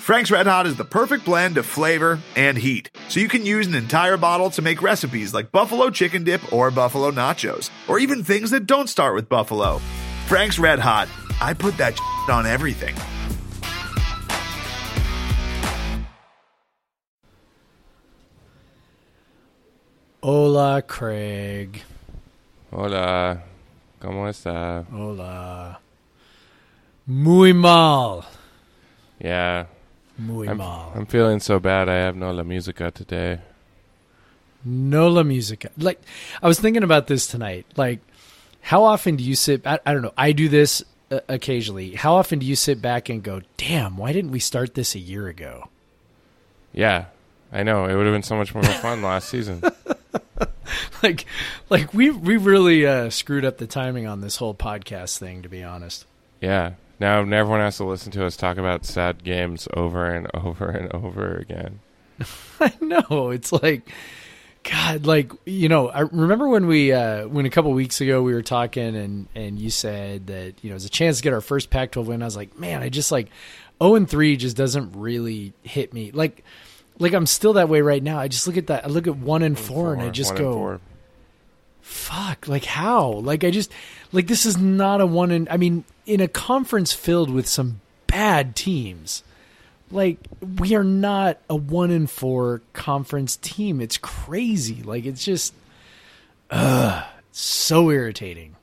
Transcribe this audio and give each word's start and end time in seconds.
Frank's 0.00 0.30
Red 0.30 0.46
Hot 0.46 0.66
is 0.66 0.76
the 0.76 0.84
perfect 0.84 1.26
blend 1.26 1.58
of 1.58 1.66
flavor 1.66 2.18
and 2.34 2.56
heat, 2.56 2.90
so 3.10 3.20
you 3.20 3.28
can 3.28 3.44
use 3.44 3.66
an 3.66 3.74
entire 3.74 4.16
bottle 4.16 4.48
to 4.50 4.62
make 4.62 4.80
recipes 4.80 5.34
like 5.34 5.52
buffalo 5.52 5.90
chicken 5.90 6.24
dip 6.24 6.52
or 6.54 6.70
buffalo 6.70 7.10
nachos, 7.10 7.68
or 7.86 7.98
even 7.98 8.24
things 8.24 8.50
that 8.50 8.66
don't 8.66 8.88
start 8.88 9.14
with 9.14 9.28
buffalo. 9.28 9.78
Frank's 10.26 10.58
Red 10.58 10.78
Hot, 10.78 11.06
I 11.40 11.52
put 11.52 11.76
that 11.76 12.00
on 12.30 12.46
everything. 12.46 12.94
Hola, 20.22 20.82
Craig. 20.82 21.82
Hola, 22.72 23.42
¿cómo 24.00 24.28
está? 24.28 24.86
Hola. 24.90 25.78
Muy 27.06 27.52
mal. 27.52 28.24
Yeah, 29.18 29.66
Muy 30.20 30.48
I'm, 30.48 30.58
mal. 30.58 30.92
I'm 30.94 31.06
feeling 31.06 31.40
so 31.40 31.58
bad. 31.58 31.88
I 31.88 31.94
have 31.94 32.14
no 32.14 32.30
la 32.30 32.42
musica 32.42 32.90
today. 32.90 33.40
No 34.64 35.08
la 35.08 35.22
musica. 35.22 35.70
Like, 35.78 36.00
I 36.42 36.46
was 36.46 36.60
thinking 36.60 36.82
about 36.82 37.06
this 37.06 37.26
tonight. 37.26 37.64
Like, 37.76 38.00
how 38.60 38.84
often 38.84 39.16
do 39.16 39.24
you 39.24 39.34
sit? 39.34 39.66
I, 39.66 39.78
I 39.86 39.94
don't 39.94 40.02
know. 40.02 40.12
I 40.18 40.32
do 40.32 40.50
this 40.50 40.82
uh, 41.10 41.20
occasionally. 41.28 41.94
How 41.94 42.16
often 42.16 42.38
do 42.38 42.44
you 42.44 42.54
sit 42.54 42.82
back 42.82 43.08
and 43.08 43.22
go, 43.22 43.40
"Damn, 43.56 43.96
why 43.96 44.12
didn't 44.12 44.30
we 44.30 44.40
start 44.40 44.74
this 44.74 44.94
a 44.94 44.98
year 44.98 45.26
ago?" 45.28 45.68
Yeah, 46.74 47.06
I 47.50 47.62
know. 47.62 47.86
It 47.86 47.94
would 47.94 48.04
have 48.04 48.14
been 48.14 48.22
so 48.22 48.36
much 48.36 48.54
more 48.54 48.62
fun 48.62 49.02
last 49.02 49.30
season. 49.30 49.62
like, 51.02 51.24
like 51.70 51.94
we 51.94 52.10
we 52.10 52.36
really 52.36 52.86
uh, 52.86 53.08
screwed 53.08 53.46
up 53.46 53.56
the 53.56 53.66
timing 53.66 54.06
on 54.06 54.20
this 54.20 54.36
whole 54.36 54.54
podcast 54.54 55.16
thing. 55.16 55.40
To 55.42 55.48
be 55.48 55.62
honest. 55.62 56.04
Yeah. 56.42 56.72
Now 57.00 57.20
everyone 57.20 57.60
has 57.60 57.78
to 57.78 57.84
listen 57.84 58.12
to 58.12 58.26
us 58.26 58.36
talk 58.36 58.58
about 58.58 58.84
sad 58.84 59.24
games 59.24 59.66
over 59.74 60.06
and 60.06 60.28
over 60.34 60.68
and 60.68 60.92
over 60.92 61.34
again. 61.34 61.80
I 62.60 62.72
know. 62.80 63.30
It's 63.30 63.52
like 63.52 63.90
God, 64.62 65.06
like 65.06 65.32
you 65.46 65.70
know, 65.70 65.88
I 65.88 66.00
remember 66.00 66.46
when 66.48 66.66
we 66.66 66.92
uh 66.92 67.26
when 67.26 67.46
a 67.46 67.50
couple 67.50 67.72
weeks 67.72 68.02
ago 68.02 68.22
we 68.22 68.34
were 68.34 68.42
talking 68.42 68.94
and 68.94 69.26
and 69.34 69.58
you 69.58 69.70
said 69.70 70.26
that, 70.26 70.62
you 70.62 70.68
know, 70.68 70.76
it's 70.76 70.84
a 70.84 70.90
chance 70.90 71.16
to 71.16 71.22
get 71.22 71.32
our 71.32 71.40
first 71.40 71.70
Pac 71.70 71.92
twelve 71.92 72.08
win. 72.08 72.22
I 72.22 72.26
was 72.26 72.36
like, 72.36 72.58
man, 72.58 72.82
I 72.82 72.90
just 72.90 73.10
like 73.10 73.28
0 73.82 73.94
and 73.94 74.08
3 74.08 74.36
just 74.36 74.58
doesn't 74.58 74.92
really 74.94 75.54
hit 75.62 75.94
me. 75.94 76.10
Like 76.10 76.44
like 76.98 77.14
I'm 77.14 77.24
still 77.24 77.54
that 77.54 77.70
way 77.70 77.80
right 77.80 78.02
now. 78.02 78.18
I 78.18 78.28
just 78.28 78.46
look 78.46 78.58
at 78.58 78.66
that 78.66 78.84
I 78.84 78.88
look 78.88 79.06
at 79.06 79.16
1 79.16 79.42
and 79.42 79.58
4, 79.58 79.94
and 79.94 80.02
I 80.02 80.10
just 80.10 80.36
go 80.36 80.78
fuck, 81.90 82.46
like 82.46 82.64
how? 82.64 83.08
Like 83.08 83.44
I 83.44 83.50
just 83.50 83.72
like 84.12 84.26
this 84.26 84.46
is 84.46 84.56
not 84.56 85.00
a 85.00 85.06
one 85.06 85.30
and. 85.30 85.48
I 85.48 85.56
mean, 85.56 85.84
in 86.10 86.20
a 86.20 86.26
conference 86.26 86.92
filled 86.92 87.30
with 87.30 87.46
some 87.46 87.80
bad 88.08 88.56
teams. 88.56 89.22
Like 89.92 90.18
we 90.58 90.74
are 90.74 90.82
not 90.82 91.38
a 91.48 91.54
one 91.54 91.92
in 91.92 92.08
four 92.08 92.62
conference 92.72 93.36
team. 93.36 93.80
It's 93.80 93.96
crazy. 93.96 94.82
Like 94.82 95.06
it's 95.06 95.24
just 95.24 95.54
ugh, 96.50 97.04
so 97.30 97.90
irritating. 97.90 98.56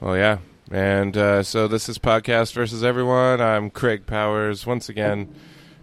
Well, 0.00 0.18
yeah. 0.18 0.38
And 0.70 1.16
uh, 1.16 1.42
so 1.42 1.66
this 1.66 1.88
is 1.88 1.98
Podcast 1.98 2.52
versus 2.52 2.84
Everyone. 2.84 3.40
I'm 3.40 3.70
Craig 3.70 4.06
Powers, 4.06 4.66
once 4.66 4.90
again 4.90 5.34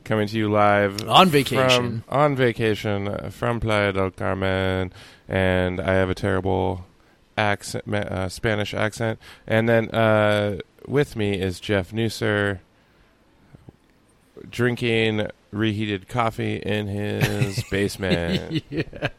coming 0.04 0.28
to 0.28 0.38
you 0.38 0.52
live 0.52 1.08
On 1.08 1.30
vacation. 1.30 2.02
From, 2.02 2.04
on 2.10 2.36
vacation 2.36 3.08
uh, 3.08 3.30
from 3.32 3.60
Playa 3.60 3.94
del 3.94 4.12
Carmen. 4.12 4.92
And 5.28 5.80
I 5.80 5.94
have 5.94 6.10
a 6.10 6.16
terrible 6.16 6.86
accent, 7.38 7.94
uh, 7.94 8.30
Spanish 8.30 8.74
accent. 8.74 9.20
And 9.48 9.68
then 9.68 9.90
uh, 9.92 10.60
with 10.88 11.16
me 11.16 11.40
is 11.40 11.60
Jeff 11.60 11.92
Nusser 11.92 12.60
drinking 14.50 15.28
reheated 15.52 16.08
coffee 16.08 16.56
in 16.56 16.88
his 16.88 17.64
basement. 17.72 18.64
yeah. 18.70 19.10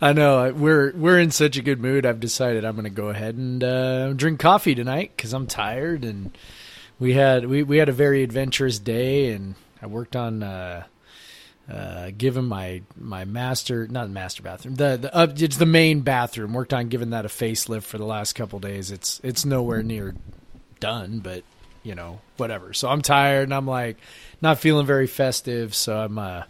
I 0.00 0.12
know. 0.12 0.52
We're 0.52 0.92
we're 0.94 1.18
in 1.18 1.30
such 1.30 1.56
a 1.56 1.62
good 1.62 1.80
mood. 1.80 2.06
I've 2.06 2.20
decided 2.20 2.64
I'm 2.64 2.74
going 2.74 2.84
to 2.84 2.90
go 2.90 3.08
ahead 3.08 3.36
and 3.36 3.62
uh, 3.62 4.12
drink 4.12 4.40
coffee 4.40 4.74
tonight 4.74 5.12
because 5.16 5.32
I'm 5.32 5.46
tired 5.46 6.04
and 6.04 6.36
we 6.98 7.14
had 7.14 7.46
we, 7.46 7.62
we 7.62 7.78
had 7.78 7.88
a 7.88 7.92
very 7.92 8.22
adventurous 8.22 8.78
day 8.78 9.30
and 9.30 9.54
I 9.80 9.86
worked 9.86 10.14
on 10.14 10.42
uh, 10.42 10.84
uh, 11.70 12.10
giving 12.16 12.44
my 12.44 12.82
my 12.96 13.24
master 13.24 13.86
not 13.86 14.10
master 14.10 14.42
bathroom 14.42 14.74
the 14.74 14.98
the 15.00 15.16
uh, 15.16 15.32
it's 15.36 15.56
the 15.56 15.66
main 15.66 16.00
bathroom 16.00 16.52
worked 16.52 16.74
on 16.74 16.88
giving 16.88 17.10
that 17.10 17.24
a 17.24 17.28
facelift 17.28 17.84
for 17.84 17.98
the 17.98 18.04
last 18.04 18.34
couple 18.34 18.58
days. 18.58 18.90
It's 18.90 19.20
it's 19.22 19.44
nowhere 19.44 19.82
near 19.82 20.14
done, 20.80 21.20
but 21.20 21.44
you 21.82 21.94
know 21.94 22.20
whatever. 22.36 22.72
So 22.72 22.88
I'm 22.88 23.02
tired 23.02 23.44
and 23.44 23.54
I'm 23.54 23.66
like 23.66 23.96
not 24.40 24.58
feeling 24.58 24.86
very 24.86 25.06
festive. 25.06 25.74
So 25.74 25.96
I'm 25.96 26.18
uh 26.18 26.42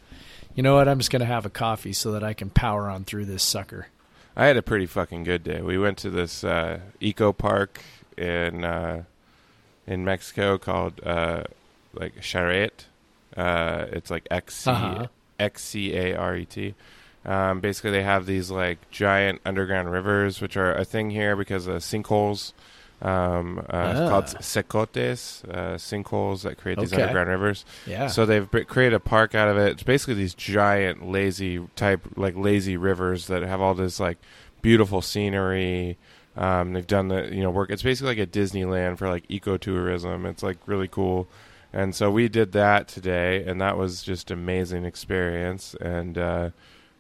you 0.54 0.62
know 0.62 0.74
what? 0.74 0.88
I'm 0.88 0.98
just 0.98 1.10
gonna 1.10 1.24
have 1.24 1.46
a 1.46 1.50
coffee 1.50 1.92
so 1.92 2.12
that 2.12 2.24
I 2.24 2.34
can 2.34 2.50
power 2.50 2.88
on 2.88 3.04
through 3.04 3.26
this 3.26 3.42
sucker. 3.42 3.88
I 4.34 4.46
had 4.46 4.56
a 4.56 4.62
pretty 4.62 4.86
fucking 4.86 5.24
good 5.24 5.44
day. 5.44 5.60
We 5.60 5.78
went 5.78 5.98
to 5.98 6.10
this 6.10 6.42
uh, 6.42 6.80
eco 7.00 7.32
park 7.32 7.82
in 8.16 8.64
uh, 8.64 9.04
in 9.86 10.04
Mexico 10.04 10.58
called 10.58 11.00
uh, 11.04 11.44
like 11.92 12.16
Charret. 12.20 12.86
Uh, 13.36 13.86
it's 13.92 14.10
like 14.10 14.26
X 14.30 14.54
C 14.56 14.70
Uh-huh. 14.70 15.06
X 15.38 15.62
C 15.64 15.94
A 15.96 16.14
R 16.16 16.36
E 16.36 16.44
T. 16.44 16.74
Um, 17.24 17.60
basically, 17.60 17.92
they 17.92 18.02
have 18.02 18.26
these 18.26 18.50
like 18.50 18.90
giant 18.90 19.40
underground 19.46 19.90
rivers, 19.92 20.40
which 20.40 20.56
are 20.56 20.74
a 20.74 20.84
thing 20.84 21.10
here 21.10 21.36
because 21.36 21.66
of 21.66 21.76
sinkholes. 21.82 22.52
Um, 23.00 23.58
uh, 23.58 23.62
Ah. 23.72 24.08
called 24.08 24.24
cenotes, 24.26 25.42
uh, 25.48 25.74
sinkholes 25.76 26.42
that 26.42 26.56
create 26.56 26.78
these 26.78 26.92
Okay. 26.92 27.02
underground 27.02 27.30
rivers. 27.30 27.64
Yeah. 27.84 28.06
So 28.06 28.24
they've 28.26 28.48
b- 28.48 28.62
created 28.64 28.94
a 28.94 29.00
park 29.00 29.34
out 29.34 29.48
of 29.48 29.56
it. 29.58 29.72
It's 29.72 29.82
basically 29.82 30.14
these 30.14 30.34
giant, 30.34 31.04
lazy 31.08 31.60
type, 31.74 32.00
like 32.16 32.34
lazy 32.36 32.76
rivers 32.76 33.26
that 33.26 33.42
have 33.42 33.60
all 33.60 33.74
this 33.74 33.98
like 33.98 34.18
beautiful 34.62 35.02
scenery. 35.02 35.98
Um, 36.36 36.74
they've 36.74 36.86
done 36.86 37.08
the 37.08 37.28
you 37.34 37.42
know 37.42 37.50
work. 37.50 37.70
It's 37.70 37.82
basically 37.82 38.14
like 38.16 38.28
a 38.28 38.30
Disneyland 38.30 38.98
for 38.98 39.08
like 39.08 39.26
ecotourism. 39.28 40.24
It's 40.24 40.42
like 40.44 40.58
really 40.66 40.88
cool. 40.88 41.26
And 41.72 41.94
so 41.94 42.10
we 42.10 42.28
did 42.28 42.52
that 42.52 42.86
today, 42.86 43.44
and 43.44 43.60
that 43.60 43.78
was 43.78 44.02
just 44.02 44.30
amazing 44.30 44.84
experience. 44.84 45.74
And 45.80 46.18
uh, 46.18 46.50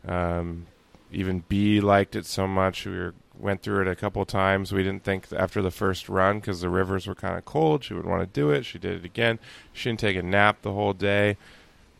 um, 0.08 0.66
even 1.10 1.44
B 1.48 1.80
liked 1.80 2.16
it 2.16 2.24
so 2.24 2.46
much. 2.46 2.86
We 2.86 2.92
were, 2.92 3.14
went 3.38 3.62
through 3.62 3.82
it 3.82 3.88
a 3.88 3.94
couple 3.94 4.24
times. 4.24 4.72
We 4.72 4.82
didn't 4.82 5.04
think 5.04 5.26
after 5.32 5.60
the 5.60 5.70
first 5.70 6.08
run 6.08 6.40
because 6.40 6.62
the 6.62 6.70
rivers 6.70 7.06
were 7.06 7.14
kind 7.14 7.36
of 7.36 7.44
cold. 7.44 7.84
She 7.84 7.92
would 7.92 8.06
want 8.06 8.22
to 8.22 8.40
do 8.40 8.50
it. 8.50 8.64
She 8.64 8.78
did 8.78 8.96
it 8.96 9.04
again. 9.04 9.38
She 9.74 9.90
didn't 9.90 10.00
take 10.00 10.16
a 10.16 10.22
nap 10.22 10.62
the 10.62 10.72
whole 10.72 10.94
day. 10.94 11.36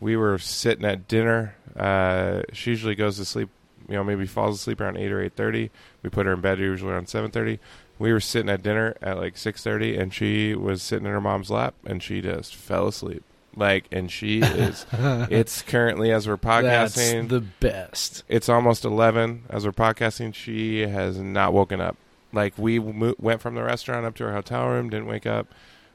We 0.01 0.17
were 0.17 0.39
sitting 0.39 0.85
at 0.87 1.07
dinner. 1.07 1.55
Uh, 1.77 2.43
she 2.53 2.71
usually 2.71 2.95
goes 2.95 3.19
to 3.19 3.25
sleep. 3.25 3.51
You 3.89 3.97
know, 3.97 4.05
maybe 4.05 4.27
falls 4.27 4.61
asleep 4.61 4.81
around 4.81 4.97
eight 4.97 5.13
or 5.13 5.21
eight 5.21 5.35
thirty. 5.35 5.71
We 6.03 6.09
put 6.09 6.25
her 6.25 6.33
in 6.33 6.41
bed 6.41 6.59
usually 6.59 6.93
around 6.93 7.09
seven 7.09 7.31
thirty. 7.31 7.59
We 8.03 8.13
were 8.13 8.19
sitting 8.21 8.51
at 8.51 8.65
dinner 8.65 8.97
at 9.01 9.17
like 9.17 9.37
six 9.37 9.63
thirty, 9.63 9.97
and 9.97 10.13
she 10.13 10.57
was 10.57 10.83
sitting 10.83 11.07
in 11.07 11.13
her 11.13 11.21
mom's 11.21 11.51
lap, 11.51 11.75
and 11.87 12.03
she 12.03 12.21
just 12.21 12.57
fell 12.57 12.89
asleep. 12.89 13.23
Like, 13.55 13.85
and 13.93 14.11
she 14.11 14.41
is. 14.41 14.87
it's 14.93 15.63
currently 15.63 16.11
as 16.11 16.27
we're 16.27 16.37
That's 16.37 16.97
podcasting 16.97 17.29
the 17.29 17.41
best. 17.41 18.25
it's 18.29 18.49
almost 18.49 18.85
11 18.85 19.45
as 19.51 19.65
we're 19.65 19.73
podcasting 19.73 20.35
she 20.35 20.81
has 20.81 21.19
not 21.19 21.53
woken 21.53 21.81
up 21.81 21.97
like 22.33 22.57
we 22.57 22.79
mo- 22.81 23.15
went 23.19 23.41
from 23.41 23.55
the 23.55 23.63
restaurant 23.63 24.05
up 24.07 24.17
to 24.17 24.25
her 24.25 24.33
hotel 24.33 24.67
room 24.69 24.89
didn't 24.91 25.07
wake 25.07 25.27
up 25.27 25.47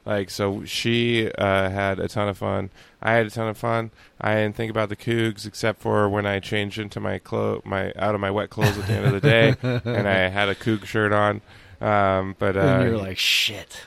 like 0.06 0.30
so 0.30 0.64
she 0.64 1.30
uh, 1.32 1.68
had 1.68 1.98
a 1.98 2.06
ton 2.06 2.28
of 2.28 2.38
fun 2.38 2.70
i 3.02 3.12
had 3.12 3.26
a 3.26 3.30
ton 3.30 3.48
of 3.48 3.58
fun 3.58 3.90
i 4.20 4.36
didn't 4.36 4.54
think 4.54 4.70
about 4.70 4.88
the 4.88 4.96
cougs 4.96 5.44
except 5.44 5.80
for 5.80 6.08
when 6.08 6.26
i 6.26 6.38
changed 6.38 6.78
into 6.78 7.00
my 7.00 7.18
clo- 7.18 7.60
my 7.64 7.92
out 7.96 8.14
of 8.14 8.20
my 8.20 8.30
wet 8.30 8.50
clothes 8.50 8.78
at 8.78 8.86
the 8.86 8.92
end 8.92 9.06
of 9.06 9.12
the 9.12 9.20
day 9.20 9.56
and 9.62 10.08
i 10.08 10.28
had 10.28 10.48
a 10.48 10.54
coug 10.54 10.84
shirt 10.84 11.12
on 11.12 11.40
um, 11.80 12.34
but 12.38 12.56
uh, 12.56 12.60
and 12.60 12.84
you're 12.88 12.98
like 12.98 13.18
shit, 13.18 13.86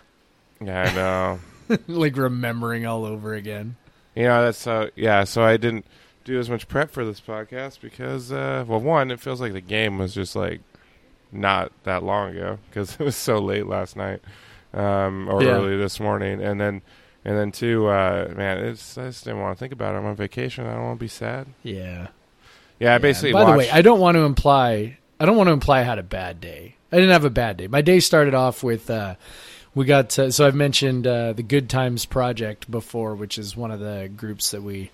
yeah 0.61 0.83
i 0.83 0.95
know 0.95 1.39
like 1.87 2.17
remembering 2.17 2.85
all 2.85 3.05
over 3.05 3.33
again. 3.33 3.75
You 4.15 4.23
know, 4.23 4.43
that's 4.43 4.57
so 4.57 4.89
yeah. 4.95 5.23
So 5.23 5.41
I 5.41 5.55
didn't 5.55 5.85
do 6.25 6.37
as 6.37 6.49
much 6.49 6.67
prep 6.67 6.91
for 6.91 7.05
this 7.05 7.21
podcast 7.21 7.79
because, 7.79 8.29
uh, 8.31 8.65
well, 8.67 8.81
one, 8.81 9.09
it 9.09 9.21
feels 9.21 9.39
like 9.39 9.53
the 9.53 9.61
game 9.61 9.97
was 9.97 10.13
just 10.13 10.35
like 10.35 10.59
not 11.31 11.71
that 11.83 12.03
long 12.03 12.35
ago 12.35 12.59
because 12.69 12.93
it 12.99 12.99
was 12.99 13.15
so 13.15 13.39
late 13.39 13.67
last 13.67 13.95
night 13.95 14.21
um, 14.73 15.29
or 15.29 15.41
Yeah. 15.41 15.51
early 15.51 15.77
this 15.77 15.97
morning, 16.01 16.43
and 16.43 16.59
then 16.59 16.81
and 17.23 17.37
then 17.37 17.53
two, 17.53 17.87
uh, 17.87 18.33
man, 18.35 18.57
it's 18.57 18.97
I 18.97 19.05
just 19.05 19.23
didn't 19.23 19.39
want 19.39 19.57
to 19.57 19.59
think 19.59 19.71
about 19.71 19.95
it. 19.95 19.99
I'm 19.99 20.05
on 20.05 20.15
vacation. 20.17 20.65
I 20.67 20.73
don't 20.73 20.83
want 20.83 20.99
to 20.99 21.03
be 21.05 21.07
sad. 21.07 21.47
Yeah. 21.63 22.07
Yeah, 22.81 22.95
I 22.95 22.97
basically. 22.97 23.31
By 23.31 23.45
the 23.49 23.57
way, 23.57 23.69
I 23.71 23.81
don't 23.81 23.99
want 24.01 24.15
to 24.15 24.21
imply. 24.23 24.97
I 25.21 25.25
don't 25.25 25.37
want 25.37 25.47
to 25.47 25.53
imply 25.53 25.79
I 25.79 25.83
had 25.83 25.99
a 25.99 26.03
bad 26.03 26.41
day. 26.41 26.75
I 26.91 26.97
didn't 26.97 27.11
have 27.11 27.25
a 27.25 27.29
bad 27.29 27.57
day. 27.57 27.67
My 27.67 27.81
day 27.81 27.99
started 27.99 28.33
off 28.33 28.63
with. 28.63 28.89
Uh, 28.89 29.15
we 29.73 29.85
got 29.85 30.09
to, 30.11 30.33
so 30.33 30.45
I've 30.45 30.53
mentioned 30.53 31.07
uh, 31.07 31.31
the 31.31 31.43
Good 31.43 31.69
Times 31.69 32.03
Project 32.05 32.69
before, 32.69 33.15
which 33.15 33.37
is 33.37 33.55
one 33.55 33.71
of 33.71 33.79
the 33.79 34.11
groups 34.13 34.51
that 34.51 34.61
we 34.61 34.91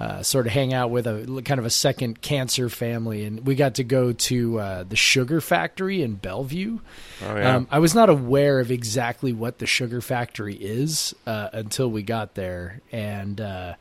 uh, 0.00 0.22
sort 0.22 0.46
of 0.46 0.52
hang 0.52 0.72
out 0.72 0.90
with 0.90 1.06
a 1.06 1.42
kind 1.44 1.58
of 1.58 1.66
a 1.66 1.70
second 1.70 2.20
cancer 2.20 2.68
family, 2.68 3.24
and 3.24 3.46
we 3.46 3.54
got 3.54 3.74
to 3.74 3.84
go 3.84 4.12
to 4.12 4.60
uh, 4.60 4.84
the 4.84 4.96
sugar 4.96 5.40
factory 5.40 6.02
in 6.02 6.14
Bellevue. 6.14 6.78
Oh 7.26 7.36
yeah. 7.36 7.56
Um, 7.56 7.68
I 7.70 7.80
was 7.80 7.94
not 7.94 8.08
aware 8.08 8.60
of 8.60 8.70
exactly 8.70 9.32
what 9.32 9.58
the 9.58 9.66
sugar 9.66 10.00
factory 10.00 10.54
is 10.54 11.14
uh, 11.26 11.48
until 11.52 11.90
we 11.90 12.02
got 12.02 12.34
there, 12.34 12.80
and 12.92 13.40
uh, 13.40 13.74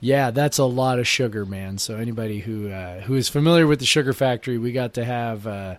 yeah, 0.00 0.32
that's 0.32 0.58
a 0.58 0.64
lot 0.64 0.98
of 0.98 1.06
sugar, 1.06 1.46
man. 1.46 1.78
So 1.78 1.96
anybody 1.96 2.40
who 2.40 2.70
uh, 2.70 3.02
who 3.02 3.14
is 3.14 3.28
familiar 3.28 3.66
with 3.66 3.78
the 3.78 3.86
sugar 3.86 4.12
factory, 4.12 4.58
we 4.58 4.72
got 4.72 4.94
to 4.94 5.04
have 5.04 5.46
uh, 5.46 5.76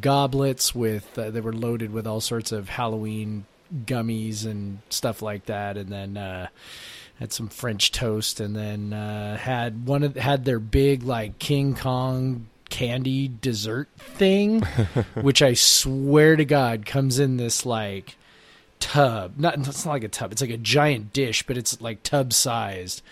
goblets 0.00 0.74
with 0.74 1.18
uh, 1.18 1.30
they 1.30 1.40
were 1.40 1.52
loaded 1.52 1.92
with 1.92 2.06
all 2.06 2.20
sorts 2.20 2.52
of 2.52 2.68
Halloween 2.68 3.46
gummies 3.86 4.44
and 4.44 4.78
stuff 4.90 5.22
like 5.22 5.46
that, 5.46 5.76
and 5.76 5.88
then 5.88 6.16
uh, 6.16 6.48
had 7.18 7.32
some 7.32 7.48
French 7.48 7.92
toast, 7.92 8.40
and 8.40 8.54
then 8.54 8.92
uh, 8.92 9.36
had 9.36 9.86
one 9.86 10.02
of 10.02 10.16
had 10.16 10.44
their 10.44 10.58
big 10.58 11.02
like 11.02 11.38
King 11.38 11.74
Kong 11.74 12.46
candy 12.70 13.28
dessert 13.28 13.88
thing, 13.96 14.62
which 15.20 15.42
I 15.42 15.54
swear 15.54 16.36
to 16.36 16.44
God 16.44 16.86
comes 16.86 17.18
in 17.18 17.36
this 17.36 17.66
like 17.66 18.16
tub. 18.80 19.34
Not 19.36 19.58
it's 19.58 19.84
not 19.84 19.92
like 19.92 20.04
a 20.04 20.08
tub. 20.08 20.32
It's 20.32 20.40
like 20.42 20.50
a 20.50 20.56
giant 20.56 21.12
dish, 21.12 21.44
but 21.44 21.56
it's 21.56 21.80
like 21.80 22.02
tub 22.02 22.32
sized. 22.32 23.02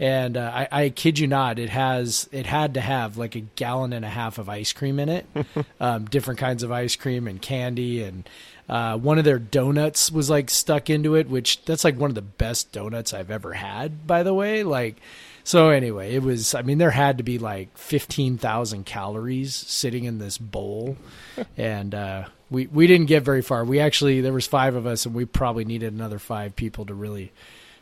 And 0.00 0.36
uh, 0.36 0.52
I, 0.54 0.68
I 0.70 0.88
kid 0.90 1.18
you 1.18 1.26
not, 1.26 1.58
it 1.58 1.70
has 1.70 2.28
it 2.30 2.46
had 2.46 2.74
to 2.74 2.80
have 2.80 3.16
like 3.16 3.34
a 3.34 3.40
gallon 3.40 3.92
and 3.92 4.04
a 4.04 4.08
half 4.08 4.38
of 4.38 4.48
ice 4.48 4.72
cream 4.72 5.00
in 5.00 5.08
it, 5.08 5.26
um, 5.80 6.04
different 6.04 6.38
kinds 6.38 6.62
of 6.62 6.70
ice 6.70 6.94
cream 6.94 7.26
and 7.26 7.42
candy, 7.42 8.04
and 8.04 8.28
uh, 8.68 8.96
one 8.98 9.18
of 9.18 9.24
their 9.24 9.38
donuts 9.38 10.10
was 10.12 10.28
like 10.28 10.50
stuck 10.50 10.90
into 10.90 11.14
it, 11.14 11.28
which 11.28 11.64
that's 11.64 11.84
like 11.84 11.96
one 11.96 12.10
of 12.10 12.14
the 12.14 12.22
best 12.22 12.70
donuts 12.70 13.12
I've 13.12 13.30
ever 13.30 13.54
had, 13.54 14.06
by 14.06 14.22
the 14.22 14.34
way. 14.34 14.62
Like, 14.62 14.96
so 15.42 15.70
anyway, 15.70 16.14
it 16.14 16.22
was. 16.22 16.54
I 16.54 16.62
mean, 16.62 16.78
there 16.78 16.90
had 16.90 17.18
to 17.18 17.24
be 17.24 17.38
like 17.38 17.76
fifteen 17.76 18.36
thousand 18.36 18.84
calories 18.84 19.54
sitting 19.54 20.04
in 20.04 20.18
this 20.18 20.38
bowl, 20.38 20.96
and 21.56 21.94
uh, 21.94 22.24
we 22.50 22.66
we 22.66 22.86
didn't 22.86 23.06
get 23.06 23.22
very 23.22 23.42
far. 23.42 23.64
We 23.64 23.80
actually 23.80 24.20
there 24.20 24.32
was 24.32 24.46
five 24.46 24.74
of 24.74 24.86
us, 24.86 25.06
and 25.06 25.14
we 25.14 25.24
probably 25.24 25.64
needed 25.64 25.92
another 25.92 26.18
five 26.18 26.54
people 26.54 26.84
to 26.86 26.94
really 26.94 27.32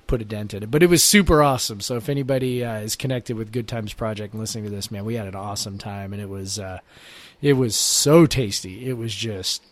put 0.06 0.22
a 0.22 0.24
dent 0.24 0.54
in 0.54 0.62
it. 0.62 0.70
But 0.70 0.82
it 0.82 0.88
was 0.88 1.02
super 1.02 1.42
awesome. 1.42 1.80
So 1.80 1.96
if 1.96 2.08
anybody 2.08 2.64
uh, 2.64 2.78
is 2.78 2.96
connected 2.96 3.36
with 3.36 3.52
Good 3.52 3.68
Times 3.68 3.92
Project 3.92 4.32
and 4.32 4.40
listening 4.40 4.64
to 4.64 4.70
this, 4.70 4.90
man, 4.90 5.04
we 5.04 5.14
had 5.14 5.26
an 5.26 5.34
awesome 5.34 5.78
time, 5.78 6.12
and 6.12 6.22
it 6.22 6.28
was 6.28 6.58
uh, 6.58 6.80
it 7.42 7.54
was 7.54 7.76
so 7.76 8.26
tasty. 8.26 8.88
It 8.88 8.94
was 8.94 9.14
just 9.14 9.62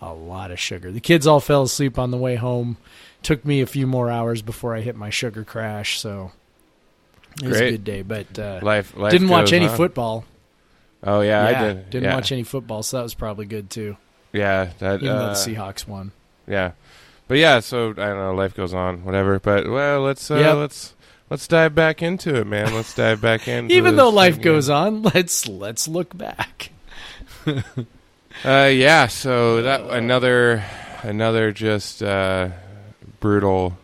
a 0.00 0.12
lot 0.12 0.50
of 0.50 0.60
sugar. 0.60 0.90
The 0.90 1.00
kids 1.00 1.26
all 1.26 1.40
fell 1.40 1.62
asleep 1.62 1.98
on 1.98 2.10
the 2.10 2.18
way 2.18 2.36
home. 2.36 2.76
Took 3.22 3.44
me 3.44 3.60
a 3.60 3.66
few 3.66 3.86
more 3.86 4.10
hours 4.10 4.42
before 4.42 4.76
I 4.76 4.80
hit 4.80 4.94
my 4.94 5.10
sugar 5.10 5.42
crash. 5.42 5.98
So 5.98 6.32
it 7.42 7.48
was 7.48 7.60
a 7.60 7.70
good 7.70 7.84
day, 7.84 8.02
but 8.02 8.38
uh, 8.38 8.60
life, 8.62 8.96
life 8.96 9.12
didn't 9.12 9.28
watch 9.28 9.52
any 9.52 9.66
on. 9.66 9.76
football. 9.76 10.24
Oh 11.02 11.20
yeah, 11.20 11.48
yeah, 11.48 11.58
I 11.58 11.62
did. 11.62 11.90
Didn't 11.90 12.04
yeah. 12.04 12.14
watch 12.14 12.32
any 12.32 12.42
football, 12.42 12.82
so 12.82 12.96
that 12.98 13.02
was 13.02 13.14
probably 13.14 13.46
good 13.46 13.70
too. 13.70 13.96
Yeah, 14.32 14.70
that. 14.78 15.02
Even 15.02 15.16
though 15.16 15.24
uh, 15.24 15.34
the 15.34 15.54
Seahawks 15.54 15.86
won. 15.86 16.12
Yeah, 16.46 16.72
but 17.28 17.38
yeah. 17.38 17.60
So 17.60 17.90
I 17.90 17.94
don't 17.94 18.16
know. 18.18 18.34
Life 18.34 18.54
goes 18.54 18.74
on. 18.74 19.04
Whatever. 19.04 19.38
But 19.38 19.68
well, 19.68 20.00
let's 20.02 20.30
uh, 20.30 20.36
Yep. 20.36 20.56
let's 20.56 20.94
let's 21.30 21.46
dive 21.48 21.74
back 21.74 22.02
into 22.02 22.34
it, 22.36 22.46
man. 22.46 22.74
Let's 22.74 22.94
dive 22.94 23.20
back 23.20 23.48
in. 23.48 23.70
Even 23.70 23.96
though 23.96 24.10
life 24.10 24.40
goes 24.40 24.68
on, 24.68 25.02
let's 25.02 25.46
let's 25.48 25.88
look 25.88 26.16
back. 26.16 26.70
Uh, 28.44 28.70
yeah. 28.70 29.06
So 29.06 29.62
that 29.62 29.80
another 29.88 30.62
another 31.02 31.52
just 31.52 32.02
uh, 32.02 32.50
brutal 33.18 33.78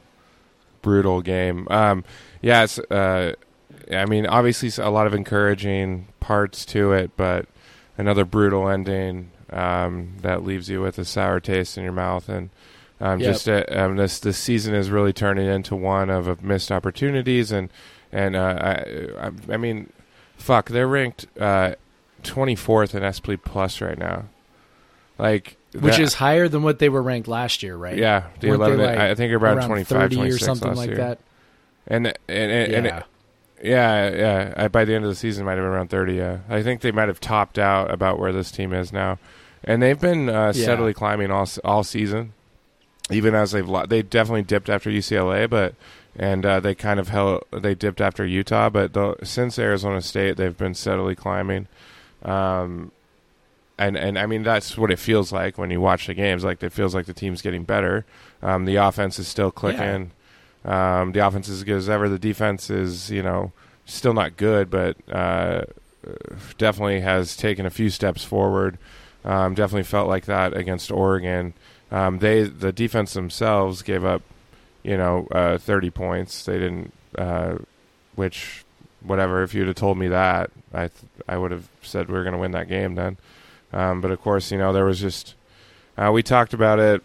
brutal 0.82 1.22
game. 1.22 1.66
Um, 1.70 2.04
yeah. 2.42 2.64
It's, 2.64 2.78
uh, 2.78 3.32
I 3.90 4.04
mean, 4.04 4.26
obviously 4.26 4.70
a 4.82 4.90
lot 4.90 5.06
of 5.06 5.14
encouraging 5.14 6.08
parts 6.20 6.66
to 6.66 6.92
it, 6.92 7.12
but 7.16 7.46
another 7.96 8.26
brutal 8.26 8.68
ending 8.68 9.30
um, 9.50 10.16
that 10.20 10.44
leaves 10.44 10.68
you 10.68 10.82
with 10.82 10.98
a 10.98 11.04
sour 11.06 11.40
taste 11.40 11.78
in 11.78 11.84
your 11.84 11.92
mouth 11.94 12.28
and. 12.28 12.50
Um, 13.02 13.18
Yep. 13.18 13.32
Just 13.32 13.48
uh, 13.48 13.64
um, 13.70 13.96
this 13.96 14.20
this 14.20 14.38
season 14.38 14.74
is 14.74 14.88
really 14.88 15.12
turning 15.12 15.46
into 15.48 15.74
one 15.74 16.08
of, 16.08 16.28
of 16.28 16.44
missed 16.44 16.70
opportunities, 16.70 17.50
and 17.50 17.68
and 18.12 18.36
uh, 18.36 18.56
I, 18.60 19.26
I 19.26 19.30
I 19.54 19.56
mean, 19.56 19.92
fuck, 20.36 20.68
they're 20.68 20.86
ranked 20.86 21.26
uh, 21.40 21.74
24th 22.22 22.94
in 22.94 23.02
SP+ 23.02 23.26
right 23.82 23.98
now, 23.98 24.26
like 25.18 25.56
Which 25.72 25.96
that- 25.96 26.00
is 26.00 26.14
higher 26.14 26.46
than 26.48 26.62
what 26.62 26.78
they 26.78 26.88
were 26.88 27.02
ranked 27.02 27.26
last 27.26 27.62
year, 27.64 27.76
right? 27.76 27.96
yeah, 27.96 28.26
the 28.40 28.48
11. 28.52 28.78
like, 28.78 28.98
I 28.98 29.14
think 29.16 29.32
around, 29.32 29.58
Around 29.58 29.66
25, 29.68 29.98
30 30.12 30.30
or 30.30 30.38
something 30.38 30.68
last 30.68 30.76
like 30.76 30.88
year. 30.90 30.96
that. 30.98 31.18
And 31.88 32.06
and 32.06 32.16
and, 32.28 32.72
and 32.74 32.86
yeah. 32.86 32.98
it, 32.98 33.04
yeah, 33.64 34.10
yeah. 34.14 34.54
I, 34.56 34.68
by 34.68 34.84
the 34.84 34.94
end 34.94 35.04
of 35.04 35.10
the 35.10 35.16
season, 35.16 35.42
it 35.42 35.46
might 35.46 35.52
have 35.54 35.62
been 35.62 35.72
around 35.72 35.90
30. 35.90 36.14
Yeah, 36.14 36.38
I 36.48 36.62
think 36.62 36.82
they 36.82 36.92
might 36.92 37.08
have 37.08 37.18
topped 37.20 37.58
out 37.58 37.90
about 37.90 38.20
where 38.20 38.32
this 38.32 38.52
team 38.52 38.72
is 38.72 38.92
now, 38.92 39.18
and 39.64 39.82
they've 39.82 40.00
been 40.00 40.28
uh, 40.28 40.52
Yeah. 40.54 40.62
steadily 40.62 40.94
climbing 40.94 41.32
all 41.32 41.48
all 41.64 41.82
season. 41.82 42.34
Even 43.12 43.34
as 43.34 43.52
they've 43.52 43.68
lo- 43.68 43.86
they 43.86 44.02
definitely 44.02 44.42
dipped 44.42 44.68
after 44.68 44.90
UCLA, 44.90 45.48
but 45.48 45.74
and 46.16 46.44
uh, 46.44 46.60
they 46.60 46.74
kind 46.74 47.00
of 47.00 47.08
held 47.08 47.44
they 47.50 47.74
dipped 47.74 48.00
after 48.00 48.24
Utah, 48.26 48.70
but 48.70 48.92
though, 48.92 49.16
since 49.22 49.58
Arizona 49.58 50.02
State, 50.02 50.36
they've 50.36 50.56
been 50.56 50.74
steadily 50.74 51.14
climbing. 51.14 51.68
Um, 52.22 52.92
and 53.78 53.96
and 53.96 54.18
I 54.18 54.26
mean 54.26 54.42
that's 54.42 54.76
what 54.76 54.90
it 54.90 54.98
feels 54.98 55.32
like 55.32 55.58
when 55.58 55.70
you 55.70 55.80
watch 55.80 56.06
the 56.06 56.14
games. 56.14 56.44
Like 56.44 56.62
it 56.62 56.72
feels 56.72 56.94
like 56.94 57.06
the 57.06 57.14
team's 57.14 57.42
getting 57.42 57.64
better. 57.64 58.04
Um, 58.42 58.64
the 58.64 58.76
offense 58.76 59.18
is 59.18 59.28
still 59.28 59.50
clicking. 59.50 60.12
Um, 60.64 61.12
the 61.12 61.26
offense 61.26 61.48
is 61.48 61.58
as 61.58 61.64
good 61.64 61.76
as 61.76 61.88
ever. 61.88 62.08
The 62.08 62.18
defense 62.18 62.70
is 62.70 63.10
you 63.10 63.22
know 63.22 63.52
still 63.86 64.14
not 64.14 64.36
good, 64.36 64.70
but 64.70 64.96
uh, 65.10 65.64
definitely 66.58 67.00
has 67.00 67.36
taken 67.36 67.66
a 67.66 67.70
few 67.70 67.90
steps 67.90 68.22
forward. 68.24 68.78
Um, 69.24 69.54
definitely 69.54 69.84
felt 69.84 70.08
like 70.08 70.26
that 70.26 70.56
against 70.56 70.90
Oregon. 70.90 71.54
Um, 71.92 72.18
they 72.18 72.44
the 72.44 72.72
defense 72.72 73.12
themselves 73.12 73.82
gave 73.82 74.04
up 74.04 74.22
you 74.82 74.96
know 74.96 75.28
uh, 75.30 75.58
30 75.58 75.90
points. 75.90 76.44
They 76.44 76.58
didn't, 76.58 76.92
uh, 77.16 77.58
which 78.16 78.64
whatever. 79.02 79.42
If 79.42 79.54
you'd 79.54 79.68
have 79.68 79.76
told 79.76 79.98
me 79.98 80.08
that, 80.08 80.50
I 80.72 80.88
th- 80.88 81.12
I 81.28 81.36
would 81.36 81.50
have 81.50 81.68
said 81.82 82.08
we 82.08 82.14
were 82.14 82.24
going 82.24 82.34
to 82.34 82.40
win 82.40 82.52
that 82.52 82.68
game 82.68 82.94
then. 82.94 83.18
Um, 83.72 84.00
but 84.00 84.10
of 84.10 84.20
course, 84.20 84.50
you 84.50 84.58
know 84.58 84.72
there 84.72 84.84
was 84.84 85.00
just 85.00 85.34
uh, 85.96 86.10
we 86.12 86.22
talked 86.22 86.54
about 86.54 86.78
it 86.78 87.02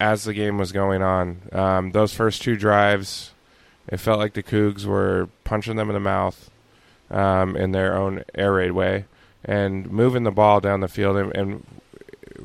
as 0.00 0.24
the 0.24 0.34
game 0.34 0.56
was 0.56 0.72
going 0.72 1.02
on. 1.02 1.42
Um, 1.52 1.90
those 1.90 2.14
first 2.14 2.40
two 2.40 2.56
drives, 2.56 3.32
it 3.88 3.98
felt 3.98 4.20
like 4.20 4.34
the 4.34 4.42
Cougs 4.42 4.84
were 4.84 5.28
punching 5.42 5.76
them 5.76 5.90
in 5.90 5.94
the 5.94 6.00
mouth 6.00 6.50
um, 7.10 7.56
in 7.56 7.72
their 7.72 7.96
own 7.96 8.22
air 8.34 8.52
raid 8.52 8.72
way 8.72 9.06
and 9.44 9.90
moving 9.90 10.22
the 10.22 10.30
ball 10.30 10.60
down 10.60 10.80
the 10.80 10.88
field. 10.88 11.16
And, 11.16 11.34
and 11.34 11.66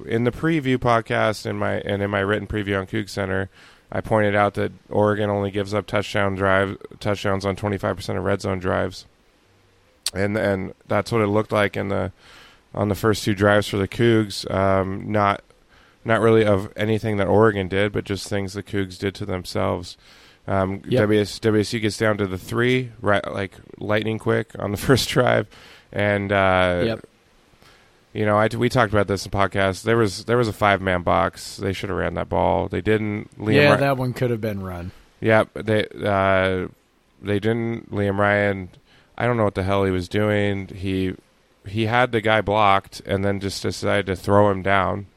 in 0.05 0.23
the 0.23 0.31
preview 0.31 0.77
podcast 0.77 1.45
in 1.45 1.57
my 1.57 1.75
and 1.79 2.01
in 2.01 2.09
my 2.09 2.19
written 2.19 2.47
preview 2.47 2.79
on 2.79 2.87
Coug 2.87 3.09
Center, 3.09 3.49
I 3.91 4.01
pointed 4.01 4.35
out 4.35 4.55
that 4.55 4.71
Oregon 4.89 5.29
only 5.29 5.51
gives 5.51 5.73
up 5.73 5.85
touchdown 5.87 6.35
drive 6.35 6.77
touchdowns 6.99 7.45
on 7.45 7.55
25% 7.55 8.17
of 8.17 8.23
red 8.23 8.41
zone 8.41 8.59
drives, 8.59 9.05
and 10.13 10.35
and 10.37 10.73
that's 10.87 11.11
what 11.11 11.21
it 11.21 11.27
looked 11.27 11.51
like 11.51 11.77
in 11.77 11.89
the 11.89 12.11
on 12.73 12.89
the 12.89 12.95
first 12.95 13.23
two 13.23 13.35
drives 13.35 13.67
for 13.67 13.77
the 13.77 13.87
Cougs. 13.87 14.49
Um, 14.51 15.11
not 15.11 15.43
not 16.05 16.19
really 16.21 16.45
of 16.45 16.71
anything 16.75 17.17
that 17.17 17.27
Oregon 17.27 17.67
did, 17.67 17.91
but 17.93 18.03
just 18.03 18.27
things 18.27 18.53
the 18.53 18.63
Cougs 18.63 18.97
did 18.97 19.15
to 19.15 19.25
themselves. 19.25 19.95
Um, 20.45 20.81
Yep. 20.85 21.03
WS, 21.03 21.39
WSU 21.39 21.79
gets 21.79 21.97
down 21.97 22.17
to 22.17 22.27
the 22.27 22.37
three, 22.37 22.91
right, 22.99 23.25
like 23.31 23.53
lightning 23.77 24.19
quick 24.19 24.51
on 24.59 24.71
the 24.71 24.77
first 24.89 25.07
drive, 25.07 25.47
and 25.93 26.31
uh, 26.33 26.81
Yep. 26.85 27.05
You 28.13 28.25
know, 28.25 28.37
I 28.37 28.47
we 28.55 28.69
talked 28.69 28.93
about 28.93 29.07
this 29.07 29.25
in 29.25 29.31
podcast. 29.31 29.83
There 29.83 29.97
was 29.97 30.25
there 30.25 30.37
was 30.37 30.47
a 30.47 30.53
five 30.53 30.81
man 30.81 31.01
box. 31.01 31.57
They 31.57 31.73
should 31.73 31.89
have 31.89 31.97
ran 31.97 32.13
that 32.13 32.29
ball. 32.29 32.67
They 32.67 32.81
didn't. 32.81 33.37
Liam 33.39 33.55
yeah, 33.55 33.71
Ry- 33.71 33.77
that 33.77 33.97
one 33.97 34.13
could 34.13 34.29
have 34.29 34.41
been 34.41 34.61
run. 34.63 34.91
yeah, 35.19 35.45
they 35.53 35.87
uh, 36.03 36.67
they 37.21 37.39
didn't. 37.39 37.91
Liam 37.91 38.17
Ryan, 38.19 38.69
I 39.17 39.25
don't 39.25 39.37
know 39.37 39.45
what 39.45 39.55
the 39.55 39.63
hell 39.63 39.83
he 39.83 39.91
was 39.91 40.07
doing. 40.07 40.67
He 40.67 41.15
he 41.67 41.87
had 41.87 42.11
the 42.11 42.21
guy 42.21 42.41
blocked 42.41 43.01
and 43.05 43.25
then 43.25 43.39
just 43.39 43.63
decided 43.63 44.05
to 44.05 44.15
throw 44.15 44.51
him 44.51 44.61
down, 44.61 45.07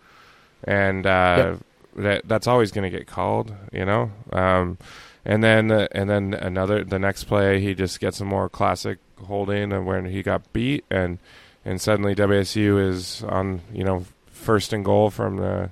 and 0.65 1.07
uh, 1.07 1.57
that 1.97 2.27
that's 2.27 2.47
always 2.47 2.73
going 2.73 2.91
to 2.91 2.97
get 2.99 3.07
called, 3.07 3.53
you 3.73 3.85
know. 3.85 4.11
Um, 4.33 4.79
and 5.25 5.45
then 5.45 5.71
uh, 5.71 5.89
and 5.93 6.09
then 6.09 6.33
another 6.33 6.83
the 6.85 6.99
next 6.99 7.25
play 7.25 7.61
he 7.61 7.75
just 7.75 8.01
gets 8.01 8.21
a 8.21 8.25
more 8.25 8.49
classic 8.49 8.99
holding 9.27 9.73
and 9.73 9.87
when 9.87 10.05
he 10.07 10.23
got 10.23 10.53
beat 10.53 10.85
and 10.91 11.19
and 11.67 11.79
suddenly 11.81 12.15
WSU 12.15 12.81
is 12.81 13.23
on 13.25 13.61
you 13.75 13.85
know 13.85 14.07
first 14.31 14.73
and 14.73 14.85
goal 14.85 15.11
from 15.11 15.37
the 15.37 15.71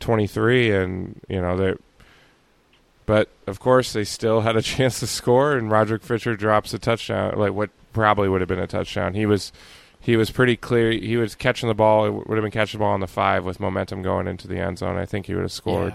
23 0.00 0.72
and 0.72 1.20
you 1.28 1.40
know 1.40 1.56
they 1.56 1.74
but 3.06 3.28
of 3.46 3.60
course, 3.60 3.92
they 3.92 4.04
still 4.04 4.40
had 4.40 4.56
a 4.56 4.62
chance 4.74 5.00
to 5.00 5.06
score, 5.06 5.52
and 5.56 5.70
Rodrick 5.70 6.02
Fisher 6.02 6.36
drops 6.36 6.72
a 6.74 6.78
touchdown, 6.78 7.36
like 7.38 7.52
what 7.52 7.70
probably 7.92 8.28
would 8.28 8.40
have 8.40 8.48
been 8.48 8.58
a 8.58 8.66
touchdown. 8.66 9.14
He 9.14 9.26
was 9.26 9.52
he 10.00 10.16
was 10.16 10.30
pretty 10.30 10.56
clear. 10.56 10.90
He 10.90 11.16
was 11.16 11.34
catching 11.34 11.68
the 11.68 11.74
ball. 11.74 12.06
It 12.06 12.10
would 12.28 12.36
have 12.36 12.42
been 12.42 12.50
catching 12.50 12.78
the 12.78 12.82
ball 12.84 12.92
on 12.94 13.00
the 13.00 13.06
five 13.06 13.44
with 13.44 13.60
momentum 13.60 14.02
going 14.02 14.26
into 14.26 14.48
the 14.48 14.58
end 14.58 14.78
zone. 14.78 14.96
I 14.96 15.06
think 15.06 15.26
he 15.26 15.34
would 15.34 15.42
have 15.42 15.52
scored. 15.52 15.94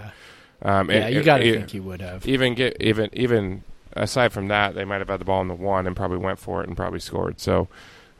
Yeah, 0.64 0.80
Um, 0.80 0.90
yeah 0.90 1.06
and- 1.06 1.14
you 1.14 1.22
got 1.22 1.38
to 1.38 1.52
think 1.52 1.70
he 1.70 1.80
would 1.80 2.00
have. 2.00 2.26
even 2.26 2.54
get 2.54 2.76
even 2.80 3.10
even 3.12 3.64
aside 3.94 4.32
from 4.32 4.48
that, 4.48 4.74
they 4.74 4.84
might 4.84 4.98
have 5.00 5.08
had 5.08 5.20
the 5.20 5.24
ball 5.24 5.40
in 5.42 5.48
the 5.48 5.54
one 5.54 5.86
and 5.86 5.96
probably 5.96 6.18
went 6.18 6.38
for 6.38 6.62
it 6.62 6.68
and 6.68 6.76
probably 6.76 7.00
scored. 7.00 7.40
So, 7.40 7.66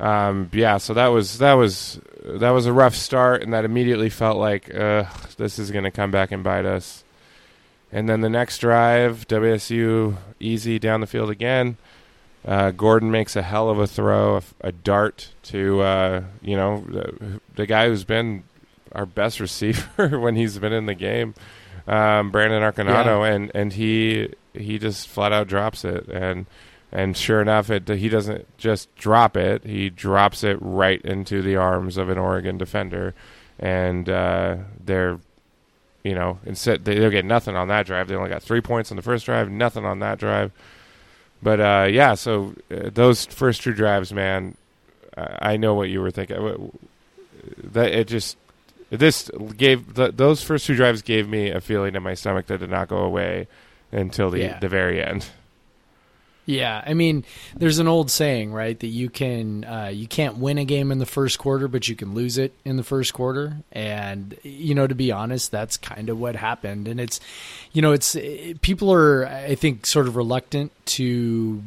um, 0.00 0.49
yeah, 0.52 0.78
so 0.78 0.95
that 0.95 1.09
was 1.09 1.38
that 1.38 1.52
was 1.52 2.00
that 2.25 2.50
was 2.50 2.64
a 2.64 2.73
rough 2.73 2.95
start, 2.95 3.42
and 3.42 3.52
that 3.52 3.66
immediately 3.66 4.09
felt 4.09 4.38
like 4.38 4.75
uh, 4.75 5.04
this 5.37 5.59
is 5.59 5.71
going 5.71 5.85
to 5.85 5.90
come 5.90 6.11
back 6.11 6.33
and 6.33 6.42
bite 6.42 6.64
us. 6.64 7.04
And 7.92 8.09
then 8.09 8.23
the 8.23 8.30
next 8.30 8.59
drive, 8.59 9.28
WSU 9.28 10.16
easy 10.38 10.78
down 10.78 11.00
the 11.00 11.07
field 11.07 11.28
again. 11.28 11.76
Uh, 12.47 12.71
Gordon 12.71 13.11
makes 13.11 13.37
a 13.37 13.42
hell 13.42 13.69
of 13.69 13.78
a 13.78 13.87
throw, 13.87 14.38
a, 14.38 14.42
a 14.69 14.73
dart 14.73 15.35
to 15.45 15.83
uh, 15.83 16.25
you 16.40 16.57
know 16.57 16.83
the, 16.88 17.40
the, 17.57 17.66
guy 17.66 17.88
who's 17.88 18.04
been 18.04 18.45
our 18.92 19.04
best 19.04 19.38
receiver 19.40 20.19
when 20.19 20.35
he's 20.35 20.59
been 20.59 20.73
in 20.73 20.87
the 20.87 20.95
game, 20.95 21.35
um, 21.87 22.30
Brandon 22.30 22.62
Arconado, 22.62 23.26
yeah. 23.26 23.35
and 23.35 23.50
and 23.54 23.73
he 23.75 24.33
he 24.54 24.78
just 24.78 25.09
flat 25.09 25.33
out 25.33 25.47
drops 25.47 25.85
it, 25.85 26.09
and 26.09 26.47
and 26.92 27.16
sure 27.16 27.40
enough, 27.40 27.70
it 27.70 27.88
he 27.88 28.09
doesn't 28.09 28.47
just 28.59 28.94
drop 28.97 29.37
it; 29.37 29.64
he 29.64 29.90
drops 29.90 30.44
it 30.44 30.59
right 30.61 31.00
into 31.02 31.42
the 31.42 31.56
arms 31.56 31.97
of 31.97 32.09
an 32.09 32.18
Oregon 32.18 32.59
defender, 32.59 33.14
and 33.59 34.09
uh, 34.09 34.56
they're 34.85 35.18
you 36.02 36.14
know 36.14 36.38
instead 36.44 36.85
they, 36.85 36.99
they'll 36.99 37.11
get 37.11 37.25
nothing 37.25 37.56
on 37.56 37.68
that 37.68 37.87
drive. 37.87 38.09
They 38.09 38.14
only 38.14 38.30
got 38.30 38.42
three 38.42 38.61
points 38.61 38.90
on 38.90 38.97
the 38.97 39.02
first 39.02 39.26
drive, 39.26 39.50
nothing 39.50 39.85
on 39.85 39.99
that 40.00 40.18
drive 40.18 40.52
but 41.42 41.61
uh, 41.61 41.88
yeah, 41.90 42.14
so 42.14 42.54
uh, 42.70 42.90
those 42.92 43.26
first 43.26 43.62
two 43.62 43.73
drives, 43.73 44.12
man, 44.12 44.56
I 45.16 45.56
know 45.56 45.75
what 45.75 45.88
you 45.88 46.00
were 46.00 46.11
thinking. 46.11 46.73
That 47.73 47.92
it 47.92 48.09
just 48.09 48.37
this 48.90 49.30
gave 49.56 49.94
the, 49.94 50.12
those 50.12 50.42
first 50.42 50.66
two 50.66 50.75
drives 50.75 51.02
gave 51.02 51.28
me 51.28 51.50
a 51.50 51.61
feeling 51.61 51.94
in 51.94 52.02
my 52.02 52.14
stomach 52.14 52.47
that 52.47 52.59
did 52.59 52.70
not 52.70 52.88
go 52.88 52.99
away 52.99 53.49
until 53.92 54.30
the 54.30 54.40
yeah. 54.40 54.59
the 54.59 54.68
very 54.68 55.02
end. 55.02 55.26
Yeah, 56.47 56.82
I 56.85 56.94
mean, 56.94 57.25
there's 57.54 57.78
an 57.78 57.87
old 57.87 58.11
saying, 58.11 58.52
right, 58.52 58.78
that 58.78 58.87
you 58.87 59.09
can 59.09 59.64
uh, 59.64 59.90
you 59.92 60.09
can't 60.09 60.38
win 60.38 60.59
a 60.59 60.64
game 60.64 60.90
in 60.90 60.99
the 60.99 61.06
first 61.06 61.38
quarter, 61.38 61.68
but 61.68 61.88
you 61.88 61.94
can 61.94 62.14
lose 62.14 62.38
it 62.38 62.52
in 62.64 62.76
the 62.76 62.82
first 62.82 63.12
quarter. 63.14 63.59
And 63.70 64.37
you 64.42 64.75
know, 64.75 64.87
to 64.87 64.94
be 64.94 65.12
honest, 65.12 65.52
that's 65.52 65.76
kind 65.76 66.09
of 66.09 66.18
what 66.18 66.37
happened. 66.37 66.88
And 66.88 66.99
it's, 67.00 67.20
you 67.73 67.82
know, 67.82 67.92
it's 67.92 68.14
it, 68.16 68.62
people 68.62 68.92
are, 68.92 69.26
I 69.26 69.54
think, 69.54 69.87
sort 69.87 70.09
of 70.09 70.16
reluctant 70.16 70.73
to 70.87 71.62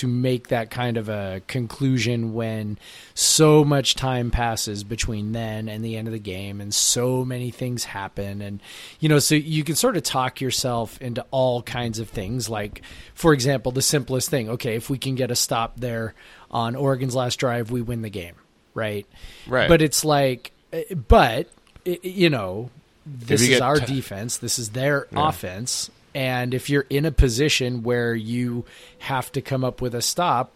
to 0.00 0.08
make 0.08 0.48
that 0.48 0.70
kind 0.70 0.96
of 0.96 1.10
a 1.10 1.42
conclusion 1.46 2.32
when 2.32 2.78
so 3.14 3.64
much 3.64 3.94
time 3.94 4.30
passes 4.30 4.82
between 4.82 5.32
then 5.32 5.68
and 5.68 5.84
the 5.84 5.96
end 5.96 6.08
of 6.08 6.12
the 6.12 6.18
game 6.18 6.60
and 6.60 6.74
so 6.74 7.22
many 7.22 7.50
things 7.50 7.84
happen. 7.84 8.40
And 8.40 8.60
you 8.98 9.10
know 9.10 9.18
so 9.18 9.34
you 9.34 9.62
can 9.62 9.76
sort 9.76 9.98
of 9.98 10.02
talk 10.02 10.40
yourself 10.40 11.00
into 11.02 11.24
all 11.30 11.62
kinds 11.62 11.98
of 11.98 12.08
things. 12.08 12.48
Like 12.48 12.80
for 13.14 13.34
example 13.34 13.72
the 13.72 13.82
simplest 13.82 14.30
thing. 14.30 14.48
Okay 14.48 14.74
if 14.74 14.88
we 14.88 14.96
can 14.96 15.16
get 15.16 15.30
a 15.30 15.36
stop 15.36 15.78
there 15.78 16.14
on 16.50 16.74
Oregon's 16.76 17.14
last 17.14 17.36
drive 17.36 17.70
we 17.70 17.82
win 17.82 18.02
the 18.02 18.10
game 18.10 18.34
right? 18.72 19.06
Right. 19.46 19.68
But 19.68 19.82
it's 19.82 20.04
like 20.04 20.52
but 21.08 21.48
you 21.84 22.30
know 22.30 22.70
this 23.04 23.42
is 23.42 23.60
our 23.60 23.76
t- 23.76 23.94
defense. 23.94 24.38
This 24.38 24.58
is 24.58 24.70
their 24.70 25.06
yeah. 25.12 25.28
offense 25.28 25.90
and 26.14 26.54
if 26.54 26.68
you're 26.68 26.86
in 26.90 27.04
a 27.04 27.12
position 27.12 27.82
where 27.82 28.14
you 28.14 28.64
have 29.00 29.30
to 29.32 29.40
come 29.40 29.64
up 29.64 29.80
with 29.80 29.94
a 29.94 30.02
stop, 30.02 30.52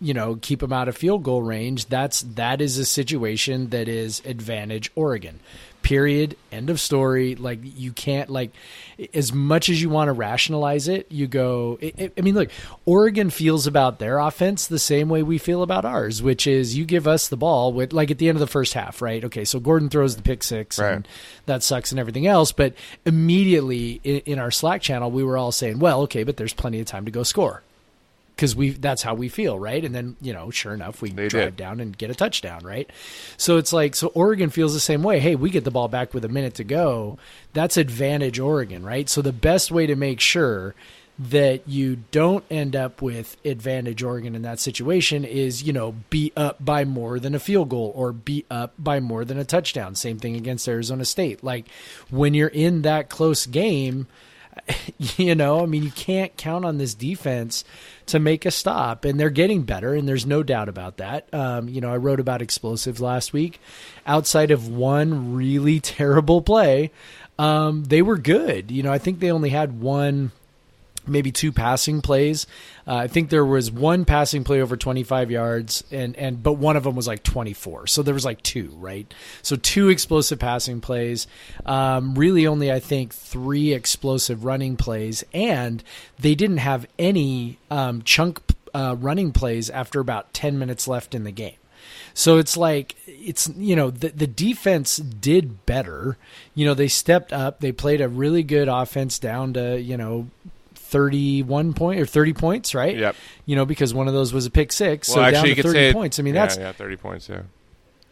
you 0.00 0.14
know, 0.14 0.36
keep 0.40 0.60
them 0.60 0.72
out 0.72 0.88
of 0.88 0.96
field 0.96 1.22
goal 1.22 1.42
range, 1.42 1.86
that's 1.86 2.22
that 2.22 2.60
is 2.60 2.78
a 2.78 2.84
situation 2.84 3.70
that 3.70 3.88
is 3.88 4.20
advantage 4.24 4.90
Oregon 4.94 5.40
period 5.84 6.34
end 6.50 6.70
of 6.70 6.80
story 6.80 7.34
like 7.36 7.58
you 7.62 7.92
can't 7.92 8.30
like 8.30 8.50
as 9.12 9.34
much 9.34 9.68
as 9.68 9.82
you 9.82 9.90
want 9.90 10.08
to 10.08 10.12
rationalize 10.12 10.88
it 10.88 11.06
you 11.12 11.26
go 11.26 11.78
it, 11.82 11.94
it, 11.98 12.12
i 12.16 12.22
mean 12.22 12.34
look 12.34 12.50
oregon 12.86 13.28
feels 13.28 13.66
about 13.66 13.98
their 13.98 14.18
offense 14.18 14.66
the 14.66 14.78
same 14.78 15.10
way 15.10 15.22
we 15.22 15.36
feel 15.36 15.62
about 15.62 15.84
ours 15.84 16.22
which 16.22 16.46
is 16.46 16.74
you 16.74 16.86
give 16.86 17.06
us 17.06 17.28
the 17.28 17.36
ball 17.36 17.70
with 17.70 17.92
like 17.92 18.10
at 18.10 18.16
the 18.16 18.28
end 18.28 18.36
of 18.36 18.40
the 18.40 18.46
first 18.46 18.72
half 18.72 19.02
right 19.02 19.24
okay 19.24 19.44
so 19.44 19.60
gordon 19.60 19.90
throws 19.90 20.16
the 20.16 20.22
pick 20.22 20.42
six 20.42 20.78
right. 20.78 20.92
and 20.94 21.08
that 21.44 21.62
sucks 21.62 21.92
and 21.92 22.00
everything 22.00 22.26
else 22.26 22.50
but 22.50 22.72
immediately 23.04 24.00
in, 24.02 24.20
in 24.20 24.38
our 24.38 24.50
slack 24.50 24.80
channel 24.80 25.10
we 25.10 25.22
were 25.22 25.36
all 25.36 25.52
saying 25.52 25.78
well 25.78 26.00
okay 26.00 26.24
but 26.24 26.38
there's 26.38 26.54
plenty 26.54 26.80
of 26.80 26.86
time 26.86 27.04
to 27.04 27.10
go 27.10 27.22
score 27.22 27.62
because 28.34 28.56
we 28.56 28.70
that's 28.70 29.02
how 29.02 29.14
we 29.14 29.28
feel, 29.28 29.58
right? 29.58 29.84
And 29.84 29.94
then 29.94 30.16
you 30.20 30.32
know, 30.32 30.50
sure 30.50 30.74
enough, 30.74 31.02
we 31.02 31.10
they 31.10 31.28
drive 31.28 31.56
did. 31.56 31.56
down 31.56 31.80
and 31.80 31.96
get 31.96 32.10
a 32.10 32.14
touchdown, 32.14 32.64
right? 32.64 32.90
So 33.36 33.58
it's 33.58 33.72
like 33.72 33.94
so 33.94 34.08
Oregon 34.08 34.50
feels 34.50 34.74
the 34.74 34.80
same 34.80 35.02
way. 35.02 35.20
Hey, 35.20 35.36
we 35.36 35.50
get 35.50 35.64
the 35.64 35.70
ball 35.70 35.88
back 35.88 36.14
with 36.14 36.24
a 36.24 36.28
minute 36.28 36.54
to 36.54 36.64
go. 36.64 37.18
That's 37.52 37.76
advantage 37.76 38.38
Oregon, 38.38 38.84
right? 38.84 39.08
So 39.08 39.22
the 39.22 39.32
best 39.32 39.70
way 39.70 39.86
to 39.86 39.96
make 39.96 40.20
sure 40.20 40.74
that 41.16 41.68
you 41.68 41.96
don't 42.10 42.44
end 42.50 42.74
up 42.74 43.00
with 43.00 43.36
advantage 43.44 44.02
Oregon 44.02 44.34
in 44.34 44.42
that 44.42 44.58
situation 44.58 45.24
is, 45.24 45.62
you 45.62 45.72
know, 45.72 45.94
be 46.10 46.32
up 46.36 46.64
by 46.64 46.84
more 46.84 47.20
than 47.20 47.36
a 47.36 47.38
field 47.38 47.68
goal 47.68 47.92
or 47.94 48.12
be 48.12 48.44
up 48.50 48.74
by 48.78 48.98
more 48.98 49.24
than 49.24 49.38
a 49.38 49.44
touchdown. 49.44 49.94
Same 49.94 50.18
thing 50.18 50.34
against 50.34 50.66
Arizona 50.66 51.04
State. 51.04 51.44
Like 51.44 51.66
when 52.10 52.34
you're 52.34 52.48
in 52.48 52.82
that 52.82 53.10
close 53.10 53.46
game, 53.46 54.08
you 54.98 55.34
know, 55.34 55.62
I 55.62 55.66
mean, 55.66 55.84
you 55.84 55.90
can't 55.92 56.36
count 56.36 56.64
on 56.64 56.78
this 56.78 56.94
defense 56.94 57.64
to 58.06 58.18
make 58.18 58.44
a 58.44 58.50
stop, 58.50 59.04
and 59.04 59.18
they're 59.18 59.30
getting 59.30 59.62
better, 59.62 59.94
and 59.94 60.08
there's 60.08 60.26
no 60.26 60.42
doubt 60.42 60.68
about 60.68 60.98
that. 60.98 61.32
Um, 61.32 61.68
you 61.68 61.80
know, 61.80 61.92
I 61.92 61.96
wrote 61.96 62.20
about 62.20 62.42
explosives 62.42 63.00
last 63.00 63.32
week. 63.32 63.60
Outside 64.06 64.50
of 64.50 64.68
one 64.68 65.34
really 65.34 65.80
terrible 65.80 66.42
play, 66.42 66.90
um, 67.38 67.84
they 67.84 68.02
were 68.02 68.18
good. 68.18 68.70
You 68.70 68.82
know, 68.82 68.92
I 68.92 68.98
think 68.98 69.20
they 69.20 69.30
only 69.32 69.50
had 69.50 69.80
one 69.80 70.32
maybe 71.06 71.32
two 71.32 71.52
passing 71.52 72.00
plays. 72.02 72.46
Uh, 72.86 72.96
I 72.96 73.08
think 73.08 73.30
there 73.30 73.44
was 73.44 73.70
one 73.70 74.04
passing 74.04 74.44
play 74.44 74.60
over 74.60 74.76
25 74.76 75.30
yards, 75.30 75.84
and 75.90 76.16
and 76.16 76.42
but 76.42 76.54
one 76.54 76.76
of 76.76 76.84
them 76.84 76.96
was 76.96 77.06
like 77.06 77.22
24. 77.22 77.86
So 77.86 78.02
there 78.02 78.14
was 78.14 78.24
like 78.24 78.42
two, 78.42 78.70
right? 78.76 79.12
So 79.42 79.56
two 79.56 79.88
explosive 79.88 80.38
passing 80.38 80.80
plays. 80.80 81.26
Um, 81.64 82.14
really, 82.14 82.46
only 82.46 82.70
I 82.70 82.80
think 82.80 83.14
three 83.14 83.72
explosive 83.72 84.44
running 84.44 84.76
plays, 84.76 85.24
and 85.32 85.82
they 86.18 86.34
didn't 86.34 86.58
have 86.58 86.86
any 86.98 87.58
um, 87.70 88.02
chunk 88.02 88.40
uh, 88.74 88.96
running 88.98 89.32
plays 89.32 89.70
after 89.70 90.00
about 90.00 90.32
10 90.34 90.58
minutes 90.58 90.88
left 90.88 91.14
in 91.14 91.24
the 91.24 91.32
game. 91.32 91.56
So 92.14 92.38
it's 92.38 92.56
like 92.56 92.94
it's 93.06 93.48
you 93.56 93.74
know 93.74 93.90
the 93.90 94.08
the 94.08 94.26
defense 94.26 94.96
did 94.96 95.66
better. 95.66 96.16
You 96.54 96.64
know 96.64 96.74
they 96.74 96.88
stepped 96.88 97.32
up. 97.32 97.60
They 97.60 97.72
played 97.72 98.00
a 98.00 98.08
really 98.08 98.44
good 98.44 98.68
offense 98.68 99.18
down 99.18 99.54
to 99.54 99.80
you 99.80 99.96
know 99.96 100.28
31 100.84 101.72
point 101.74 102.00
or 102.00 102.06
30 102.06 102.32
points, 102.34 102.74
right? 102.74 102.96
Yep. 102.96 103.16
You 103.46 103.56
know, 103.56 103.64
because 103.64 103.92
one 103.92 104.06
of 104.06 104.14
those 104.14 104.32
was 104.32 104.46
a 104.46 104.50
pick 104.50 104.72
six. 104.72 105.08
Well, 105.08 105.16
so 105.16 105.22
actually, 105.22 105.54
down 105.54 105.64
to 105.64 105.72
30 105.72 105.92
points. 105.92 106.18
I 106.18 106.22
mean, 106.22 106.34
yeah, 106.34 106.42
that's. 106.42 106.58
Yeah, 106.58 106.72
30 106.72 106.96
points, 106.96 107.28
yeah. 107.28 107.42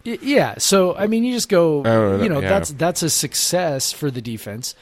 Yeah. 0.04 0.58
So, 0.58 0.96
I 0.96 1.06
mean, 1.06 1.22
you 1.24 1.32
just 1.32 1.48
go, 1.48 1.84
oh, 1.84 2.22
you 2.22 2.28
know, 2.28 2.40
yeah. 2.40 2.48
that's, 2.48 2.70
that's 2.72 3.02
a 3.02 3.10
success 3.10 3.92
for 3.92 4.10
the 4.10 4.20
defense. 4.20 4.74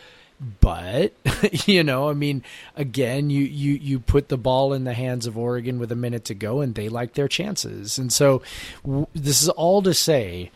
But, 0.61 1.13
you 1.67 1.85
know, 1.85 2.09
I 2.09 2.15
mean, 2.15 2.43
again, 2.75 3.29
you, 3.29 3.45
you, 3.45 3.75
you 3.75 3.99
put 3.99 4.29
the 4.29 4.39
ball 4.39 4.73
in 4.73 4.85
the 4.85 4.95
hands 4.95 5.27
of 5.27 5.37
Oregon 5.37 5.79
with 5.79 5.93
a 5.93 5.97
minute 5.97 6.25
to 6.27 6.35
go 6.35 6.61
and 6.61 6.75
they 6.75 6.89
like 6.89 7.15
their 7.15 7.29
chances. 7.29 7.99
And 7.99 8.11
so 8.11 8.41
w- 8.83 9.07
this 9.15 9.43
is 9.43 9.51
all 9.51 9.83
to 9.83 9.93
say 9.93 10.51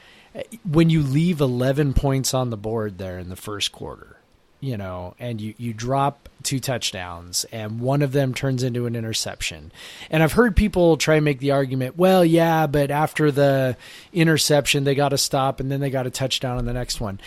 when 0.69 0.89
you 0.89 1.03
leave 1.03 1.41
11 1.41 1.93
points 1.93 2.33
on 2.33 2.51
the 2.51 2.57
board 2.57 2.97
there 2.99 3.19
in 3.19 3.29
the 3.29 3.37
first 3.37 3.73
quarter, 3.73 4.17
you 4.61 4.77
know, 4.77 5.15
and 5.19 5.41
you, 5.41 5.55
you 5.59 5.75
drop 5.75 6.29
two 6.45 6.61
touchdowns 6.61 7.45
and 7.53 7.81
one 7.81 8.03
of 8.03 8.13
them 8.13 8.35
turns 8.35 8.63
into 8.63 8.87
an 8.87 8.95
interception. 8.95 9.73
And 10.11 10.23
I've 10.23 10.33
heard 10.33 10.55
people 10.55 10.97
try 10.97 11.17
and 11.17 11.25
make 11.25 11.41
the 11.41 11.53
argument, 11.53 11.97
well, 11.97 12.25
yeah, 12.25 12.67
but 12.67 12.91
after 12.91 13.31
the 13.31 13.77
interception, 14.13 14.85
they 14.85 14.95
got 14.95 15.11
to 15.11 15.19
stop 15.19 15.61
and 15.61 15.71
then 15.71 15.81
they 15.81 15.91
got 15.91 16.07
a 16.07 16.11
touchdown 16.11 16.59
on 16.59 16.65
the 16.65 16.73
next 16.73 17.01
one 17.01 17.21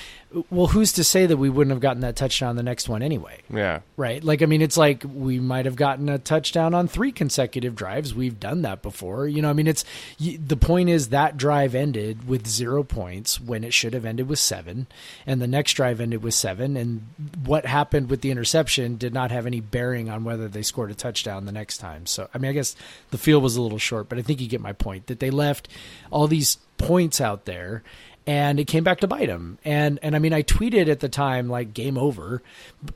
well, 0.49 0.67
who's 0.67 0.93
to 0.93 1.03
say 1.03 1.25
that 1.25 1.37
we 1.37 1.49
wouldn't 1.49 1.71
have 1.71 1.79
gotten 1.79 2.01
that 2.01 2.17
touchdown 2.17 2.49
on 2.49 2.55
the 2.57 2.63
next 2.63 2.89
one 2.89 3.01
anyway? 3.01 3.39
Yeah. 3.49 3.79
Right? 3.95 4.21
Like, 4.21 4.41
I 4.41 4.45
mean, 4.45 4.61
it's 4.61 4.75
like 4.75 5.03
we 5.05 5.39
might 5.39 5.65
have 5.65 5.77
gotten 5.77 6.09
a 6.09 6.19
touchdown 6.19 6.73
on 6.73 6.87
three 6.89 7.13
consecutive 7.13 7.75
drives. 7.75 8.13
We've 8.13 8.37
done 8.37 8.61
that 8.63 8.81
before. 8.81 9.27
You 9.27 9.41
know, 9.41 9.49
I 9.49 9.53
mean, 9.53 9.67
it's 9.67 9.85
the 10.19 10.57
point 10.57 10.89
is 10.89 11.09
that 11.09 11.37
drive 11.37 11.75
ended 11.75 12.27
with 12.27 12.45
zero 12.45 12.83
points 12.83 13.39
when 13.39 13.63
it 13.63 13.73
should 13.73 13.93
have 13.93 14.05
ended 14.05 14.27
with 14.27 14.39
seven, 14.39 14.87
and 15.25 15.41
the 15.41 15.47
next 15.47 15.73
drive 15.73 16.01
ended 16.01 16.21
with 16.21 16.33
seven. 16.33 16.75
And 16.75 17.07
what 17.45 17.65
happened 17.65 18.09
with 18.09 18.19
the 18.19 18.31
interception 18.31 18.97
did 19.07 19.13
not 19.13 19.31
have 19.31 19.45
any 19.45 19.61
bearing 19.61 20.09
on 20.09 20.25
whether 20.25 20.49
they 20.49 20.61
scored 20.61 20.91
a 20.91 20.95
touchdown 20.95 21.45
the 21.45 21.53
next 21.53 21.77
time. 21.77 22.05
So, 22.05 22.27
I 22.33 22.39
mean, 22.39 22.49
I 22.49 22.53
guess 22.53 22.75
the 23.11 23.17
field 23.17 23.41
was 23.41 23.55
a 23.55 23.61
little 23.61 23.77
short, 23.77 24.09
but 24.09 24.17
I 24.17 24.21
think 24.21 24.41
you 24.41 24.49
get 24.49 24.59
my 24.59 24.73
point 24.73 25.07
that 25.07 25.21
they 25.21 25.29
left 25.29 25.69
all 26.11 26.27
these 26.27 26.57
points 26.77 27.21
out 27.21 27.45
there 27.45 27.83
and 28.25 28.59
it 28.59 28.65
came 28.65 28.83
back 28.83 28.99
to 28.99 29.07
bite 29.07 29.27
them. 29.27 29.57
And 29.63 29.97
and 30.03 30.13
I 30.13 30.19
mean, 30.19 30.33
I 30.33 30.43
tweeted 30.43 30.89
at 30.89 30.99
the 30.99 31.07
time 31.07 31.47
like 31.47 31.73
"game 31.73 31.97
over," 31.97 32.43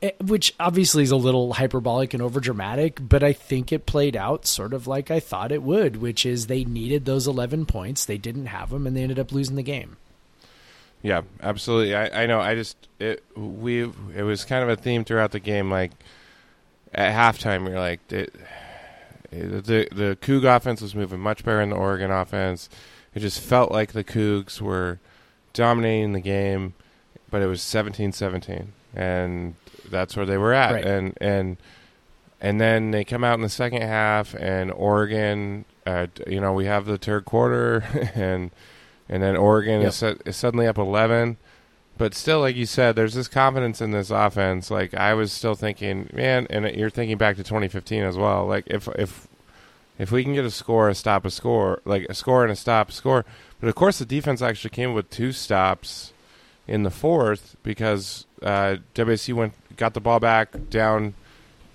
eh, 0.01 0.11
which 0.19 0.53
obviously 0.59 1.03
is 1.03 1.11
a 1.11 1.15
little 1.15 1.53
hyperbolic 1.53 2.13
and 2.13 2.21
overdramatic, 2.21 3.07
but 3.07 3.23
I 3.23 3.31
think 3.31 3.71
it 3.71 3.85
played 3.85 4.17
out 4.17 4.45
sort 4.45 4.73
of 4.73 4.85
like 4.85 5.09
I 5.09 5.21
thought 5.21 5.53
it 5.53 5.63
would, 5.63 6.01
which 6.01 6.25
is 6.25 6.47
they 6.47 6.65
needed 6.65 7.05
those 7.05 7.25
eleven 7.25 7.65
points, 7.65 8.03
they 8.03 8.17
didn't 8.17 8.47
have 8.47 8.71
them, 8.71 8.85
and 8.85 8.97
they 8.97 9.03
ended 9.03 9.19
up 9.19 9.31
losing 9.31 9.55
the 9.55 9.63
game. 9.63 9.95
Yeah, 11.03 11.21
absolutely. 11.41 11.95
I, 11.95 12.23
I 12.23 12.25
know. 12.27 12.39
I 12.39 12.55
just 12.55 12.77
it 12.99 13.23
we 13.35 13.83
it 14.15 14.23
was 14.23 14.45
kind 14.45 14.63
of 14.63 14.69
a 14.69 14.75
theme 14.75 15.03
throughout 15.03 15.31
the 15.31 15.39
game, 15.39 15.71
like 15.71 15.91
at 16.93 17.13
halftime, 17.13 17.67
you're 17.67 17.79
like, 17.79 18.05
the 18.07 18.27
the, 19.31 19.87
the 19.91 20.17
Coug 20.21 20.43
offense 20.43 20.81
was 20.81 20.93
moving 20.93 21.19
much 21.19 21.43
better 21.43 21.59
than 21.59 21.69
the 21.69 21.75
Oregon 21.75 22.11
offense. 22.11 22.69
It 23.15 23.21
just 23.21 23.39
felt 23.39 23.71
like 23.71 23.93
the 23.93 24.03
Cougs 24.03 24.59
were 24.61 24.99
dominating 25.53 26.13
the 26.13 26.21
game, 26.21 26.73
but 27.29 27.41
it 27.41 27.47
was 27.47 27.61
17-17, 27.61 28.67
and 28.93 29.55
that's 29.89 30.15
where 30.17 30.25
they 30.25 30.37
were 30.37 30.53
at. 30.53 30.73
Right. 30.73 30.85
And 30.85 31.17
and 31.21 31.57
and 32.41 32.59
then 32.59 32.91
they 32.91 33.03
come 33.03 33.23
out 33.23 33.35
in 33.35 33.41
the 33.41 33.49
second 33.49 33.83
half, 33.83 34.33
and 34.35 34.71
Oregon, 34.71 35.65
uh, 35.85 36.07
you 36.27 36.41
know, 36.41 36.53
we 36.53 36.65
have 36.65 36.85
the 36.85 36.97
third 36.97 37.25
quarter, 37.25 37.83
and 38.15 38.51
and 39.11 39.21
then 39.21 39.35
Oregon 39.37 39.81
Yep. 39.81 39.89
is, 39.89 40.03
is 40.25 40.35
suddenly 40.37 40.65
up 40.65 40.79
11. 40.79 41.37
But 41.97 42.15
still, 42.15 42.39
like 42.39 42.55
you 42.55 42.65
said, 42.65 42.95
there's 42.95 43.13
this 43.13 43.27
confidence 43.27 43.79
in 43.81 43.91
this 43.91 44.09
offense. 44.09 44.71
Like 44.71 44.95
I 44.95 45.13
was 45.13 45.31
still 45.31 45.53
thinking, 45.53 46.09
man, 46.13 46.47
and 46.49 46.65
you're 46.75 46.89
thinking 46.89 47.17
back 47.17 47.35
to 47.35 47.43
2015 47.43 48.01
as 48.03 48.17
well. 48.17 48.47
Like 48.47 48.63
if 48.67 48.87
if 48.97 49.27
if 49.99 50.11
we 50.11 50.23
can 50.23 50.33
get 50.33 50.45
a 50.45 50.49
score, 50.49 50.89
a 50.89 50.95
stop, 50.95 51.25
a 51.25 51.29
score, 51.29 51.79
like 51.85 52.07
a 52.09 52.15
score 52.15 52.41
and 52.43 52.51
a 52.51 52.55
stop, 52.55 52.89
a 52.89 52.91
score. 52.91 53.23
But 53.59 53.67
of 53.67 53.75
course, 53.75 53.99
the 53.99 54.05
defense 54.05 54.41
actually 54.41 54.71
came 54.71 54.95
with 54.95 55.11
two 55.11 55.31
stops 55.31 56.13
in 56.67 56.81
the 56.81 56.89
fourth 56.89 57.55
because 57.61 58.25
uh, 58.41 58.77
WSU 58.95 59.35
went 59.35 59.53
got 59.77 59.93
the 59.93 59.99
ball 59.99 60.19
back 60.19 60.69
down 60.71 61.13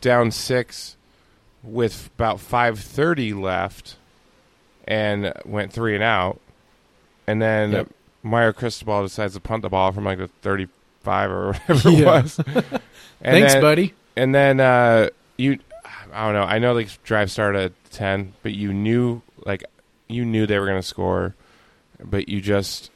down 0.01 0.33
six 0.33 0.97
with 1.63 2.11
about 2.17 2.39
5:30 2.39 3.41
left 3.41 3.97
and 4.89 5.33
went 5.45 5.73
three 5.73 5.95
and 5.95 6.03
out, 6.03 6.41
and 7.27 7.41
then 7.43 7.73
Yep. 7.73 7.89
Mario 8.23 8.53
Cristobal 8.53 9.03
decides 9.03 9.35
to 9.35 9.41
punt 9.41 9.63
the 9.63 9.69
ball 9.69 9.93
from 9.93 10.05
like 10.05 10.19
the 10.19 10.29
35 10.43 11.31
or 11.31 11.47
whatever 11.69 11.89
it 11.91 12.05
was. 12.05 12.37
Thanks, 13.23 13.53
then- 13.55 13.61
buddy. 13.63 13.95
and 14.17 14.35
then 14.35 14.61
uh, 14.61 15.09
you, 15.37 15.59
I 16.13 16.25
don't 16.25 16.35
know. 16.35 16.43
I 16.43 16.59
know 16.59 16.75
the 16.75 16.89
drive 17.05 17.31
started 17.31 17.63
at 17.67 17.91
ten, 17.91 18.33
but 18.43 18.53
you 18.53 18.73
knew 18.73 19.23
like 19.45 19.65
you 20.09 20.25
knew 20.25 20.47
they 20.47 20.59
were 20.59 20.67
going 20.67 20.81
to 20.81 20.87
score, 20.87 21.35
but 22.03 22.29
you 22.29 22.41
just 22.41 22.91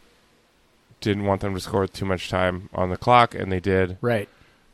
didn't 1.01 1.25
want 1.25 1.41
them 1.41 1.55
to 1.55 1.61
score 1.61 1.81
with 1.83 1.93
too 1.93 2.05
much 2.05 2.29
time 2.29 2.69
on 2.75 2.91
the 2.91 2.97
clock, 2.97 3.35
and 3.35 3.51
they 3.51 3.61
did. 3.61 3.97
Right. 4.01 4.29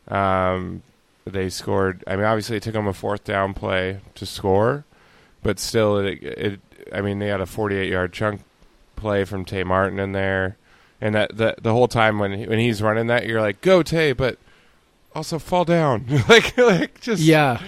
Um, 0.09 0.83
they 1.25 1.49
scored. 1.49 2.03
I 2.07 2.17
mean, 2.17 2.25
obviously, 2.25 2.57
it 2.57 2.63
took 2.63 2.75
them 2.75 2.87
a 2.87 2.93
fourth 2.93 3.25
down 3.25 3.55
play 3.55 4.01
to 4.17 4.27
score, 4.27 4.85
but 5.43 5.59
still, 5.59 5.99
it. 5.99 6.23
it 6.23 6.61
I 6.93 7.01
mean, 7.01 7.19
they 7.19 7.29
had 7.29 7.41
a 7.41 7.47
forty-eight 7.47 7.91
yard 7.91 8.13
chunk 8.13 8.43
play 8.97 9.25
from 9.25 9.45
Tay 9.45 9.63
Martin 9.65 9.99
in 9.99 10.13
there, 10.13 10.57
and 11.01 11.15
that 11.15 11.37
the 11.37 11.55
the 11.61 11.73
whole 11.73 11.89
time 11.89 12.19
when 12.19 12.33
he, 12.33 12.47
when 12.47 12.59
he's 12.59 12.83
running 12.83 13.07
that, 13.09 13.27
you're 13.27 13.41
like, 13.41 13.61
"Go 13.61 13.83
Tay," 13.83 14.13
but 14.13 14.39
also 15.15 15.39
fall 15.39 15.65
down, 15.65 16.07
like 16.29 16.57
like 16.59 17.01
just 17.01 17.23
Yeah. 17.23 17.61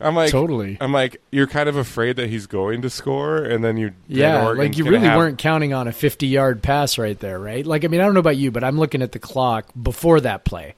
I'm 0.00 0.14
like 0.14 0.30
totally. 0.30 0.78
I'm 0.80 0.92
like 0.92 1.20
you're 1.32 1.48
kind 1.48 1.68
of 1.68 1.76
afraid 1.76 2.14
that 2.16 2.28
he's 2.30 2.46
going 2.46 2.82
to 2.82 2.90
score, 2.90 3.38
and 3.42 3.64
then 3.64 3.76
you 3.76 3.92
Yeah, 4.06 4.46
like 4.50 4.78
you 4.78 4.84
really 4.84 5.00
have- 5.06 5.16
weren't 5.18 5.38
counting 5.38 5.72
on 5.74 5.88
a 5.88 5.92
50 5.92 6.28
yard 6.28 6.62
pass 6.62 6.98
right 6.98 7.18
there, 7.18 7.38
right? 7.40 7.66
Like, 7.66 7.84
I 7.84 7.88
mean, 7.88 8.00
I 8.00 8.04
don't 8.04 8.14
know 8.14 8.20
about 8.20 8.36
you, 8.36 8.52
but 8.52 8.62
I'm 8.62 8.78
looking 8.78 9.02
at 9.02 9.10
the 9.10 9.18
clock 9.18 9.66
before 9.80 10.20
that 10.20 10.44
play. 10.44 10.76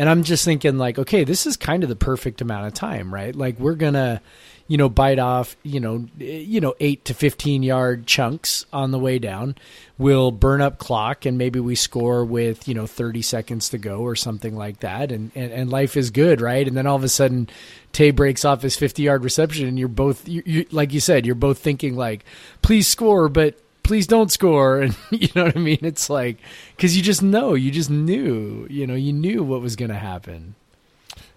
And 0.00 0.08
I'm 0.08 0.22
just 0.22 0.46
thinking, 0.46 0.78
like, 0.78 0.98
okay, 0.98 1.24
this 1.24 1.46
is 1.46 1.58
kind 1.58 1.82
of 1.82 1.90
the 1.90 1.94
perfect 1.94 2.40
amount 2.40 2.66
of 2.66 2.72
time, 2.72 3.12
right? 3.12 3.36
Like, 3.36 3.60
we're 3.60 3.74
going 3.74 3.92
to, 3.92 4.22
you 4.66 4.78
know, 4.78 4.88
bite 4.88 5.18
off, 5.18 5.56
you 5.62 5.78
know, 5.78 6.06
eh, 6.18 6.38
you 6.38 6.58
know, 6.58 6.74
eight 6.80 7.04
to 7.04 7.12
15 7.12 7.62
yard 7.62 8.06
chunks 8.06 8.64
on 8.72 8.92
the 8.92 8.98
way 8.98 9.18
down. 9.18 9.56
We'll 9.98 10.30
burn 10.30 10.62
up 10.62 10.78
clock 10.78 11.26
and 11.26 11.36
maybe 11.36 11.60
we 11.60 11.74
score 11.74 12.24
with, 12.24 12.66
you 12.66 12.72
know, 12.72 12.86
30 12.86 13.20
seconds 13.20 13.68
to 13.68 13.78
go 13.78 13.98
or 13.98 14.16
something 14.16 14.56
like 14.56 14.80
that. 14.80 15.12
And, 15.12 15.32
and, 15.34 15.52
and 15.52 15.70
life 15.70 15.98
is 15.98 16.10
good, 16.10 16.40
right? 16.40 16.66
And 16.66 16.74
then 16.74 16.86
all 16.86 16.96
of 16.96 17.04
a 17.04 17.08
sudden, 17.10 17.50
Tay 17.92 18.10
breaks 18.10 18.42
off 18.46 18.62
his 18.62 18.76
50 18.76 19.02
yard 19.02 19.22
reception 19.22 19.68
and 19.68 19.78
you're 19.78 19.88
both, 19.88 20.26
you, 20.26 20.42
you, 20.46 20.66
like 20.70 20.94
you 20.94 21.00
said, 21.00 21.26
you're 21.26 21.34
both 21.34 21.58
thinking, 21.58 21.94
like, 21.94 22.24
please 22.62 22.88
score, 22.88 23.28
but 23.28 23.58
please 23.82 24.06
don't 24.06 24.30
score. 24.30 24.78
And 24.82 24.96
you 25.10 25.28
know 25.34 25.44
what 25.44 25.56
I 25.56 25.60
mean? 25.60 25.78
It's 25.82 26.08
like, 26.10 26.38
because 26.76 26.96
you 26.96 27.02
just 27.02 27.22
know, 27.22 27.54
you 27.54 27.70
just 27.70 27.90
knew, 27.90 28.66
you 28.70 28.86
know, 28.86 28.94
you 28.94 29.12
knew 29.12 29.42
what 29.42 29.60
was 29.60 29.76
going 29.76 29.90
to 29.90 29.94
happen. 29.98 30.54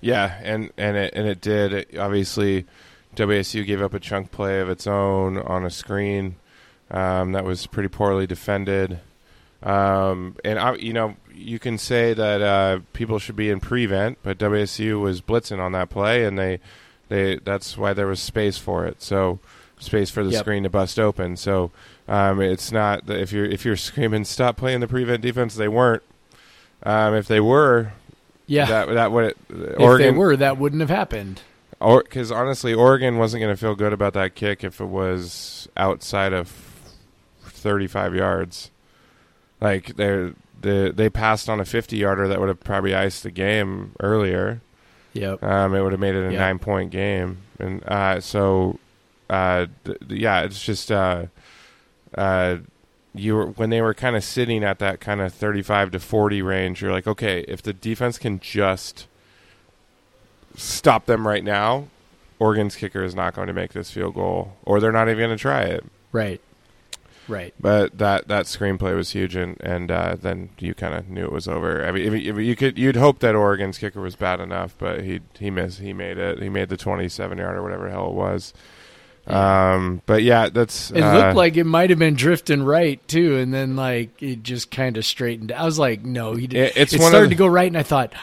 Yeah, 0.02 0.40
and 0.44 0.72
and 0.78 0.98
it 0.98 1.14
and 1.16 1.28
it 1.28 1.40
did. 1.42 1.74
It, 1.74 1.98
obviously, 1.98 2.66
WSU 3.16 3.66
gave 3.66 3.82
up 3.82 3.94
a 3.94 4.00
chunk 4.00 4.32
play 4.32 4.60
of 4.60 4.70
its 4.70 4.86
own 4.86 5.38
on 5.38 5.66
a 5.66 5.70
screen 5.70 6.36
um, 6.92 7.32
that 7.32 7.46
was 7.46 7.68
pretty 7.68 7.88
poorly 7.90 8.28
defended. 8.28 9.00
Um, 9.62 10.36
and 10.44 10.60
I, 10.60 10.76
you 10.76 10.92
know, 10.92 11.16
you 11.34 11.58
can 11.58 11.78
say 11.78 12.14
that 12.14 12.42
uh, 12.42 12.80
people 12.92 13.18
should 13.18 13.38
be 13.38 13.50
in 13.50 13.60
prevent, 13.62 14.18
but 14.24 14.38
WSU 14.38 15.00
was 15.02 15.22
blitzing 15.22 15.60
on 15.60 15.72
that 15.72 15.90
play, 15.90 16.26
and 16.26 16.38
they 16.38 16.60
they 17.08 17.38
that's 17.38 17.78
why 17.78 17.94
there 17.94 18.08
was 18.08 18.20
space 18.20 18.58
for 18.58 18.86
it. 18.86 19.02
So 19.02 19.40
space 19.80 20.10
for 20.10 20.24
the 20.24 20.32
Yep. 20.32 20.40
screen 20.42 20.64
to 20.64 20.70
bust 20.70 21.00
open. 21.00 21.38
So 21.38 21.72
um, 22.08 22.42
it's 22.42 22.72
not 22.72 23.06
that 23.08 23.20
if 23.20 23.32
you're 23.32 23.46
if 23.46 23.64
you're 23.66 23.76
screaming 23.78 24.26
stop 24.26 24.58
playing 24.58 24.80
the 24.82 24.88
prevent 24.88 25.22
defense, 25.22 25.56
they 25.56 25.68
weren't. 25.68 26.04
Um, 26.86 27.14
if 27.16 27.28
they 27.28 27.40
were, 27.40 27.94
Yeah. 28.46 28.66
that 28.66 28.90
that 28.94 29.12
would 29.12 29.36
if 29.50 29.80
Oregon 29.80 30.14
they 30.14 30.18
were, 30.20 30.36
that 30.36 30.58
wouldn't 30.58 30.82
have 30.82 30.90
happened. 30.90 31.42
or 31.80 32.04
because 32.04 32.32
honestly, 32.32 32.74
Oregon 32.74 33.18
wasn't 33.18 33.42
going 33.42 33.54
to 33.54 33.60
feel 33.60 33.76
good 33.76 33.94
about 33.94 34.14
that 34.14 34.36
kick 34.36 34.64
if 34.66 34.82
it 34.82 34.86
was 34.86 35.68
outside 35.78 36.34
of 36.34 36.52
35 37.42 38.16
yards. 38.16 38.72
Like 39.62 39.96
they 39.96 40.34
they 40.62 40.92
they 40.92 41.10
passed 41.10 41.50
on 41.50 41.60
a 41.60 41.66
50 41.66 41.96
yarder 41.98 42.28
that 42.28 42.40
would 42.40 42.50
have 42.50 42.60
probably 42.64 42.94
iced 42.94 43.24
the 43.24 43.32
game 43.32 43.94
earlier. 44.02 44.62
Yep. 45.14 45.44
Um, 45.44 45.76
it 45.76 45.82
would 45.82 45.92
have 45.94 46.02
made 46.02 46.16
it 46.16 46.28
a 46.28 46.34
Yeah. 46.34 46.40
nine 46.40 46.60
point 46.60 46.92
game, 46.92 47.38
and 47.60 47.84
uh, 47.88 48.20
so 48.20 48.80
uh, 49.30 49.68
th- 49.86 49.98
yeah, 50.10 50.42
it's 50.42 50.62
just 50.64 50.92
uh, 50.92 51.28
uh, 52.18 52.58
you 53.16 53.36
were 53.36 53.46
when 53.48 53.70
they 53.70 53.82
were 53.82 53.94
kind 53.94 54.16
of 54.16 54.24
sitting 54.24 54.64
at 54.64 54.80
that 54.80 55.00
kind 55.00 55.22
of 55.22 55.34
35 55.34 55.92
to 55.92 56.00
40 56.00 56.42
range. 56.42 56.82
You're 56.82 56.92
like, 56.92 57.08
okay, 57.08 57.46
if 57.48 57.62
the 57.62 57.74
defense 57.74 58.18
can 58.18 58.40
just 58.40 59.08
stop 60.56 61.06
them 61.06 61.28
right 61.28 61.44
now, 61.44 61.88
Oregon's 62.40 62.76
kicker 62.76 63.04
is 63.04 63.16
not 63.16 63.36
going 63.36 63.48
to 63.48 63.54
make 63.54 63.74
this 63.74 63.92
field 63.92 64.16
goal, 64.16 64.58
or 64.64 64.80
they're 64.80 64.92
not 64.92 65.08
even 65.08 65.20
going 65.20 65.38
to 65.38 65.42
try 65.42 65.62
it. 65.62 65.84
Right. 66.12 66.42
Right. 67.28 67.54
But 67.60 67.98
that 68.00 68.28
that 68.28 68.46
screenplay 68.48 68.96
was 68.96 69.12
huge, 69.12 69.36
and 69.36 69.60
and 69.62 69.90
uh, 69.90 70.18
then 70.20 70.50
you 70.60 70.74
kind 70.74 70.94
of 70.94 71.10
knew 71.10 71.24
it 71.24 71.32
was 71.32 71.48
over. 71.48 71.86
I 71.86 71.92
mean, 71.92 72.06
if, 72.06 72.14
if 72.14 72.38
you 72.38 72.56
could, 72.56 72.78
you'd 72.78 72.98
hope 72.98 73.20
that 73.20 73.34
Oregon's 73.34 73.78
kicker 73.78 74.02
was 74.02 74.18
bad 74.18 74.42
enough, 74.42 74.76
but 74.78 75.04
he 75.04 75.22
he 75.40 75.50
missed. 75.50 75.80
He 75.80 75.94
made 75.94 76.18
it. 76.18 76.42
He 76.42 76.50
made 76.50 76.68
the 76.68 76.76
twenty-seven 76.76 77.38
yard 77.38 77.56
or 77.56 77.64
whatever 77.64 77.86
the 77.86 77.92
hell 77.92 78.10
it 78.10 78.14
was. 78.14 78.54
Um, 79.28 80.02
but 80.06 80.22
yeah, 80.24 80.50
that's 80.50 80.92
It 80.92 81.02
uh, 81.02 81.14
looked 81.18 81.36
like 81.38 81.56
it 81.58 81.64
might 81.64 81.90
have 81.90 82.00
been 82.00 82.16
drifting 82.16 82.62
right 82.64 83.06
too, 83.08 83.38
and 83.38 83.54
then 83.54 83.76
like 83.76 84.22
it 84.22 84.44
just 84.44 84.70
kind 84.72 84.98
of 84.98 85.06
straightened. 85.06 85.52
I 85.52 85.64
was 85.64 85.80
like, 85.80 86.04
no, 86.04 86.36
he 86.36 86.48
did. 86.48 86.60
It- 86.60 86.78
it's 86.78 86.94
it 86.94 87.02
started 87.02 87.28
the- 87.28 87.30
to 87.30 87.36
go 87.36 87.48
right, 87.48 87.68
and 87.68 87.78
I 87.78 87.84
thought, 87.84 88.14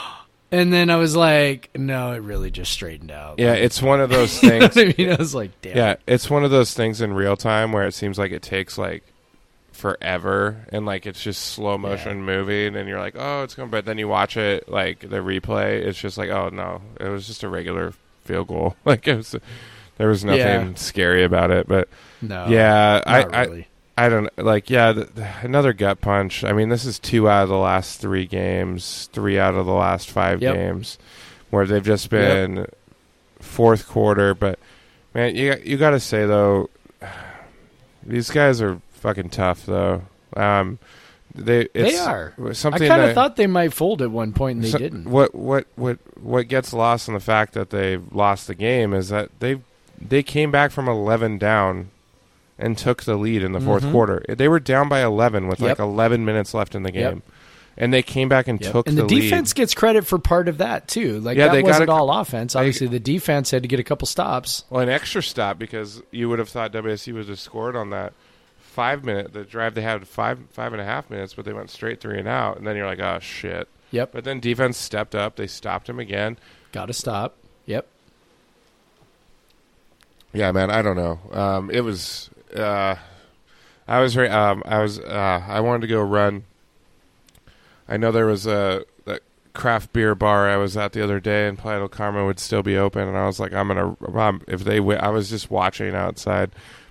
and 0.52 0.70
then 0.72 0.90
I 0.90 0.96
was 0.96 1.16
like, 1.16 1.70
no, 1.74 2.12
it 2.12 2.18
really 2.18 2.50
just 2.50 2.72
straightened 2.72 3.10
out. 3.10 3.38
yeah, 3.38 3.54
it's 3.54 3.80
one 3.80 4.00
of 4.00 4.10
those 4.10 4.42
You 4.42 4.58
know 4.58 4.68
things. 4.68 4.94
I 4.94 4.94
mean, 5.02 5.12
I 5.12 5.16
was 5.16 5.34
like, 5.34 5.50
damn. 5.62 5.76
yeah, 5.76 5.94
it's 6.06 6.28
one 6.28 6.44
of 6.44 6.50
those 6.50 6.74
things 6.74 7.00
in 7.00 7.14
real 7.14 7.36
time 7.38 7.72
where 7.72 7.86
it 7.86 7.94
seems 7.94 8.18
like 8.18 8.32
it 8.32 8.42
takes 8.42 8.76
like 8.76 9.02
forever 9.72 10.66
and 10.72 10.84
like 10.84 11.06
it's 11.06 11.22
just 11.22 11.40
slow 11.42 11.78
motion 11.78 12.22
moving 12.22 12.76
and 12.76 12.86
you're 12.86 12.98
like 12.98 13.14
oh 13.16 13.42
it's 13.44 13.54
going 13.54 13.70
but 13.70 13.86
then 13.86 13.96
you 13.96 14.06
watch 14.06 14.36
it 14.36 14.68
like 14.68 15.00
the 15.00 15.16
replay 15.16 15.80
it's 15.80 15.98
just 15.98 16.18
like 16.18 16.28
oh 16.28 16.50
no 16.50 16.82
it 16.98 17.08
was 17.08 17.26
just 17.26 17.42
a 17.44 17.48
regular 17.48 17.94
field 18.24 18.46
goal 18.48 18.76
like 18.84 19.08
it 19.08 19.16
was 19.16 19.34
there 20.00 20.08
was 20.08 20.24
nothing 20.24 20.40
Yeah. 20.40 20.74
scary 20.76 21.24
about 21.24 21.50
it 21.50 21.68
but 21.68 21.88
No. 22.22 22.46
yeah 22.48 23.02
I, 23.06 23.20
not 23.22 23.34
I 23.34 23.44
really. 23.44 23.66
I 23.98 24.08
don't 24.08 24.30
like 24.38 24.70
yeah 24.70 24.94
th 24.94 25.14
th- 25.14 25.28
another 25.42 25.74
gut 25.74 26.00
punch 26.00 26.42
I 26.42 26.52
mean 26.54 26.70
this 26.70 26.86
is 26.86 26.98
two 26.98 27.28
out 27.28 27.42
of 27.42 27.48
the 27.50 27.58
last 27.58 28.00
three 28.00 28.24
games 28.26 29.10
three 29.12 29.38
out 29.38 29.54
of 29.54 29.66
the 29.66 29.72
last 29.74 30.10
five 30.10 30.40
Yep. 30.40 30.54
games 30.54 30.98
where 31.50 31.66
they've 31.66 31.84
just 31.84 32.08
been 32.08 32.66
fourth 33.40 33.86
quarter 33.88 34.32
but 34.34 34.58
man 35.12 35.36
you 35.36 35.54
you 35.64 35.76
got 35.76 35.90
to 35.90 36.00
say 36.00 36.24
though 36.24 36.70
these 38.02 38.30
guys 38.30 38.62
are 38.62 38.80
fucking 38.92 39.28
tough 39.30 39.66
though 39.66 40.02
um 40.36 40.78
they 41.32 41.68
it's 41.74 41.92
they 41.92 41.98
are. 41.98 42.34
I 42.40 42.78
kind 42.78 43.02
of 43.02 43.14
thought 43.14 43.36
they 43.36 43.46
might 43.46 43.72
fold 43.72 44.02
at 44.02 44.10
one 44.10 44.32
point, 44.32 44.56
and 44.56 44.64
they 44.64 44.70
so- 44.70 44.78
didn't. 44.78 45.04
What 45.08 45.32
what 45.32 45.68
what 45.76 45.98
what 46.20 46.48
gets 46.48 46.72
lost 46.72 47.06
in 47.06 47.14
the 47.14 47.20
fact 47.20 47.52
that 47.54 47.70
they 47.70 47.98
lost 48.10 48.48
the 48.48 48.54
game 48.56 48.92
is 48.92 49.10
that 49.10 49.30
they 49.38 49.60
they 50.00 50.22
came 50.22 50.50
back 50.50 50.70
from 50.70 50.88
11 50.88 51.38
down 51.38 51.90
and 52.58 52.76
took 52.76 53.04
the 53.04 53.16
lead 53.16 53.42
in 53.42 53.52
the 53.52 53.60
4th 53.60 53.84
Mhm. 53.84 53.92
quarter. 53.92 54.24
They 54.28 54.48
were 54.48 54.60
down 54.60 54.88
by 54.88 55.02
11 55.02 55.48
with 55.48 55.60
like 55.60 55.78
11 55.78 56.24
minutes 56.24 56.52
left 56.54 56.74
in 56.74 56.82
the 56.82 56.92
Yep. 56.92 57.12
game. 57.12 57.22
And 57.76 57.94
they 57.94 58.02
came 58.02 58.28
back 58.28 58.46
and 58.48 58.60
Yep. 58.60 58.72
took 58.72 58.88
and 58.88 58.98
the, 58.98 59.02
the, 59.06 59.08
lead. 59.14 59.20
defense 59.22 59.52
gets 59.54 59.72
credit 59.72 60.06
for 60.06 60.18
part 60.18 60.48
of 60.48 60.58
that 60.58 60.86
too. 60.88 61.20
Like 61.20 61.38
Yeah, 61.38 61.48
they 61.48 61.62
that 61.62 61.64
wasn't 61.64 61.88
all 61.88 62.10
offense. 62.10 62.52
they- 62.52 62.58
Obviously, 62.58 62.88
the 62.88 63.00
defense 63.00 63.50
had 63.50 63.62
to 63.62 63.68
get 63.68 63.80
a 63.80 63.82
couple 63.84 64.06
stops. 64.06 64.64
Well, 64.68 64.82
an 64.82 64.90
extra 64.90 65.22
stop 65.22 65.58
because 65.58 66.02
you 66.10 66.28
would 66.28 66.38
have 66.38 66.48
thought 66.50 66.72
WSU 66.72 67.14
would 67.14 67.28
have 67.28 67.38
scored 67.40 67.76
on 67.76 67.88
that 67.90 68.12
five 68.58 69.04
minute 69.04 69.32
the 69.32 69.44
drive 69.44 69.74
they 69.74 69.80
had 69.82 70.06
five 70.06 70.38
five 70.52 70.72
and 70.72 70.82
a 70.82 70.84
half 70.84 71.08
minutes, 71.08 71.32
but 71.34 71.44
they 71.46 71.52
went 71.54 71.70
straight 71.70 72.00
three 72.00 72.18
and 72.18 72.28
out, 72.28 72.58
and 72.58 72.66
then 72.66 72.76
you're 72.76 72.86
like, 72.86 73.00
oh 73.00 73.18
shit. 73.20 73.68
Yep, 73.92 74.10
But 74.12 74.24
then 74.24 74.38
defense 74.40 74.76
stepped 74.76 75.14
up, 75.14 75.36
they 75.36 75.46
stopped 75.48 75.88
him 75.88 75.98
again, 75.98 76.36
got 76.72 76.86
to 76.86 76.92
stop. 76.92 77.36
Yep. 77.66 77.86
Yeah, 80.32 80.52
man. 80.52 80.70
I 80.70 80.82
don't 80.82 80.96
know. 80.96 81.18
Um, 81.32 81.70
it 81.70 81.80
was. 81.82 82.30
Uh, 82.54 82.96
I 83.88 84.00
was 84.00 84.14
very. 84.14 84.28
Um, 84.28 84.62
I 84.66 84.78
was. 84.80 84.98
Uh, 84.98 85.42
I 85.46 85.60
wanted 85.60 85.82
to 85.82 85.86
go 85.88 86.00
run. 86.02 86.44
I 87.88 87.96
know 87.96 88.12
there 88.12 88.26
was 88.26 88.46
a, 88.46 88.84
that 89.06 89.22
craft 89.52 89.92
beer 89.92 90.14
bar 90.14 90.48
I 90.48 90.56
was 90.56 90.76
at 90.76 90.92
the 90.92 91.02
other 91.02 91.18
day, 91.18 91.48
and 91.48 91.58
Playa 91.58 91.78
del 91.80 91.88
Carmen 91.88 92.26
would 92.26 92.38
still 92.38 92.62
be 92.62 92.76
open, 92.76 93.08
and 93.08 93.16
I 93.16 93.26
was 93.26 93.40
like, 93.40 93.52
I'm 93.52 93.68
gonna. 93.68 93.96
Um, 94.16 94.42
if 94.46 94.62
they, 94.62 94.76
wi- 94.76 95.00
I 95.00 95.08
was 95.08 95.28
just 95.30 95.50
watching 95.50 95.94
outside 95.94 96.50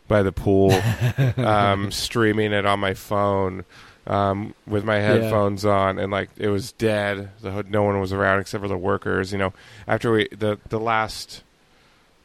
by 0.09 0.21
the 0.23 0.33
pool, 0.33 0.73
um, 1.37 1.91
streaming 1.91 2.51
it 2.51 2.65
on 2.65 2.79
my 2.79 2.93
phone. 2.93 3.63
Um, 4.07 4.55
with 4.65 4.83
my 4.85 4.95
headphones 4.95 5.65
on, 5.65 5.99
and 5.99 6.11
like 6.11 6.31
it 6.35 6.47
was 6.49 6.71
dead. 6.71 7.29
The, 7.41 7.63
no 7.69 7.83
one 7.83 7.99
was 7.99 8.11
around 8.11 8.39
except 8.39 8.63
for 8.63 8.67
the 8.67 8.77
workers. 8.77 9.31
You 9.31 9.37
know, 9.37 9.53
after 9.87 10.11
we 10.11 10.27
the 10.35 10.57
the 10.69 10.79
last 10.79 11.43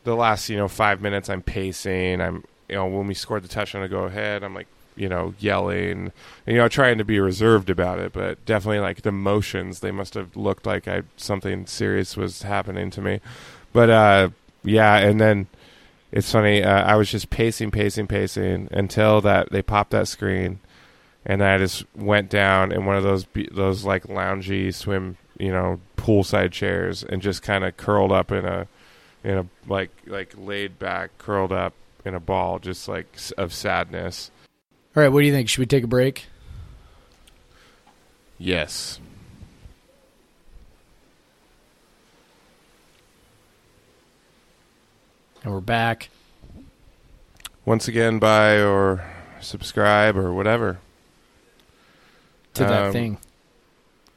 the 0.04 0.14
last 0.14 0.48
you 0.48 0.56
know 0.56 0.68
five 0.68 1.00
minutes 1.00 1.28
i'm 1.28 1.42
pacing 1.42 2.20
i'm 2.20 2.44
you 2.68 2.76
know 2.76 2.86
when 2.86 3.06
we 3.06 3.14
scored 3.14 3.42
the 3.42 3.48
touchdown 3.48 3.82
to 3.82 3.88
go 3.88 4.04
ahead 4.04 4.42
i'm 4.42 4.54
like 4.54 4.68
you 4.96 5.08
know 5.08 5.34
yelling 5.38 6.12
you 6.46 6.54
know 6.54 6.68
trying 6.68 6.98
to 6.98 7.04
be 7.04 7.18
reserved 7.18 7.68
about 7.68 7.98
it 7.98 8.12
but 8.12 8.42
definitely 8.44 8.78
like 8.78 9.02
the 9.02 9.12
motions 9.12 9.80
they 9.80 9.90
must 9.90 10.14
have 10.14 10.36
looked 10.36 10.66
like 10.66 10.86
i 10.86 11.02
something 11.16 11.66
serious 11.66 12.16
was 12.16 12.42
happening 12.42 12.90
to 12.90 13.00
me. 13.00 13.20
But 13.72 13.90
uh 13.90 14.28
yeah 14.62 14.96
and 14.96 15.20
then 15.20 15.48
it's 16.12 16.30
funny 16.30 16.62
uh, 16.62 16.82
i 16.84 16.94
was 16.94 17.10
just 17.10 17.28
pacing 17.30 17.70
pacing 17.70 18.06
pacing 18.06 18.68
until 18.70 19.20
that 19.20 19.50
they 19.50 19.62
popped 19.62 19.90
that 19.90 20.06
screen 20.06 20.60
and 21.26 21.42
i 21.42 21.58
just 21.58 21.84
went 21.96 22.30
down 22.30 22.70
in 22.70 22.86
one 22.86 22.96
of 22.96 23.02
those 23.02 23.26
those 23.50 23.84
like 23.84 24.04
loungy 24.04 24.72
swim 24.72 25.16
you 25.38 25.50
know 25.50 25.80
poolside 25.96 26.52
chairs 26.52 27.02
and 27.02 27.20
just 27.20 27.42
kind 27.42 27.64
of 27.64 27.76
curled 27.76 28.12
up 28.12 28.30
in 28.30 28.44
a 28.44 28.68
in 29.24 29.38
a 29.38 29.46
like 29.66 29.90
like 30.06 30.34
laid 30.36 30.78
back, 30.78 31.16
curled 31.18 31.50
up 31.52 31.72
in 32.04 32.14
a 32.14 32.20
ball, 32.20 32.58
just 32.58 32.86
like 32.86 33.16
of 33.36 33.52
sadness. 33.52 34.30
All 34.94 35.02
right, 35.02 35.08
what 35.08 35.20
do 35.20 35.26
you 35.26 35.32
think? 35.32 35.48
Should 35.48 35.58
we 35.60 35.66
take 35.66 35.82
a 35.82 35.88
break? 35.88 36.26
Yes. 38.38 39.00
And 45.42 45.52
we're 45.52 45.60
back. 45.60 46.08
Once 47.64 47.88
again, 47.88 48.18
buy 48.18 48.62
or 48.62 49.04
subscribe 49.40 50.16
or 50.16 50.32
whatever. 50.32 50.78
To 52.54 52.64
that 52.64 52.86
Um, 52.86 52.92
thing. 52.92 53.18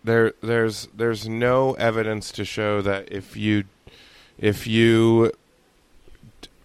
There, 0.03 0.33
there's 0.41 0.87
there's 0.95 1.27
no 1.27 1.73
evidence 1.73 2.31
to 2.33 2.45
show 2.45 2.81
that 2.81 3.11
if 3.11 3.35
you 3.35 3.65
if 4.37 4.67
you 4.67 5.31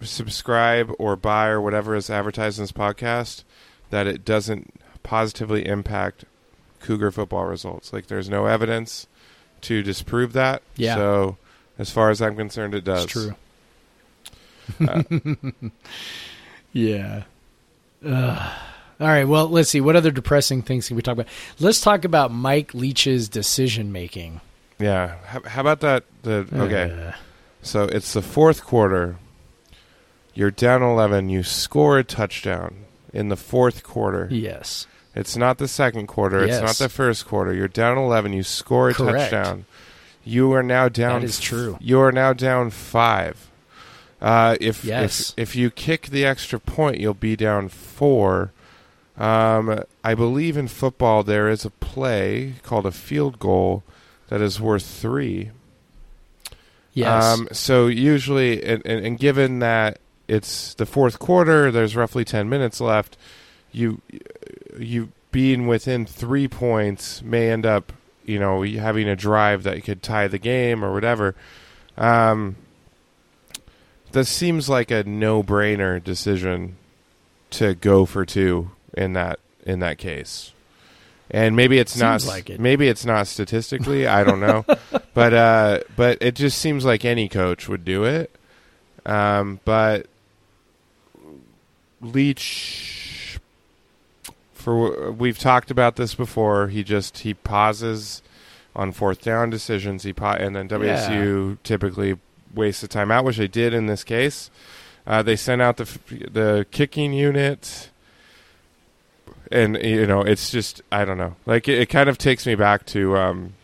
subscribe 0.01 0.93
or 0.99 1.17
buy 1.17 1.47
or 1.49 1.61
whatever 1.61 1.95
is 1.95 2.11
advertised 2.11 2.59
in 2.59 2.65
this 2.65 2.73
podcast, 2.73 3.45
that 3.91 4.07
it 4.07 4.25
doesn't 4.25 4.75
positively 5.03 5.67
impact 5.67 6.25
Cougar 6.81 7.13
football 7.13 7.45
results. 7.45 7.93
Like 7.93 8.07
there's 8.09 8.29
no 8.29 8.47
evidence 8.47 9.07
to 9.63 9.83
disprove 9.83 10.33
that. 10.33 10.63
Yeah. 10.77 10.97
So 10.97 11.37
as 11.79 11.91
far 11.91 12.11
as 12.11 12.21
I'm 12.21 12.37
concerned, 12.37 12.75
it 12.75 12.85
does. 12.85 13.05
It's 13.05 13.13
true. 13.13 13.35
Uh, 14.87 15.03
Yeah. 16.73 17.25
Ugh. 18.05 18.53
All 19.01 19.07
right. 19.07 19.25
Well, 19.29 19.49
let's 19.49 19.69
see. 19.69 19.81
What 19.83 19.95
other 19.95 20.11
depressing 20.11 20.63
things 20.63 20.89
can 20.89 20.97
we 20.97 21.03
talk 21.03 21.13
about? 21.13 21.27
Let's 21.61 21.81
talk 21.83 22.05
about 22.05 22.33
Mike 22.33 22.73
Leach's 22.73 23.29
decision 23.29 23.93
making. 23.93 24.41
yeah. 24.79 25.17
How, 25.27 25.43
how 25.43 25.61
about 25.61 25.81
that? 25.81 26.05
The 26.23 26.47
okay. 26.53 27.09
Uh, 27.09 27.13
So 27.63 27.85
it's 27.85 28.13
the 28.13 28.23
fourth 28.23 28.65
quarter. 28.65 29.17
You're 30.35 30.51
down 30.51 30.83
11. 30.83 31.29
You 31.29 31.43
score 31.43 31.99
a 31.99 32.05
touchdown 32.05 32.85
in 33.13 33.29
the 33.29 33.37
fourth 33.37 33.83
quarter. 33.83 34.29
yes. 34.31 34.87
It's 35.15 35.37
not 35.37 35.59
the 35.59 35.69
second 35.69 36.07
quarter. 36.07 36.43
It's 36.43 36.59
not 36.59 36.77
the 36.77 36.89
first 36.89 37.27
quarter. 37.27 37.53
You're 37.53 37.69
down 37.69 37.99
11. 37.99 38.33
You 38.33 38.43
score 38.43 38.89
a 38.89 38.95
Correct. 38.95 39.31
touchdown. 39.31 39.67
You 40.25 40.53
are 40.55 40.63
now 40.63 40.89
down. 40.89 41.21
That 41.21 41.27
is 41.27 41.39
true. 41.39 41.77
You 41.83 42.01
are 42.01 42.13
now 42.13 42.33
down 42.33 42.71
five. 42.71 43.51
Uh, 44.23 44.57
if 44.59 44.85
Yes. 44.87 45.35
if 45.37 45.51
if 45.51 45.57
you 45.57 45.69
kick 45.71 46.07
the 46.07 46.25
extra 46.25 46.59
point, 46.59 46.99
you'll 46.99 47.13
be 47.13 47.37
down 47.37 47.69
four. 47.69 48.53
Um, 49.19 49.81
I 50.03 50.15
believe 50.15 50.57
in 50.57 50.67
football 50.69 51.23
there 51.25 51.51
is 51.51 51.67
a 51.67 51.71
play 51.71 52.55
called 52.63 52.87
a 52.87 52.91
field 52.93 53.39
goal 53.39 53.83
that 54.29 54.41
is 54.41 54.61
worth 54.63 54.87
three. 54.87 55.51
Yes. 56.95 57.25
Um, 57.25 57.49
so 57.53 57.87
usually, 57.87 58.63
and, 58.63 58.83
and, 58.85 59.07
and 59.07 59.19
given 59.19 59.61
that 59.61 59.99
it's 60.29 60.75
the 60.75 60.87
fourth 60.87 61.19
quarter, 61.19 61.71
there's 61.71 61.97
roughly 61.97 62.25
ten 62.25 62.49
minutes 62.49 62.81
left. 62.81 63.17
You 63.73 64.01
you 64.79 65.13
being 65.31 65.67
within 65.67 66.05
three 66.05 66.47
points 66.49 67.23
may 67.23 67.51
end 67.51 67.65
up, 67.65 67.93
you 68.25 68.39
know, 68.39 68.63
having 68.63 69.09
a 69.09 69.17
drive 69.17 69.63
that 69.63 69.83
could 69.85 70.03
tie 70.03 70.29
the 70.29 70.39
game 70.39 70.85
or 70.85 70.93
whatever. 70.93 71.35
Um, 71.97 72.57
this 74.13 74.29
seems 74.29 74.69
like 74.69 74.91
a 74.91 75.05
no-brainer 75.05 76.03
decision 76.03 76.77
to 77.51 77.75
go 77.75 78.05
for 78.05 78.27
two 78.27 78.71
in 78.93 79.15
that 79.15 79.41
in 79.65 79.79
that 79.81 79.97
case. 79.99 80.52
And 81.33 81.57
maybe 81.57 81.79
it's 81.79 81.97
not 81.97 82.25
like 82.27 82.51
it. 82.51 82.61
maybe 82.61 82.89
it's 82.89 83.07
not 83.07 83.27
statistically, 83.27 84.07
I 84.07 84.23
don't 84.23 84.41
know. 84.41 84.65
but 85.15 85.33
uh 85.33 85.81
but 85.97 86.19
it 86.21 86.35
just 86.35 86.59
seems 86.59 86.85
like 86.85 87.05
any 87.05 87.29
coach 87.29 87.69
would 87.69 87.85
do 87.85 88.05
it. 88.05 88.31
Um 89.07 89.61
but 89.65 90.07
Leach 92.01 93.39
for 94.53 95.11
we've 95.11 95.39
talked 95.39 95.71
about 95.71 95.97
this 95.97 96.15
before, 96.15 96.69
he 96.69 96.85
just 96.85 97.19
he 97.19 97.35
pauses 97.35 98.23
on 98.75 98.93
fourth 98.93 99.23
down 99.23 99.51
decisions, 99.51 100.03
he 100.03 100.13
pa- 100.13 100.35
and 100.39 100.55
then 100.55 100.69
WSU 100.69 101.59
typically 101.63 102.19
wastes 102.55 102.81
the 102.83 102.89
timeout, 102.89 103.25
which 103.25 103.37
they 103.37 103.49
did 103.49 103.75
in 103.75 103.87
this 103.87 104.05
case. 104.05 104.51
Uh, 105.07 105.23
they 105.23 105.37
sent 105.37 105.61
out 105.61 105.79
the 105.79 105.85
the 106.31 106.67
kicking 106.71 107.13
unit, 107.13 107.91
and 109.53 109.77
you 109.83 110.07
know 110.07 110.23
it's 110.23 110.51
just 110.51 110.83
I 110.91 111.05
don't 111.05 111.19
know. 111.19 111.37
Like 111.47 111.69
it, 111.69 111.79
it 111.79 111.87
kind 111.87 112.09
of 112.09 112.19
takes 112.19 112.47
me 112.47 112.55
back 112.55 112.87
to 112.87 113.17
um, 113.17 113.55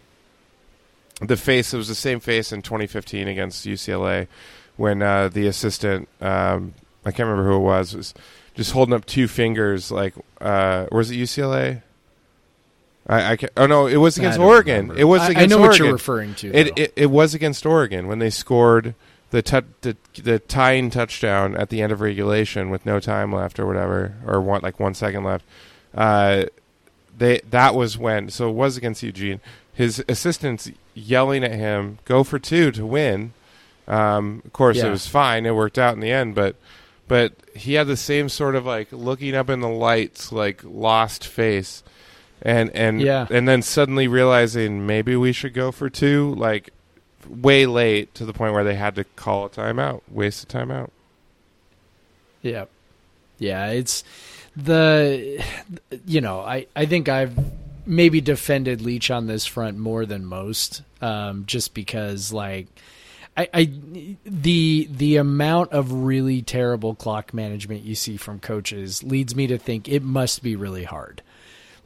the 1.21 1.37
face. 1.37 1.73
It 1.75 1.77
was 1.77 1.89
the 1.89 1.95
same 1.95 2.21
face 2.21 2.53
in 2.53 2.63
2015 2.63 3.29
against 3.29 3.67
UCLA 3.67 4.29
when 4.77 5.03
uh, 5.03 5.29
the 5.29 5.47
assistant 5.47 6.09
um, 6.21 6.75
I 7.05 7.11
can't 7.11 7.29
remember 7.29 7.49
who 7.49 7.57
it 7.57 7.61
was 7.65 7.95
was 7.95 8.15
just 8.55 8.73
holding 8.73 8.95
up 8.95 9.07
two 9.07 9.29
fingers 9.29 9.91
like 9.91 10.15
uh, 10.41 10.87
was 10.93 11.11
it 11.11 11.17
UCLA? 11.17 11.83
I, 13.07 13.33
I 13.33 13.37
can 13.37 13.49
oh 13.57 13.67
no, 13.67 13.87
it 13.87 13.97
was 13.97 14.19
against 14.19 14.39
Oregon. 14.39 14.89
remember. 14.89 15.01
It 15.01 15.05
was 15.05 15.29
against 15.29 15.43
I 15.43 15.47
know 15.47 15.63
Oregon. 15.63 15.69
what 15.69 15.79
you're 15.79 15.93
referring 15.93 16.35
to. 16.37 16.53
It, 16.53 16.79
it 16.79 16.93
it 16.97 17.07
was 17.07 17.35
against 17.35 17.65
Oregon 17.65 18.07
when 18.07 18.19
they 18.19 18.31
scored 18.31 18.95
the 19.31 19.43
tu- 19.43 19.63
the 19.81 19.97
the 20.23 20.39
tying 20.39 20.91
touchdown 20.91 21.57
at 21.57 21.71
the 21.71 21.81
end 21.81 21.93
of 21.93 22.01
regulation 22.01 22.71
with 22.71 22.85
no 22.85 23.01
time 23.01 23.33
left 23.33 23.59
or 23.59 23.67
whatever 23.67 24.15
or 24.27 24.41
one 24.41 24.61
like 24.63 24.79
one 24.79 24.95
second 24.95 25.25
left. 25.25 25.45
Uh, 25.99 26.45
they 27.19 27.41
that 27.51 27.75
was 27.75 27.99
when 27.99 28.31
so 28.31 28.49
it 28.49 28.53
was 28.55 28.77
against 28.77 29.03
Eugene. 29.03 29.41
His 29.75 30.03
assistants 30.09 30.71
yelling 30.95 31.43
at 31.43 31.51
him, 31.53 31.99
"Go 32.05 32.23
for 32.25 32.39
two 32.39 32.71
to 32.71 32.87
win." 32.87 33.33
Um, 33.89 34.43
of 34.45 34.53
course, 34.53 34.77
Yeah. 34.77 34.87
it 34.87 34.91
was 34.91 35.07
fine. 35.09 35.45
It 35.45 35.55
worked 35.57 35.79
out 35.79 35.95
in 35.95 36.01
the 36.01 36.13
end, 36.13 36.35
but 36.37 36.55
but 37.09 37.33
he 37.55 37.75
had 37.75 37.87
the 37.89 37.97
same 37.97 38.29
sort 38.29 38.55
of 38.55 38.65
like 38.65 38.89
looking 38.93 39.35
up 39.35 39.51
in 39.51 39.59
the 39.61 39.69
lights, 39.69 40.31
like 40.31 40.61
lost 40.65 41.27
face, 41.27 41.83
and 42.43 42.71
and 42.77 43.01
Yeah. 43.01 43.27
and 43.31 43.49
then 43.49 43.63
suddenly 43.63 44.07
realizing 44.07 44.87
maybe 44.87 45.17
we 45.17 45.33
should 45.33 45.55
go 45.55 45.73
for 45.73 45.91
two, 45.91 46.35
like 46.37 46.71
way 47.29 47.67
late 47.67 48.15
to 48.15 48.25
the 48.25 48.33
point 48.33 48.53
where 48.55 48.65
they 48.65 48.77
had 48.77 48.95
to 48.95 49.05
call 49.17 49.47
a 49.47 49.51
timeout, 49.51 50.03
waste 50.09 50.45
a 50.45 50.47
timeout. 50.47 50.91
Yeah. 52.43 52.67
Yeah, 53.39 53.69
it's 53.71 54.03
the 54.65 55.43
you 56.07 56.21
know, 56.21 56.41
I 56.41 56.67
I 56.75 56.87
think 56.87 57.09
I've 57.09 57.39
maybe 57.87 58.21
defended 58.21 58.83
Leach 58.83 59.11
on 59.11 59.27
this 59.27 59.47
front 59.47 59.79
more 59.79 60.05
than 60.05 60.25
most 60.25 60.83
um 61.01 61.45
just 61.47 61.75
because 61.75 62.33
like 62.33 62.67
I, 63.37 63.49
I 63.55 63.73
the 64.25 64.89
the 64.91 65.17
amount 65.17 65.71
of 65.73 65.93
really 65.93 66.43
terrible 66.43 66.95
clock 66.95 67.33
management 67.33 67.85
you 67.85 67.95
see 67.95 68.17
from 68.17 68.41
coaches 68.41 69.05
leads 69.05 69.37
me 69.37 69.47
to 69.47 69.59
think 69.59 69.89
it 69.89 70.03
must 70.03 70.43
be 70.43 70.57
really 70.57 70.85
hard. 70.85 71.23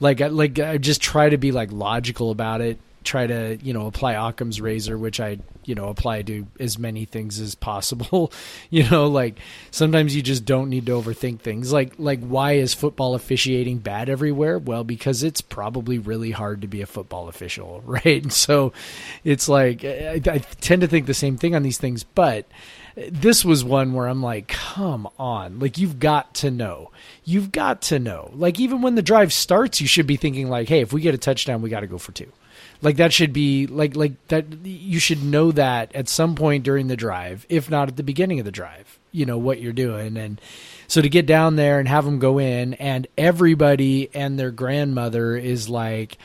Like 0.00 0.20
I 0.20 0.28
like 0.28 0.58
I 0.58 0.78
just 0.78 1.02
try 1.02 1.28
to 1.28 1.36
be 1.36 1.52
like 1.52 1.70
logical 1.70 2.30
about 2.30 2.62
it 2.62 2.78
try 3.02 3.26
to 3.26 3.58
you 3.62 3.72
know 3.72 3.86
apply 3.86 4.14
Occam's 4.14 4.60
razor, 4.60 4.96
which 4.96 5.20
I 5.20 5.38
you 5.64 5.74
know 5.74 5.88
apply 5.88 6.22
to 6.22 6.46
as 6.58 6.78
many 6.78 7.04
things 7.04 7.40
as 7.40 7.54
possible. 7.54 8.32
you 8.70 8.88
know, 8.88 9.06
like 9.06 9.38
sometimes 9.70 10.14
you 10.14 10.22
just 10.22 10.44
don't 10.44 10.70
need 10.70 10.86
to 10.86 10.92
overthink 10.92 11.40
things. 11.40 11.72
Like 11.72 11.94
like 11.98 12.20
why 12.20 12.52
is 12.52 12.74
football 12.74 13.14
officiating 13.14 13.78
bad 13.78 14.08
everywhere? 14.08 14.58
Well, 14.58 14.84
because 14.84 15.22
it's 15.22 15.40
probably 15.40 15.98
really 15.98 16.30
hard 16.30 16.62
to 16.62 16.68
be 16.68 16.82
a 16.82 16.86
football 16.86 17.28
official, 17.28 17.82
right? 17.86 18.30
So 18.32 18.72
it's 19.24 19.48
like 19.48 19.84
I, 19.84 20.20
I 20.24 20.38
tend 20.60 20.82
to 20.82 20.88
think 20.88 21.06
the 21.06 21.14
same 21.14 21.36
thing 21.36 21.54
on 21.54 21.62
these 21.62 21.78
things, 21.78 22.04
but 22.04 22.46
this 22.94 23.44
was 23.44 23.64
one 23.64 23.94
where 23.94 24.06
I'm 24.06 24.22
like, 24.22 24.48
come 24.48 25.08
on. 25.18 25.58
Like, 25.58 25.78
you've 25.78 25.98
got 25.98 26.34
to 26.36 26.50
know. 26.50 26.90
You've 27.24 27.52
got 27.52 27.82
to 27.82 27.98
know. 27.98 28.30
Like, 28.34 28.60
even 28.60 28.82
when 28.82 28.94
the 28.94 29.02
drive 29.02 29.32
starts, 29.32 29.80
you 29.80 29.86
should 29.86 30.06
be 30.06 30.16
thinking, 30.16 30.48
like, 30.48 30.68
hey, 30.68 30.80
if 30.80 30.92
we 30.92 31.00
get 31.00 31.14
a 31.14 31.18
touchdown, 31.18 31.62
we 31.62 31.70
got 31.70 31.80
to 31.80 31.86
go 31.86 31.98
for 31.98 32.12
two. 32.12 32.30
Like, 32.82 32.96
that 32.96 33.12
should 33.12 33.32
be, 33.32 33.68
like, 33.68 33.94
like 33.94 34.12
that, 34.26 34.44
you 34.64 34.98
should 34.98 35.22
know 35.22 35.52
that 35.52 35.94
at 35.94 36.08
some 36.08 36.34
point 36.34 36.64
during 36.64 36.88
the 36.88 36.96
drive, 36.96 37.46
if 37.48 37.70
not 37.70 37.88
at 37.88 37.96
the 37.96 38.02
beginning 38.02 38.40
of 38.40 38.44
the 38.44 38.50
drive, 38.50 38.98
you 39.12 39.24
know, 39.24 39.38
what 39.38 39.60
you're 39.60 39.72
doing. 39.72 40.16
And 40.16 40.40
so 40.88 41.00
to 41.00 41.08
get 41.08 41.24
down 41.24 41.54
there 41.54 41.78
and 41.78 41.88
have 41.88 42.04
them 42.04 42.18
go 42.18 42.38
in, 42.40 42.74
and 42.74 43.06
everybody 43.16 44.10
and 44.12 44.36
their 44.36 44.50
grandmother 44.50 45.36
is 45.36 45.68
like, 45.68 46.18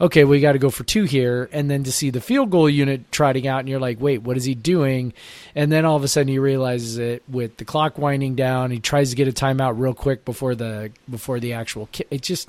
okay, 0.00 0.24
we 0.24 0.40
got 0.40 0.52
to 0.52 0.58
go 0.58 0.70
for 0.70 0.82
two 0.82 1.04
here. 1.04 1.50
And 1.52 1.70
then 1.70 1.84
to 1.84 1.92
see 1.92 2.08
the 2.08 2.22
field 2.22 2.50
goal 2.50 2.70
unit 2.70 3.12
trotting 3.12 3.46
out, 3.46 3.60
and 3.60 3.68
you're 3.68 3.78
like, 3.78 4.00
wait, 4.00 4.22
what 4.22 4.38
is 4.38 4.44
he 4.44 4.54
doing? 4.54 5.12
And 5.54 5.70
then 5.70 5.84
all 5.84 5.96
of 5.96 6.04
a 6.04 6.08
sudden 6.08 6.28
he 6.28 6.38
realizes 6.38 6.96
it 6.96 7.22
with 7.28 7.58
the 7.58 7.66
clock 7.66 7.98
winding 7.98 8.34
down. 8.34 8.70
He 8.70 8.80
tries 8.80 9.10
to 9.10 9.16
get 9.16 9.28
a 9.28 9.32
timeout 9.32 9.78
real 9.78 9.94
quick 9.94 10.24
before 10.24 10.54
the 10.54 10.90
before 11.10 11.38
the 11.38 11.52
actual. 11.52 11.88
It 12.10 12.22
just. 12.22 12.48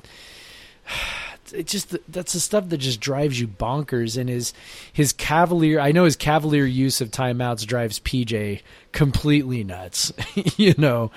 It 1.52 1.66
just 1.66 1.96
that's 2.08 2.32
the 2.32 2.40
stuff 2.40 2.68
that 2.68 2.78
just 2.78 3.00
drives 3.00 3.40
you 3.40 3.48
bonkers, 3.48 4.18
and 4.18 4.28
his 4.28 4.52
his 4.92 5.12
cavalier. 5.12 5.80
I 5.80 5.92
know 5.92 6.04
his 6.04 6.16
cavalier 6.16 6.64
use 6.64 7.00
of 7.00 7.10
timeouts 7.10 7.66
drives 7.66 8.00
PJ 8.00 8.62
completely 8.92 9.64
nuts. 9.64 10.12
you 10.56 10.74
know, 10.78 11.10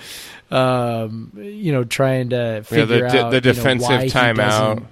um, 0.52 1.32
you 1.36 1.72
know, 1.72 1.84
trying 1.84 2.30
to 2.30 2.64
figure 2.64 2.98
yeah, 2.98 3.12
the, 3.12 3.26
out 3.26 3.32
the 3.32 3.42
defensive 3.42 3.90
you 3.90 3.98
know, 3.98 4.04
timeout 4.06 4.86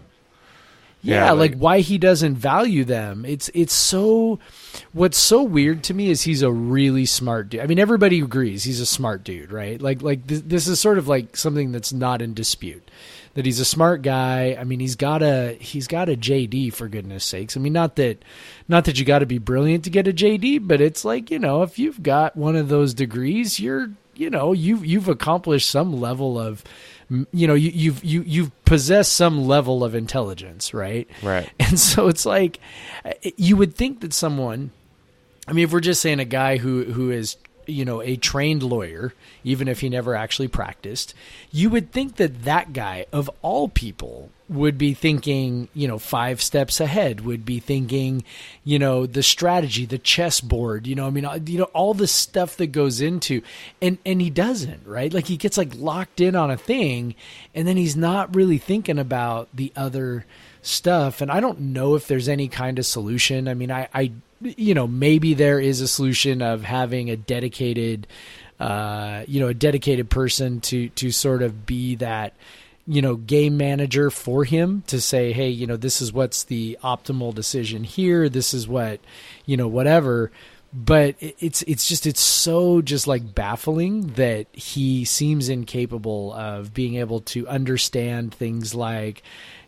yeah, 1.03 1.25
yeah 1.25 1.31
like, 1.31 1.51
like, 1.51 1.59
why 1.59 1.79
he 1.79 1.97
doesn't 1.97 2.35
value 2.35 2.83
them. 2.83 3.25
It's 3.25 3.49
it's 3.53 3.73
so 3.73 4.39
what's 4.93 5.17
so 5.17 5.41
weird 5.41 5.83
to 5.85 5.93
me 5.93 6.09
is 6.09 6.23
he's 6.23 6.41
a 6.41 6.51
really 6.51 7.05
smart 7.05 7.49
dude. 7.49 7.61
I 7.61 7.67
mean 7.67 7.79
everybody 7.79 8.19
agrees 8.19 8.63
he's 8.63 8.79
a 8.79 8.85
smart 8.85 9.23
dude, 9.23 9.51
right? 9.51 9.81
Like 9.81 10.01
like 10.01 10.27
th- 10.27 10.43
this 10.45 10.67
is 10.67 10.79
sort 10.79 10.97
of 10.97 11.07
like 11.07 11.35
something 11.35 11.71
that's 11.71 11.91
not 11.91 12.21
in 12.21 12.33
dispute. 12.33 12.89
That 13.33 13.45
he's 13.45 13.59
a 13.59 13.65
smart 13.65 14.01
guy. 14.01 14.57
I 14.59 14.63
mean 14.65 14.79
he's 14.79 14.95
got 14.95 15.23
a 15.23 15.57
he's 15.59 15.87
got 15.87 16.09
a 16.09 16.15
JD 16.15 16.73
for 16.73 16.87
goodness 16.87 17.23
sakes. 17.23 17.55
I 17.55 17.59
mean 17.59 17.73
not 17.73 17.95
that 17.95 18.23
not 18.67 18.85
that 18.85 18.99
you 18.99 19.05
got 19.05 19.19
to 19.19 19.25
be 19.25 19.37
brilliant 19.37 19.85
to 19.85 19.89
get 19.89 20.07
a 20.07 20.13
JD, 20.13 20.67
but 20.67 20.81
it's 20.81 21.05
like, 21.05 21.31
you 21.31 21.39
know, 21.39 21.63
if 21.63 21.79
you've 21.79 22.03
got 22.03 22.35
one 22.35 22.55
of 22.55 22.69
those 22.69 22.93
degrees, 22.93 23.59
you're 23.59 23.91
you 24.15 24.29
know, 24.29 24.51
you've 24.51 24.85
you've 24.85 25.07
accomplished 25.07 25.69
some 25.69 25.99
level 25.99 26.37
of 26.37 26.63
you 27.31 27.47
know 27.47 27.53
you, 27.53 27.71
you've 27.73 28.03
you 28.03 28.21
you've 28.21 28.65
possessed 28.65 29.13
some 29.13 29.45
level 29.45 29.83
of 29.83 29.95
intelligence 29.95 30.73
right 30.73 31.09
right 31.21 31.49
and 31.59 31.77
so 31.77 32.07
it's 32.07 32.25
like 32.25 32.59
eh, 33.03 33.31
you 33.35 33.57
would 33.57 33.75
think 33.75 33.99
that 33.99 34.13
someone 34.13 34.71
i 35.47 35.51
mean 35.51 35.65
if 35.65 35.73
we're 35.73 35.81
just 35.81 36.01
saying 36.01 36.21
a 36.21 36.25
guy 36.25 36.55
who 36.55 36.85
who 36.85 37.11
is 37.11 37.35
you 37.67 37.85
know 37.85 38.01
a 38.01 38.15
trained 38.15 38.63
lawyer 38.63 39.13
even 39.43 39.67
if 39.67 39.81
he 39.81 39.89
never 39.89 40.15
actually 40.15 40.47
practiced 40.47 41.13
you 41.51 41.69
would 41.69 41.91
think 41.91 42.15
that 42.17 42.43
that 42.43 42.73
guy 42.73 43.05
of 43.11 43.29
all 43.41 43.67
people 43.69 44.29
would 44.51 44.77
be 44.77 44.93
thinking, 44.93 45.69
you 45.73 45.87
know, 45.87 45.97
five 45.97 46.41
steps 46.41 46.81
ahead, 46.81 47.21
would 47.21 47.45
be 47.45 47.59
thinking, 47.59 48.23
you 48.65 48.77
know, 48.77 49.05
the 49.05 49.23
strategy, 49.23 49.85
the 49.85 49.97
chessboard, 49.97 50.85
you 50.85 50.93
know, 50.93 51.07
I 51.07 51.09
mean, 51.09 51.23
uh, 51.23 51.39
you 51.45 51.57
know, 51.57 51.69
all 51.73 51.93
the 51.93 52.07
stuff 52.07 52.57
that 52.57 52.67
goes 52.67 52.99
into 52.99 53.41
and 53.81 53.97
and 54.05 54.21
he 54.21 54.29
doesn't, 54.29 54.85
right? 54.85 55.13
Like 55.13 55.27
he 55.27 55.37
gets 55.37 55.57
like 55.57 55.71
locked 55.75 56.19
in 56.19 56.35
on 56.35 56.51
a 56.51 56.57
thing 56.57 57.15
and 57.55 57.65
then 57.65 57.77
he's 57.77 57.95
not 57.95 58.35
really 58.35 58.57
thinking 58.57 58.99
about 58.99 59.47
the 59.53 59.71
other 59.75 60.25
stuff. 60.61 61.21
And 61.21 61.31
I 61.31 61.39
don't 61.39 61.59
know 61.59 61.95
if 61.95 62.07
there's 62.07 62.27
any 62.27 62.49
kind 62.49 62.77
of 62.77 62.85
solution. 62.85 63.47
I 63.47 63.53
mean, 63.53 63.71
I 63.71 63.87
I 63.93 64.11
you 64.41 64.73
know, 64.73 64.87
maybe 64.87 65.33
there 65.33 65.59
is 65.59 65.81
a 65.81 65.87
solution 65.87 66.41
of 66.41 66.63
having 66.63 67.09
a 67.09 67.15
dedicated 67.15 68.07
uh, 68.61 69.25
you 69.27 69.39
know, 69.39 69.47
a 69.47 69.55
dedicated 69.55 70.09
person 70.09 70.61
to 70.61 70.89
to 70.89 71.11
sort 71.11 71.41
of 71.41 71.65
be 71.65 71.95
that 71.95 72.35
you 72.85 73.01
know 73.01 73.15
game 73.15 73.57
manager 73.57 74.11
for 74.11 74.43
him 74.43 74.83
to 74.87 74.99
say 74.99 75.31
hey 75.31 75.49
you 75.49 75.67
know 75.67 75.77
this 75.77 76.01
is 76.01 76.11
what's 76.11 76.43
the 76.43 76.77
optimal 76.83 77.33
decision 77.33 77.83
here. 77.83 78.29
This 78.29 78.53
is 78.53 78.67
what 78.67 78.99
you 79.47 79.57
know 79.57 79.67
whatever. 79.67 80.31
But 80.73 81.15
it's 81.19 81.63
it's 81.63 81.87
just 81.87 82.05
it's 82.05 82.21
so 82.21 82.81
just 82.81 83.07
like 83.07 83.35
baffling 83.35 84.13
that 84.13 84.45
he 84.53 85.05
seems 85.05 85.49
incapable 85.49 86.31
of 86.33 86.73
being 86.73 86.95
able 86.95 87.19
to 87.21 87.47
understand 87.47 88.33
things 88.33 88.73
like 88.73 89.23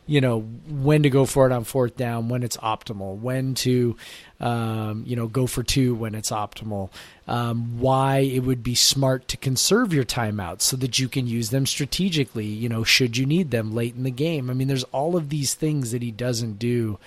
you 0.05 0.19
know 0.19 0.41
when 0.41 1.03
to 1.03 1.09
go 1.09 1.25
for 1.25 1.45
it 1.45 1.51
on 1.51 1.63
fourth 1.63 1.95
down 1.95 2.29
when 2.29 2.43
it's 2.43 2.57
optimal 2.57 3.17
when 3.17 3.53
to 3.53 3.95
um, 4.39 5.03
you 5.05 5.15
know 5.15 5.27
go 5.27 5.47
for 5.47 5.63
two 5.63 5.95
when 5.95 6.13
it's 6.15 6.31
optimal 6.31 6.89
um, 7.27 7.79
why 7.79 8.17
it 8.17 8.39
would 8.39 8.63
be 8.63 8.75
smart 8.75 9.27
to 9.29 9.37
conserve 9.37 9.93
your 9.93 10.03
timeouts 10.03 10.61
so 10.61 10.75
that 10.75 10.99
you 10.99 11.07
can 11.07 11.25
use 11.25 11.49
them 11.49 11.65
strategically 11.65 12.45
you 12.45 12.67
know 12.67 12.83
should 12.83 13.17
you 13.17 13.25
need 13.25 13.51
them 13.51 13.73
late 13.73 13.95
in 13.95 14.03
the 14.03 14.11
game. 14.11 14.49
I 14.49 14.53
mean 14.53 14.67
there's 14.67 14.83
all 14.85 15.15
of 15.15 15.29
these 15.29 15.53
things 15.53 15.91
that 15.91 16.01
he 16.01 16.11
doesn't 16.11 16.59
do 16.59 16.99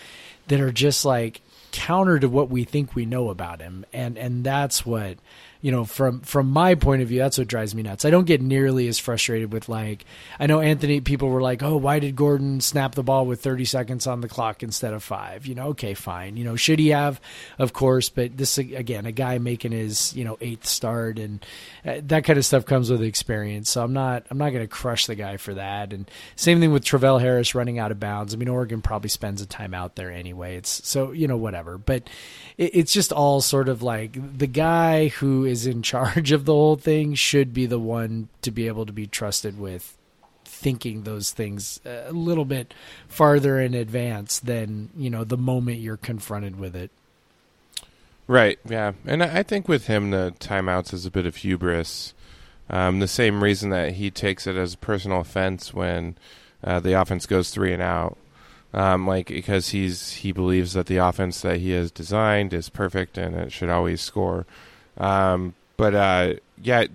that 0.48 0.60
are 0.60 0.72
just 0.72 1.04
like 1.04 1.40
counter 1.72 2.18
to 2.18 2.28
what 2.28 2.48
we 2.48 2.64
think 2.64 2.94
we 2.94 3.04
know 3.04 3.28
about 3.28 3.60
him. 3.60 3.84
And 3.92 4.16
and 4.16 4.44
that's 4.44 4.86
what 4.86 5.18
you 5.66 5.72
know, 5.72 5.84
from 5.84 6.20
from 6.20 6.48
my 6.48 6.76
point 6.76 7.02
of 7.02 7.08
view, 7.08 7.18
that's 7.18 7.38
what 7.38 7.48
drives 7.48 7.74
me 7.74 7.82
nuts. 7.82 8.04
I 8.04 8.10
don't 8.10 8.24
get 8.24 8.40
nearly 8.40 8.86
as 8.86 9.00
frustrated 9.00 9.52
with 9.52 9.68
like 9.68 10.04
I 10.38 10.46
know 10.46 10.60
Anthony. 10.60 11.00
People 11.00 11.28
were 11.28 11.42
like, 11.42 11.60
"Oh, 11.60 11.76
why 11.76 11.98
did 11.98 12.14
Gordon 12.14 12.60
snap 12.60 12.94
the 12.94 13.02
ball 13.02 13.26
with 13.26 13.40
30 13.40 13.64
seconds 13.64 14.06
on 14.06 14.20
the 14.20 14.28
clock 14.28 14.62
instead 14.62 14.94
of 14.94 15.02
five? 15.02 15.44
You 15.44 15.56
know, 15.56 15.66
okay, 15.70 15.94
fine. 15.94 16.36
You 16.36 16.44
know, 16.44 16.54
should 16.54 16.78
he 16.78 16.90
have? 16.90 17.20
Of 17.58 17.72
course, 17.72 18.10
but 18.10 18.36
this 18.36 18.58
again, 18.58 19.06
a 19.06 19.10
guy 19.10 19.38
making 19.38 19.72
his 19.72 20.14
you 20.14 20.24
know 20.24 20.38
eighth 20.40 20.66
start 20.66 21.18
and 21.18 21.44
uh, 21.84 21.94
that 22.04 22.22
kind 22.22 22.38
of 22.38 22.44
stuff 22.44 22.64
comes 22.64 22.88
with 22.88 23.02
experience. 23.02 23.68
So 23.68 23.82
I'm 23.82 23.92
not 23.92 24.24
I'm 24.30 24.38
not 24.38 24.50
going 24.50 24.62
to 24.62 24.68
crush 24.68 25.06
the 25.06 25.16
guy 25.16 25.36
for 25.36 25.54
that. 25.54 25.92
And 25.92 26.08
same 26.36 26.60
thing 26.60 26.70
with 26.70 26.84
Travell 26.84 27.18
Harris 27.18 27.56
running 27.56 27.80
out 27.80 27.90
of 27.90 27.98
bounds. 27.98 28.34
I 28.34 28.36
mean, 28.36 28.46
Oregon 28.46 28.82
probably 28.82 29.10
spends 29.10 29.42
a 29.42 29.46
time 29.46 29.74
out 29.74 29.96
there 29.96 30.12
anyway. 30.12 30.58
It's 30.58 30.86
so 30.86 31.10
you 31.10 31.26
know 31.26 31.36
whatever, 31.36 31.76
but 31.76 32.08
it, 32.56 32.70
it's 32.76 32.92
just 32.92 33.12
all 33.12 33.40
sort 33.40 33.68
of 33.68 33.82
like 33.82 34.16
the 34.38 34.46
guy 34.46 35.08
who 35.08 35.44
is 35.44 35.55
is 35.56 35.66
in 35.66 35.82
charge 35.82 36.32
of 36.32 36.44
the 36.44 36.52
whole 36.52 36.76
thing 36.76 37.14
should 37.14 37.54
be 37.54 37.66
the 37.66 37.78
one 37.78 38.28
to 38.42 38.50
be 38.50 38.66
able 38.66 38.84
to 38.86 38.92
be 38.92 39.06
trusted 39.06 39.58
with 39.58 39.96
thinking 40.44 41.02
those 41.02 41.32
things 41.32 41.80
a 41.84 42.12
little 42.12 42.44
bit 42.44 42.72
farther 43.08 43.60
in 43.60 43.74
advance 43.74 44.38
than 44.38 44.90
you 44.96 45.10
know 45.10 45.24
the 45.24 45.36
moment 45.36 45.78
you're 45.78 45.96
confronted 45.96 46.58
with 46.58 46.76
it. 46.76 46.90
Right. 48.28 48.58
Yeah, 48.68 48.92
and 49.06 49.22
I 49.22 49.42
think 49.42 49.68
with 49.68 49.86
him 49.86 50.10
the 50.10 50.34
timeouts 50.40 50.92
is 50.92 51.06
a 51.06 51.10
bit 51.10 51.26
of 51.26 51.36
hubris. 51.36 52.12
Um, 52.68 52.98
the 52.98 53.08
same 53.08 53.44
reason 53.44 53.70
that 53.70 53.92
he 53.92 54.10
takes 54.10 54.46
it 54.46 54.56
as 54.56 54.74
a 54.74 54.78
personal 54.78 55.20
offense 55.20 55.72
when 55.72 56.16
uh, 56.64 56.80
the 56.80 57.00
offense 57.00 57.26
goes 57.26 57.50
three 57.50 57.72
and 57.72 57.82
out. 57.82 58.16
Um, 58.74 59.06
like 59.06 59.28
because 59.28 59.70
he's 59.70 60.10
he 60.12 60.32
believes 60.32 60.72
that 60.74 60.86
the 60.86 60.96
offense 60.96 61.40
that 61.42 61.60
he 61.60 61.70
has 61.70 61.90
designed 61.90 62.52
is 62.52 62.68
perfect 62.68 63.16
and 63.16 63.34
it 63.36 63.52
should 63.52 63.70
always 63.70 64.00
score. 64.00 64.44
Um, 64.96 65.54
but 65.76 65.94
uh, 65.94 66.34
yeah, 66.62 66.86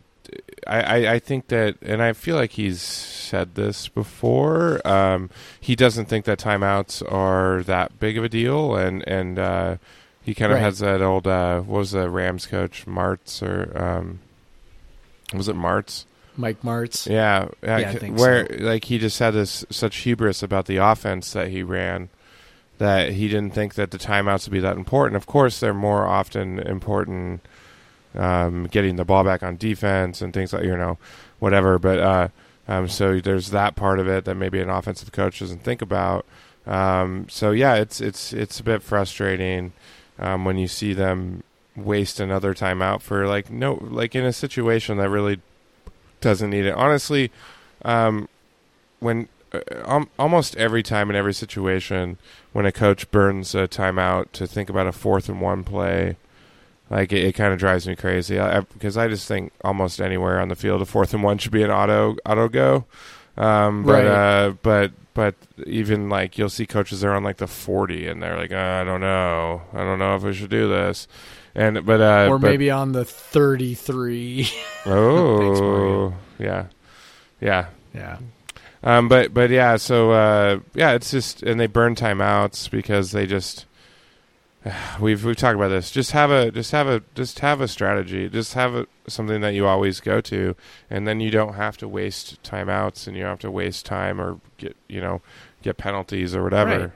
I, 0.68 1.08
I, 1.08 1.20
think 1.20 1.48
that, 1.48 1.76
and 1.82 2.02
I 2.02 2.14
feel 2.14 2.36
like 2.36 2.52
he's 2.52 2.82
said 2.82 3.56
this 3.56 3.88
before. 3.88 4.86
Um, 4.88 5.30
he 5.60 5.76
doesn't 5.76 6.06
think 6.06 6.26
that 6.26 6.40
timeouts 6.40 7.02
are 7.12 7.64
that 7.64 8.00
big 8.00 8.18
of 8.18 8.24
a 8.24 8.30
deal, 8.30 8.76
and 8.76 9.08
and 9.08 9.40
uh, 9.40 9.78
he 10.22 10.34
kind 10.34 10.52
of 10.52 10.58
right. 10.58 10.64
has 10.64 10.80
that 10.80 11.02
old 11.02 11.28
uh, 11.28 11.62
what 11.62 11.80
was 11.80 11.92
the 11.92 12.10
Rams 12.10 12.46
coach 12.46 12.86
Martz 12.86 13.42
or 13.42 13.78
um, 13.82 14.20
was 15.34 15.48
it 15.48 15.56
Martz? 15.56 16.06
Mike 16.38 16.62
Martz. 16.62 17.10
Yeah, 17.10 17.50
yeah 17.62 17.94
where 18.10 18.48
so. 18.48 18.64
like 18.64 18.86
he 18.86 18.98
just 18.98 19.20
had 19.20 19.32
this 19.32 19.66
such 19.70 19.98
hubris 19.98 20.42
about 20.42 20.66
the 20.66 20.78
offense 20.78 21.34
that 21.34 21.50
he 21.50 21.64
ran 21.64 22.10
that 22.78 23.12
he 23.12 23.28
didn't 23.28 23.54
think 23.54 23.76
that 23.76 23.92
the 23.92 23.98
timeouts 23.98 24.48
would 24.48 24.54
be 24.54 24.60
that 24.60 24.76
important. 24.76 25.16
Of 25.16 25.28
course, 25.28 25.60
they're 25.60 25.74
more 25.74 26.08
often 26.08 26.60
important 26.60 27.42
um, 28.16 28.66
getting 28.68 28.96
the 28.96 29.06
ball 29.06 29.24
back 29.24 29.44
on 29.44 29.58
defense 29.58 30.22
and 30.22 30.34
things 30.34 30.54
like 30.54 30.64
you 30.64 30.76
know 30.76 30.98
whatever. 31.40 31.80
But 31.80 32.00
uh, 32.00 32.28
um, 32.68 32.88
so 32.88 33.20
there's 33.20 33.52
that 33.52 33.76
part 33.76 34.00
of 34.00 34.08
it 34.08 34.26
that 34.26 34.36
maybe 34.36 34.60
an 34.60 34.70
offensive 34.70 35.12
coach 35.12 35.40
doesn't 35.40 35.64
think 35.64 35.82
about. 35.82 36.26
Um, 36.66 37.28
so 37.30 37.52
yeah, 37.52 37.76
it's 37.76 38.02
it's 38.02 38.34
it's 38.34 38.60
a 38.60 38.64
bit 38.64 38.84
frustrating 38.84 39.74
um, 40.20 40.46
when 40.46 40.58
you 40.58 40.68
see 40.68 40.94
them 40.94 41.44
waste 41.76 42.20
another 42.20 42.54
timeout 42.54 43.02
for 43.02 43.28
like 43.28 43.50
no 43.50 43.76
like 43.82 44.14
in 44.14 44.26
a 44.26 44.34
situation 44.34 44.98
that 44.98 45.10
really 45.10 45.40
doesn't 46.20 46.50
need 46.50 46.66
it. 46.66 46.74
Honestly, 46.74 47.32
um, 47.84 48.30
when 49.00 49.28
uh, 49.54 49.60
um, 49.86 50.10
almost 50.20 50.56
every 50.56 50.84
time 50.84 51.10
in 51.10 51.16
every 51.16 51.34
situation 51.34 52.18
when 52.54 52.66
a 52.66 52.72
coach 52.72 53.10
burns 53.12 53.56
a 53.56 53.68
timeout 53.68 54.32
to 54.34 54.48
think 54.48 54.70
about 54.70 54.88
a 54.88 54.92
fourth 54.92 55.28
and 55.28 55.42
one 55.42 55.64
play, 55.64 56.16
like 56.92 57.12
it, 57.12 57.24
it 57.24 57.34
kind 57.34 57.52
of 57.54 57.58
drives 57.60 57.88
me 57.88 57.96
crazy 57.96 58.40
I, 58.40 58.60
because 58.60 58.98
I 58.98 59.08
just 59.08 59.28
think 59.28 59.52
almost 59.64 60.00
anywhere 60.00 60.40
on 60.40 60.50
the 60.50 60.56
field 60.56 60.82
a 60.84 60.86
fourth 60.86 61.14
and 61.16 61.24
one 61.24 61.40
should 61.40 61.52
be 61.52 61.64
an 61.64 61.72
auto 61.72 62.18
auto 62.26 62.48
go. 62.48 62.86
Um, 63.38 63.84
but 63.84 64.04
Right. 64.04 64.08
uh, 64.08 64.54
but 64.62 64.92
but 65.14 65.36
even 65.66 66.10
like 66.10 66.38
you'll 66.38 66.50
see 66.50 66.66
coaches 66.68 67.02
there 67.02 67.14
on 67.14 67.24
like 67.24 67.38
the 67.38 67.48
forty 67.48 68.08
and 68.08 68.22
they're 68.22 68.38
like, 68.38 68.52
"Uh, 68.52 68.56
I 68.82 68.84
don't 68.84 69.02
know, 69.02 69.62
I 69.74 69.78
don't 69.80 69.98
know 70.00 70.16
if 70.16 70.24
we 70.24 70.34
should 70.34 70.50
do 70.52 70.68
this. 70.70 71.08
And 71.56 71.86
but 71.86 72.00
uh, 72.02 72.28
or 72.30 72.38
but- 72.40 72.48
maybe 72.52 72.70
on 72.70 72.92
the 72.94 73.04
33. 73.06 74.50
oh 74.86 76.14
yeah 76.40 76.66
yeah 77.42 77.68
yeah. 77.94 78.18
um, 78.84 79.10
but 79.10 79.34
but 79.34 79.50
yeah, 79.50 79.76
so 79.78 80.12
uh, 80.12 80.60
yeah, 80.74 80.92
it's 80.94 81.12
just 81.12 81.44
and 81.44 81.60
they 81.60 81.68
burn 81.68 81.94
timeouts 81.96 82.70
because 82.72 83.12
they 83.12 83.26
just 83.26 83.66
we've 85.00 85.24
we've 85.26 85.36
talked 85.36 85.56
about 85.56 85.70
this. 85.70 85.92
Just 85.92 86.12
have 86.12 86.32
a 86.32 86.52
just 86.52 86.72
have 86.72 86.88
a 86.88 87.02
just 87.16 87.40
have 87.40 87.62
a 87.62 87.68
strategy. 87.68 88.30
Just 88.30 88.54
have 88.54 88.76
a, 88.76 88.88
something 89.08 89.42
that 89.42 89.54
you 89.54 89.66
always 89.66 90.00
go 90.00 90.22
to, 90.22 90.56
and 90.90 91.08
then 91.08 91.20
you 91.20 91.32
don't 91.32 91.56
have 91.56 91.78
to 91.78 91.88
waste 91.88 92.42
timeouts 92.44 93.08
and 93.08 93.16
you 93.16 93.24
don't 93.24 93.32
have 93.32 93.40
to 93.40 93.52
waste 93.52 93.86
time 93.86 94.22
or 94.22 94.40
get 94.58 94.76
you 94.88 95.02
know 95.02 95.22
get 95.64 95.78
penalties 95.78 96.36
or 96.36 96.44
whatever. 96.44 96.70
Right. 96.80 96.92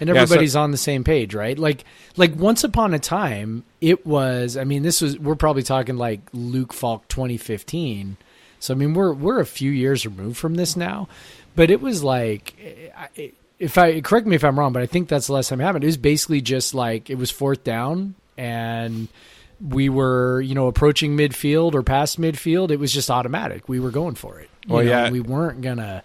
and 0.00 0.08
Yeah, 0.08 0.14
so- 0.14 0.20
everybody's 0.22 0.56
on 0.56 0.70
the 0.70 0.76
same 0.76 1.04
page, 1.04 1.34
right? 1.34 1.58
Like 1.58 1.84
like 2.16 2.34
once 2.36 2.62
upon 2.64 2.92
a 2.94 2.98
time, 2.98 3.64
it 3.80 4.06
was 4.06 4.56
I 4.56 4.64
mean, 4.64 4.82
this 4.82 5.00
was 5.00 5.18
we're 5.18 5.36
probably 5.36 5.62
talking 5.62 5.96
like 5.96 6.20
Luke 6.32 6.72
Falk 6.72 7.08
2015. 7.08 8.16
So 8.58 8.74
I 8.74 8.76
mean, 8.76 8.92
we're 8.92 9.14
we're 9.14 9.40
a 9.40 9.46
few 9.46 9.70
years 9.70 10.04
removed 10.04 10.36
from 10.36 10.56
this 10.56 10.76
now, 10.76 11.08
but 11.56 11.70
it 11.70 11.80
was 11.80 12.04
like 12.04 12.54
eh, 12.62 12.90
I- 13.16 13.32
if 13.60 13.78
I 13.78 14.00
correct 14.00 14.26
me 14.26 14.34
if 14.34 14.42
I'm 14.44 14.58
wrong, 14.58 14.72
but 14.72 14.82
I 14.82 14.86
think 14.86 15.08
that's 15.08 15.28
the 15.28 15.34
last 15.34 15.48
time 15.50 15.60
it 15.60 15.64
happened. 15.64 15.84
It 15.84 15.88
was 15.88 15.96
basically 15.96 16.40
just 16.40 16.74
like 16.74 17.08
it 17.10 17.16
was 17.16 17.30
fourth 17.30 17.62
down 17.62 18.16
and 18.36 19.06
we 19.64 19.88
were, 19.88 20.40
you 20.40 20.54
know, 20.54 20.66
approaching 20.66 21.16
midfield 21.16 21.74
or 21.74 21.82
past 21.82 22.20
midfield. 22.20 22.70
It 22.70 22.78
was 22.80 22.92
just 22.92 23.10
automatic. 23.10 23.68
We 23.68 23.78
were 23.78 23.90
going 23.90 24.14
for 24.16 24.40
it. 24.40 24.48
You 24.66 24.74
Well, 24.74 24.84
know, 24.84 24.90
yeah. 24.90 25.10
we 25.10 25.20
weren't 25.20 25.60
gonna 25.60 26.02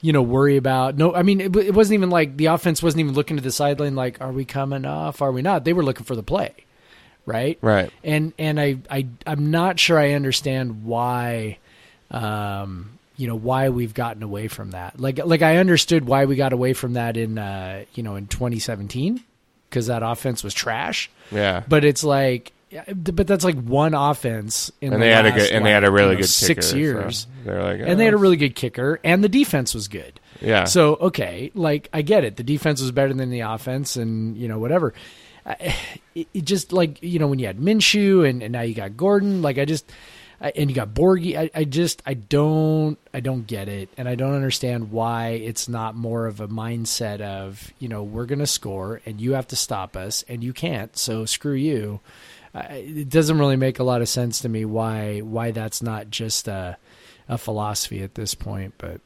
you 0.00 0.12
know, 0.12 0.20
worry 0.22 0.58
about 0.58 0.98
no. 0.98 1.14
I 1.14 1.22
mean, 1.22 1.40
it, 1.40 1.56
it 1.56 1.74
wasn't 1.74 1.94
even 1.94 2.10
like 2.10 2.36
the 2.36 2.46
offense 2.46 2.82
wasn't 2.82 3.00
even 3.00 3.14
looking 3.14 3.38
to 3.38 3.42
the 3.42 3.50
sideline 3.50 3.94
like, 3.94 4.20
are 4.20 4.32
we 4.32 4.44
coming 4.44 4.84
off? 4.84 5.22
Are 5.22 5.32
we 5.32 5.40
not? 5.40 5.64
They 5.64 5.72
were 5.72 5.82
looking 5.82 6.04
for 6.04 6.14
the 6.14 6.22
play, 6.22 6.52
right? 7.24 7.58
Right. 7.62 7.90
And 8.04 8.34
and 8.38 8.60
I 8.60 8.76
I 8.90 9.06
I'm 9.26 9.50
not 9.50 9.80
sure 9.80 9.98
I 9.98 10.12
understand 10.12 10.84
why, 10.84 11.56
um, 12.10 12.98
you 13.16 13.26
know, 13.28 13.36
why 13.36 13.68
we've 13.68 13.94
gotten 13.94 14.22
away 14.22 14.48
from 14.48 14.72
that. 14.72 14.98
Like 15.00 15.18
like 15.24 15.42
I 15.42 15.58
understood 15.58 16.06
why 16.06 16.24
we 16.24 16.36
got 16.36 16.52
away 16.52 16.72
from 16.72 16.94
that 16.94 17.16
in 17.16 17.38
uh 17.38 17.84
you 17.94 18.02
know 18.02 18.16
in 18.16 18.26
2017 18.26 19.22
because 19.70 19.86
that 19.86 20.02
offense 20.02 20.42
was 20.44 20.54
trash. 20.54 21.10
Yeah. 21.30 21.62
But 21.68 21.84
it's 21.84 22.04
like. 22.04 22.52
But 22.92 23.28
that's 23.28 23.44
like 23.44 23.54
one 23.62 23.94
offense 23.94 24.72
in 24.80 24.92
and 24.92 25.00
the 25.00 25.06
they 25.06 25.12
had 25.12 25.26
a 25.26 25.30
good 25.30 25.52
and 25.52 25.64
they 25.64 25.70
had 25.70 25.84
a 25.84 25.90
really 25.92 26.08
you 26.08 26.14
know, 26.14 26.20
good 26.22 26.28
six 26.28 26.48
kicker, 26.48 26.62
so 26.62 26.76
years, 26.76 27.28
they're 27.44 27.62
like, 27.62 27.80
and 27.80 28.00
they 28.00 28.04
had 28.04 28.14
a 28.14 28.16
"Oh, 28.16 28.20
really 28.20 28.36
good 28.36 28.56
kicker, 28.56 28.98
and 29.04 29.22
the 29.22 29.28
defense 29.28 29.74
was 29.74 29.86
good. 29.86 30.18
yeah. 30.40 30.64
So 30.64 30.96
okay, 30.96 31.52
like 31.54 31.88
I 31.92 32.02
get 32.02 32.24
it. 32.24 32.34
The 32.34 32.42
defense 32.42 32.80
was 32.80 32.90
better 32.90 33.14
than 33.14 33.30
the 33.30 33.40
offense, 33.40 33.94
and 33.94 34.36
you 34.36 34.48
know 34.48 34.58
whatever. 34.58 34.92
I- 35.46 35.76
It, 36.16 36.26
it 36.34 36.44
just 36.44 36.72
like 36.72 37.00
you 37.00 37.20
know 37.20 37.28
when 37.28 37.38
you 37.38 37.46
had 37.46 37.58
Minshew 37.58 38.28
and, 38.28 38.42
and 38.42 38.50
now 38.52 38.62
you 38.62 38.74
got 38.74 38.96
Gordon. 38.96 39.40
Like 39.40 39.58
I 39.58 39.64
just 39.66 39.88
and 40.54 40.70
you 40.70 40.76
got 40.76 40.94
Borghi. 40.94 41.36
I, 41.36 41.50
I 41.54 41.64
just 41.64 42.02
I 42.04 42.14
don't 42.14 42.98
I 43.12 43.20
don't 43.20 43.46
get 43.46 43.68
it, 43.68 43.88
and 43.96 44.08
I 44.08 44.14
don't 44.14 44.34
understand 44.34 44.90
why 44.90 45.28
it's 45.30 45.68
not 45.68 45.94
more 45.94 46.26
of 46.26 46.40
a 46.40 46.48
mindset 46.48 47.20
of 47.20 47.72
you 47.78 47.88
know 47.88 48.02
we're 48.02 48.26
gonna 48.26 48.46
score 48.46 49.00
and 49.06 49.20
you 49.20 49.32
have 49.32 49.48
to 49.48 49.56
stop 49.56 49.96
us 49.96 50.24
and 50.28 50.42
you 50.44 50.52
can't. 50.52 50.96
So 50.96 51.24
screw 51.24 51.54
you. 51.54 52.00
Uh, 52.54 52.66
it 52.70 53.08
doesn't 53.08 53.38
really 53.38 53.56
make 53.56 53.78
a 53.78 53.84
lot 53.84 54.00
of 54.00 54.08
sense 54.08 54.40
to 54.40 54.48
me 54.48 54.64
why 54.64 55.20
why 55.20 55.50
that's 55.50 55.82
not 55.82 56.10
just 56.10 56.48
a 56.48 56.76
a 57.28 57.38
philosophy 57.38 58.02
at 58.02 58.14
this 58.14 58.34
point, 58.34 58.74
but 58.78 59.00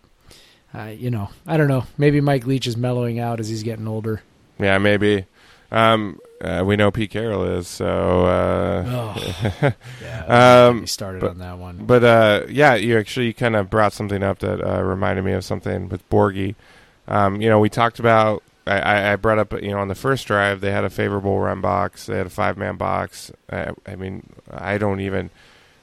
uh, 0.75 0.93
you 0.97 1.11
know, 1.11 1.31
I 1.47 1.57
don't 1.57 1.69
know. 1.69 1.85
Maybe 1.97 2.21
Mike 2.21 2.47
Leach 2.47 2.67
is 2.67 2.77
mellowing 2.77 3.19
out 3.19 3.41
as 3.41 3.49
he's 3.49 3.63
getting 3.63 3.89
older. 3.89 4.23
Yeah, 4.59 4.79
maybe. 4.79 5.25
Um, 5.71 6.21
uh, 6.41 6.63
we 6.65 6.77
know 6.77 6.91
Pete 6.91 7.11
Carroll 7.11 7.45
is 7.45 7.67
so. 7.69 8.25
Uh, 8.27 8.85
Oh, 8.87 9.73
yeah. 10.03 10.67
Um, 10.69 10.87
started 10.87 11.21
but- 11.21 11.31
on 11.31 11.39
that 11.39 11.59
one. 11.59 11.79
But 11.85 12.05
uh, 12.05 12.43
yeah, 12.49 12.75
you 12.75 12.99
actually 12.99 13.33
kind 13.33 13.57
of 13.57 13.69
brought 13.71 13.93
something 13.93 14.23
up 14.23 14.39
that 14.41 14.61
uh, 14.61 14.83
reminded 14.83 15.25
me 15.25 15.33
of 15.33 15.45
something 15.45 15.89
with 15.89 16.09
Borghi. 16.11 16.55
Um, 17.09 17.41
you 17.41 17.49
know, 17.49 17.59
we 17.59 17.69
talked 17.69 17.99
about. 17.99 18.43
I- 18.67 18.81
I, 18.81 19.13
I 19.13 19.17
brought 19.17 19.39
up, 19.39 19.53
you 19.63 19.71
know, 19.71 19.79
on 19.79 19.89
the 19.89 19.95
first 19.95 20.27
drive 20.27 20.61
they 20.61 20.71
had 20.71 20.85
a 20.85 20.91
favorable 20.91 21.39
run 21.41 21.63
box. 21.63 22.05
They 22.07 22.19
had 22.19 22.27
a 22.27 22.31
five 22.31 22.59
man 22.59 22.77
box. 22.77 23.33
I, 23.51 23.71
I 23.87 23.97
mean, 23.97 24.29
I 24.51 24.77
don't 24.77 25.01
even. 25.01 25.31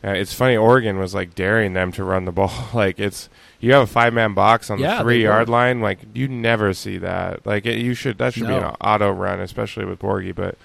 Uh, 0.04 0.10
it's 0.12 0.34
funny. 0.36 0.56
Oregon 0.56 1.00
was 1.00 1.16
like 1.16 1.34
daring 1.34 1.74
them 1.74 1.92
to 1.94 2.04
run 2.04 2.26
the 2.26 2.32
ball. 2.40 2.54
like 2.76 3.00
it's 3.00 3.28
you 3.66 3.74
have 3.74 3.82
a 3.84 3.88
five 3.88 4.14
man 4.14 4.34
box 4.34 4.70
on 4.70 4.80
Yeah, 4.80 4.98
the 4.98 5.04
three 5.04 5.24
yard 5.24 5.50
line. 5.50 5.82
Like 5.82 6.00
you 6.14 6.28
never 6.28 6.74
see 6.74 7.00
that. 7.00 7.46
Like 7.46 7.66
it, 7.66 7.80
you 7.80 7.94
should 7.96 8.18
that 8.20 8.34
should 8.34 8.48
be 8.48 8.54
an 8.54 8.64
auto 8.80 9.12
run, 9.12 9.40
especially 9.40 9.86
with 9.86 10.00
Borghi. 10.00 10.34
But 10.36 10.58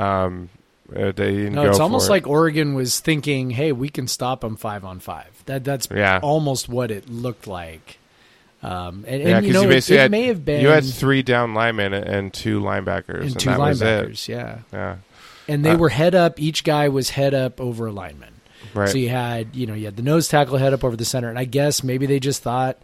um, 0.00 0.48
uh, 0.94 1.12
no, 1.16 1.68
it's 1.68 1.80
almost 1.80 2.08
it. 2.08 2.10
like 2.10 2.26
Oregon 2.26 2.74
was 2.74 3.00
thinking, 3.00 3.50
"Hey, 3.50 3.72
we 3.72 3.88
can 3.88 4.06
stop 4.06 4.42
them 4.42 4.56
five 4.56 4.84
on 4.84 5.00
five. 5.00 5.42
That 5.46 5.64
that's 5.64 5.88
Yeah. 5.90 6.20
almost 6.22 6.68
what 6.68 6.90
it 6.90 7.08
looked 7.08 7.46
like. 7.46 7.98
Um, 8.62 9.04
and, 9.06 9.22
Yeah, 9.22 9.36
and 9.38 9.46
you 9.46 9.52
know, 9.52 9.62
you 9.62 9.70
it, 9.72 9.90
it 9.90 9.98
had- 9.98 10.10
may 10.10 10.22
have 10.28 10.42
been 10.44 10.62
you 10.62 10.68
had 10.68 10.84
three 10.84 11.22
down 11.22 11.52
linemen 11.52 11.92
and- 11.92 12.32
two 12.32 12.60
linebackers, 12.60 13.14
and 13.20 13.24
and, 13.32 13.40
two 13.40 13.50
that 13.50 13.58
was 13.58 13.82
it. 13.82 13.84
linebackers, 13.84 14.28
yeah. 14.28 14.58
Yeah, 14.72 14.96
And 15.48 15.62
they 15.64 15.72
Uh, 15.72 15.76
were 15.76 15.90
head 15.90 16.14
up. 16.14 16.40
Each 16.40 16.64
guy 16.64 16.88
was 16.88 17.10
head 17.10 17.34
up 17.34 17.60
over 17.60 17.86
a 17.88 17.92
lineman. 17.92 18.33
Right. 18.74 18.88
So 18.88 18.98
you 18.98 19.08
had, 19.08 19.54
you 19.54 19.66
know, 19.66 19.74
you 19.74 19.84
had 19.86 19.96
the 19.96 20.02
nose 20.02 20.28
tackle 20.28 20.56
head 20.58 20.72
up 20.72 20.84
over 20.84 20.96
the 20.96 21.04
center, 21.04 21.28
and 21.28 21.38
I 21.38 21.44
guess 21.44 21.82
maybe 21.84 22.06
they 22.06 22.20
just 22.20 22.42
thought 22.42 22.78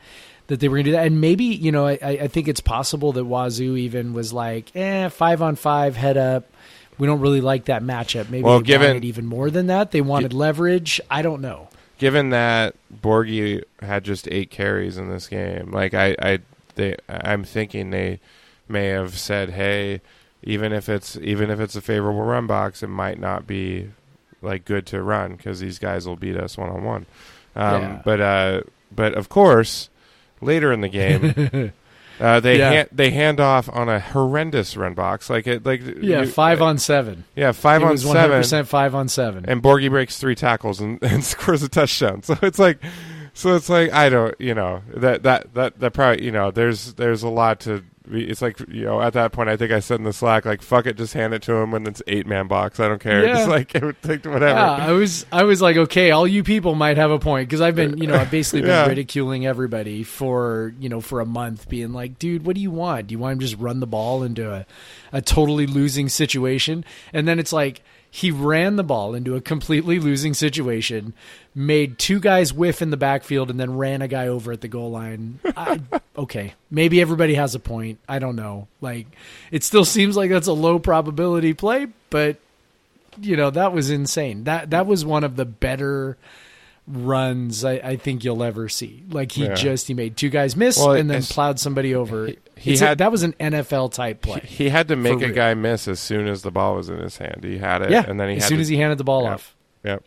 that 0.46 0.60
they 0.60 0.68
were 0.68 0.76
going 0.76 0.84
to 0.86 0.90
do 0.90 0.96
that, 0.96 1.06
and 1.06 1.20
maybe 1.20 1.44
you 1.44 1.70
know, 1.72 1.86
I, 1.86 1.98
I 2.02 2.28
think 2.28 2.48
it's 2.48 2.60
possible 2.60 3.12
that 3.12 3.24
Wazoo 3.24 3.76
even 3.76 4.12
was 4.12 4.32
like, 4.32 4.74
eh, 4.76 5.08
five 5.08 5.42
on 5.42 5.56
five 5.56 5.96
head 5.96 6.16
up. 6.16 6.50
We 6.98 7.06
don't 7.06 7.20
really 7.20 7.40
like 7.40 7.64
that 7.66 7.82
matchup. 7.82 8.28
Maybe 8.30 8.42
Well, 8.44 8.58
they 8.58 8.64
given- 8.66 8.88
wanted 8.88 9.04
even 9.04 9.26
more 9.26 9.50
than 9.50 9.68
that. 9.68 9.90
They 9.90 10.00
wanted 10.02 10.32
leverage. 10.34 11.00
I 11.10 11.22
don't 11.22 11.40
know. 11.40 11.68
Given 11.98 12.30
that 12.30 12.74
Borghi 13.02 13.62
had 13.80 14.04
just 14.04 14.26
eight 14.30 14.50
carries 14.50 14.96
in 14.98 15.08
this 15.10 15.26
game, 15.28 15.70
like 15.70 15.94
I, 15.94 16.16
I, 16.20 16.38
they, 16.74 16.96
I'm 17.08 17.44
thinking 17.44 17.90
they 17.90 18.20
may 18.68 18.86
have 18.86 19.18
said, 19.18 19.50
"Hey, 19.50 20.00
even 20.42 20.72
if 20.72 20.88
it's 20.88 21.16
even 21.16 21.50
if 21.50 21.60
it's 21.60 21.76
a 21.76 21.80
favorable 21.82 22.22
run 22.22 22.46
box, 22.46 22.82
it 22.82 22.88
might 22.88 23.18
not 23.20 23.46
be 23.46 23.90
like 24.42 24.64
good 24.64 24.86
to 24.88 25.02
run 25.02 25.36
because 25.36 25.60
these 25.60 25.78
guys 25.78 26.06
will 26.06 26.16
beat 26.16 26.36
us 26.36 26.56
one 26.58 26.70
on 26.70 26.84
one." 26.84 27.06
But 27.54 28.20
uh, 28.20 28.60
but 28.94 29.14
of 29.14 29.28
course, 29.28 29.88
later 30.40 30.72
in 30.72 30.80
the 30.80 30.88
game. 30.88 31.72
Uh, 32.20 32.38
they 32.38 32.58
Yeah. 32.58 32.70
hand, 32.70 32.88
they 32.92 33.08
hand 33.12 33.40
off 33.40 33.66
on 33.72 33.88
a 33.88 33.98
horrendous 33.98 34.76
run 34.76 34.92
box 34.92 35.30
like 35.30 35.46
it 35.46 35.64
like 35.64 35.80
Yeah, 36.02 36.20
you- 36.20 36.26
five 36.26 36.60
on 36.60 36.76
seven. 36.76 37.24
yeah 37.34 37.52
five 37.52 37.80
it 37.80 37.86
on 37.86 37.92
was 37.92 38.02
seven 38.02 38.42
100% 38.42 38.66
five 38.66 38.94
on 38.94 39.08
seven. 39.08 39.46
and 39.48 39.62
Borghi 39.62 39.88
breaks 39.88 40.18
three 40.18 40.34
tackles 40.34 40.80
and, 40.82 40.98
and 41.02 41.24
scores 41.24 41.62
a 41.62 41.68
touchdown. 41.70 42.22
So 42.22 42.36
it's 42.42 42.58
like, 42.58 42.78
so 43.32 43.56
it's 43.56 43.70
like 43.70 43.90
I 43.94 44.10
don't, 44.10 44.38
you 44.38 44.54
know, 44.54 44.82
that 44.96 45.22
that 45.22 45.54
that 45.54 45.80
that 45.80 45.94
probably, 45.94 46.22
you 46.22 46.30
know, 46.30 46.50
there's 46.50 46.92
there's 46.92 47.22
a 47.22 47.28
lot 47.30 47.60
to. 47.60 47.84
It's 48.12 48.42
like 48.42 48.58
you 48.68 48.84
know, 48.84 49.00
at 49.00 49.12
that 49.12 49.32
point, 49.32 49.48
I 49.48 49.56
think 49.56 49.72
I 49.72 49.80
said 49.80 49.98
in 50.00 50.04
the 50.04 50.12
Slack, 50.12 50.44
like, 50.44 50.62
"Fuck 50.62 50.86
it, 50.86 50.96
just 50.96 51.14
hand 51.14 51.32
it 51.34 51.42
to 51.42 51.54
him 51.54 51.70
when 51.70 51.86
it's 51.86 52.02
eight 52.06 52.26
man 52.26 52.48
box. 52.48 52.80
I 52.80 52.88
don't 52.88 53.00
care. 53.00 53.24
Yeah. 53.26 53.34
Just 53.34 53.48
like 53.48 53.74
it 53.74 53.82
would 53.84 54.02
take 54.02 54.24
whatever." 54.24 54.58
Yeah, 54.58 54.76
I 54.88 54.92
was 54.92 55.26
I 55.30 55.44
was 55.44 55.62
like, 55.62 55.76
okay, 55.76 56.10
all 56.10 56.26
you 56.26 56.42
people 56.42 56.74
might 56.74 56.96
have 56.96 57.10
a 57.10 57.18
point 57.18 57.48
because 57.48 57.60
I've 57.60 57.76
been, 57.76 57.98
you 57.98 58.06
know, 58.06 58.16
I've 58.16 58.30
basically 58.30 58.62
been 58.62 58.70
Yeah. 58.70 58.86
ridiculing 58.86 59.46
everybody 59.46 60.02
for, 60.02 60.74
you 60.80 60.88
know, 60.88 61.00
for 61.00 61.20
a 61.20 61.26
month, 61.26 61.68
being 61.68 61.92
like, 61.92 62.18
dude, 62.18 62.44
what 62.44 62.54
do 62.56 62.60
you 62.62 62.70
want? 62.70 63.06
Do 63.08 63.12
you 63.12 63.18
want 63.18 63.34
him 63.34 63.38
to 63.40 63.46
just 63.46 63.60
run 63.60 63.80
the 63.80 63.86
ball 63.86 64.22
into 64.22 64.52
a, 64.52 64.66
a 65.12 65.20
totally 65.22 65.66
losing 65.66 66.08
situation? 66.08 66.84
And 67.12 67.28
then 67.28 67.38
it's 67.38 67.52
like 67.52 67.82
he 68.10 68.30
ran 68.30 68.76
the 68.76 68.82
ball 68.82 69.14
into 69.14 69.36
a 69.36 69.40
completely 69.40 69.98
losing 70.00 70.34
situation, 70.34 71.12
made 71.54 71.98
two 71.98 72.18
guys 72.18 72.52
whiff 72.52 72.82
in 72.82 72.90
the 72.90 72.96
backfield, 72.96 73.50
and 73.50 73.60
then 73.60 73.76
ran 73.76 74.02
a 74.02 74.08
guy 74.08 74.26
over 74.26 74.50
at 74.52 74.60
the 74.60 74.68
goal 74.68 74.90
line. 74.90 75.38
I, 75.56 75.80
okay, 76.16 76.54
maybe 76.70 77.00
everybody 77.00 77.34
has 77.34 77.54
a 77.54 77.60
point. 77.60 77.98
I 78.08 78.18
don't 78.18 78.36
know. 78.36 78.66
Like, 78.80 79.06
it 79.52 79.62
still 79.62 79.84
seems 79.84 80.16
like 80.16 80.30
that's 80.30 80.48
a 80.48 80.52
low 80.52 80.78
probability 80.80 81.54
play, 81.54 81.86
but 82.10 82.36
you 83.20 83.36
know 83.36 83.50
that 83.50 83.72
was 83.72 83.90
insane. 83.90 84.44
That 84.44 84.70
that 84.70 84.86
was 84.86 85.04
one 85.04 85.24
of 85.24 85.36
the 85.36 85.44
better 85.44 86.16
runs 86.86 87.64
I, 87.64 87.72
I 87.74 87.96
think 87.96 88.24
you'll 88.24 88.42
ever 88.42 88.68
see. 88.68 89.02
Like 89.10 89.32
he 89.32 89.44
Yeah. 89.44 89.54
just 89.54 89.86
he 89.88 89.94
made 89.94 90.16
two 90.16 90.28
guys 90.30 90.56
miss 90.56 90.78
Well, 90.78 90.92
and 90.92 91.08
then 91.10 91.22
plowed 91.22 91.58
somebody 91.60 91.94
over. 91.94 92.28
he- 92.28 92.38
he 92.60 92.72
It's 92.72 92.80
a- 92.82 92.86
had- 92.88 92.98
that 92.98 93.10
was 93.10 93.22
an 93.22 93.32
NFL 93.40 93.92
type 93.92 94.20
play. 94.22 94.40
He, 94.44 94.64
he 94.64 94.68
had 94.70 94.88
to 94.88 94.96
make 94.96 95.14
a 95.22 95.26
real. 95.26 95.34
guy 95.34 95.54
miss 95.54 95.88
as 95.88 95.98
soon 95.98 96.26
as 96.28 96.42
the 96.42 96.50
ball 96.50 96.76
was 96.76 96.88
in 96.88 96.98
his 96.98 97.16
hand. 97.16 97.42
He 97.42 97.58
had 97.58 97.82
it, 97.82 97.90
yeah, 97.90 98.04
and 98.06 98.20
then 98.20 98.28
he 98.30 98.36
as 98.36 98.46
soon 98.46 98.58
to, 98.58 98.62
as 98.62 98.68
he 98.68 98.76
handed 98.76 98.98
the 98.98 99.04
ball 99.04 99.22
Yeah. 99.24 99.32
off. 99.34 99.56
Yep. 99.84 100.04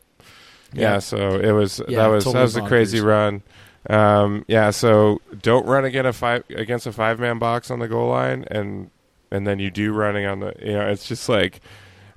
Yeah. 0.74 0.82
Yeah, 0.82 1.00
so 1.00 1.40
it 1.40 1.52
was 1.52 1.78
that 1.78 2.08
was 2.08 2.24
totally 2.24 2.34
that 2.34 2.42
was 2.44 2.56
a 2.58 2.62
crazy 2.62 3.00
run. 3.02 3.42
Um, 3.90 4.46
yeah, 4.48 4.70
so 4.70 5.20
don't 5.42 5.66
run 5.68 5.84
against 5.86 6.08
a 6.08 6.14
five 6.14 6.44
against 6.50 6.88
a 6.88 6.92
five 6.94 7.20
man 7.20 7.38
box 7.40 7.70
on 7.70 7.80
the 7.80 7.88
goal 7.88 8.10
line, 8.10 8.46
and 8.50 8.90
and 9.32 9.46
then 9.46 9.60
you 9.60 9.70
do 9.72 9.92
running 9.94 10.26
on 10.26 10.40
the. 10.40 10.54
You 10.64 10.74
know, 10.74 10.88
it's 10.90 11.08
just 11.08 11.28
like 11.30 11.60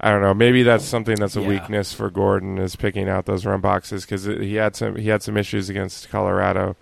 I 0.00 0.10
don't 0.10 0.22
know. 0.22 0.32
Maybe 0.34 0.62
that's 0.62 0.84
something 0.84 1.16
that's 1.16 1.36
a 1.36 1.42
weakness 1.42 1.92
for 1.92 2.08
Gordon 2.10 2.58
is 2.58 2.76
picking 2.76 3.08
out 3.08 3.24
those 3.26 3.44
run 3.46 3.60
boxes 3.60 4.04
because 4.04 4.24
he 4.24 4.54
had 4.54 4.76
some 4.76 4.96
he 4.96 5.08
had 5.08 5.22
some 5.22 5.36
issues 5.36 5.68
against 5.68 6.08
Colorado 6.08 6.76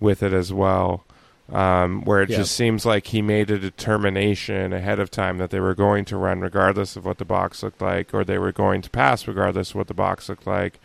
with 0.00 0.22
it 0.22 0.32
as 0.32 0.52
well, 0.52 1.04
um, 1.52 2.02
where 2.04 2.22
it 2.22 2.30
Yep. 2.30 2.38
just 2.38 2.52
seems 2.56 2.84
like 2.86 3.06
he 3.08 3.22
made 3.22 3.50
a 3.50 3.58
determination 3.58 4.72
ahead 4.72 4.98
of 4.98 5.10
time 5.10 5.38
that 5.38 5.50
they 5.50 5.60
were 5.60 5.74
going 5.74 6.04
to 6.06 6.16
run 6.16 6.40
regardless 6.40 6.96
of 6.96 7.04
what 7.04 7.18
the 7.18 7.24
box 7.24 7.62
looked 7.62 7.80
like, 7.80 8.12
or 8.14 8.24
they 8.24 8.38
were 8.38 8.52
going 8.52 8.82
to 8.82 8.90
pass 8.90 9.26
regardless 9.26 9.70
of 9.70 9.76
what 9.76 9.88
the 9.88 9.94
box 9.94 10.28
looked 10.28 10.46
like. 10.46 10.80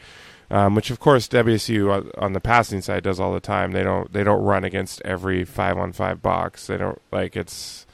Um, 0.52 0.76
which 0.76 0.92
of 0.92 1.00
course 1.00 1.28
WSU 1.28 2.12
on- 2.20 2.34
the 2.34 2.40
passing 2.40 2.82
side 2.82 3.02
does 3.04 3.20
all 3.20 3.34
the 3.34 3.40
time. 3.40 3.72
They 3.72 3.82
don't 3.84 4.14
they 4.14 4.24
don't 4.24 4.44
run 4.44 4.64
against 4.64 5.02
every 5.04 5.44
five 5.44 5.76
on 5.78 5.92
five 5.92 6.22
box. 6.22 6.68
They 6.68 6.78
don't 6.78 7.02
like 7.12 7.36
it's 7.36 7.88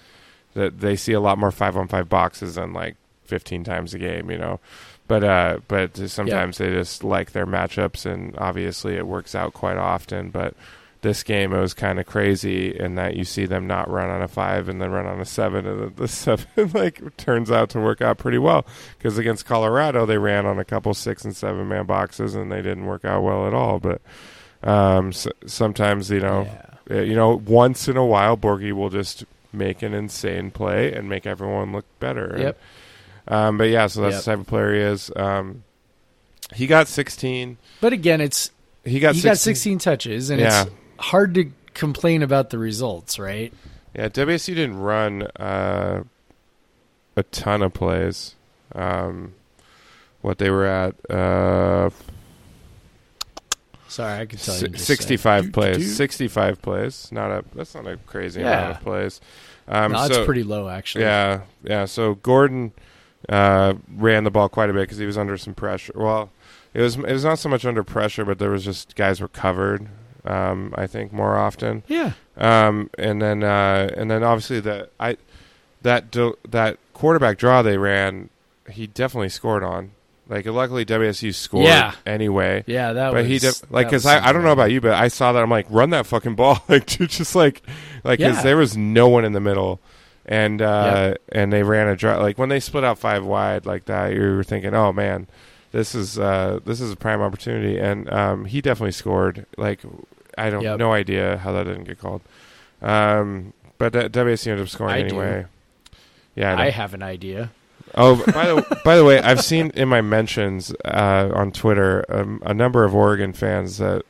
that 0.54 0.82
they 0.82 0.98
see 0.98 1.14
a 1.14 1.22
lot 1.22 1.38
more 1.38 1.52
five 1.52 1.78
on 1.78 1.88
five 1.88 2.10
boxes 2.10 2.56
than 2.56 2.74
like 2.74 2.98
15 3.24 3.64
times 3.64 3.94
a 3.94 4.00
game, 4.00 4.30
you 4.30 4.38
know. 4.38 4.60
But 5.08 5.24
uh, 5.24 5.60
but 5.70 5.96
sometimes 6.10 6.58
they 6.58 6.72
just 6.72 7.06
like 7.06 7.32
their 7.32 7.46
matchups, 7.48 8.06
and 8.06 8.38
obviously 8.38 8.96
it 8.98 9.08
works 9.08 9.34
out 9.34 9.54
quite 9.54 9.78
often. 9.78 10.30
But 10.30 10.54
this 11.02 11.24
game, 11.24 11.52
it 11.54 11.60
was 11.60 11.74
kind 11.74 12.00
of 12.00 12.06
crazy 12.06 12.78
in 12.78 12.96
that 12.96 13.16
you 13.16 13.24
see 13.24 13.46
them 13.46 13.66
not 13.68 13.90
run 13.90 14.10
on 14.10 14.22
a 14.22 14.28
five 14.28 14.70
and 14.70 14.82
then 14.82 14.92
run 14.92 15.06
on 15.08 15.20
a 15.20 15.26
seven, 15.26 15.66
and 15.66 15.82
the, 15.96 16.02
the 16.04 16.08
seven 16.08 16.46
like 16.74 17.18
turns 17.18 17.50
out 17.50 17.70
to 17.72 17.80
work 17.80 18.02
out 18.02 18.18
pretty 18.20 18.38
well 18.38 18.66
because 18.98 19.18
against 19.18 19.46
Colorado 19.46 20.06
they 20.06 20.18
ran 20.18 20.46
on 20.46 20.60
a 20.60 20.66
couple 20.66 20.94
six 20.94 21.26
and 21.26 21.36
seven 21.36 21.68
man 21.68 21.86
boxes 21.86 22.36
and 22.36 22.52
they 22.52 22.62
didn't 22.62 22.86
work 22.86 23.04
out 23.04 23.24
well 23.24 23.48
at 23.48 23.54
all. 23.54 23.80
But 23.80 24.02
um, 24.64 25.10
s 25.10 25.28
sometimes 25.48 26.10
you 26.12 26.20
know 26.20 26.44
Yeah. 26.90 26.98
uh, 26.98 27.02
you 27.02 27.16
know, 27.16 27.36
once 27.46 27.88
in 27.88 27.98
a 27.98 28.06
while, 28.06 28.38
Borghi 28.38 28.72
will 28.74 28.90
just 28.90 29.26
make 29.54 29.82
an 29.82 29.94
insane 29.94 30.52
play 30.52 30.94
and 30.94 31.10
make 31.10 31.26
everyone 31.26 31.72
look 31.72 31.86
better. 32.00 32.26
And, 32.28 32.42
Yep. 32.44 32.60
um, 33.28 33.58
but 33.58 33.66
yeah, 33.70 33.88
so 33.88 34.02
that's 34.02 34.16
Yep. 34.18 34.24
the 34.24 34.32
type 34.32 34.40
of 34.42 34.48
player 34.48 34.74
he 34.74 34.80
is. 34.82 35.12
Um, 35.16 35.64
he 36.54 36.68
got 36.68 36.88
16. 36.88 37.58
But 37.82 37.92
again, 37.94 38.22
it's 38.22 38.52
He 38.86 39.00
got 39.00 39.16
he 39.16 39.22
16. 39.22 39.30
got 39.32 39.38
16 39.38 39.80
touches, 39.80 40.30
and 40.30 40.40
Yeah. 40.42 40.64
it's 40.64 40.72
hard 41.02 41.34
to 41.36 41.52
complain 41.74 42.24
about 42.24 42.50
the 42.50 42.58
results, 42.58 43.20
right? 43.20 43.54
Yeah, 43.96 44.10
WSU 44.10 44.56
didn't 44.56 44.78
run 44.80 45.24
uh, 45.36 46.04
a 47.16 47.24
ton 47.24 47.62
of 47.62 47.74
plays. 47.74 48.36
Um, 48.74 49.34
what 50.22 50.38
they 50.38 50.50
were 50.50 50.66
at, 50.66 50.96
uh, 51.12 51.90
Sorry, 53.92 54.22
I 54.22 54.26
can 54.26 54.40
tell 54.40 54.58
you. 54.58 54.78
65 54.78 55.44
said, 55.44 55.54
plays. 55.54 55.98
65 55.98 56.62
plays. 56.62 57.10
Not 57.12 57.30
a. 57.30 57.44
That's 57.54 57.76
not 57.76 57.86
a 57.88 57.98
crazy 57.98 58.40
amount 58.40 58.78
of 58.78 58.84
plays. 58.84 59.20
Um, 59.68 59.92
no, 59.92 60.02
that's 60.04 60.16
so- 60.16 60.26
pretty 60.26 60.44
low, 60.44 60.70
actually. 60.70 61.04
Yeah, 61.04 61.42
yeah. 61.62 61.84
So 61.84 62.16
Gordon 62.16 62.72
uh, 63.28 63.74
ran 63.94 64.24
the 64.24 64.32
ball 64.32 64.48
quite 64.48 64.70
a 64.70 64.74
bit 64.74 64.84
because 64.84 64.98
he 64.98 65.06
was 65.06 65.18
under 65.18 65.36
some 65.36 65.54
pressure. 65.54 65.92
Well, 65.94 66.30
it 66.74 66.80
was 66.82 66.96
it 66.96 67.12
was 67.12 67.26
not 67.26 67.38
so 67.40 67.50
much 67.50 67.66
under 67.66 67.84
pressure, 67.84 68.24
but 68.24 68.40
there 68.40 68.50
was 68.50 68.64
just 68.64 68.96
guys 68.96 69.20
were 69.20 69.28
covered. 69.28 69.90
Um, 70.26 70.74
I 70.78 70.86
think 70.88 71.12
more 71.12 71.36
often, 71.36 71.84
Yeah. 71.88 72.12
um, 72.38 72.90
and 72.98 73.22
then 73.22 73.44
uh, 73.44 73.90
and 73.98 74.10
then 74.12 74.24
obviously 74.24 74.60
the 74.60 74.90
I 75.00 75.18
that 75.82 76.12
do, 76.12 76.38
that 76.48 76.78
quarterback 76.94 77.38
draw 77.40 77.62
they 77.64 77.78
ran, 77.78 78.30
he 78.70 78.86
definitely 78.88 79.30
scored 79.30 79.64
on. 79.64 79.92
Like 80.30 80.46
luckily 80.46 80.86
WSU 80.86 81.34
scored 81.34 81.66
Yeah. 81.66 81.94
anyway. 82.06 82.64
Yeah, 82.68 82.94
that 82.94 83.12
But 83.12 83.24
was 83.24 83.28
he 83.28 83.40
def- 83.40 83.70
like 83.72 83.88
because 83.88 84.06
I, 84.06 84.28
I 84.28 84.32
don't 84.32 84.44
know 84.44 84.52
about 84.54 84.72
you, 84.72 84.80
but 84.80 84.94
I 84.94 85.08
saw 85.10 85.34
that 85.34 85.42
I'm 85.44 85.50
like 85.50 85.66
run 85.70 85.90
that 85.90 86.06
fucking 86.06 86.36
ball 86.36 86.64
like 86.70 86.86
dude, 86.86 87.10
just 87.10 87.36
like 87.36 87.64
like 88.04 88.20
because 88.20 88.38
Yeah. 88.38 88.44
there 88.44 88.58
was 88.58 88.78
no 88.78 89.10
one 89.10 89.26
in 89.26 89.34
the 89.34 89.42
middle, 89.42 89.80
and 90.26 90.62
uh 90.62 91.16
and 91.34 91.52
they 91.52 91.64
ran 91.64 91.88
a 91.88 91.96
draw 91.98 92.18
like 92.22 92.38
when 92.38 92.48
they 92.50 92.60
split 92.62 92.84
out 92.84 92.98
five 93.00 93.26
wide 93.26 93.66
like 93.66 93.86
that, 93.86 94.14
you 94.14 94.22
were 94.22 94.44
thinking, 94.44 94.74
oh 94.74 94.94
man, 94.94 95.28
this 95.74 95.94
is 95.96 96.18
uh 96.18 96.60
this 96.64 96.80
is 96.80 96.92
a 96.94 96.96
prime 96.96 97.22
opportunity, 97.22 97.78
and 97.78 98.10
um 98.14 98.46
he 98.46 98.62
definitely 98.62 98.92
scored. 98.94 99.46
Like 99.58 99.82
I 100.38 100.50
don't 100.50 100.62
Yep. 100.64 100.80
no 100.80 100.94
idea 100.94 101.38
how 101.38 101.52
that 101.54 101.64
didn't 101.66 101.84
get 101.86 102.00
called, 102.00 102.22
um 102.82 103.54
but 103.78 103.96
uh, 103.96 104.10
WSU 104.10 104.48
ended 104.52 104.64
up 104.64 104.70
scoring 104.70 104.94
I 104.94 105.02
do. 105.02 105.08
anyway. 105.20 105.46
Yeah, 106.36 106.56
I. 106.56 106.66
I 106.66 106.70
have 106.70 106.94
an 106.94 107.02
idea. 107.04 107.50
Oh, 107.96 108.16
by 108.32 108.46
the 108.46 108.80
by 108.86 108.96
the 108.96 109.04
way, 109.04 109.20
I've 109.20 109.42
seen 109.44 109.72
in 109.72 109.90
my 109.90 110.02
mentions 110.02 110.74
uh, 110.86 111.30
on 111.34 111.52
Twitter 111.52 112.06
um, 112.10 112.42
a 112.46 112.54
number 112.54 112.84
of 112.86 112.96
Oregon 112.96 113.34
fans 113.34 113.80
that 113.80 114.04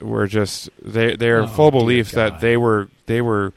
were 0.00 0.26
just 0.26 0.70
they 0.80 1.16
they 1.16 1.28
are 1.30 1.42
Oh, 1.42 1.46
full 1.48 1.70
belief 1.70 2.12
that 2.12 2.40
they 2.40 2.56
were 2.56 2.88
they 3.06 3.20
were 3.20 3.52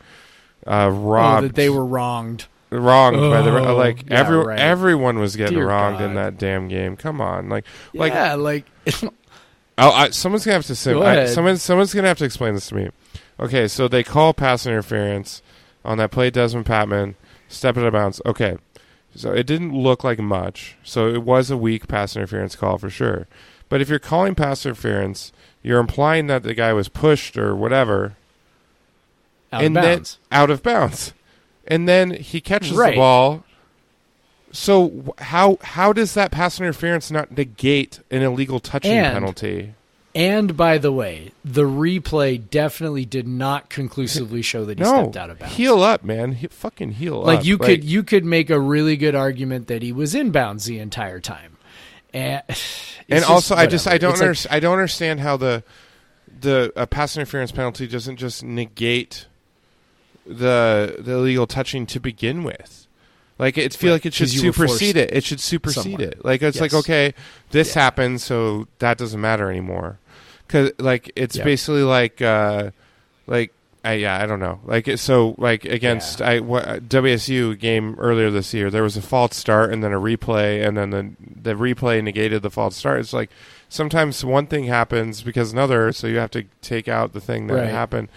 uh, 0.67 0.87
Oh, 0.87 0.89
robbed. 0.89 1.45
that 1.49 1.55
they 1.55 1.69
were 1.69 1.85
wronged. 1.85 2.47
wronged 2.71 3.17
by 3.17 3.41
the 3.43 3.51
Oh, 3.69 3.75
like 3.75 4.09
yeah, 4.09 4.19
every 4.19 4.37
right. 4.37 4.59
everyone 4.59 5.19
was 5.19 5.35
getting 5.35 5.57
Dear 5.59 5.67
wronged 5.67 6.01
in 6.01 6.15
that 6.15 6.37
damn 6.37 6.67
game. 6.67 6.97
Come 6.97 7.21
on, 7.21 7.47
like 7.47 7.63
like 7.93 8.11
yeah, 8.11 8.33
like 8.33 8.65
Oh, 9.77 9.89
I, 9.91 10.09
someone's 10.09 10.45
gonna 10.45 10.55
have 10.55 10.65
to 10.65 10.75
Go 10.93 11.03
I, 11.03 11.25
someone 11.25 11.57
someone's 11.57 11.93
gonna 11.93 12.07
have 12.07 12.19
to 12.19 12.25
explain 12.25 12.53
this 12.53 12.67
to 12.67 12.75
me. 12.75 12.89
Okay, 13.39 13.67
so 13.67 13.87
they 13.87 14.03
call 14.03 14.33
pass 14.33 14.65
interference 14.65 15.41
on 15.83 15.97
that 15.97 16.11
play. 16.11 16.29
Dezmon 16.29 16.63
Patmon 16.63 17.15
step 17.47 17.77
out 17.77 17.85
of 17.85 17.93
bounds. 17.93 18.21
Okay, 18.25 18.57
so 19.15 19.31
it 19.31 19.47
didn't 19.47 19.73
look 19.73 20.03
like 20.03 20.19
much. 20.19 20.77
So 20.83 21.07
it 21.07 21.23
was 21.23 21.49
a 21.49 21.57
weak 21.57 21.87
pass 21.87 22.15
interference 22.15 22.55
call 22.55 22.77
for 22.77 22.89
sure. 22.89 23.27
But 23.69 23.81
if 23.81 23.89
you're 23.89 23.99
calling 23.99 24.35
pass 24.35 24.65
interference, 24.65 25.31
you're 25.63 25.79
implying 25.79 26.27
that 26.27 26.43
the 26.43 26.53
guy 26.53 26.73
was 26.73 26.89
pushed 26.89 27.37
or 27.37 27.55
whatever, 27.55 28.15
out 29.51 29.63
and 29.63 29.75
of 29.75 29.83
bounds. 29.83 30.19
then 30.29 30.39
out 30.39 30.49
of 30.51 30.61
bounds, 30.61 31.13
and 31.67 31.87
then 31.87 32.11
he 32.11 32.41
catches 32.41 32.75
the 32.75 32.95
ball. 32.95 33.43
So 34.53 35.13
how 35.17 35.57
how 35.61 35.91
does 35.93 36.13
that 36.13 36.31
pass 36.31 36.59
interference 36.59 37.09
not 37.11 37.35
negate 37.35 37.99
an 38.11 38.21
illegal 38.21 38.59
touching 38.61 38.91
And- 38.93 39.13
penalty? 39.13 39.73
And 40.15 40.55
by 40.55 40.77
the 40.77 40.91
way, 40.91 41.31
the 41.43 41.63
replay 41.63 42.37
definitely 42.51 43.03
did 43.03 43.27
not 43.27 43.71
conclusively 43.71 44.43
show 44.43 44.63
that 44.65 44.77
he 44.77 44.83
no, 44.83 45.01
stepped 45.05 45.17
out 45.17 45.31
of 45.31 45.39
bounds. 45.39 45.55
heal 45.55 45.81
up, 45.81 46.03
man. 46.03 46.33
He, 46.33 46.45
fucking 46.45 46.91
heal 46.91 47.23
like 47.23 47.39
up. 47.39 47.45
you 47.45 47.57
could 47.57 47.83
you 47.83 48.03
could 48.03 48.23
make 48.23 48.51
a 48.51 48.59
really 48.59 48.95
good 48.95 49.15
argument 49.15 49.65
that 49.69 49.81
he 49.81 49.91
was 49.91 50.13
in 50.13 50.29
bounds 50.29 50.65
the 50.65 50.77
entire 50.77 51.19
time. 51.19 51.57
Eh, 52.13 52.19
and, 52.47 52.57
and 53.09 53.19
just 53.21 53.29
also, 53.31 53.55
I 53.55 53.65
just 53.65 53.87
I 53.87 53.97
don't 53.97 54.11
It's 54.11 54.19
like- 54.19 54.25
understand. 54.27 54.55
I 54.55 54.59
don't 54.59 54.73
understand 54.73 55.19
how 55.21 55.35
the 55.35 55.63
the 56.41 56.71
a 56.75 56.85
pass 56.85 57.17
interference 57.17 57.51
penalty 57.51 57.87
doesn't 57.87 58.17
just 58.17 58.43
negate 58.43 59.25
the 60.27 60.97
the 60.99 61.13
illegal 61.13 61.47
touching 61.47 61.87
to 61.87 61.99
begin 61.99 62.43
with. 62.43 62.85
Like 63.43 63.57
it 63.57 63.73
feel 63.73 63.89
Right, 63.91 63.95
like 63.95 64.05
it 64.05 64.13
should 64.13 64.29
supersede 64.29 64.95
it. 64.95 65.11
It 65.11 65.23
should 65.25 65.39
supersede 65.41 65.99
it. 65.99 66.23
Like 66.23 66.41
it's 66.41 66.61
like 66.61 66.73
okay, 66.73 67.13
this 67.51 67.75
Yeah. 67.75 67.81
happened, 67.83 68.21
so 68.21 68.67
that 68.79 68.97
doesn't 68.97 69.19
matter 69.19 69.49
anymore. 69.51 69.99
Because 70.47 70.71
like 70.79 71.11
it's 71.15 71.35
Yeah. 71.35 71.43
basically 71.43 71.83
like 71.83 72.21
uh 72.21 72.71
like 73.27 73.51
I, 73.85 73.93
yeah 73.95 74.17
I 74.23 74.25
don't 74.27 74.39
know 74.39 74.61
like 74.65 74.87
it- 74.87 74.99
so 74.99 75.35
like 75.37 75.65
against 75.65 76.21
I 76.21 76.39
what, 76.39 76.87
WSU 76.87 77.59
game 77.59 77.95
earlier 77.99 78.31
this 78.31 78.53
year 78.53 78.69
there 78.71 78.83
was 78.83 78.95
a 78.95 79.01
false 79.01 79.35
start 79.35 79.73
and 79.73 79.83
then 79.83 79.91
a 79.91 79.99
replay 79.99 80.65
and 80.65 80.77
then 80.77 80.89
the 80.91 81.11
the 81.49 81.53
replay 81.55 82.01
negated 82.01 82.43
the 82.43 82.49
false 82.49 82.77
start. 82.77 83.01
It's 83.01 83.11
like 83.13 83.29
sometimes 83.67 84.23
one 84.23 84.45
thing 84.47 84.65
happens 84.65 85.21
because 85.21 85.51
another, 85.51 85.91
so 85.91 86.07
you 86.07 86.17
have 86.17 86.31
to 86.31 86.43
take 86.61 86.87
out 86.87 87.11
the 87.11 87.19
thing 87.19 87.47
that 87.47 87.55
Right. 87.55 87.69
happened. 87.69 88.07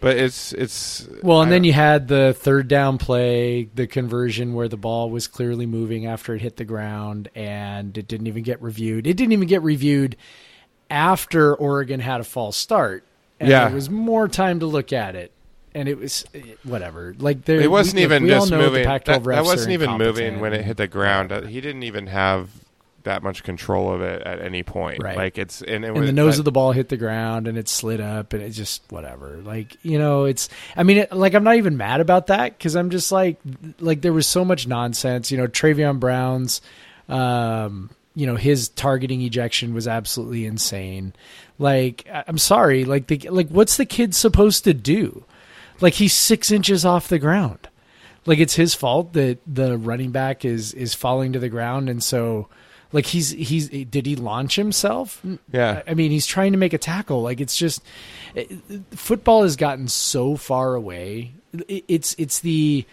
But 0.00 0.16
it's 0.16 0.52
it's 0.52 1.08
Well, 1.22 1.42
and 1.42 1.48
I 1.48 1.50
then 1.54 1.64
you 1.64 1.72
had 1.72 2.06
the 2.06 2.32
third 2.38 2.68
down 2.68 2.98
play, 2.98 3.64
the 3.74 3.86
conversion 3.86 4.54
where 4.54 4.68
the 4.68 4.76
ball 4.76 5.10
was 5.10 5.26
clearly 5.26 5.66
moving 5.66 6.06
after 6.06 6.34
it 6.34 6.40
hit 6.40 6.56
the 6.56 6.64
ground, 6.64 7.28
and 7.34 7.96
it 7.98 8.06
didn't 8.06 8.28
even 8.28 8.44
get 8.44 8.62
reviewed. 8.62 9.06
It 9.08 9.16
didn't 9.16 9.32
even 9.32 9.48
get 9.48 9.62
reviewed 9.62 10.16
after 10.88 11.54
Oregon 11.54 12.00
had 12.00 12.20
a 12.20 12.24
false 12.24 12.56
start. 12.56 13.04
And 13.40 13.48
Yeah. 13.48 13.66
there 13.66 13.74
was 13.74 13.90
more 13.90 14.28
time 14.28 14.60
to 14.60 14.66
look 14.66 14.92
at 14.92 15.14
it, 15.16 15.32
and 15.74 15.88
it 15.88 15.98
was 15.98 16.24
eh, 16.34 16.40
whatever. 16.62 17.14
Like 17.18 17.44
there, 17.44 17.60
it 17.60 17.70
wasn't 17.70 17.96
we, 17.96 18.02
even 18.02 18.22
we 18.22 18.28
just 18.28 18.50
moving. 18.52 18.84
That, 18.84 19.04
that 19.04 19.24
wasn't 19.24 19.72
even 19.72 19.92
moving 19.98 20.38
when 20.40 20.52
it 20.52 20.64
hit 20.64 20.76
the 20.76 20.86
ground. 20.88 21.32
He 21.48 21.60
didn't 21.60 21.82
even 21.82 22.06
have 22.06 22.50
that 23.08 23.22
much 23.22 23.42
control 23.42 23.92
of 23.92 24.02
it 24.02 24.22
at 24.22 24.40
any 24.40 24.62
point. 24.62 25.02
Right. 25.02 25.16
Like 25.16 25.38
it's 25.38 25.62
and 25.62 25.84
it 25.84 25.88
and 25.88 25.98
was 25.98 26.06
the 26.06 26.12
nose 26.12 26.34
but- 26.34 26.40
of 26.40 26.44
the 26.44 26.52
ball 26.52 26.72
hit 26.72 26.90
the 26.90 26.96
ground 26.98 27.48
and 27.48 27.56
it 27.56 27.68
slid 27.68 28.00
up 28.00 28.34
and 28.34 28.42
it 28.42 28.50
just 28.50 28.82
whatever 28.90 29.38
like 29.38 29.76
you 29.82 29.98
know 29.98 30.24
it's 30.24 30.48
i 30.76 30.82
mean 30.82 30.98
it, 30.98 31.12
like 31.12 31.34
i'm 31.34 31.44
not 31.44 31.56
even 31.56 31.76
mad 31.76 32.00
about 32.00 32.28
that 32.28 32.56
because 32.56 32.76
i'm 32.76 32.90
just 32.90 33.10
like 33.10 33.40
like 33.80 34.02
there 34.02 34.12
was 34.12 34.26
so 34.26 34.44
much 34.44 34.66
nonsense 34.66 35.30
you 35.30 35.38
know 35.38 35.46
Travion 35.46 35.98
brown's 35.98 36.60
um 37.08 37.90
you 38.14 38.26
know 38.26 38.36
his 38.36 38.68
targeting 38.68 39.22
ejection 39.22 39.74
was 39.74 39.88
absolutely 39.88 40.44
insane 40.44 41.14
like 41.58 42.06
i'm 42.26 42.38
sorry 42.38 42.84
like 42.84 43.06
the 43.06 43.18
like 43.30 43.48
what's 43.48 43.76
the 43.76 43.86
kid 43.86 44.14
supposed 44.14 44.64
to 44.64 44.74
do 44.74 45.24
like 45.80 45.94
he's 45.94 46.12
six 46.14 46.50
inches 46.50 46.84
off 46.84 47.08
the 47.08 47.18
ground 47.18 47.68
like 48.26 48.38
it's 48.38 48.54
his 48.54 48.74
fault 48.74 49.14
that 49.14 49.38
the 49.46 49.78
running 49.78 50.10
back 50.10 50.44
is 50.44 50.74
is 50.74 50.94
falling 50.94 51.32
to 51.32 51.38
the 51.38 51.48
ground 51.48 51.88
and 51.88 52.02
so 52.02 52.48
Like 52.92 53.06
he's 53.06 53.30
he's 53.30 53.68
did 53.68 54.06
he 54.06 54.16
launch 54.16 54.56
himself? 54.56 55.22
Yeah. 55.52 55.82
I 55.86 55.94
mean, 55.94 56.10
he's 56.10 56.26
trying 56.26 56.52
to 56.52 56.58
make 56.58 56.72
a 56.72 56.78
tackle. 56.78 57.22
Like 57.22 57.40
it's 57.40 57.56
just 57.56 57.82
football 58.92 59.42
has 59.42 59.56
gotten 59.56 59.88
so 59.88 60.36
far 60.36 60.74
away. 60.74 61.32
It, 61.68 61.84
it's 61.88 62.14
it's 62.18 62.40
the 62.40 62.86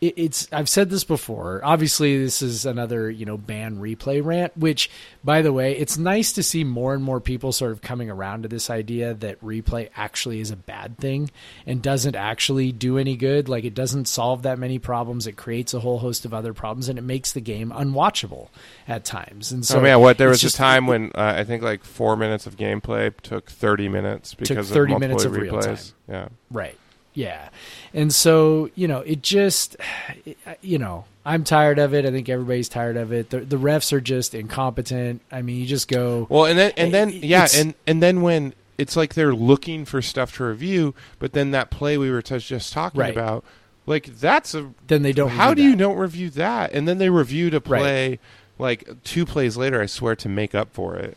it, 0.00 0.14
it's 0.16 0.48
I've 0.52 0.68
said 0.68 0.90
this 0.90 1.04
before. 1.04 1.60
Obviously, 1.64 2.18
this 2.18 2.42
is 2.42 2.66
another 2.66 3.10
you 3.10 3.24
know 3.24 3.36
ban 3.36 3.78
replay 3.78 4.24
rant. 4.24 4.56
Which, 4.56 4.90
by 5.24 5.42
the 5.42 5.52
way, 5.52 5.76
it's 5.76 5.96
nice 5.96 6.32
to 6.32 6.42
see 6.42 6.64
more 6.64 6.94
and 6.94 7.02
more 7.02 7.20
people 7.20 7.52
sort 7.52 7.72
of 7.72 7.82
coming 7.82 8.10
around 8.10 8.42
to 8.42 8.48
this 8.48 8.68
idea 8.70 9.14
that 9.14 9.40
replay 9.42 9.88
actually 9.96 10.40
is 10.40 10.50
a 10.50 10.56
bad 10.56 10.98
thing 10.98 11.30
and 11.66 11.80
doesn't 11.82 12.14
actually 12.16 12.72
do 12.72 12.98
any 12.98 13.16
good. 13.16 13.48
Like 13.48 13.64
it 13.64 13.74
doesn't 13.74 14.06
solve 14.06 14.42
that 14.42 14.58
many 14.58 14.78
problems. 14.78 15.26
It 15.26 15.36
creates 15.36 15.72
a 15.74 15.80
whole 15.80 15.98
host 15.98 16.24
of 16.24 16.34
other 16.34 16.52
problems, 16.52 16.88
and 16.88 16.98
it 16.98 17.02
makes 17.02 17.32
the 17.32 17.40
game 17.40 17.70
unwatchable 17.70 18.48
at 18.86 19.04
times. 19.04 19.52
And 19.52 19.64
so, 19.64 19.78
oh 19.78 19.82
man, 19.82 20.00
what 20.00 20.18
there 20.18 20.28
was 20.28 20.40
just- 20.40 20.56
a 20.56 20.58
time 20.58 20.86
when 20.86 21.10
uh, 21.14 21.34
I 21.36 21.44
think 21.44 21.62
like 21.62 21.84
four 21.84 22.16
minutes 22.16 22.46
of 22.46 22.56
gameplay 22.56 23.12
took 23.22 23.50
thirty 23.50 23.88
minutes 23.88 24.34
because 24.34 24.70
30 24.70 24.94
of 24.94 25.00
minutes 25.00 25.24
of 25.24 25.32
replays. 25.32 25.92
Yeah, 26.08 26.28
Right. 26.50 26.78
Yeah. 27.16 27.48
And 27.94 28.12
so, 28.14 28.68
you 28.74 28.86
know, 28.86 29.00
it 29.00 29.22
just, 29.22 29.76
you 30.60 30.78
know, 30.78 31.06
I'm 31.24 31.42
tired 31.42 31.80
of 31.80 31.94
it. 31.94 32.04
I 32.04 32.10
think 32.12 32.28
everybody's 32.28 32.68
tired 32.68 32.96
of 32.96 33.12
it. 33.12 33.30
The, 33.30 33.40
the 33.40 33.56
refs 33.56 33.92
are 33.92 34.00
just 34.00 34.34
incompetent. 34.34 35.22
I 35.32 35.42
mean, 35.42 35.56
you 35.58 35.66
just 35.66 35.88
go, 35.88 36.26
Well, 36.30 36.44
and 36.44 36.56
then 36.56 36.72
and 36.76 36.94
then 36.94 37.10
yeah, 37.10 37.48
and 37.56 37.74
and 37.86 38.00
then 38.00 38.20
when 38.22 38.54
it's 38.78 38.94
like 38.96 39.14
they're 39.14 39.34
looking 39.34 39.84
for 39.86 40.02
stuff 40.02 40.36
to 40.36 40.44
review, 40.44 40.94
but 41.18 41.32
then 41.32 41.50
that 41.52 41.70
play 41.70 41.96
we 41.98 42.10
were 42.10 42.22
t- 42.22 42.38
just 42.38 42.72
talking 42.72 43.00
Right. 43.00 43.12
about, 43.12 43.42
like 43.86 44.04
that's 44.20 44.54
a 44.54 44.70
then 44.86 45.02
they 45.02 45.12
don't. 45.12 45.30
how 45.30 45.54
do 45.54 45.62
you 45.62 45.74
don't 45.74 45.96
review 45.96 46.28
that? 46.30 46.72
And 46.72 46.86
then 46.86 46.98
they 46.98 47.08
reviewed 47.10 47.54
a 47.54 47.56
Right. 47.60 47.80
play 47.80 48.18
like 48.58 49.02
two 49.02 49.24
plays 49.24 49.56
later. 49.56 49.80
I 49.80 49.86
swear 49.86 50.14
to 50.16 50.28
make 50.28 50.54
up 50.54 50.68
for 50.74 50.94
it. 50.96 51.16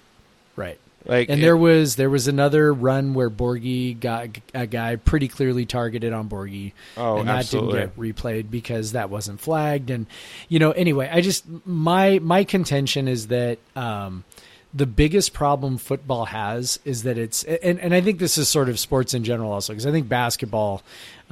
Right. 0.56 0.80
Like 1.06 1.30
And 1.30 1.40
it- 1.40 1.42
there 1.44 1.56
was 1.58 1.96
there 1.96 2.10
was 2.10 2.28
another 2.28 2.74
run 2.74 3.14
where 3.14 3.30
Borghi 3.30 4.00
got 4.00 4.28
a 4.54 4.68
guy 4.68 4.96
pretty 4.98 5.28
clearly 5.28 5.66
targeted 5.66 6.12
on 6.14 6.28
Borghi, 6.30 6.74
oh 6.98 7.18
and 7.20 7.30
that 7.30 7.38
absolutely. 7.40 7.80
didn't 7.80 7.96
get 7.96 8.16
replayed 8.16 8.52
because 8.52 8.92
that 8.92 9.10
wasn't 9.10 9.40
flagged. 9.40 9.90
And 9.90 10.08
you 10.50 10.60
know, 10.60 10.72
anyway, 10.72 11.10
I 11.12 11.22
just 11.22 11.46
my 11.66 12.20
my 12.20 12.44
contention 12.44 13.08
is 13.08 13.28
that 13.28 13.60
um, 13.76 14.24
the 14.74 14.86
biggest 14.86 15.34
problem 15.34 15.78
football 15.78 16.26
has 16.26 16.80
is 16.86 17.04
that 17.04 17.18
it's 17.18 17.44
and 17.44 17.80
and 17.80 17.94
I 17.94 18.02
think 18.02 18.20
this 18.20 18.38
is 18.38 18.48
sort 18.48 18.70
of 18.70 18.80
sports 18.80 19.14
in 19.14 19.24
general 19.24 19.52
also 19.52 19.74
because 19.74 19.86
I 19.86 19.92
think 19.92 20.08
basketball. 20.10 20.82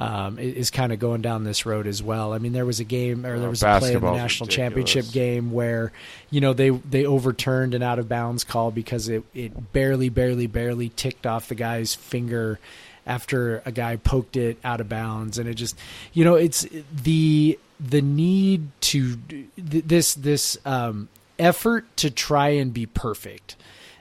Um, 0.00 0.38
is 0.38 0.70
kind 0.70 0.92
of 0.92 1.00
going 1.00 1.22
down 1.22 1.42
this 1.42 1.66
road 1.66 1.88
as 1.88 2.00
well. 2.04 2.32
I 2.32 2.38
mean, 2.38 2.52
there 2.52 2.64
was 2.64 2.78
a 2.78 2.84
game 2.84 3.26
or 3.26 3.36
there 3.36 3.48
Oh, 3.48 3.50
was 3.50 3.64
a 3.64 3.80
play 3.80 3.94
in 3.94 4.00
the 4.00 4.12
national 4.12 4.46
ridiculous. 4.46 4.54
championship 4.54 5.12
game 5.12 5.50
where 5.50 5.90
you 6.30 6.40
know 6.40 6.52
they 6.52 6.70
they 6.70 7.04
overturned 7.04 7.74
an 7.74 7.82
out 7.82 7.98
of 7.98 8.08
bounds 8.08 8.44
call 8.44 8.70
because 8.70 9.08
it 9.08 9.24
it 9.34 9.72
barely 9.72 10.08
barely 10.08 10.46
barely 10.46 10.90
ticked 10.90 11.26
off 11.26 11.48
the 11.48 11.56
guy's 11.56 11.96
finger 11.96 12.60
after 13.08 13.60
a 13.66 13.72
guy 13.72 13.96
poked 13.96 14.36
it 14.36 14.56
out 14.62 14.80
of 14.80 14.88
bounds 14.88 15.36
and 15.36 15.48
it 15.48 15.54
just 15.54 15.76
you 16.12 16.24
know 16.24 16.36
it's 16.36 16.64
the 17.02 17.58
the 17.80 18.00
need 18.00 18.68
to 18.80 19.18
this 19.56 20.14
this 20.14 20.56
um 20.64 21.08
effort 21.38 21.84
to 21.98 22.10
try 22.10 22.50
and 22.50 22.72
be 22.72 22.86
perfect 22.86 23.56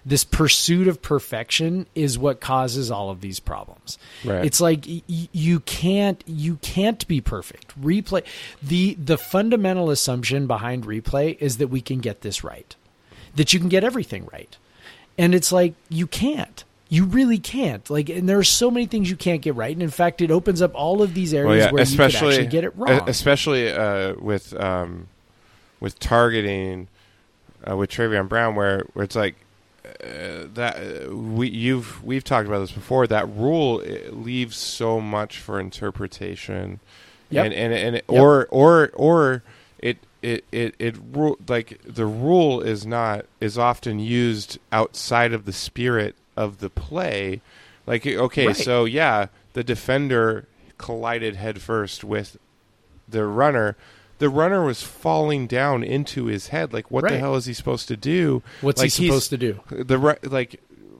this 0.08 0.24
pursuit 0.24 0.88
of 0.88 1.02
perfection 1.02 1.86
is 1.94 2.18
what 2.18 2.40
causes 2.40 2.90
all 2.90 3.10
of 3.10 3.20
these 3.20 3.42
problems. 3.42 3.98
Right. 4.24 4.46
It's 4.46 4.62
like 4.62 4.86
y- 4.88 5.02
you 5.06 5.60
can't 5.60 6.24
you 6.26 6.56
can't 6.62 7.06
be 7.10 7.20
perfect. 7.20 7.80
Replay 7.80 8.24
the 8.64 8.94
the 8.94 9.18
fundamental 9.18 9.90
assumption 9.90 10.48
behind 10.48 10.86
replay 10.86 11.38
is 11.42 11.58
that 11.58 11.68
we 11.68 11.82
can 11.82 12.00
get 12.00 12.22
this 12.22 12.42
right. 12.42 12.74
That 13.36 13.54
you 13.54 13.60
can 13.60 13.68
get 13.68 13.84
everything 13.84 14.30
right. 14.32 14.56
And 15.18 15.36
it's 15.36 15.52
like 15.52 15.74
you 15.90 16.08
can't. 16.08 16.64
You 16.88 17.04
really 17.04 17.38
can't. 17.38 17.88
Like 17.90 18.08
and 18.08 18.30
there 18.30 18.40
are 18.40 18.46
so 18.46 18.72
many 18.72 18.86
things 18.86 19.10
you 19.10 19.18
can't 19.18 19.42
get 19.42 19.56
right. 19.56 19.76
And 19.76 19.84
in 19.84 19.90
fact 19.90 20.22
it 20.22 20.32
opens 20.32 20.62
up 20.62 20.74
all 20.74 21.02
of 21.02 21.16
these 21.16 21.34
areas 21.34 21.50
well, 21.50 21.58
yeah, 21.58 21.72
where 21.72 21.84
you 21.84 21.98
could 21.98 22.16
actually 22.16 22.48
get 22.48 22.64
it 22.64 22.74
wrong. 22.78 23.10
especially 23.10 23.70
uh, 23.70 24.14
with 24.14 24.58
um, 24.58 25.10
with 25.82 26.00
targeting 26.00 26.88
uh, 27.70 27.76
with 27.78 27.90
Travion 27.90 28.28
Brown, 28.28 28.56
where 28.56 28.84
where 28.94 29.06
it's 29.06 29.16
like 29.16 29.36
uh, 29.86 30.48
that 30.54 30.76
uh, 31.08 31.16
we 31.16 31.50
you've 31.50 32.04
we've 32.04 32.24
talked 32.24 32.48
about 32.48 32.60
this 32.60 32.72
before. 32.72 33.08
That 33.08 33.28
rule 33.30 33.80
it 33.80 34.14
leaves 34.14 34.58
so 34.58 35.00
much 35.00 35.40
for 35.40 35.60
interpretation, 35.60 36.80
Yep. 37.30 37.46
and 37.46 37.54
and, 37.54 37.74
and 37.74 37.96
it, 37.98 38.06
Yep. 38.10 38.22
or 38.22 38.48
or 38.50 38.90
or 38.94 39.44
it 39.80 39.98
it 40.22 40.44
it 40.52 40.76
it 40.80 40.96
like 41.50 41.80
the 41.84 42.06
rule 42.06 42.62
is 42.62 42.86
not 42.86 43.26
is 43.40 43.58
often 43.58 44.00
used 44.00 44.60
outside 44.72 45.34
of 45.34 45.46
the 45.46 45.54
spirit 45.54 46.16
of 46.36 46.60
the 46.60 46.70
play. 46.70 47.42
Like 47.86 48.06
okay, 48.06 48.48
Right. 48.48 48.56
so 48.56 48.86
yeah, 48.86 49.28
the 49.54 49.64
defender 49.64 50.46
collided 50.78 51.36
headfirst 51.38 52.04
with 52.04 52.38
the 53.08 53.24
runner. 53.26 53.76
The 54.20 54.30
runner 54.30 54.66
was 54.66 54.82
falling 54.82 55.46
down 55.48 55.84
into 55.84 56.26
his 56.26 56.48
head. 56.48 56.74
Like, 56.74 56.90
what 56.90 57.08
the 57.08 57.18
hell 57.20 57.36
is 57.36 57.46
he 57.46 57.54
supposed 57.54 57.88
to 57.90 57.98
do? 57.98 58.42
What's 58.62 58.82
like, 58.82 58.92
he 58.92 59.08
supposed 59.08 59.30
to 59.30 59.38
do? 59.38 59.60
The 59.70 60.18
like 60.24 60.60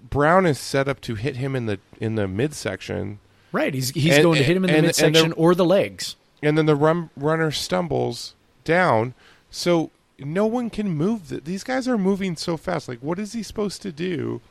Brown 0.10 0.46
is 0.46 0.60
set 0.60 0.88
up 0.88 1.02
to 1.02 1.16
hit 1.16 1.36
him 1.38 1.56
in 1.56 1.66
the 1.66 1.80
in 2.00 2.16
the 2.16 2.28
midsection, 2.28 3.20
Right. 3.52 3.74
He's 3.74 3.90
he's 3.92 4.16
And- 4.16 4.24
going 4.24 4.38
to 4.38 4.44
hit 4.44 4.56
him 4.58 4.66
in 4.66 4.70
the 4.72 4.78
and- 4.78 4.86
and 4.86 4.94
the- 4.96 5.04
midsection 5.10 5.34
or 5.34 5.56
the 5.56 5.66
legs. 5.66 6.16
and 6.44 6.58
then 6.58 6.66
the 6.68 6.76
run, 6.76 7.10
runner 7.18 7.50
stumbles 7.52 8.36
down. 8.64 9.14
So 9.50 9.90
no 10.20 10.46
one 10.46 10.70
can 10.70 10.90
move. 10.90 11.30
The, 11.30 11.40
these 11.40 11.64
guys 11.64 11.88
are 11.88 11.98
moving 11.98 12.36
so 12.36 12.58
fast. 12.58 12.88
Like, 12.88 13.00
what 13.00 13.18
is 13.20 13.34
he 13.34 13.42
supposed 13.44 13.82
to 13.84 13.92
do? 13.92 14.42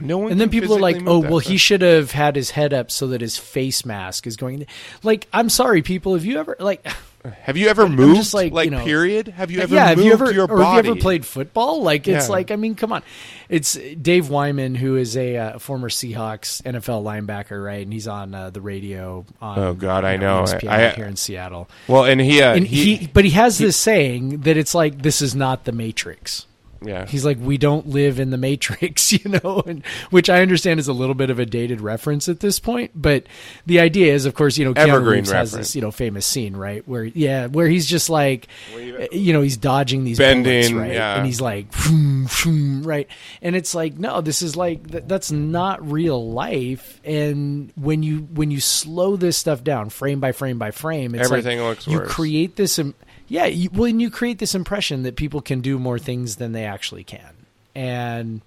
No 0.00 0.18
one. 0.18 0.32
And 0.32 0.40
then 0.40 0.50
people 0.50 0.74
are 0.76 0.80
like, 0.80 1.00
"Oh, 1.06 1.20
well, 1.20 1.38
he 1.38 1.56
should 1.56 1.80
have 1.82 2.10
had 2.10 2.34
his 2.36 2.50
head 2.50 2.74
up 2.74 2.90
so 2.90 3.06
that 3.08 3.20
his 3.20 3.38
face 3.38 3.86
mask 3.86 4.26
is 4.26 4.36
going." 4.36 4.66
Like, 5.04 5.28
I'm 5.32 5.48
sorry, 5.48 5.82
people. 5.82 6.14
Have 6.14 6.24
you 6.24 6.38
ever 6.38 6.56
like? 6.58 6.84
Have 7.42 7.56
you 7.56 7.68
ever 7.68 7.84
I'm 7.84 7.96
moved? 7.96 8.16
just 8.16 8.34
like, 8.34 8.52
you 8.52 8.70
know- 8.70 8.84
period. 8.84 9.28
Have 9.28 9.50
you 9.50 9.60
ever 9.60 9.74
yeah, 9.74 9.86
have 9.86 9.96
moved 9.96 10.06
you 10.06 10.12
ever 10.12 10.32
your 10.32 10.44
or 10.44 10.58
body? 10.58 10.76
have 10.76 10.84
you 10.86 10.92
ever 10.92 11.00
played 11.00 11.24
football? 11.24 11.82
Like, 11.82 12.06
it's 12.06 12.26
Yeah. 12.26 12.32
like, 12.32 12.50
I 12.50 12.56
mean, 12.56 12.74
come 12.74 12.92
on. 12.92 13.02
It's 13.48 13.72
Dave 13.74 14.28
Wyman, 14.28 14.74
who 14.74 14.96
is 14.96 15.16
a 15.16 15.36
uh, 15.36 15.58
former 15.58 15.88
Seahawks 15.88 16.62
NFL 16.62 17.02
linebacker, 17.02 17.64
right? 17.64 17.82
And 17.82 17.92
he's 17.92 18.06
on 18.08 18.34
uh, 18.34 18.50
the 18.50 18.60
radio. 18.60 19.24
On, 19.40 19.58
Oh, 19.58 19.74
God, 19.74 20.04
I 20.04 20.12
you 20.12 20.18
know. 20.18 20.42
ESPN 20.42 20.68
I- 20.68 20.90
here 20.90 21.06
in 21.06 21.16
Seattle. 21.16 21.68
Well, 21.88 22.04
and 22.04 22.20
he, 22.20 22.42
uh, 22.42 22.54
And 22.56 22.66
he, 22.66 22.96
he, 22.96 23.06
but 23.06 23.24
he 23.24 23.30
has 23.30 23.58
this 23.58 23.76
saying 23.76 24.40
that 24.42 24.56
it's 24.56 24.74
like 24.74 25.02
this 25.02 25.22
is 25.22 25.34
not 25.34 25.64
the 25.64 25.72
Matrix. 25.72 26.46
Yeah. 26.86 27.06
He's 27.06 27.24
like, 27.24 27.38
we 27.40 27.58
don't 27.58 27.88
live 27.88 28.20
in 28.20 28.30
the 28.30 28.36
Matrix, 28.38 29.12
you 29.24 29.30
know, 29.30 29.62
and 29.66 29.84
which 30.10 30.28
I 30.30 30.40
understand 30.42 30.80
is 30.80 30.88
a 30.88 30.92
little 30.92 31.14
bit 31.14 31.30
of 31.30 31.38
a 31.38 31.46
dated 31.46 31.80
reference 31.80 32.28
at 32.28 32.40
this 32.40 32.58
point. 32.58 32.90
But 32.94 33.24
the 33.66 33.80
idea 33.80 34.12
is, 34.14 34.26
of 34.26 34.34
course, 34.34 34.56
you 34.58 34.64
know, 34.64 34.74
Keanu 34.74 34.88
Evergreen 34.88 35.18
Reeves 35.20 35.30
has 35.32 35.52
this, 35.52 35.74
you 35.74 35.82
know, 35.82 35.90
famous 35.90 36.26
scene, 36.26 36.56
right, 36.56 36.86
where 36.88 37.04
yeah, 37.04 37.46
where 37.46 37.66
he's 37.68 37.86
just 37.86 38.10
like, 38.10 38.48
eh, 38.76 39.08
you 39.12 39.32
know, 39.32 39.40
he's 39.42 39.56
dodging 39.56 40.04
these 40.04 40.18
Bending, 40.18 40.44
bullets, 40.44 40.72
right, 40.72 40.92
yeah. 40.92 41.16
and 41.16 41.26
he's 41.26 41.40
like, 41.40 41.72
"Vroom, 41.72 42.26
vroom," 42.26 42.82
right, 42.84 43.08
and 43.42 43.56
it's 43.56 43.74
like, 43.74 43.98
no, 43.98 44.20
this 44.20 44.42
is 44.42 44.56
like 44.56 44.90
th- 44.90 45.04
that's 45.06 45.30
not 45.32 45.90
real 45.90 46.30
life. 46.30 47.00
And 47.04 47.72
when 47.76 48.02
you 48.02 48.18
when 48.32 48.50
you 48.50 48.60
slow 48.60 49.16
this 49.16 49.36
stuff 49.36 49.64
down, 49.64 49.90
frame 49.90 50.20
by 50.20 50.32
frame 50.32 50.58
by 50.58 50.70
frame, 50.70 51.14
it's 51.14 51.24
Everything 51.30 51.58
like 51.60 51.68
looks 51.68 51.86
you 51.86 51.98
worse. 51.98 52.10
create 52.10 52.56
this. 52.56 52.78
Im- 52.78 52.94
yeah, 53.28 53.46
you, 53.46 53.70
well, 53.72 53.84
and 53.84 54.00
you 54.00 54.10
create 54.10 54.38
this 54.38 54.54
impression 54.54 55.02
that 55.04 55.16
people 55.16 55.40
can 55.40 55.60
do 55.60 55.78
more 55.78 55.98
things 55.98 56.36
than 56.36 56.52
they 56.52 56.64
actually 56.64 57.04
can, 57.04 57.34
and 57.74 58.40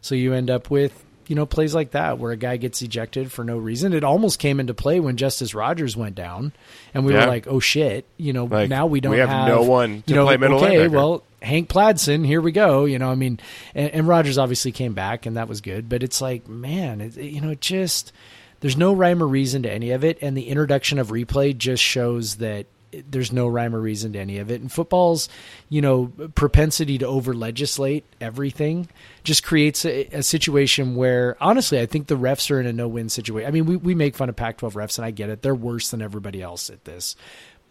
so 0.00 0.14
you 0.14 0.32
end 0.32 0.50
up 0.50 0.70
with 0.70 1.04
you 1.26 1.36
know 1.36 1.46
plays 1.46 1.74
like 1.74 1.92
that 1.92 2.18
where 2.18 2.32
a 2.32 2.36
guy 2.36 2.56
gets 2.56 2.82
ejected 2.82 3.30
for 3.30 3.44
no 3.44 3.56
reason. 3.56 3.92
It 3.92 4.02
almost 4.04 4.38
came 4.38 4.58
into 4.60 4.74
play 4.74 4.98
when 5.00 5.16
Justus 5.16 5.54
Rogers 5.54 5.96
went 5.96 6.14
down, 6.14 6.52
and 6.94 7.04
we 7.04 7.12
Yeah. 7.12 7.20
were 7.24 7.30
like, 7.30 7.46
oh 7.46 7.60
shit, 7.60 8.04
you 8.16 8.32
know, 8.32 8.44
Like, 8.46 8.68
now 8.68 8.86
we 8.86 9.00
don't 9.00 9.12
we 9.12 9.18
have 9.18 9.46
no 9.48 9.62
one 9.62 10.02
to 10.02 10.10
you 10.10 10.14
know, 10.16 10.24
play 10.26 10.36
middle 10.36 10.58
okay, 10.62 10.76
linebacker. 10.88 10.90
well. 10.90 11.22
Hank 11.42 11.70
Pladson, 11.70 12.26
here 12.26 12.42
we 12.42 12.52
go. 12.52 12.84
You 12.84 12.98
know, 12.98 13.10
I 13.10 13.14
mean, 13.14 13.40
and, 13.74 13.90
and 13.92 14.06
Rogers 14.06 14.36
obviously 14.36 14.72
came 14.72 14.92
back, 14.92 15.24
and 15.24 15.38
that 15.38 15.48
was 15.48 15.62
good. 15.62 15.88
But 15.88 16.02
it's 16.02 16.20
like, 16.20 16.46
man, 16.46 17.00
it, 17.00 17.16
you 17.16 17.40
know, 17.40 17.48
it 17.52 17.62
just 17.62 18.12
there's 18.60 18.76
no 18.76 18.92
rhyme 18.92 19.22
or 19.22 19.26
reason 19.26 19.62
to 19.62 19.72
any 19.72 19.92
of 19.92 20.04
it, 20.04 20.18
and 20.20 20.36
the 20.36 20.48
introduction 20.48 20.98
of 20.98 21.08
replay 21.08 21.56
just 21.56 21.82
shows 21.82 22.36
that 22.36 22.66
there's 22.92 23.32
no 23.32 23.46
rhyme 23.46 23.74
or 23.74 23.80
reason 23.80 24.12
to 24.12 24.18
any 24.18 24.38
of 24.38 24.50
it. 24.50 24.60
And 24.60 24.70
football's, 24.70 25.28
you 25.68 25.80
know, 25.80 26.12
propensity 26.34 26.98
to 26.98 27.06
over 27.06 27.34
legislate 27.34 28.04
everything 28.20 28.88
just 29.22 29.44
creates 29.44 29.84
a, 29.84 30.06
a 30.06 30.22
situation 30.22 30.94
where, 30.94 31.36
honestly, 31.40 31.80
I 31.80 31.86
think 31.86 32.06
the 32.06 32.16
refs 32.16 32.50
are 32.50 32.60
in 32.60 32.66
a 32.66 32.72
no 32.72 32.88
win 32.88 33.08
situation. 33.08 33.48
I 33.48 33.52
mean, 33.52 33.66
we, 33.66 33.76
we 33.76 33.94
make 33.94 34.16
fun 34.16 34.28
of 34.28 34.36
Pac 34.36 34.58
12 34.58 34.74
refs, 34.74 34.98
and 34.98 35.04
I 35.04 35.10
get 35.10 35.30
it. 35.30 35.42
They're 35.42 35.54
worse 35.54 35.90
than 35.90 36.02
everybody 36.02 36.42
else 36.42 36.70
at 36.70 36.84
this. 36.84 37.16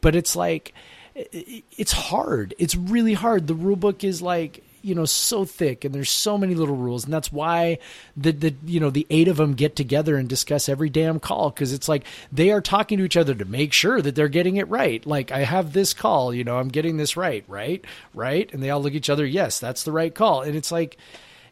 But 0.01 0.15
it's 0.15 0.35
like, 0.35 0.73
it's 1.15 1.91
hard. 1.91 2.53
It's 2.57 2.75
really 2.75 3.13
hard. 3.13 3.47
The 3.47 3.55
rule 3.55 3.75
book 3.75 4.03
is 4.03 4.21
like, 4.21 4.63
you 4.81 4.95
know 4.95 5.05
so 5.05 5.45
thick 5.45 5.85
and 5.85 5.93
there's 5.93 6.09
so 6.09 6.37
many 6.37 6.55
little 6.55 6.75
rules. 6.75 7.05
And 7.05 7.13
that's 7.13 7.31
why 7.31 7.79
the 8.15 8.31
the 8.31 8.55
you 8.65 8.79
know 8.79 8.89
the 8.89 9.07
eight 9.09 9.27
of 9.27 9.37
them 9.37 9.53
get 9.53 9.75
together 9.75 10.17
and 10.17 10.27
discuss 10.27 10.69
every 10.69 10.89
damn 10.89 11.19
call. 11.19 11.49
Because 11.49 11.73
it's 11.73 11.87
like 11.87 12.05
they 12.31 12.51
are 12.51 12.61
talking 12.61 12.97
to 12.97 13.03
each 13.03 13.17
other 13.17 13.35
to 13.35 13.45
make 13.45 13.73
sure 13.73 14.01
that 14.01 14.15
they're 14.15 14.27
getting 14.27 14.57
it 14.57 14.67
right. 14.67 15.05
Like 15.05 15.31
i 15.31 15.39
have 15.39 15.73
this 15.73 15.93
call 15.93 16.33
you 16.33 16.43
know 16.43 16.57
i'm 16.57 16.69
getting 16.69 16.97
this 16.97 17.17
right 17.17 17.43
right? 17.47 17.83
Right? 18.13 18.51
And 18.53 18.61
they 18.61 18.69
all 18.69 18.81
look 18.81 18.93
at 18.93 18.97
each 18.97 19.09
other 19.09 19.25
yes 19.25 19.59
that's 19.59 19.83
the 19.83 19.91
right 19.91 20.13
call. 20.13 20.41
And 20.41 20.55
it's 20.55 20.71
like 20.71 20.97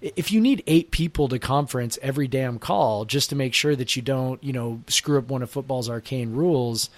if 0.02 0.32
you 0.32 0.40
need 0.40 0.64
eight 0.68 0.92
people 0.92 1.28
to 1.30 1.40
conference 1.40 1.98
every 2.02 2.28
damn 2.28 2.60
call 2.60 3.06
just 3.06 3.30
to 3.30 3.36
make 3.36 3.54
sure 3.54 3.76
that 3.76 3.96
you 3.96 4.02
don't 4.02 4.44
you 4.44 4.54
know 4.54 4.82
screw 4.88 5.18
up 5.18 5.30
one 5.30 5.42
of 5.42 5.50
football's 5.50 5.90
arcane 5.90 6.34
rules 6.34 6.90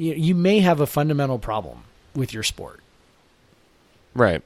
you, 0.00 0.14
you 0.14 0.34
may 0.34 0.60
have 0.60 0.80
a 0.80 0.86
fundamental 0.86 1.38
problem 1.38 1.84
with 2.14 2.32
your 2.32 2.42
sport. 2.42 2.80
Right. 4.14 4.42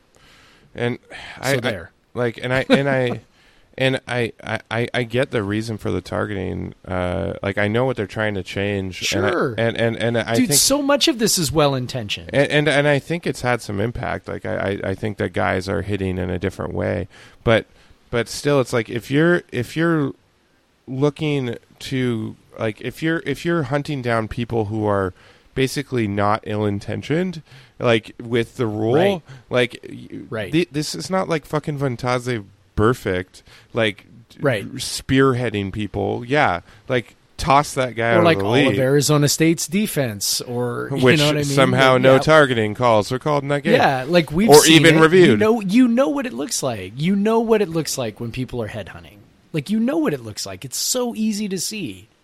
And 0.75 0.99
I, 1.41 1.55
So 1.55 1.61
there. 1.61 1.91
I 2.15 2.19
like 2.19 2.39
and 2.43 2.53
I 2.53 2.67
and 2.69 2.89
I 2.89 3.21
and 3.77 4.01
I, 4.07 4.33
I, 4.71 4.89
I 4.95 5.03
get 5.03 5.33
the 5.33 5.43
reason 5.43 5.79
for 5.79 5.91
the 5.91 6.01
targeting. 6.01 6.75
Uh, 6.87 7.35
like 7.43 7.59
I 7.59 7.67
know 7.67 7.85
what 7.85 7.97
they're 7.97 8.07
trying 8.07 8.35
to 8.35 8.43
change. 8.43 8.95
Sure. 8.95 9.55
And 9.59 9.61
I, 9.61 9.83
and, 9.83 9.97
and, 9.97 9.97
and 9.97 10.19
I 10.19 10.37
dude 10.37 10.49
think 10.51 10.61
so 10.61 10.81
much 10.81 11.09
of 11.09 11.19
this 11.19 11.39
is 11.39 11.51
well 11.51 11.75
intentioned 11.75 12.31
and, 12.33 12.51
and 12.51 12.69
and 12.69 12.87
I 12.87 12.99
think 13.01 13.27
it's 13.27 13.41
had 13.41 13.63
some 13.63 13.81
impact. 13.81 14.29
Like 14.29 14.47
I, 14.47 14.57
I, 14.57 14.91
I 14.91 14.95
think 14.95 15.19
that 15.19 15.33
guys 15.33 15.69
are 15.69 15.83
hitting 15.83 16.19
in 16.19 16.31
a 16.31 16.39
different 16.39 16.73
way, 16.73 17.09
but 17.43 17.67
but 18.15 18.29
still, 18.29 18.61
it's 18.61 18.73
like 18.73 18.89
if 18.89 19.11
you're 19.11 19.43
if 19.51 19.77
you're 19.77 20.13
looking 20.87 21.57
to 21.81 22.37
like 22.57 22.81
if 22.81 23.03
you're 23.03 23.21
if 23.27 23.45
you're 23.45 23.65
hunting 23.65 24.03
down 24.03 24.29
people 24.29 24.67
who 24.67 24.87
are 24.87 25.13
basically 25.55 26.07
not 26.09 26.43
ill 26.45 26.65
intentioned, 26.65 27.43
like 27.79 28.13
with 28.23 28.57
the 28.57 28.67
rule, 28.67 28.95
Right. 28.95 29.23
like 29.51 30.27
Right. 30.31 30.53
thi- 30.53 30.69
this 30.71 30.95
is 30.95 31.11
not 31.11 31.29
like 31.29 31.45
fucking 31.47 31.79
Vontaze 31.79 32.45
Burfict, 32.77 33.43
like 33.73 34.07
Right. 34.41 34.67
spearheading 34.77 35.73
people. 35.73 36.25
Yeah, 36.27 36.61
like 36.89 37.15
toss 37.37 37.75
that 37.75 37.95
guy 37.97 38.13
out 38.13 38.19
or 38.21 38.23
like 38.25 38.39
all 38.39 38.53
league 38.53 38.75
of 38.75 38.79
Arizona 38.79 39.29
State's 39.29 39.67
defense, 39.67 40.41
or 40.41 40.89
you 40.97 41.03
which 41.05 41.19
know 41.19 41.27
what 41.27 41.35
I 41.35 41.39
mean? 41.39 41.45
somehow 41.45 41.93
Like, 41.95 42.03
no 42.03 42.13
yeah, 42.15 42.19
targeting 42.21 42.75
calls 42.75 43.11
were 43.11 43.19
called 43.19 43.43
in 43.43 43.49
that 43.51 43.63
game. 43.65 43.75
Yeah, 43.75 44.05
like 44.09 44.31
we've 44.33 44.49
Or 44.49 44.57
seen 44.57 44.81
even 44.81 44.97
it. 44.97 45.01
reviewed. 45.01 45.29
You 45.31 45.37
know, 45.37 45.61
you 45.61 45.89
know 45.89 46.09
what 46.09 46.27
it 46.27 46.33
looks 46.33 46.63
like. 46.63 46.93
You 46.97 47.15
know 47.17 47.41
what 47.41 47.61
it 47.63 47.69
looks 47.69 47.99
like 47.99 48.19
when 48.21 48.31
people 48.33 48.63
are 48.63 48.69
headhunting. 48.69 49.19
Like 49.53 49.69
you 49.71 49.79
know 49.81 49.99
what 49.99 50.15
it 50.15 50.21
looks 50.21 50.47
like. 50.47 50.65
It's 50.65 50.77
so 50.79 51.15
easy 51.15 51.49
to 51.49 51.59
see. 51.59 52.09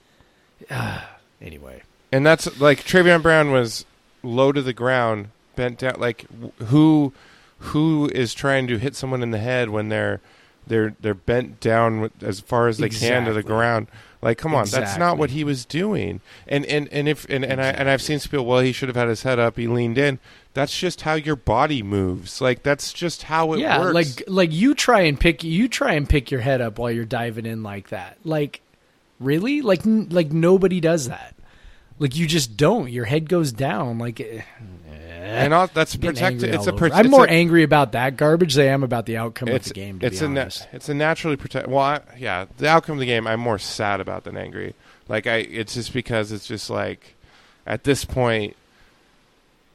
Anyway, 1.43 1.81
And 2.13 2.27
that's 2.27 2.61
like 2.61 2.85
Travion 2.85 3.23
Brown 3.23 3.53
was 3.53 3.85
low 4.23 4.53
to 4.53 4.63
the 4.63 4.73
ground, 4.73 5.29
bent 5.57 5.79
down. 5.79 5.95
Like 5.99 6.27
who 6.65 7.13
who 7.59 8.11
is 8.15 8.35
trying 8.35 8.67
to 8.69 8.79
hit 8.79 8.97
someone 8.97 9.23
in 9.23 9.31
the 9.31 9.39
head 9.39 9.71
when 9.71 9.89
they're 9.89 10.21
they're 10.67 10.95
they're 11.01 11.15
bent 11.15 11.61
down 11.61 12.01
with- 12.01 12.23
as 12.23 12.41
far 12.41 12.69
as 12.69 12.79
they 12.79 12.89
can 12.89 13.25
to 13.27 13.33
the 13.33 13.43
ground? 13.43 13.89
Like, 14.23 14.37
come 14.37 14.55
on, 14.55 14.67
that's 14.67 14.99
not 14.99 15.17
what 15.17 15.31
he 15.31 15.45
was 15.45 15.65
doing. 15.65 16.21
And 16.47 16.67
and 16.67 16.89
and 16.89 17.09
if 17.09 17.25
and, 17.31 17.45
and 17.45 17.61
I 17.61 17.69
and 17.69 17.89
I've 17.89 18.03
seen 18.03 18.19
people. 18.21 18.45
Well, 18.45 18.61
he 18.61 18.73
should 18.73 18.89
have 18.89 18.97
had 18.97 19.09
his 19.09 19.23
head 19.23 19.39
up. 19.39 19.57
He 19.57 19.67
leaned 19.67 19.97
in. 19.97 20.19
That's 20.53 20.77
just 20.77 21.03
how 21.03 21.15
your 21.15 21.37
body 21.37 21.83
moves. 21.83 22.41
Like 22.41 22.63
that's 22.63 22.93
just 22.93 23.23
how 23.25 23.53
it 23.55 23.61
yeah, 23.61 23.79
works. 23.81 23.95
like 23.95 24.25
like 24.27 24.53
you 24.53 24.75
try 24.75 25.03
and 25.03 25.19
pick 25.19 25.43
you 25.43 25.69
try 25.69 25.95
and 25.95 26.09
pick 26.09 26.31
your 26.31 26.41
head 26.41 26.61
up 26.61 26.79
while 26.79 26.91
you're 26.91 27.05
diving 27.07 27.47
in 27.47 27.63
like 27.63 27.89
that. 27.91 28.19
Like 28.25 28.61
really? 29.19 29.63
Like 29.63 29.87
n- 29.87 30.09
like 30.11 30.33
nobody 30.33 30.81
does 30.81 31.09
that. 31.09 31.35
Like 32.01 32.17
you 32.17 32.27
just 32.27 32.57
don't. 32.57 32.91
Your 32.91 33.05
head 33.05 33.29
goes 33.29 33.53
down. 33.53 33.99
Like 33.99 34.21
eh, 34.21 34.43
and 35.21 35.55
all, 35.55 35.69
that's 35.69 35.95
getting 35.95 36.15
protected. 36.15 36.45
angry 36.45 36.57
It's 36.57 36.67
all 36.67 36.73
a. 36.73 36.77
over. 36.77 36.89
Prote- 36.89 36.95
I'm 36.95 37.11
more 37.11 37.29
angry 37.29 37.63
about 37.63 37.93
that 37.93 38.17
garbage 38.17 38.55
than 38.55 38.67
I 38.67 38.71
am 38.71 38.83
about 38.83 39.07
the 39.07 39.19
outcome 39.19 39.49
it's 39.49 39.69
of 39.69 39.75
the 39.75 39.81
game. 39.81 40.01
To 40.01 40.07
it's 40.07 40.21
be 40.21 40.27
a 40.27 40.29
na- 40.29 40.41
honest. 40.41 40.67
it's 40.73 40.89
a 40.89 40.95
naturally 40.95 41.37
protect. 41.37 41.69
Well, 41.69 41.79
I, 41.79 42.01
yeah, 42.19 42.47
the 42.59 42.69
outcome 42.69 42.95
of 42.95 43.01
the 43.01 43.07
game, 43.07 43.27
I'm 43.27 43.39
more 43.39 43.59
sad 43.59 44.01
about 44.01 44.25
than 44.25 44.37
angry. 44.37 44.75
Like 45.09 45.27
I, 45.27 45.37
it's 45.37 45.75
just 45.75 45.93
because 45.93 46.33
it's 46.33 46.47
just 46.49 46.71
like 46.71 47.15
at 47.67 47.85
this 47.85 48.05
point, 48.07 48.57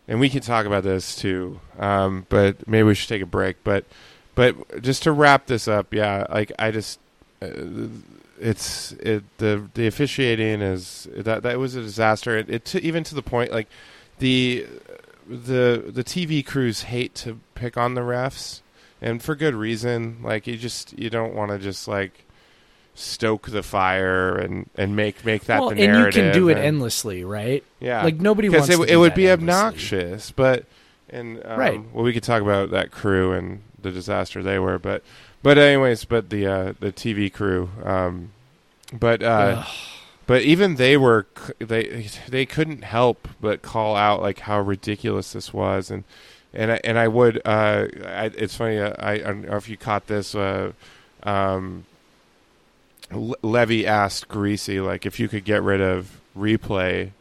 and 0.07 0.19
we 0.19 0.29
can 0.29 0.41
talk 0.41 0.65
about 0.65 0.83
this 0.83 1.15
too. 1.15 1.59
Um, 1.77 2.25
but 2.29 2.67
maybe 2.67 2.83
we 2.83 2.95
should 2.95 3.09
take 3.09 3.21
a 3.21 3.27
break. 3.27 3.57
But 3.63 3.85
but 4.33 4.81
just 4.81 5.03
to 5.03 5.11
wrap 5.11 5.45
this 5.45 5.67
up, 5.67 5.93
yeah, 5.93 6.25
like 6.29 6.51
I 6.57 6.71
just. 6.71 6.99
Uh, 7.41 7.49
it's 8.39 8.91
it 8.93 9.23
the 9.37 9.69
the 9.73 9.87
officiating 9.87 10.61
is 10.61 11.07
that 11.15 11.43
that 11.43 11.57
was 11.59 11.75
a 11.75 11.81
disaster. 11.81 12.37
It, 12.37 12.49
it 12.49 12.65
to, 12.65 12.81
even 12.83 13.03
to 13.05 13.15
the 13.15 13.21
point 13.21 13.51
like 13.51 13.67
the 14.19 14.65
the 15.27 15.85
the 15.87 16.03
TV 16.03 16.45
crews 16.45 16.83
hate 16.83 17.15
to 17.15 17.39
pick 17.55 17.77
on 17.77 17.93
the 17.93 18.01
refs, 18.01 18.61
and 19.01 19.21
for 19.23 19.35
good 19.35 19.55
reason. 19.55 20.17
Like 20.23 20.47
you 20.47 20.57
just 20.57 20.97
you 20.97 21.09
don't 21.09 21.33
want 21.33 21.51
to 21.51 21.59
just 21.59 21.87
like 21.87 22.25
stoke 22.93 23.49
the 23.49 23.63
fire 23.63 24.37
and 24.37 24.69
and 24.75 24.95
make 24.95 25.25
make 25.25 25.45
that 25.45 25.59
well, 25.59 25.69
the 25.71 25.81
and 25.83 26.05
you 26.05 26.11
can 26.21 26.33
do 26.33 26.47
it 26.49 26.53
and- 26.57 26.65
endlessly, 26.65 27.23
right? 27.23 27.63
yeah, 27.79 28.03
Like 28.03 28.19
nobody 28.21 28.49
wants 28.49 28.69
it, 28.69 28.77
to 28.77 28.83
it 28.83 28.95
would 28.95 29.13
be 29.13 29.27
endlessly. 29.27 29.53
obnoxious, 29.53 30.31
but 30.31 30.65
and 31.09 31.41
um, 31.45 31.59
Right. 31.59 31.81
Well, 31.93 32.03
we 32.03 32.13
could 32.13 32.23
talk 32.23 32.41
about 32.41 32.71
that 32.71 32.91
crew 32.91 33.33
and 33.33 33.61
the 33.81 33.91
disaster 33.91 34.41
they 34.41 34.59
were, 34.59 34.79
but 34.79 35.03
but 35.45 35.59
anyways, 35.59 36.05
but 36.05 36.31
the 36.31 36.47
uh, 36.47 36.73
the 36.79 36.91
TV 36.91 37.31
crew, 37.31 37.69
um, 37.83 38.31
but 38.91 39.21
uh, 39.21 39.63
but 40.25 40.41
even 40.41 40.73
they 40.77 40.97
were 40.97 41.27
they 41.59 42.07
they 42.27 42.47
couldn't 42.47 42.83
help 42.83 43.27
but 43.39 43.61
call 43.61 43.95
out 43.95 44.23
like 44.23 44.39
how 44.39 44.59
ridiculous 44.59 45.33
this 45.33 45.53
was. 45.53 45.91
And 45.91 46.03
and 46.51 46.71
I, 46.71 46.79
and 46.83 46.97
I 46.97 47.07
would 47.07 47.37
uh 47.45 47.85
I, 48.05 48.31
it's 48.35 48.55
funny 48.55 48.79
uh, 48.79 48.95
I, 48.97 49.11
I 49.11 49.17
don't 49.19 49.47
know 49.47 49.55
if 49.55 49.69
you 49.69 49.77
caught 49.77 50.07
this 50.07 50.33
uh 50.33 50.71
um 51.21 51.85
Levy 53.11 53.85
asked 53.85 54.27
Greasy 54.27 54.79
like 54.79 55.05
if 55.05 55.19
you 55.19 55.27
could 55.27 55.45
get 55.45 55.61
rid 55.61 55.79
of 55.79 56.19
replay 56.35 57.11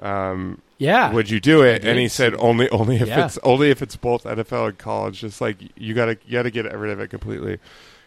um 0.00 0.62
Yeah. 0.82 1.12
would 1.12 1.30
you 1.30 1.40
do 1.40 1.62
it? 1.62 1.84
And 1.84 1.98
he 1.98 2.08
said 2.08 2.34
only 2.38 2.68
only 2.70 2.96
if 2.96 3.08
Yeah. 3.08 3.26
it's 3.26 3.38
only 3.42 3.70
if 3.70 3.82
it's 3.82 3.96
both 3.96 4.24
NFL 4.24 4.68
and 4.68 4.78
college. 4.78 5.20
Just 5.20 5.40
like 5.40 5.56
you 5.76 5.94
got 5.94 6.06
to 6.06 6.16
you 6.26 6.32
got 6.32 6.42
to 6.42 6.50
get 6.50 6.64
rid 6.76 6.90
of 6.92 7.00
it 7.00 7.08
completely. 7.08 7.58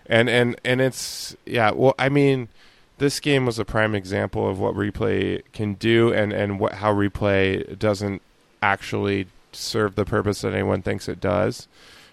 And 0.07 0.29
and 0.29 0.59
and 0.63 0.81
it's 0.81 1.35
yeah 1.45 1.71
well 1.71 1.95
I 1.97 2.09
mean 2.09 2.49
this 2.97 3.19
game 3.19 3.45
was 3.45 3.59
a 3.59 3.65
prime 3.65 3.95
example 3.95 4.47
of 4.49 4.59
what 4.59 4.73
replay 4.75 5.41
can 5.53 5.73
do 5.75 6.13
and 6.13 6.31
and 6.33 6.59
what 6.59 6.73
how 6.75 6.93
replay 6.93 7.77
doesn't 7.79 8.21
actually 8.61 9.27
serve 9.51 9.95
the 9.95 10.05
purpose 10.05 10.41
that 10.41 10.53
anyone 10.53 10.81
thinks 10.81 11.07
it 11.07 11.19
does. 11.21 11.67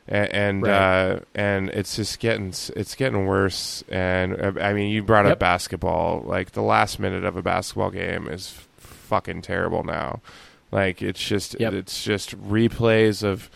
And, 0.08 0.32
and 0.32 0.62
Right. 0.62 0.72
uh 0.72 1.20
and 1.34 1.68
it's 1.70 1.96
just 1.96 2.18
getting 2.18 2.48
it's 2.76 2.94
getting 2.94 3.26
worse. 3.26 3.84
And 3.88 4.40
uh, 4.40 4.52
I 4.60 4.72
mean 4.72 4.90
you 4.90 5.02
brought 5.02 5.26
up 5.26 5.38
basketball. 5.38 6.22
Like 6.24 6.52
the 6.52 6.62
last 6.62 6.98
minute 6.98 7.24
of 7.24 7.36
a 7.36 7.42
basketball 7.42 7.90
game 7.90 8.26
is 8.28 8.54
f- 8.56 8.68
fucking 8.78 9.42
terrible 9.42 9.84
now 9.84 10.20
like 10.72 11.00
it's 11.02 11.22
just 11.22 11.54
Yep. 11.60 11.72
it's 11.74 12.02
just 12.02 12.36
replays 12.42 13.22
of 13.22 13.48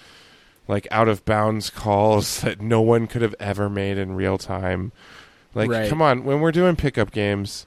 like 0.68 0.86
out 0.90 1.08
of 1.08 1.24
bounds 1.24 1.70
calls 1.70 2.40
that 2.42 2.60
no 2.60 2.80
one 2.80 3.06
could 3.08 3.22
have 3.22 3.34
ever 3.40 3.68
made 3.68 3.98
in 3.98 4.14
real 4.14 4.38
time. 4.38 4.92
Like 5.54 5.70
Right. 5.70 5.88
come 5.88 6.02
on, 6.02 6.22
when 6.24 6.40
we're 6.40 6.52
doing 6.52 6.76
pickup 6.76 7.10
games, 7.10 7.66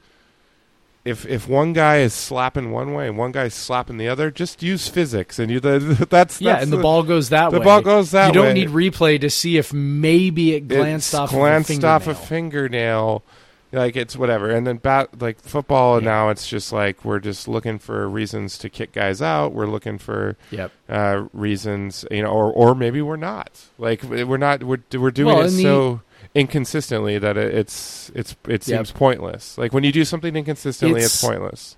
if 1.06 1.26
if 1.26 1.48
one 1.48 1.74
guy 1.74 1.98
is 1.98 2.14
slapping 2.14 2.72
one 2.72 2.94
way 2.94 3.08
and 3.08 3.18
one 3.18 3.32
guy's 3.32 3.54
slapping 3.56 3.98
the 3.98 4.08
other, 4.08 4.30
just 4.30 4.62
use 4.62 4.88
physics 4.88 5.40
and 5.40 5.50
you 5.50 5.60
the, 5.62 5.80
that's 6.10 6.40
yeah, 6.40 6.62
and 6.62 6.72
the, 6.72 6.78
ball 6.78 7.02
goes 7.04 7.30
that 7.30 7.50
the 7.50 7.58
way. 7.58 7.60
The 7.60 7.66
ball 7.66 7.82
goes 7.82 8.12
that 8.12 8.26
way. 8.26 8.28
You 8.28 8.34
don't 8.34 8.46
way. 8.48 8.54
need 8.54 8.70
replay 8.70 9.20
to 9.22 9.30
see 9.30 9.58
if 9.58 9.74
maybe 9.74 10.54
it 10.54 10.68
glanced 10.68 11.10
it's 11.10 11.14
off 11.16 11.32
glanced 11.32 11.72
of 11.72 11.86
off 11.86 12.08
a 12.08 12.14
fingernail. 12.14 13.24
Like 13.72 13.96
it's 13.96 14.18
whatever, 14.18 14.50
and 14.50 14.66
then 14.66 14.78
bat 14.78 15.22
like 15.22 15.40
football 15.40 16.00
Yeah. 16.02 16.06
now. 16.06 16.30
It's 16.30 16.48
just 16.48 16.74
like 16.74 17.06
we're 17.06 17.20
just 17.20 17.48
looking 17.48 17.78
for 17.78 18.10
reasons 18.10 18.58
to 18.60 18.70
kick 18.70 18.94
guys 18.94 19.22
out. 19.22 19.54
We're 19.54 19.68
looking 19.68 20.00
for 20.00 20.38
Yep. 20.50 20.72
uh, 20.90 21.26
reasons, 21.34 22.04
you 22.10 22.24
know, 22.24 22.30
or 22.32 22.52
or 22.52 22.74
maybe 22.74 23.02
we're 23.04 23.16
not. 23.16 23.52
Like 23.78 24.02
we're 24.04 24.38
not. 24.38 24.64
We're 24.64 24.80
we're 24.98 25.12
doing 25.12 25.36
Well, 25.36 25.46
it 25.46 25.52
the- 25.52 25.62
so 25.62 26.02
inconsistently 26.34 27.20
that 27.20 27.38
it, 27.38 27.54
it's 27.54 28.12
it's 28.16 28.32
it 28.48 28.68
Yep. 28.68 28.88
seems 28.88 28.92
pointless. 28.92 29.56
Like 29.58 29.72
when 29.72 29.84
you 29.84 29.92
do 29.92 30.04
something 30.04 30.36
inconsistently, 30.36 31.02
it's, 31.02 31.22
It's- 31.24 31.30
pointless. 31.32 31.76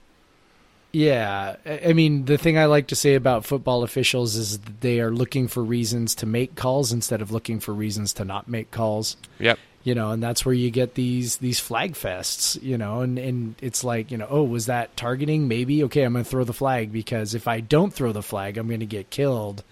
Yeah, 0.93 1.55
I 1.65 1.79
I 1.89 1.93
mean, 1.93 2.25
the 2.25 2.37
thing 2.37 2.57
I 2.57 2.65
like 2.65 2.87
to 2.87 2.95
say 2.95 3.15
about 3.15 3.45
football 3.45 3.83
officials 3.83 4.35
is 4.35 4.59
they 4.81 4.99
are 4.99 5.11
looking 5.11 5.47
for 5.47 5.63
reasons 5.63 6.15
to 6.15 6.25
make 6.25 6.55
calls 6.55 6.91
instead 6.91 7.21
of 7.21 7.31
looking 7.31 7.59
for 7.61 7.73
reasons 7.73 8.11
to 8.13 8.25
not 8.25 8.49
make 8.49 8.71
calls. 8.71 9.15
Yep. 9.39 9.57
You 9.83 9.95
know, 9.95 10.11
and 10.11 10.21
that's 10.21 10.45
where 10.45 10.53
you 10.53 10.69
get 10.69 10.93
these 10.93 11.37
these 11.37 11.59
flag 11.59 11.93
fests. 11.93 12.61
You 12.61 12.77
know, 12.77 13.01
and 13.01 13.17
and 13.17 13.55
it's 13.61 13.83
like 13.83 14.11
you 14.11 14.17
know, 14.17 14.27
oh, 14.29 14.43
was 14.43 14.67
that 14.67 14.95
targeting? 14.95 15.47
Maybe 15.47 15.83
okay, 15.85 16.03
I'm 16.03 16.13
going 16.13 16.23
to 16.23 16.29
throw 16.29 16.43
the 16.43 16.53
flag 16.53 16.91
because 16.91 17.33
if 17.33 17.47
I 17.47 17.61
don't 17.61 17.91
throw 17.93 18.11
the 18.11 18.21
flag, 18.21 18.57
I'm 18.57 18.67
going 18.67 18.81
to 18.81 18.85
get 18.85 19.09
killed 19.09 19.63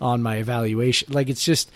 on 0.00 0.22
my 0.22 0.36
evaluation. 0.36 1.12
Like 1.12 1.28
it's 1.28 1.44
just. 1.44 1.70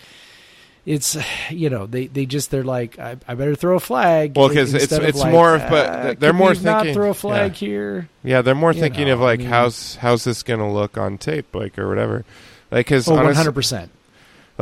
It's 0.83 1.15
you 1.51 1.69
know 1.69 1.85
they, 1.85 2.07
they 2.07 2.25
just 2.25 2.49
they're 2.49 2.63
like 2.63 2.97
I, 2.97 3.15
I 3.27 3.35
better 3.35 3.53
throw 3.53 3.75
a 3.75 3.79
flag 3.79 4.35
Well, 4.35 4.49
because 4.49 4.73
it's- 4.73 4.91
it's 4.91 5.19
like, 5.19 5.31
more 5.31 5.53
of- 5.53 5.69
but 5.69 5.87
"Ah, 5.87 6.13
they're 6.17 6.33
more 6.33 6.55
thinking- 6.55 6.95
throw 6.95 7.11
a 7.11 7.13
flag 7.13 7.51
yeah. 7.51 7.67
here 7.67 8.09
Yeah, 8.23 8.41
they're 8.41 8.55
more 8.55 8.71
You 8.73 8.79
thinking 8.81 9.05
know, 9.05 9.13
of 9.13 9.19
like 9.19 9.41
I 9.41 9.43
mean- 9.43 9.51
how's 9.51 9.97
how's 9.97 10.23
this 10.23 10.41
going 10.41 10.59
to 10.59 10.65
look 10.65 10.97
on 10.97 11.19
tape, 11.19 11.53
like 11.53 11.77
or 11.77 11.87
whatever. 11.87 12.25
Like 12.71 12.87
because 12.87 13.07
oh 13.07 13.13
one 13.13 13.31
hundred 13.35 13.51
percent 13.51 13.91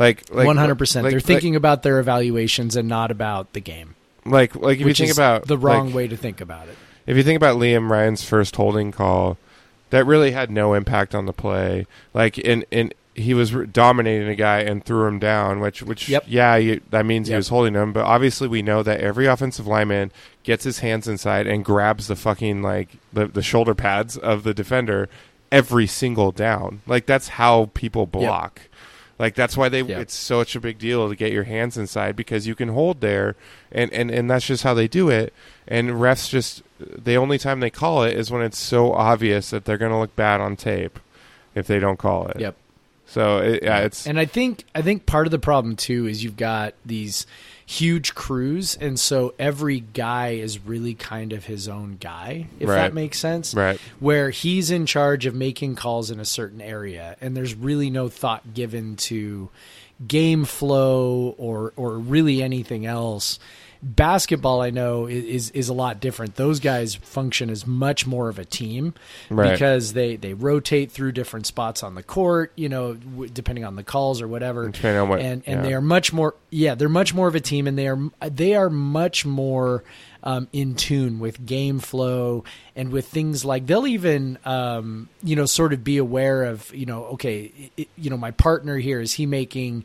like 0.00 0.46
One 0.46 0.56
hundred 0.56 0.76
percent. 0.76 1.08
They're 1.08 1.20
thinking 1.20 1.54
about 1.56 1.82
their 1.82 2.00
evaluations 2.00 2.74
and 2.76 2.88
not 2.88 3.10
about 3.10 3.52
the 3.52 3.60
game. 3.60 3.94
like 4.24 4.54
like 4.56 4.80
if 4.80 4.86
you 4.86 4.94
think 4.94 5.10
is 5.10 5.18
about 5.18 5.46
the 5.46 5.58
wrong 5.58 5.86
like, 5.86 5.94
way 5.94 6.08
to 6.08 6.16
think 6.16 6.40
about 6.40 6.68
it. 6.68 6.76
if 7.06 7.16
you 7.16 7.22
think 7.22 7.36
about 7.36 7.56
Liam 7.58 7.90
Ryan's 7.90 8.24
first 8.24 8.56
holding 8.56 8.92
call, 8.92 9.38
that 9.90 10.04
really 10.06 10.32
had 10.32 10.50
no 10.50 10.74
impact 10.74 11.14
on 11.14 11.26
the 11.26 11.32
play. 11.32 11.86
Like 12.14 12.38
in 12.38 12.64
in 12.70 12.92
he 13.14 13.34
was 13.34 13.50
dominating 13.50 14.28
a 14.28 14.36
guy 14.36 14.60
and 14.60 14.84
threw 14.84 15.06
him 15.06 15.18
down, 15.18 15.60
which 15.60 15.82
which 15.82 16.08
Yep. 16.08 16.24
yeah, 16.28 16.56
you, 16.56 16.80
that 16.90 17.04
means 17.04 17.28
he 17.28 17.34
was 17.34 17.48
holding 17.48 17.74
him. 17.74 17.92
But 17.92 18.04
obviously, 18.04 18.48
we 18.48 18.62
know 18.62 18.82
that 18.82 19.00
every 19.00 19.26
offensive 19.26 19.66
lineman 19.66 20.12
gets 20.44 20.64
his 20.64 20.78
hands 20.78 21.06
inside 21.06 21.46
and 21.46 21.64
grabs 21.64 22.06
the 22.06 22.16
fucking 22.16 22.62
like 22.62 22.90
the 23.12 23.26
the 23.26 23.42
shoulder 23.42 23.74
pads 23.74 24.16
of 24.16 24.44
the 24.44 24.54
defender 24.54 25.08
every 25.52 25.86
single 25.86 26.30
down. 26.32 26.80
Like 26.86 27.06
that's 27.06 27.28
how 27.28 27.70
people 27.74 28.06
block. 28.06 28.62
Like 29.20 29.34
that's 29.34 29.54
why 29.54 29.68
they 29.68 29.82
Yep. 29.82 30.00
it's 30.00 30.14
such 30.14 30.56
a 30.56 30.60
big 30.60 30.78
deal 30.78 31.06
to 31.10 31.14
get 31.14 31.30
your 31.30 31.44
hands 31.44 31.76
inside 31.76 32.16
because 32.16 32.46
you 32.46 32.54
can 32.54 32.70
hold 32.70 33.02
there 33.02 33.36
and, 33.70 33.92
and, 33.92 34.10
and 34.10 34.30
that's 34.30 34.46
just 34.46 34.62
how 34.62 34.72
they 34.72 34.88
do 34.88 35.10
it. 35.10 35.34
And 35.68 35.90
refs 35.90 36.30
just 36.30 36.62
the 36.78 37.16
only 37.16 37.36
time 37.36 37.60
they 37.60 37.68
call 37.68 38.02
it 38.02 38.16
is 38.16 38.30
when 38.30 38.40
it's 38.40 38.56
so 38.56 38.94
obvious 38.94 39.50
that 39.50 39.66
they're 39.66 39.76
going 39.76 39.92
to 39.92 39.98
look 39.98 40.16
bad 40.16 40.40
on 40.40 40.56
tape 40.56 40.98
if 41.54 41.66
they 41.66 41.78
don't 41.78 41.98
call 41.98 42.28
it. 42.28 42.40
Yep. 42.40 42.56
So 43.04 43.38
it, 43.38 43.62
yeah, 43.62 43.80
it's 43.80 44.06
And 44.06 44.18
I 44.18 44.24
think 44.24 44.64
I 44.74 44.80
think 44.80 45.04
part 45.04 45.26
of 45.26 45.32
the 45.32 45.38
problem 45.38 45.76
too 45.76 46.06
is 46.06 46.24
you've 46.24 46.38
got 46.38 46.72
these 46.86 47.26
huge 47.70 48.16
crews, 48.16 48.76
and 48.80 48.98
so 48.98 49.32
every 49.38 49.78
guy 49.78 50.30
is 50.30 50.58
really 50.66 50.92
kind 50.94 51.32
of 51.32 51.44
his 51.44 51.68
own 51.68 51.96
guy, 52.00 52.48
if 52.58 52.68
Right. 52.68 52.76
that 52.76 52.94
makes 52.94 53.18
sense. 53.20 53.54
right. 53.54 53.78
Where 54.00 54.30
he's 54.30 54.72
in 54.72 54.86
charge 54.86 55.24
of 55.24 55.36
making 55.36 55.76
calls 55.76 56.10
in 56.10 56.18
a 56.18 56.24
certain 56.24 56.60
area, 56.60 57.16
and 57.20 57.36
there's 57.36 57.54
really 57.54 57.88
no 57.88 58.08
thought 58.08 58.54
given 58.54 58.96
to 58.96 59.50
game 60.08 60.44
flow 60.46 61.36
or 61.38 61.72
or 61.76 61.96
really 61.98 62.42
anything 62.42 62.86
else. 62.86 63.38
Basketball, 63.82 64.60
I 64.60 64.70
know, 64.70 65.06
is 65.06 65.50
is 65.50 65.68
a 65.68 65.72
lot 65.74 66.00
different. 66.00 66.36
Those 66.36 66.60
guys 66.60 66.94
function 66.94 67.48
as 67.48 67.66
much 67.66 68.06
more 68.06 68.28
of 68.28 68.38
a 68.38 68.44
team 68.44 68.94
Right. 69.30 69.52
because 69.52 69.94
they 69.94 70.16
they 70.16 70.34
rotate 70.34 70.92
through 70.92 71.12
different 71.12 71.46
spots 71.46 71.82
on 71.82 71.94
the 71.94 72.02
court. 72.02 72.52
You 72.56 72.68
know, 72.68 72.94
depending 72.94 73.64
on 73.64 73.76
the 73.76 73.82
calls 73.82 74.20
or 74.20 74.28
whatever. 74.28 74.68
Depending 74.68 75.00
on 75.00 75.08
what- 75.08 75.20
and 75.20 75.42
and 75.46 75.60
yeah. 75.60 75.62
they 75.62 75.74
are 75.74 75.80
much 75.80 76.12
more. 76.12 76.34
Yeah, 76.50 76.74
they're 76.74 76.88
much 76.90 77.14
more 77.14 77.26
of 77.28 77.34
a 77.34 77.40
team, 77.40 77.66
and 77.66 77.78
they 77.78 77.88
are 77.88 77.98
they 78.20 78.54
are 78.54 78.68
much 78.68 79.24
more 79.24 79.82
um, 80.22 80.48
in 80.52 80.74
tune 80.74 81.18
with 81.18 81.46
game 81.46 81.78
flow 81.78 82.44
and 82.80 82.90
with 82.90 83.06
things 83.06 83.44
like 83.44 83.66
they'll 83.66 83.86
even 83.86 84.38
um, 84.46 85.10
you 85.22 85.36
know 85.36 85.44
sort 85.44 85.74
of 85.74 85.84
be 85.84 85.98
aware 85.98 86.44
of 86.44 86.74
you 86.74 86.86
know 86.86 87.04
okay 87.04 87.70
i 87.78 87.86
you 87.96 88.08
know 88.08 88.16
my 88.16 88.30
partner 88.30 88.78
here 88.78 89.02
is 89.02 89.12
he 89.12 89.26
making 89.26 89.84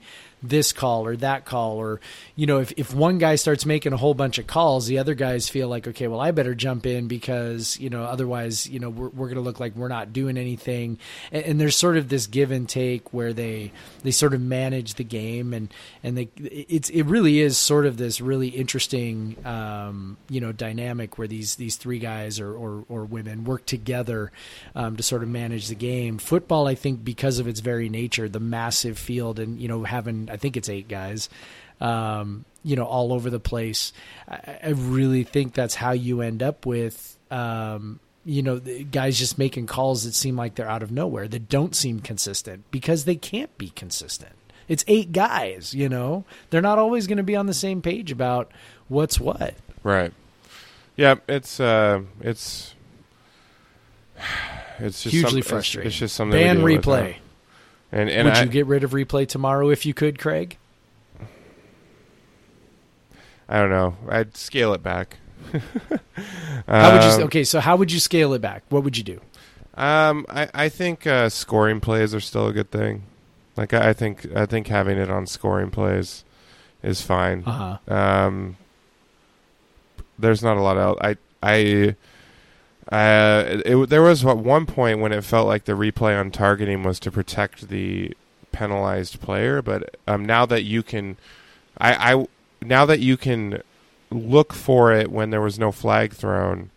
this 0.49 0.73
call 0.73 1.05
or 1.05 1.15
that 1.17 1.45
call? 1.45 1.77
Or 1.77 1.99
you 2.35 2.45
know 2.45 2.59
if, 2.59 2.73
if 2.77 2.93
one 2.93 3.17
guy 3.17 3.35
starts 3.35 3.65
making 3.65 3.93
a 3.93 3.97
whole 3.97 4.13
bunch 4.13 4.37
of 4.37 4.47
calls 4.47 4.87
the 4.87 4.99
other 4.99 5.13
guys 5.15 5.49
feel 5.49 5.67
like 5.67 5.87
okay 5.87 6.07
well 6.07 6.19
i 6.19 6.31
better 6.31 6.53
jump 6.53 6.85
in 6.85 7.07
because 7.07 7.79
you 7.79 7.89
know 7.89 8.03
otherwise 8.03 8.67
you 8.67 8.79
know 8.79 8.89
we're, 8.89 9.09
we're 9.09 9.27
going 9.27 9.35
to 9.35 9.41
look 9.41 9.59
like 9.59 9.75
we're 9.75 9.87
not 9.87 10.13
doing 10.13 10.37
anything. 10.37 10.97
And, 11.31 11.45
and 11.45 11.61
there's 11.61 11.75
sort 11.75 11.97
of 11.97 12.09
this 12.09 12.27
give 12.27 12.51
and 12.51 12.67
take 12.67 13.13
where 13.13 13.33
they 13.33 13.71
they 14.03 14.11
sort 14.11 14.33
of 14.33 14.41
manage 14.41 14.95
the 14.95 15.03
game 15.03 15.53
and 15.53 15.73
and 16.03 16.17
they 16.17 16.29
it's 16.37 16.89
it 16.89 17.03
really 17.03 17.39
is 17.39 17.57
sort 17.57 17.85
of 17.85 17.97
this 17.97 18.21
really 18.21 18.49
interesting 18.49 19.37
um, 19.45 20.17
you 20.29 20.41
know 20.41 20.51
dynamic 20.51 21.17
where 21.17 21.27
these 21.27 21.55
these 21.55 21.77
three 21.77 21.99
guys 21.99 22.39
or 22.39 22.53
or, 22.55 22.84
or 22.89 23.05
women 23.05 23.43
work 23.43 23.65
together 23.65 24.31
um, 24.75 24.97
to 24.97 25.03
sort 25.03 25.23
of 25.23 25.29
manage 25.29 25.67
the 25.67 25.75
game. 25.75 26.17
Football 26.17 26.67
i 26.67 26.75
think 26.75 27.03
because 27.03 27.39
of 27.39 27.47
its 27.47 27.59
very 27.59 27.89
nature 27.89 28.27
the 28.27 28.39
massive 28.39 28.97
field 28.97 29.39
and 29.39 29.59
you 29.59 29.67
know 29.67 29.83
having 29.83 30.29
i 30.31 30.37
think 30.37 30.57
it's 30.57 30.69
eight 30.69 30.87
guys 30.87 31.29
um, 31.81 32.45
you 32.63 32.75
know 32.75 32.85
all 32.85 33.13
over 33.13 33.29
the 33.29 33.39
place. 33.39 33.93
I, 34.27 34.59
I 34.63 34.69
really 34.69 35.23
think 35.23 35.53
that's 35.53 35.75
how 35.75 35.91
you 35.91 36.21
end 36.21 36.41
up 36.43 36.65
with 36.65 37.17
um, 37.31 37.99
you 38.23 38.41
know 38.41 38.59
guys 38.59 39.17
just 39.17 39.37
making 39.37 39.67
calls 39.67 40.03
that 40.03 40.13
seem 40.13 40.35
like 40.35 40.55
they're 40.55 40.69
out 40.69 40.83
of 40.83 40.91
nowhere 40.91 41.27
that 41.27 41.49
don't 41.49 41.75
seem 41.75 41.99
consistent 41.99 42.63
because 42.71 43.05
they 43.05 43.15
can't 43.15 43.55
be 43.57 43.69
consistent. 43.69 44.33
It's 44.67 44.83
eight 44.87 45.11
guys 45.11 45.73
you 45.73 45.89
know? 45.89 46.25
They're 46.49 46.61
not 46.61 46.79
always 46.79 47.07
going 47.07 47.17
to 47.17 47.23
be 47.23 47.35
on 47.35 47.45
the 47.45 47.53
same 47.53 47.81
page 47.81 48.11
about 48.11 48.51
what's 48.87 49.19
what. 49.19 49.53
Right. 49.83 50.11
Yeah, 50.95 51.15
it's 51.27 51.59
uh 51.59 52.01
it's 52.21 52.73
it's 54.79 55.03
just 55.03 55.13
hugely 55.13 55.29
some- 55.29 55.37
it's- 55.37 55.49
frustrating 55.49 55.87
It's, 55.89 55.97
just 55.97 56.15
something 56.15 56.39
ban 56.39 56.61
with 56.63 56.83
replay. 56.83 57.15
And 57.91 58.09
and 58.09 58.25
would 58.27 58.37
I, 58.37 58.43
you 58.43 58.49
get 58.49 58.65
rid 58.65 58.83
of 58.83 58.91
replay 58.91 59.27
tomorrow 59.27 59.69
if 59.69 59.85
you 59.85 59.93
could 59.93 60.19
craig 60.19 60.57
I 63.47 63.59
don't 63.59 63.69
know. 63.69 63.95
I'd 64.09 64.35
scale 64.35 64.73
it 64.73 64.81
back. 64.81 65.17
how 66.67 66.93
would 66.93 67.01
Um, 67.03 67.19
you 67.19 67.25
okay 67.25 67.43
so 67.43 67.59
how 67.59 67.75
would 67.75 67.91
you 67.91 67.99
scale 67.99 68.33
it 68.33 68.41
back 68.41 68.63
what 68.69 68.83
would 68.83 68.97
you 68.97 69.03
do 69.03 69.21
Um, 69.75 70.25
I 70.29 70.49
I 70.53 70.69
think 70.69 71.05
uh, 71.05 71.29
scoring 71.29 71.79
plays 71.79 72.15
are 72.15 72.19
still 72.19 72.47
a 72.47 72.53
good 72.53 72.71
thing. 72.71 73.03
Like 73.55 73.73
I, 73.73 73.89
I 73.89 73.93
think 73.93 74.25
I 74.35 74.45
think 74.47 74.67
having 74.67 74.97
it 74.97 75.09
on 75.11 75.27
scoring 75.27 75.69
plays 75.69 76.23
is 76.81 77.01
fine. 77.01 77.43
uh-huh 77.45 77.93
Um, 77.93 78.57
there's 80.17 80.41
not 80.41 80.57
a 80.57 80.61
lot 80.61 80.77
else. 80.77 80.97
I 81.01 81.17
I 81.43 81.95
uh, 82.91 83.61
it, 83.65 83.89
there 83.89 84.01
was 84.01 84.25
at 84.25 84.37
one 84.37 84.65
point 84.65 84.99
when 84.99 85.11
it 85.11 85.23
felt 85.23 85.47
like 85.47 85.65
the 85.65 85.73
replay 85.73 86.19
on 86.19 86.31
targeting 86.31 86.83
was 86.83 86.99
to 87.01 87.11
protect 87.11 87.69
the 87.69 88.15
penalized 88.51 89.19
player, 89.19 89.61
but 89.61 89.95
um, 90.07 90.23
now 90.23 90.45
that 90.45 90.63
you 90.63 90.83
can, 90.83 91.17
I, 91.77 92.13
I 92.13 92.27
now 92.61 92.85
that 92.85 92.99
you 92.99 93.17
can 93.17 93.61
look 94.11 94.53
for 94.53 94.93
it 94.93 95.11
when 95.11 95.29
there 95.31 95.41
was 95.41 95.57
no 95.59 95.71
flag 95.71 96.13
thrown. 96.13 96.69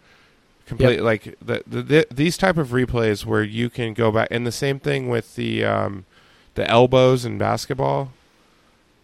Complete 0.66 1.00
like 1.00 1.34
the, 1.40 1.62
the, 1.66 1.82
the 1.82 2.06
these 2.10 2.36
type 2.36 2.58
of 2.58 2.68
replays 2.68 3.24
where 3.24 3.42
you 3.42 3.70
can 3.70 3.94
go 3.94 4.12
back 4.12 4.28
and 4.30 4.46
the 4.46 4.52
same 4.52 4.78
thing 4.78 5.08
with 5.08 5.34
the 5.34 5.64
um, 5.64 6.04
the 6.56 6.68
elbows 6.70 7.24
in 7.24 7.38
basketball. 7.38 8.12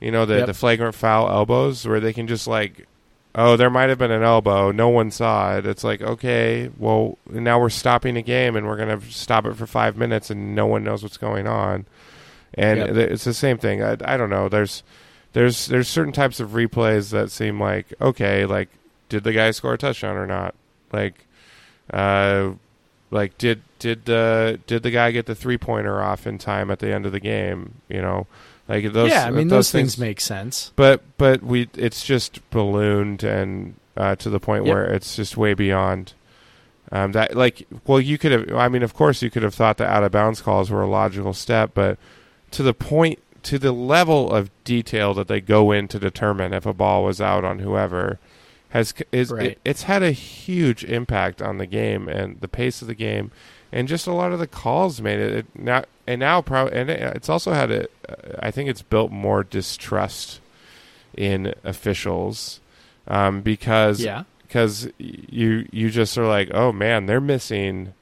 You 0.01 0.11
know 0.11 0.27
the 0.27 0.39
Yep. 0.39 0.47
the 0.47 0.55
flagrant 0.55 0.95
foul 0.95 1.31
elbows 1.31 1.87
where 1.87 2.01
they 2.01 2.13
can 2.13 2.27
just 2.27 2.47
like, 2.47 2.87
oh, 3.35 3.57
there 3.57 3.71
might 3.71 3.89
have 3.89 3.99
been 3.99 4.11
an 4.11 4.23
elbow, 4.23 4.71
no 4.71 4.89
one 4.89 5.11
saw 5.11 5.57
it. 5.57 5.67
It's 5.67 5.85
like 5.85 6.01
okay, 6.03 6.71
well 6.79 7.19
now 7.29 7.59
we're 7.61 7.71
stopping 7.71 8.17
a 8.17 8.23
game 8.23 8.57
and 8.57 8.67
we're 8.67 8.77
gonna 8.77 9.01
stop 9.11 9.45
it 9.47 9.57
for 9.57 9.67
five 9.67 9.97
minutes 9.97 10.31
and 10.31 10.55
no 10.55 10.67
one 10.67 10.85
knows 10.85 11.03
what's 11.03 11.17
going 11.17 11.47
on, 11.47 11.87
and 12.55 12.79
Yep. 12.79 12.97
it's 12.97 13.25
the 13.25 13.35
same 13.35 13.59
thing. 13.59 13.83
I, 13.83 13.97
I 14.05 14.17
don't 14.17 14.31
know. 14.31 14.49
There's 14.49 14.83
there's 15.33 15.67
there's 15.67 15.89
certain 15.89 16.13
types 16.13 16.39
of 16.41 16.51
replays 16.51 17.11
that 17.11 17.31
seem 17.31 17.61
like 17.61 17.93
okay, 18.01 18.47
like 18.47 18.69
did 19.09 19.25
the 19.25 19.33
guy 19.33 19.51
score 19.51 19.75
a 19.75 19.79
touchdown 19.79 20.17
or 20.17 20.27
not? 20.27 20.55
Like, 20.93 21.27
uh, 21.93 22.53
like 23.11 23.37
did 23.39 23.63
did 23.79 24.05
the 24.07 24.59
did 24.67 24.83
the 24.83 24.91
guy 24.91 25.11
get 25.11 25.27
the 25.27 25.35
three 25.35 25.59
pointer 25.59 26.01
off 26.03 26.27
in 26.27 26.39
time 26.39 26.71
at 26.71 26.79
the 26.79 26.93
end 26.93 27.05
of 27.07 27.13
the 27.13 27.21
game? 27.21 27.75
You 27.89 28.01
know, 28.01 28.27
like 28.69 28.93
those. 28.93 29.11
yeah 29.11 29.27
i 29.27 29.31
mean 29.31 29.49
those 29.49 29.71
those 29.71 29.73
things 29.73 29.99
make 29.99 30.21
sense 30.21 30.73
But 30.77 31.03
but 31.19 31.43
we 31.43 31.69
it's 31.75 32.05
just 32.05 32.41
ballooned 32.51 33.23
and 33.25 33.75
uh, 33.97 34.17
to 34.17 34.29
the 34.31 34.41
point 34.41 34.65
Yep. 34.67 34.75
where 34.75 34.85
it's 34.87 35.15
just 35.15 35.37
way 35.37 35.55
beyond. 35.55 36.15
Um, 36.93 37.13
that 37.13 37.37
like 37.37 37.67
well 37.87 38.01
you 38.01 38.19
could 38.19 38.33
have 38.33 38.53
I 38.53 38.69
mean 38.69 38.83
of 38.83 38.93
course 38.95 39.23
you 39.23 39.31
could 39.31 39.43
have 39.43 39.55
thought 39.55 39.79
the 39.79 39.87
out 39.87 40.03
of 40.05 40.13
bounds 40.13 40.41
calls 40.43 40.71
were 40.71 40.83
a 40.83 40.87
logical 40.89 41.33
step 41.33 41.71
but 41.75 41.99
to 42.51 42.63
the 42.63 42.75
point 42.75 43.19
to 43.45 43.59
the 43.59 43.73
level 43.73 44.31
of 44.31 44.51
detail 44.65 45.15
that 45.15 45.29
they 45.29 45.41
go 45.41 45.71
in 45.73 45.89
to 45.89 45.99
determine 45.99 46.53
if 46.53 46.67
a 46.67 46.73
ball 46.75 47.05
was 47.05 47.21
out 47.21 47.45
on 47.45 47.61
whoever 47.61 48.19
has 48.71 48.93
is 49.13 49.31
Right. 49.31 49.53
it, 49.53 49.59
it's 49.65 49.83
had 49.85 50.03
a 50.03 50.13
huge 50.13 50.85
impact 50.85 51.41
on 51.41 51.59
the 51.59 51.67
game 51.67 52.09
and 52.09 52.41
the 52.41 52.49
pace 52.49 52.83
of 52.83 52.89
the 52.89 52.95
game 52.95 53.31
and 53.73 53.89
just 53.89 54.07
a 54.07 54.13
lot 54.13 54.33
of 54.33 54.39
the 54.39 54.47
calls 54.47 55.01
made 55.01 55.19
it, 55.21 55.33
it 55.33 55.47
now 55.55 55.85
and 56.07 56.21
now 56.21 56.41
probably 56.43 56.79
and 56.79 56.91
it, 56.91 57.01
it's 57.17 57.29
also 57.29 57.53
had 57.53 57.71
a 57.71 57.89
I 58.45 58.51
think 58.51 58.69
it's 58.69 58.83
built 58.83 59.11
more 59.11 59.43
distrust 59.45 60.41
in 61.17 61.55
officials 61.65 62.61
um, 63.09 63.41
because 63.43 64.03
yeah 64.03 64.25
because 64.55 64.89
you 64.99 65.67
you 65.73 65.91
just 65.91 66.17
are 66.17 66.29
like, 66.29 66.49
oh 66.55 66.71
man, 66.71 67.07
they're 67.07 67.21
missing. 67.21 67.93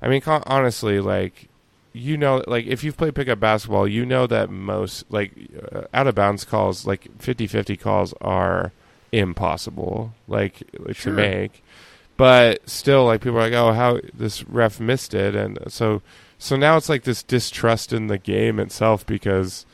I 0.00 0.08
mean, 0.08 0.22
honestly, 0.26 0.98
like 0.98 1.48
you 1.92 2.16
know, 2.16 2.42
like 2.46 2.64
if 2.64 2.82
you've 2.82 2.96
played 2.96 3.14
pickup 3.14 3.38
basketball, 3.38 3.86
you 3.86 4.06
know 4.06 4.26
that 4.26 4.48
most 4.48 5.04
like 5.10 5.32
uh, 5.72 5.82
out 5.92 6.06
of 6.06 6.14
bounds 6.14 6.46
calls, 6.46 6.86
like 6.86 7.06
50-50 7.18 7.78
calls, 7.78 8.14
are 8.22 8.72
impossible, 9.12 10.14
like 10.26 10.62
Sure. 10.92 10.94
to 10.94 11.10
make. 11.12 11.62
But 12.22 12.70
still, 12.70 13.06
like 13.06 13.20
people 13.20 13.38
are 13.38 13.42
like, 13.42 13.52
oh, 13.52 13.72
how 13.72 13.98
this 14.14 14.44
ref 14.44 14.78
missed 14.78 15.12
it, 15.12 15.34
and 15.34 15.58
so 15.66 16.02
so 16.38 16.54
now 16.54 16.76
it's 16.76 16.88
like 16.88 17.02
this 17.02 17.20
distrust 17.20 17.92
in 17.92 18.06
the 18.06 18.16
game 18.16 18.60
itself 18.60 19.04
because 19.04 19.66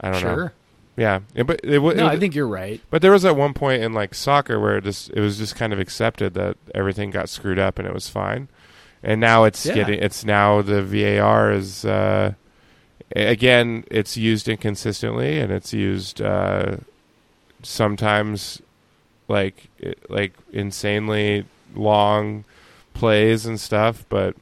I 0.00 0.12
don't 0.12 0.22
know. 0.22 0.50
Yeah, 0.96 1.20
it, 1.34 1.42
but 1.44 1.58
it, 1.64 1.80
it, 1.82 1.96
no 1.96 2.06
i 2.06 2.16
think 2.20 2.36
you're 2.36 2.46
right. 2.46 2.80
But 2.88 3.02
there 3.02 3.10
was 3.10 3.24
at 3.24 3.34
one 3.34 3.52
point 3.52 3.82
in 3.82 3.92
like 3.92 4.14
soccer 4.14 4.60
where 4.60 4.76
it 4.76 4.84
just 4.84 5.10
it 5.10 5.18
was 5.18 5.38
just 5.38 5.56
kind 5.56 5.72
of 5.72 5.80
accepted 5.80 6.34
that 6.34 6.56
everything 6.72 7.10
got 7.10 7.28
screwed 7.28 7.58
up 7.58 7.80
and 7.80 7.88
it 7.88 7.92
was 7.92 8.08
fine, 8.08 8.46
and 9.02 9.20
now 9.20 9.42
it's 9.42 9.66
Yeah. 9.66 9.74
getting 9.74 9.98
it's 10.00 10.24
now 10.24 10.62
the 10.62 10.84
VAR 10.84 11.50
is 11.50 11.84
uh, 11.84 12.34
again, 13.16 13.82
it's 13.90 14.16
used 14.16 14.48
inconsistently, 14.48 15.40
and 15.40 15.50
it's 15.50 15.72
used 15.72 16.22
uh, 16.22 16.76
sometimes 17.64 18.62
like 19.26 19.66
like 20.08 20.32
insanely 20.52 21.44
long 21.74 22.44
plays 22.94 23.46
and 23.46 23.58
stuff. 23.60 24.04
But 24.08 24.36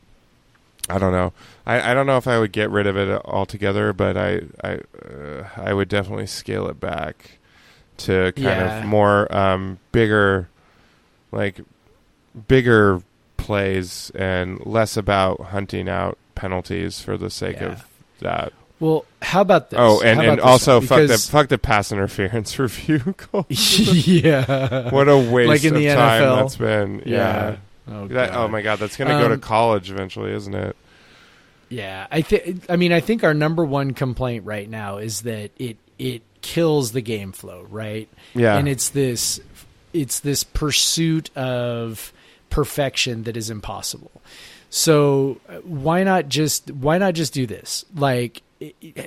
I 0.89 0.99
don't 0.99 1.13
know. 1.13 1.33
I, 1.67 1.91
I 1.91 1.95
don't 1.95 2.07
know 2.07 2.17
if 2.19 2.27
I 2.29 2.39
would 2.39 2.53
get 2.53 2.71
rid 2.71 2.87
of 2.87 2.97
it 2.97 3.09
altogether, 3.25 3.93
but 3.93 4.17
I 4.17 4.43
I 4.63 4.81
uh, 5.05 5.49
I 5.57 5.73
would 5.75 5.89
definitely 5.89 6.27
scale 6.27 6.69
it 6.69 6.79
back 6.81 7.39
to 7.99 8.33
kind 8.33 8.45
Yeah. 8.45 8.79
of 8.81 8.85
more 8.85 9.35
um, 9.35 9.79
bigger, 9.93 10.49
like 11.33 11.61
bigger 12.49 13.03
plays 13.37 14.11
and 14.15 14.65
less 14.67 14.97
about 14.97 15.41
hunting 15.41 15.89
out 15.89 16.19
penalties 16.35 17.01
for 17.01 17.17
the 17.17 17.31
sake 17.31 17.57
Yeah. 17.61 17.67
of 17.73 17.85
that. 18.21 18.53
Well, 18.85 19.07
how 19.23 19.41
about 19.41 19.71
this? 19.71 19.79
Oh, 19.81 20.03
and, 20.03 20.21
and 20.21 20.41
also 20.43 20.83
fuck 20.83 21.09
the 21.09 21.17
fuck 21.17 21.49
the 21.49 21.57
pass 21.57 21.91
interference 21.91 22.59
review 22.59 22.99
goal. 23.33 23.47
yeah. 23.49 24.91
what 24.91 25.09
a 25.09 25.17
waste 25.17 25.49
Like 25.49 25.65
in 25.65 25.75
of 25.75 25.81
the 25.81 25.89
time 25.89 26.23
NFL? 26.23 26.37
that's 26.43 26.57
been. 26.57 27.03
Yeah. 27.07 27.57
Oh, 27.89 28.09
That, 28.09 28.35
oh 28.35 28.47
my 28.49 28.61
god, 28.61 28.79
that's 28.81 28.99
gonna 28.99 29.19
go 29.19 29.29
to 29.29 29.35
Um, 29.35 29.41
college 29.41 29.91
eventually, 29.91 30.33
isn't 30.33 30.55
it? 30.55 30.77
Yeah, 31.71 32.07
I 32.11 32.21
think. 32.21 32.67
I 32.69 32.77
mean, 32.77 32.93
I 32.93 33.01
think 33.01 33.25
our 33.25 33.33
number 33.33 33.65
one 33.65 33.95
complaint 33.95 34.45
right 34.45 34.69
now 34.69 34.99
is 34.99 35.23
that 35.23 35.51
it 35.59 35.79
it 35.99 36.21
kills 36.43 36.93
the 36.93 37.01
game 37.01 37.33
flow, 37.33 37.67
right? 37.71 38.07
Yeah. 38.35 38.59
and 38.59 38.69
it's 38.69 38.91
this 38.91 39.41
it's 39.95 40.21
this 40.21 40.45
pursuit 40.45 41.35
of 41.37 42.13
perfection 42.51 43.23
that 43.23 43.37
is 43.39 43.49
impossible. 43.49 44.11
So 44.69 45.41
uh, 45.49 45.55
why 45.61 46.05
not 46.05 46.29
just 46.29 46.71
why 46.71 46.99
not 46.99 47.15
just 47.15 47.33
do 47.33 47.47
this? 47.47 47.85
Like 47.95 48.43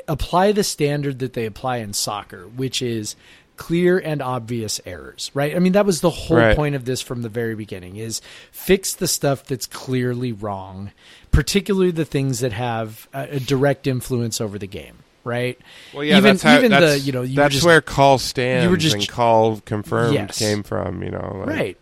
apply 0.08 0.52
the 0.52 0.64
standard 0.64 1.20
that 1.20 1.34
they 1.34 1.46
apply 1.46 1.78
in 1.78 1.94
soccer, 1.94 2.48
which 2.48 2.82
is 2.82 3.16
clear 3.56 3.98
and 3.98 4.22
obvious 4.22 4.80
errors, 4.86 5.32
right? 5.34 5.56
I 5.56 5.60
mean 5.60 5.72
that 5.74 5.86
was 5.86 6.02
the 6.02 6.12
whole 6.12 6.38
Right. 6.38 6.56
point 6.56 6.76
of 6.76 6.86
this 6.86 7.02
from 7.02 7.24
the 7.24 7.30
very 7.30 7.56
beginning 7.56 7.96
is 7.98 8.22
fix 8.52 8.94
the 8.94 9.08
stuff 9.08 9.46
that's 9.46 9.66
clearly 9.66 10.32
wrong, 10.32 10.92
particularly 11.32 11.90
the 11.92 12.06
things 12.06 12.40
that 12.42 12.52
have 12.54 13.08
a, 13.14 13.24
a 13.38 13.40
direct 13.40 13.88
influence 13.88 14.40
over 14.40 14.60
the 14.60 14.68
game, 14.68 14.98
right? 15.24 15.58
Well, 15.92 16.04
yeah, 16.04 16.18
even 16.18 16.34
that's 16.34 16.44
how, 16.44 16.58
even 16.60 16.70
that's, 16.70 16.86
the 16.94 17.00
you 17.00 17.12
know 17.14 17.24
you 17.24 17.36
that's 17.36 17.56
just 17.56 17.66
where 17.66 17.82
call 17.82 18.20
stands 18.20 18.64
you 18.66 18.70
were 18.70 18.78
just- 18.78 18.96
and 18.96 19.08
call 19.10 19.60
confirmed 19.66 20.14
Yes. 20.14 20.38
came 20.38 20.62
from. 20.62 21.02
You 21.02 21.10
know, 21.12 21.38
like, 21.48 21.48
Right. 21.56 21.78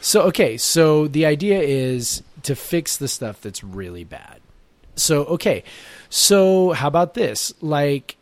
So 0.00 0.22
okay, 0.24 0.56
so 0.56 1.08
the 1.08 1.26
idea 1.26 1.60
is 1.60 2.22
to 2.44 2.54
fix 2.54 2.98
the 2.98 3.08
stuff 3.08 3.40
that's 3.40 3.64
really 3.64 4.04
bad. 4.04 4.38
So 4.94 5.24
okay. 5.24 5.64
So 6.10 6.72
how 6.72 6.88
about 6.88 7.14
this? 7.14 7.52
Like 7.60 8.16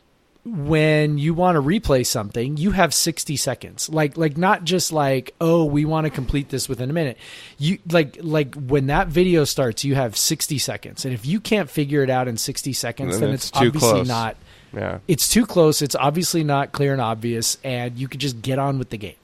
when 0.45 1.17
you 1.17 1.33
want 1.33 1.57
to 1.57 1.63
replay 1.63 2.05
something, 2.05 2.59
you 2.59 2.73
have 2.73 2.93
60 2.93 3.37
seconds. 3.37 3.89
Like 3.89 4.17
like 4.17 4.37
not 4.37 4.65
just 4.65 4.93
like, 4.93 5.35
"Oh, 5.41 5.65
we 5.65 5.85
want 5.85 6.05
to 6.05 6.11
complete 6.11 6.51
this 6.51 6.69
within 6.69 6.91
a 6.91 6.93
minute." 6.93 7.17
You 7.59 7.79
like 7.91 8.19
like 8.21 8.55
when 8.55 8.89
that 8.89 9.09
video 9.09 9.45
starts, 9.45 9.85
you 9.85 9.95
have 9.95 10.17
60 10.17 10.59
seconds. 10.59 11.05
And 11.05 11.15
if 11.15 11.25
you 11.25 11.41
can't 11.41 11.71
figure 11.71 12.03
it 12.03 12.11
out 12.11 12.29
in 12.29 12.37
60 12.37 12.73
seconds, 12.75 13.13
Then 13.13 13.21
then 13.29 13.35
it's 13.35 13.49
it's, 13.49 13.57
obviously 13.57 13.79
close. 13.91 14.09
not 14.09 14.37
Yeah. 14.75 14.99
it's 15.09 15.29
too 15.29 15.47
close. 15.47 15.81
It's 15.81 15.95
obviously 15.95 16.45
not 16.45 16.73
clear 16.73 16.93
and 16.93 17.01
obvious, 17.01 17.57
and 17.65 17.97
you 17.97 18.09
could 18.09 18.21
just 18.21 18.43
get 18.43 18.59
on 18.59 18.79
with 18.79 18.91
the 18.91 18.99
game. 18.99 19.15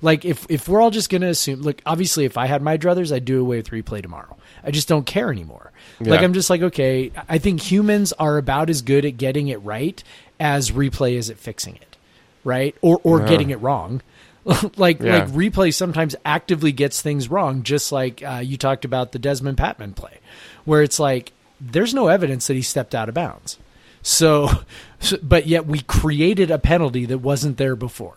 Like 0.00 0.24
if 0.24 0.46
if 0.48 0.68
we're 0.68 0.80
all 0.80 0.90
just 0.90 1.10
going 1.10 1.20
to 1.22 1.28
assume, 1.28 1.60
look, 1.62 1.80
obviously, 1.86 2.24
if 2.24 2.36
I 2.38 2.46
had 2.46 2.62
my 2.62 2.76
druthers, 2.78 3.14
I'd 3.14 3.24
do 3.24 3.40
away 3.40 3.58
with 3.58 3.68
replay 3.70 4.02
tomorrow. 4.02 4.36
I 4.64 4.70
just 4.70 4.88
don't 4.88 5.06
care 5.06 5.30
anymore. 5.30 5.72
Like 6.00 6.20
I'm 6.22 6.32
just 6.32 6.50
like, 6.50 6.62
okay, 6.62 7.12
I 7.28 7.38
think 7.38 7.60
humans 7.60 8.12
are 8.14 8.36
about 8.38 8.70
as 8.70 8.82
good 8.82 9.04
at 9.04 9.16
getting 9.16 9.48
it 9.48 9.62
right 9.62 10.02
as 10.40 10.70
replay 10.72 11.12
is 11.12 11.30
at 11.30 11.38
fixing 11.38 11.76
it, 11.76 11.96
right? 12.44 12.74
Or 12.82 13.00
or 13.04 13.20
Yeah. 13.20 13.28
getting 13.28 13.50
it 13.50 13.60
wrong. 13.60 14.02
like 14.76 15.00
Yeah. 15.00 15.18
like 15.18 15.28
replay 15.28 15.72
sometimes 15.72 16.16
actively 16.24 16.72
gets 16.72 17.00
things 17.00 17.28
wrong, 17.30 17.62
just 17.62 17.92
like 17.92 18.22
uh, 18.24 18.42
you 18.44 18.56
talked 18.56 18.84
about 18.84 19.12
the 19.12 19.18
Dezmon 19.20 19.54
Patmon 19.54 19.94
play, 19.94 20.18
where 20.64 20.82
it's 20.82 20.98
like 20.98 21.32
there's 21.60 21.94
no 21.94 22.08
evidence 22.08 22.48
that 22.48 22.54
he 22.54 22.62
stepped 22.62 22.94
out 22.94 23.08
of 23.08 23.14
bounds. 23.14 23.58
So, 24.02 24.50
so- 25.00 25.18
but 25.22 25.46
yet 25.46 25.66
we 25.66 25.80
created 25.82 26.50
a 26.50 26.58
penalty 26.58 27.06
that 27.06 27.18
wasn't 27.18 27.56
there 27.58 27.76
before. 27.76 28.16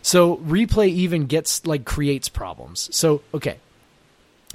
So 0.00 0.36
replay 0.38 0.88
even 0.88 1.26
gets 1.26 1.66
like 1.66 1.84
creates 1.84 2.30
problems. 2.30 2.88
So 2.96 3.20
okay, 3.34 3.58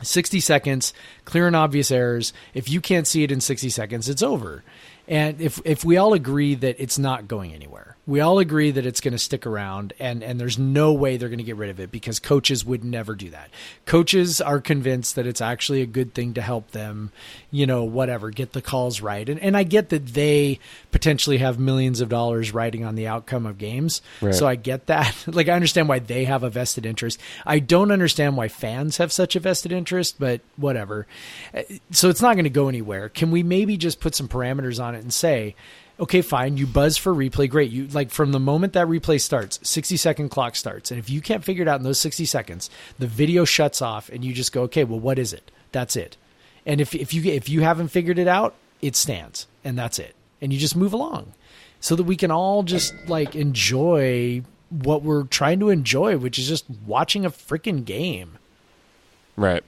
60 0.01 0.39
seconds, 0.39 0.93
clear 1.25 1.47
and 1.47 1.55
obvious 1.55 1.91
errors. 1.91 2.33
If 2.53 2.69
you 2.69 2.81
can't 2.81 3.07
see 3.07 3.23
it 3.23 3.31
in 3.31 3.41
60 3.41 3.69
seconds, 3.69 4.09
it's 4.09 4.23
over. 4.23 4.63
And 5.07 5.41
if 5.41 5.59
if 5.65 5.83
we 5.83 5.97
all 5.97 6.13
agree 6.13 6.55
that 6.55 6.79
it's 6.79 6.99
not 6.99 7.27
going 7.27 7.53
anywhere, 7.53 7.90
we 8.07 8.19
all 8.19 8.39
agree 8.39 8.71
that 8.71 8.85
it's 8.85 8.99
going 8.99 9.11
to 9.11 9.19
stick 9.19 9.45
around, 9.45 9.93
and 9.99 10.23
and 10.23 10.39
there's 10.39 10.57
no 10.57 10.91
way 10.91 11.17
they're 11.17 11.29
going 11.29 11.37
to 11.37 11.43
get 11.43 11.55
rid 11.55 11.69
of 11.69 11.79
it 11.79 11.91
because 11.91 12.19
coaches 12.19 12.65
would 12.65 12.83
never 12.83 13.13
do 13.15 13.29
that. 13.29 13.49
Coaches 13.85 14.41
are 14.41 14.59
convinced 14.59 15.15
that 15.15 15.27
it's 15.27 15.41
actually 15.41 15.81
a 15.81 15.85
good 15.85 16.13
thing 16.13 16.33
to 16.33 16.41
help 16.41 16.71
them, 16.71 17.11
you 17.51 17.67
know, 17.67 17.83
whatever, 17.83 18.31
get 18.31 18.53
the 18.53 18.61
calls 18.61 19.01
right. 19.01 19.27
And 19.29 19.39
and 19.39 19.55
I 19.55 19.63
get 19.63 19.89
that 19.89 20.07
they 20.07 20.59
potentially 20.91 21.37
have 21.37 21.59
millions 21.59 22.01
of 22.01 22.09
dollars 22.09 22.53
riding 22.53 22.83
on 22.83 22.95
the 22.95 23.07
outcome 23.07 23.45
of 23.45 23.57
games. 23.57 24.01
Right. 24.19 24.33
So 24.33 24.47
I 24.47 24.55
get 24.55 24.87
that. 24.87 25.15
like 25.27 25.47
I 25.47 25.53
understand 25.53 25.87
why 25.87 25.99
they 25.99 26.25
have 26.25 26.43
a 26.43 26.49
vested 26.49 26.85
interest. 26.85 27.19
I 27.45 27.59
don't 27.59 27.91
understand 27.91 28.35
why 28.35 28.47
fans 28.47 28.97
have 28.97 29.11
such 29.11 29.35
a 29.35 29.39
vested 29.39 29.71
interest, 29.71 30.15
but 30.19 30.41
whatever. 30.57 31.07
Uh, 31.53 31.61
So 31.91 32.09
it's 32.09 32.21
not 32.21 32.33
going 32.33 32.45
to 32.45 32.49
go 32.49 32.67
anywhere. 32.67 33.09
Can 33.09 33.31
we 33.31 33.43
maybe 33.43 33.77
just 33.77 33.99
put 33.99 34.15
some 34.15 34.27
parameters 34.27 34.83
on 34.83 34.95
it 34.95 34.99
and 35.01 35.13
say, 35.13 35.55
okay, 36.01 36.21
fine, 36.21 36.57
you 36.57 36.65
buzz 36.65 36.97
for 36.97 37.13
replay, 37.13 37.47
great. 37.49 37.71
You 37.71 37.87
like 37.87 38.09
from 38.09 38.31
the 38.31 38.39
moment 38.39 38.73
that 38.73 38.87
replay 38.87 39.21
starts, 39.21 39.59
60 39.63 39.95
second 39.97 40.29
clock 40.29 40.55
starts. 40.55 40.91
And 40.91 40.99
if 40.99 41.09
you 41.09 41.21
can't 41.21 41.43
figure 41.43 41.61
it 41.61 41.67
out 41.67 41.79
in 41.79 41.83
those 41.83 41.99
60 41.99 42.25
seconds, 42.25 42.69
the 42.97 43.07
video 43.07 43.45
shuts 43.45 43.81
off 43.81 44.09
and 44.09 44.25
you 44.25 44.33
just 44.33 44.51
go, 44.51 44.63
okay, 44.63 44.83
well 44.83 44.99
what 44.99 45.19
is 45.19 45.31
it? 45.31 45.51
That's 45.71 45.95
it. 45.95 46.17
And 46.65 46.81
if 46.81 46.93
if 46.93 47.13
you 47.13 47.31
if 47.31 47.47
you 47.47 47.61
haven't 47.61 47.89
figured 47.89 48.19
it 48.19 48.27
out, 48.27 48.55
it 48.81 48.95
stands 48.95 49.47
and 49.63 49.77
that's 49.77 49.99
it. 49.99 50.15
And 50.41 50.51
you 50.51 50.59
just 50.59 50.75
move 50.75 50.93
along 50.93 51.33
so 51.79 51.95
that 51.95 52.03
we 52.03 52.17
can 52.17 52.31
all 52.31 52.63
just 52.63 52.93
like 53.07 53.35
enjoy 53.35 54.43
what 54.69 55.03
we're 55.03 55.23
trying 55.23 55.59
to 55.59 55.69
enjoy, 55.69 56.17
which 56.17 56.39
is 56.39 56.47
just 56.47 56.65
watching 56.85 57.25
a 57.25 57.29
freaking 57.29 57.85
game. 57.85 58.37
Right. 59.35 59.63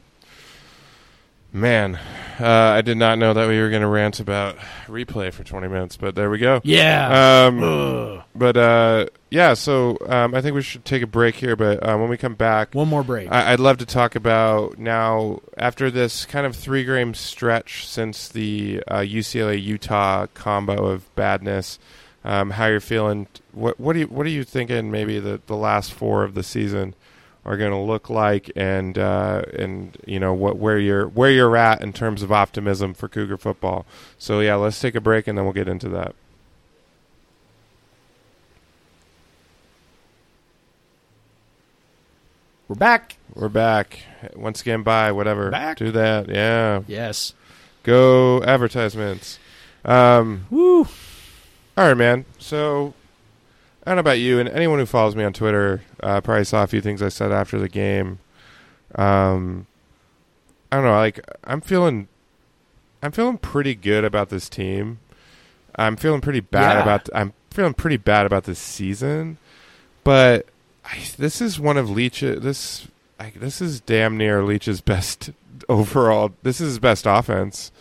Man, 1.55 1.99
uh, 2.39 2.47
I 2.47 2.81
did 2.81 2.97
not 2.97 3.19
know 3.19 3.31
that 3.35 3.47
we 3.47 3.59
were 3.59 3.69
going 3.69 3.83
to 3.83 3.87
rant 3.87 4.19
about 4.19 4.57
replay 4.87 5.31
for 5.31 5.43
20 5.43 5.67
minutes, 5.67 5.97
but 5.97 6.15
there 6.15 6.31
we 6.31 6.39
go. 6.39 6.61
Yeah. 6.63 7.45
Um, 7.45 8.23
but 8.35 8.57
uh, 8.57 9.05
yeah, 9.29 9.53
so 9.53 9.99
um, 10.09 10.33
I 10.33 10.41
think 10.41 10.55
we 10.55 10.63
should 10.63 10.83
take 10.83 11.03
a 11.03 11.07
break 11.07 11.35
here. 11.35 11.55
But 11.55 11.87
uh, 11.87 11.95
when 11.97 12.09
we 12.09 12.17
come 12.17 12.33
back, 12.33 12.73
One 12.73 12.87
more 12.87 13.03
break. 13.03 13.31
I- 13.31 13.53
I'd 13.53 13.59
love 13.59 13.77
to 13.77 13.85
talk 13.85 14.15
about 14.15 14.79
now 14.79 15.41
after 15.55 15.91
this 15.91 16.25
kind 16.25 16.47
of 16.47 16.55
three 16.55 16.83
game 16.85 17.13
stretch 17.13 17.85
since 17.87 18.27
the 18.29 18.81
uh, 18.87 18.97
UCLA 19.01 19.61
Utah 19.61 20.25
combo 20.33 20.87
of 20.87 21.13
badness. 21.15 21.77
Um, 22.25 22.49
how 22.51 22.65
you're 22.65 22.79
feeling? 22.79 23.27
What 23.51 23.79
what 23.79 23.93
do 23.93 23.99
you 23.99 24.07
what 24.07 24.25
are 24.25 24.29
you 24.29 24.43
thinking? 24.43 24.89
Maybe 24.89 25.19
the 25.19 25.39
the 25.45 25.57
last 25.57 25.93
four 25.93 26.23
of 26.23 26.33
the 26.33 26.41
season 26.41 26.95
are 27.45 27.57
going 27.57 27.71
to 27.71 27.77
look 27.77 28.09
like, 28.09 28.51
and 28.55 28.97
uh, 28.97 29.43
and 29.57 29.97
you 30.05 30.19
know 30.19 30.33
what 30.33 30.57
where 30.57 30.79
you're 30.79 31.07
where 31.07 31.31
you're 31.31 31.57
at 31.57 31.81
in 31.81 31.93
terms 31.93 32.23
of 32.23 32.31
optimism 32.31 32.93
for 32.93 33.07
Cougar 33.07 33.37
football. 33.37 33.85
So 34.17 34.39
yeah, 34.39 34.55
let's 34.55 34.79
take 34.79 34.95
a 34.95 35.01
break 35.01 35.27
and 35.27 35.37
then 35.37 35.45
we'll 35.45 35.53
get 35.53 35.67
into 35.67 35.89
that. 35.89 36.15
We're 42.67 42.75
back. 42.75 43.17
We're 43.35 43.49
back 43.49 43.99
once 44.35 44.61
again. 44.61 44.83
Bye. 44.83 45.11
Whatever. 45.11 45.51
Back. 45.51 45.77
Do 45.77 45.91
that. 45.91 46.29
Yeah. 46.29 46.81
Yes. 46.87 47.33
Go 47.83 48.41
advertisements. 48.41 49.37
Um, 49.83 50.47
Woo. 50.49 50.79
all 50.79 50.87
right, 51.77 51.97
man. 51.97 52.25
So 52.39 52.93
I 53.85 53.89
don't 53.89 53.97
know 53.97 54.01
about 54.01 54.19
you, 54.19 54.39
and 54.39 54.47
anyone 54.49 54.79
who 54.79 54.85
follows 54.85 55.15
me 55.15 55.23
on 55.23 55.33
Twitter 55.33 55.81
uh, 56.01 56.21
probably 56.21 56.45
saw 56.45 56.63
a 56.63 56.67
few 56.67 56.79
things 56.81 57.01
I 57.01 57.09
said 57.09 57.31
after 57.31 57.59
the 57.59 57.67
game. 57.67 58.19
Um, 58.95 59.67
I 60.71 60.77
don't 60.77 60.85
know. 60.85 60.91
Like 60.93 61.19
I'm 61.43 61.59
feeling, 61.61 62.07
I'm 63.01 63.11
feeling 63.11 63.37
pretty 63.37 63.75
good 63.75 64.05
about 64.05 64.29
this 64.29 64.47
team. 64.47 64.99
I'm 65.75 65.95
feeling 65.97 66.21
pretty 66.21 66.39
bad 66.39 66.77
Yeah. 66.77 66.81
about. 66.83 67.09
I'm 67.13 67.33
feeling 67.51 67.73
pretty 67.73 67.97
bad 67.97 68.25
about 68.25 68.45
this 68.45 68.59
season, 68.59 69.37
but 70.05 70.45
I, 70.85 70.99
this 71.17 71.41
is 71.41 71.59
one 71.59 71.75
of 71.77 71.89
Leach. 71.89 72.21
This 72.21 72.87
I, 73.19 73.33
this 73.35 73.59
is 73.59 73.81
damn 73.81 74.15
near 74.17 74.43
Leach's 74.43 74.79
best 74.79 75.31
overall. 75.69 76.31
This 76.43 76.61
is 76.61 76.67
his 76.69 76.79
best 76.79 77.05
offense. 77.05 77.71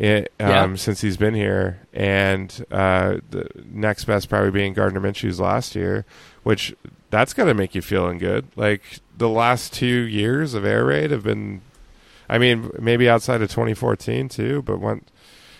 It, 0.00 0.32
um, 0.38 0.48
Yeah. 0.48 0.74
since 0.76 1.00
he's 1.00 1.16
been 1.16 1.34
here, 1.34 1.80
and 1.92 2.64
uh, 2.70 3.16
the 3.30 3.48
next 3.68 4.04
best 4.04 4.28
probably 4.28 4.52
being 4.52 4.72
Gardner 4.72 5.00
Minshew's 5.00 5.40
last 5.40 5.74
year, 5.74 6.04
which 6.44 6.72
that's 7.10 7.32
got 7.34 7.46
to 7.46 7.54
make 7.54 7.74
you 7.74 7.82
feeling 7.82 8.18
good. 8.18 8.46
Like 8.54 8.82
the 9.16 9.28
last 9.28 9.72
two 9.72 9.86
years 9.86 10.54
of 10.54 10.64
air 10.64 10.84
raid 10.84 11.10
have 11.10 11.24
been, 11.24 11.62
I 12.28 12.38
mean, 12.38 12.70
maybe 12.78 13.08
outside 13.08 13.42
of 13.42 13.50
2014 13.50 14.28
too, 14.28 14.62
but 14.62 14.78
one, 14.78 15.02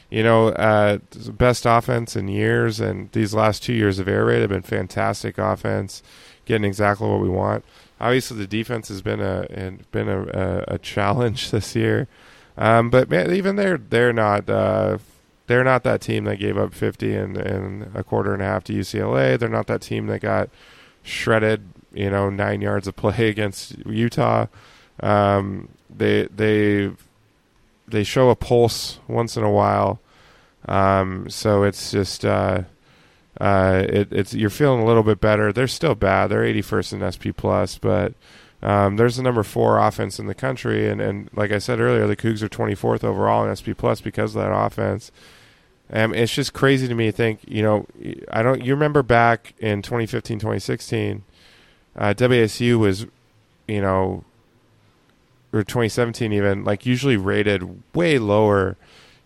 you 0.09 0.22
know, 0.22 0.51
uh, 0.51 0.99
best 1.32 1.66
offense 1.66 2.14
in 2.14 2.28
years, 2.28 2.78
and 2.78 3.11
these 3.11 3.34
last 3.34 3.64
two 3.64 3.72
years 3.72 3.99
of 3.99 4.07
air 4.07 4.24
raid 4.26 4.41
have 4.43 4.51
been 4.51 4.62
fantastic 4.62 5.36
offense, 5.36 6.01
getting 6.45 6.64
exactly 6.64 7.09
what 7.09 7.20
we 7.20 7.28
want. 7.28 7.64
Obviously, 8.01 8.36
the 8.36 8.47
defense 8.47 8.86
has 8.86 9.03
been 9.03 9.20
a 9.20 9.47
been 9.91 10.09
a, 10.09 10.22
a, 10.68 10.74
a 10.74 10.78
challenge 10.78 11.51
this 11.51 11.74
year, 11.74 12.07
um, 12.59 12.90
but 12.90 13.09
man, 13.09 13.32
even 13.32 13.56
they're 13.56 13.78
they're 13.78 14.12
not 14.12 14.50
uh, 14.50 14.98
they're 15.46 15.64
not 15.64 15.82
that 15.84 16.00
team 16.02 16.24
that 16.24 16.36
gave 16.36 16.59
up 16.59 16.74
50 16.74 17.14
and 17.14 17.96
a 17.96 18.04
quarter 18.04 18.34
and 18.34 18.42
a 18.42 18.44
half 18.44 18.64
to 18.64 18.72
UCLA. 18.74 19.38
They're 19.38 19.48
not 19.48 19.66
that 19.68 19.80
team 19.80 20.06
that 20.09 20.20
got 20.20 20.50
shredded, 21.02 21.62
you 21.92 22.11
know, 22.11 22.28
nine 22.28 22.61
yards 22.61 22.86
of 22.86 22.96
play 22.96 23.28
against 23.30 23.78
Utah. 23.86 24.46
Um, 25.00 25.68
they 25.88 26.26
they 26.26 26.90
they 27.86 28.04
show 28.04 28.28
a 28.30 28.36
pulse 28.36 28.98
once 29.09 29.36
in 29.36 29.44
a 29.44 29.50
while. 29.50 30.00
Um, 30.66 31.30
so 31.30 31.62
it's 31.62 31.92
just 31.92 32.24
uh, 32.24 32.62
uh, 33.40 33.84
it, 33.88 34.12
it's 34.12 34.34
you're 34.34 34.50
feeling 34.50 34.82
a 34.82 34.84
little 34.84 35.02
bit 35.02 35.20
better. 35.20 35.52
They're 35.52 35.66
still 35.68 35.94
bad. 35.94 36.26
They're 36.26 36.42
81st 36.42 36.92
in 36.92 37.12
SP 37.14 37.24
plus, 37.34 37.78
but 37.78 38.12
um, 38.62 38.96
there's 38.96 39.16
the 39.16 39.22
number 39.22 39.42
four 39.42 39.78
offense 39.78 40.18
in 40.18 40.26
the 40.26 40.34
country, 40.34 40.88
and, 40.88 41.00
and 41.00 41.30
like 41.32 41.52
I 41.52 41.59
said 41.59 41.80
earlier, 41.80 42.06
the 42.06 42.16
Cougs 42.16 42.42
are 42.42 42.48
24th 42.48 43.04
overall 43.04 43.48
in 43.48 43.54
SP 43.54 43.70
plus 43.76 44.00
because 44.00 44.34
of 44.34 44.42
that 44.42 44.52
offense. 44.52 45.12
Um, 45.92 46.12
it's 46.12 46.34
just 46.34 46.52
crazy 46.52 46.88
to 46.88 46.94
me 46.94 47.06
to 47.06 47.12
think, 47.12 47.40
you 47.46 47.62
know, 47.62 47.86
I 48.30 48.42
don't. 48.42 48.62
You 48.62 48.74
remember 48.74 49.02
back 49.02 49.54
in 49.59 49.80
2015, 49.80 50.38
2016, 50.38 51.22
uh, 51.96 52.14
WSU 52.14 52.78
was, 52.78 53.06
you 53.66 53.80
know, 53.80 54.24
or 55.52 55.62
2017 55.62 56.32
even 56.32 56.64
like 56.64 56.84
usually 56.84 57.16
rated 57.16 57.82
way 57.94 58.18
lower 58.18 58.76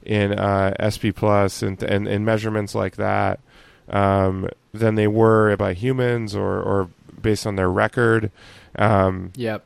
in 0.05 0.39
uh, 0.39 0.75
SP 0.79 1.11
plus 1.15 1.63
and, 1.63 1.83
and 1.83 2.07
and 2.07 2.25
measurements 2.25 2.75
like 2.75 2.97
that 2.97 3.41
um, 3.89 4.49
than 4.73 4.95
they 4.95 5.09
were 5.09 5.57
by 5.57 5.75
humans 5.75 6.35
or 6.35 6.61
or 6.61 6.91
based 7.21 7.47
on 7.47 7.57
their 7.57 7.71
record. 7.71 8.31
Um, 8.77 9.33
yep. 9.37 9.65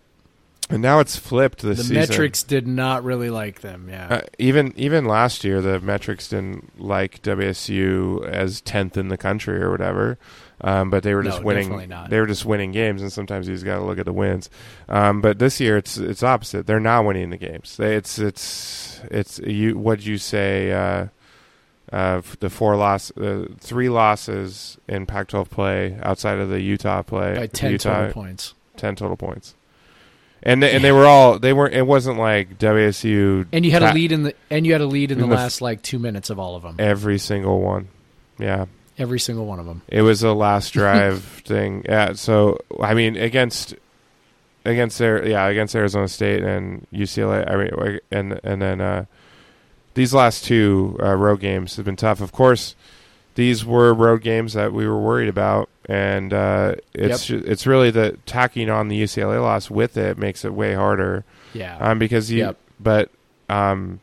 And 0.68 0.82
now 0.82 0.98
it's 0.98 1.14
flipped 1.14 1.62
this 1.62 1.78
the 1.78 1.84
season. 1.84 1.96
metrics 1.96 2.42
did 2.42 2.66
not 2.66 3.04
really 3.04 3.30
like 3.30 3.60
them. 3.60 3.88
Yeah. 3.88 4.08
Uh, 4.10 4.20
even 4.38 4.72
even 4.76 5.04
last 5.04 5.44
year, 5.44 5.60
the 5.60 5.78
metrics 5.78 6.28
didn't 6.28 6.80
like 6.80 7.22
WSU 7.22 8.26
as 8.26 8.62
tenth 8.62 8.96
in 8.96 9.06
the 9.06 9.16
country 9.16 9.62
or 9.62 9.70
whatever. 9.70 10.18
Um, 10.62 10.90
but 10.90 11.02
they 11.04 11.14
were 11.14 11.22
just 11.22 11.38
No, 11.40 11.44
winning. 11.44 11.92
They 12.08 12.18
were 12.18 12.26
just 12.26 12.44
winning 12.44 12.72
games, 12.72 13.00
and 13.02 13.12
sometimes 13.12 13.46
you 13.46 13.54
just 13.54 13.64
got 13.64 13.76
to 13.76 13.84
look 13.84 13.98
at 13.98 14.06
the 14.06 14.12
wins. 14.12 14.50
Um, 14.88 15.20
but 15.20 15.38
this 15.38 15.60
year, 15.60 15.76
it's 15.76 15.98
it's 15.98 16.24
opposite. 16.24 16.66
They're 16.66 16.80
not 16.80 17.04
winning 17.04 17.30
the 17.30 17.36
games. 17.36 17.76
They, 17.76 17.94
it's 17.94 18.18
it's 18.18 19.00
it's 19.10 19.38
you. 19.38 19.78
What 19.78 20.04
you 20.04 20.18
say? 20.18 20.72
Uh, 20.72 21.06
uh, 21.92 22.20
the 22.40 22.50
four 22.50 22.74
loss, 22.74 23.16
uh, 23.16 23.46
three 23.60 23.88
losses 23.88 24.76
in 24.88 25.06
Pac-12 25.06 25.48
play 25.48 25.96
outside 26.02 26.38
of 26.38 26.48
the 26.48 26.60
Utah 26.60 27.02
play. 27.02 27.36
By 27.36 27.46
ten 27.46 27.70
Utah, 27.70 27.98
total 28.06 28.12
points. 28.12 28.54
Ten 28.76 28.96
total 28.96 29.16
points. 29.16 29.54
And 30.42 30.62
they, 30.62 30.72
and 30.76 30.84
they 30.84 30.92
were 30.92 31.06
all 31.06 31.38
they 31.38 31.52
weren't. 31.52 31.74
It 31.74 31.86
wasn't 31.86 32.18
like 32.18 32.58
WSU 32.58 33.46
And 33.52 33.64
you 33.64 33.72
had 33.72 33.82
a 33.82 33.92
lead 33.92 34.12
in 34.12 34.22
the 34.24 34.34
and 34.50 34.64
you 34.66 34.72
had 34.72 34.80
a 34.80 34.86
lead 34.86 35.10
in 35.10 35.18
the 35.18 35.24
In 35.24 35.30
the 35.30 35.36
f- 35.36 35.42
last 35.42 35.60
like 35.60 35.82
two 35.82 35.98
minutes 35.98 36.30
of 36.30 36.38
all 36.38 36.54
of 36.56 36.62
them. 36.62 36.76
every 36.78 37.18
single 37.18 37.60
one. 37.60 37.88
Yeah, 38.38 38.66
Every 38.98 39.18
single 39.18 39.46
one 39.46 39.58
of 39.58 39.66
them. 39.66 39.82
it 39.88 40.02
was 40.02 40.22
a 40.22 40.32
last 40.32 40.70
drive 40.72 41.22
thing. 41.24 41.84
Yeah, 41.88 42.12
so 42.12 42.58
I 42.80 42.94
mean 42.94 43.16
against 43.16 43.74
against 44.64 44.98
their 44.98 45.26
yeah 45.26 45.46
against 45.46 45.74
Arizona 45.74 46.06
State 46.06 46.42
and 46.44 46.86
UCLA. 46.92 47.50
I 47.50 47.56
mean 47.56 48.00
and 48.12 48.38
and 48.44 48.62
then 48.62 48.80
uh, 48.80 49.04
these 49.94 50.12
last 50.14 50.44
two 50.44 50.96
uh, 51.02 51.14
road 51.14 51.40
games 51.40 51.76
have 51.76 51.84
been 51.86 51.96
tough. 51.96 52.20
Of 52.20 52.30
course, 52.30 52.76
these 53.34 53.64
were 53.64 53.94
road 53.94 54.22
games 54.22 54.52
that 54.52 54.72
we 54.72 54.86
were 54.86 55.00
worried 55.00 55.28
about, 55.30 55.70
and 55.86 56.32
uh, 56.32 56.74
it's 56.94 57.30
it's 57.30 57.66
really 57.66 57.90
the 57.90 58.18
tacking 58.26 58.68
on 58.70 58.88
the 58.88 59.00
UCLA 59.00 59.40
loss 59.40 59.70
with 59.70 59.96
it 59.96 60.18
makes 60.18 60.44
it 60.44 60.52
way 60.52 60.74
harder. 60.74 61.24
Yeah. 61.54 61.78
um, 61.78 61.98
because 61.98 62.30
you. 62.30 62.38
Yep. 62.38 62.58
But 62.78 63.10
um, 63.48 64.00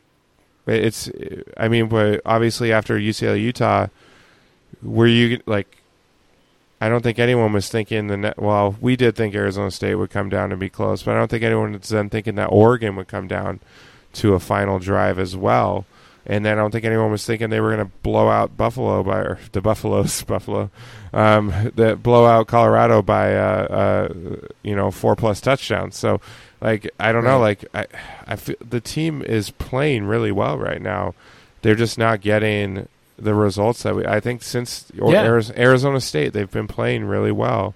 it's. 0.66 1.10
I 1.56 1.68
mean, 1.68 1.88
but 1.88 2.22
obviously 2.24 2.72
after 2.72 2.98
UCLA 2.98 3.40
Utah, 3.40 3.88
were 4.82 5.06
you 5.06 5.40
like? 5.46 5.78
I 6.80 6.88
don't 6.88 7.02
think 7.02 7.18
anyone 7.18 7.52
was 7.52 7.68
thinking 7.68 8.08
the 8.08 8.16
net. 8.16 8.40
Well, 8.40 8.76
we 8.80 8.96
did 8.96 9.14
think 9.14 9.34
Arizona 9.34 9.70
State 9.70 9.94
would 9.94 10.10
come 10.10 10.28
down 10.28 10.50
and 10.50 10.60
be 10.60 10.68
close, 10.68 11.02
but 11.02 11.14
I 11.14 11.18
don't 11.18 11.30
think 11.30 11.44
anyone 11.44 11.72
was 11.72 11.88
then 11.88 12.10
thinking 12.10 12.34
that 12.34 12.46
Oregon 12.46 12.96
would 12.96 13.08
come 13.08 13.28
down 13.28 13.60
to 14.14 14.34
a 14.34 14.40
final 14.40 14.78
drive 14.78 15.18
as 15.18 15.36
well. 15.36 15.86
And 16.26 16.44
then 16.44 16.56
I 16.58 16.62
don't 16.62 16.70
think 16.70 16.86
anyone 16.86 17.10
was 17.10 17.26
thinking 17.26 17.50
they 17.50 17.60
were 17.60 17.74
going 17.74 17.86
to 17.86 17.92
blow 18.02 18.28
out 18.30 18.56
Buffalo 18.56 19.02
by 19.02 19.18
or 19.18 19.38
the 19.52 19.60
Buffaloes, 19.60 20.22
Buffalo, 20.26 20.70
um, 21.12 21.52
that 21.76 22.02
blow 22.02 22.24
out 22.24 22.46
Colorado 22.46 23.02
by 23.02 23.34
uh, 23.36 23.66
uh, 24.10 24.14
you 24.62 24.74
know 24.74 24.90
four 24.90 25.16
plus 25.16 25.40
touchdowns. 25.40 25.96
So 25.96 26.20
like 26.62 26.90
I 26.98 27.12
don't 27.12 27.24
know, 27.24 27.38
like 27.38 27.66
I, 27.74 27.86
I 28.26 28.36
feel 28.36 28.56
the 28.66 28.80
team 28.80 29.20
is 29.20 29.50
playing 29.50 30.04
really 30.06 30.32
well 30.32 30.56
right 30.56 30.80
now. 30.80 31.14
They're 31.60 31.74
just 31.74 31.98
not 31.98 32.22
getting 32.22 32.88
the 33.18 33.34
results 33.34 33.82
that 33.82 33.94
we. 33.94 34.06
I 34.06 34.18
think 34.20 34.42
since 34.42 34.90
or 34.98 35.12
Yeah. 35.12 35.22
Arizona 35.56 36.00
State, 36.00 36.32
they've 36.32 36.50
been 36.50 36.66
playing 36.66 37.04
really 37.04 37.32
well, 37.32 37.74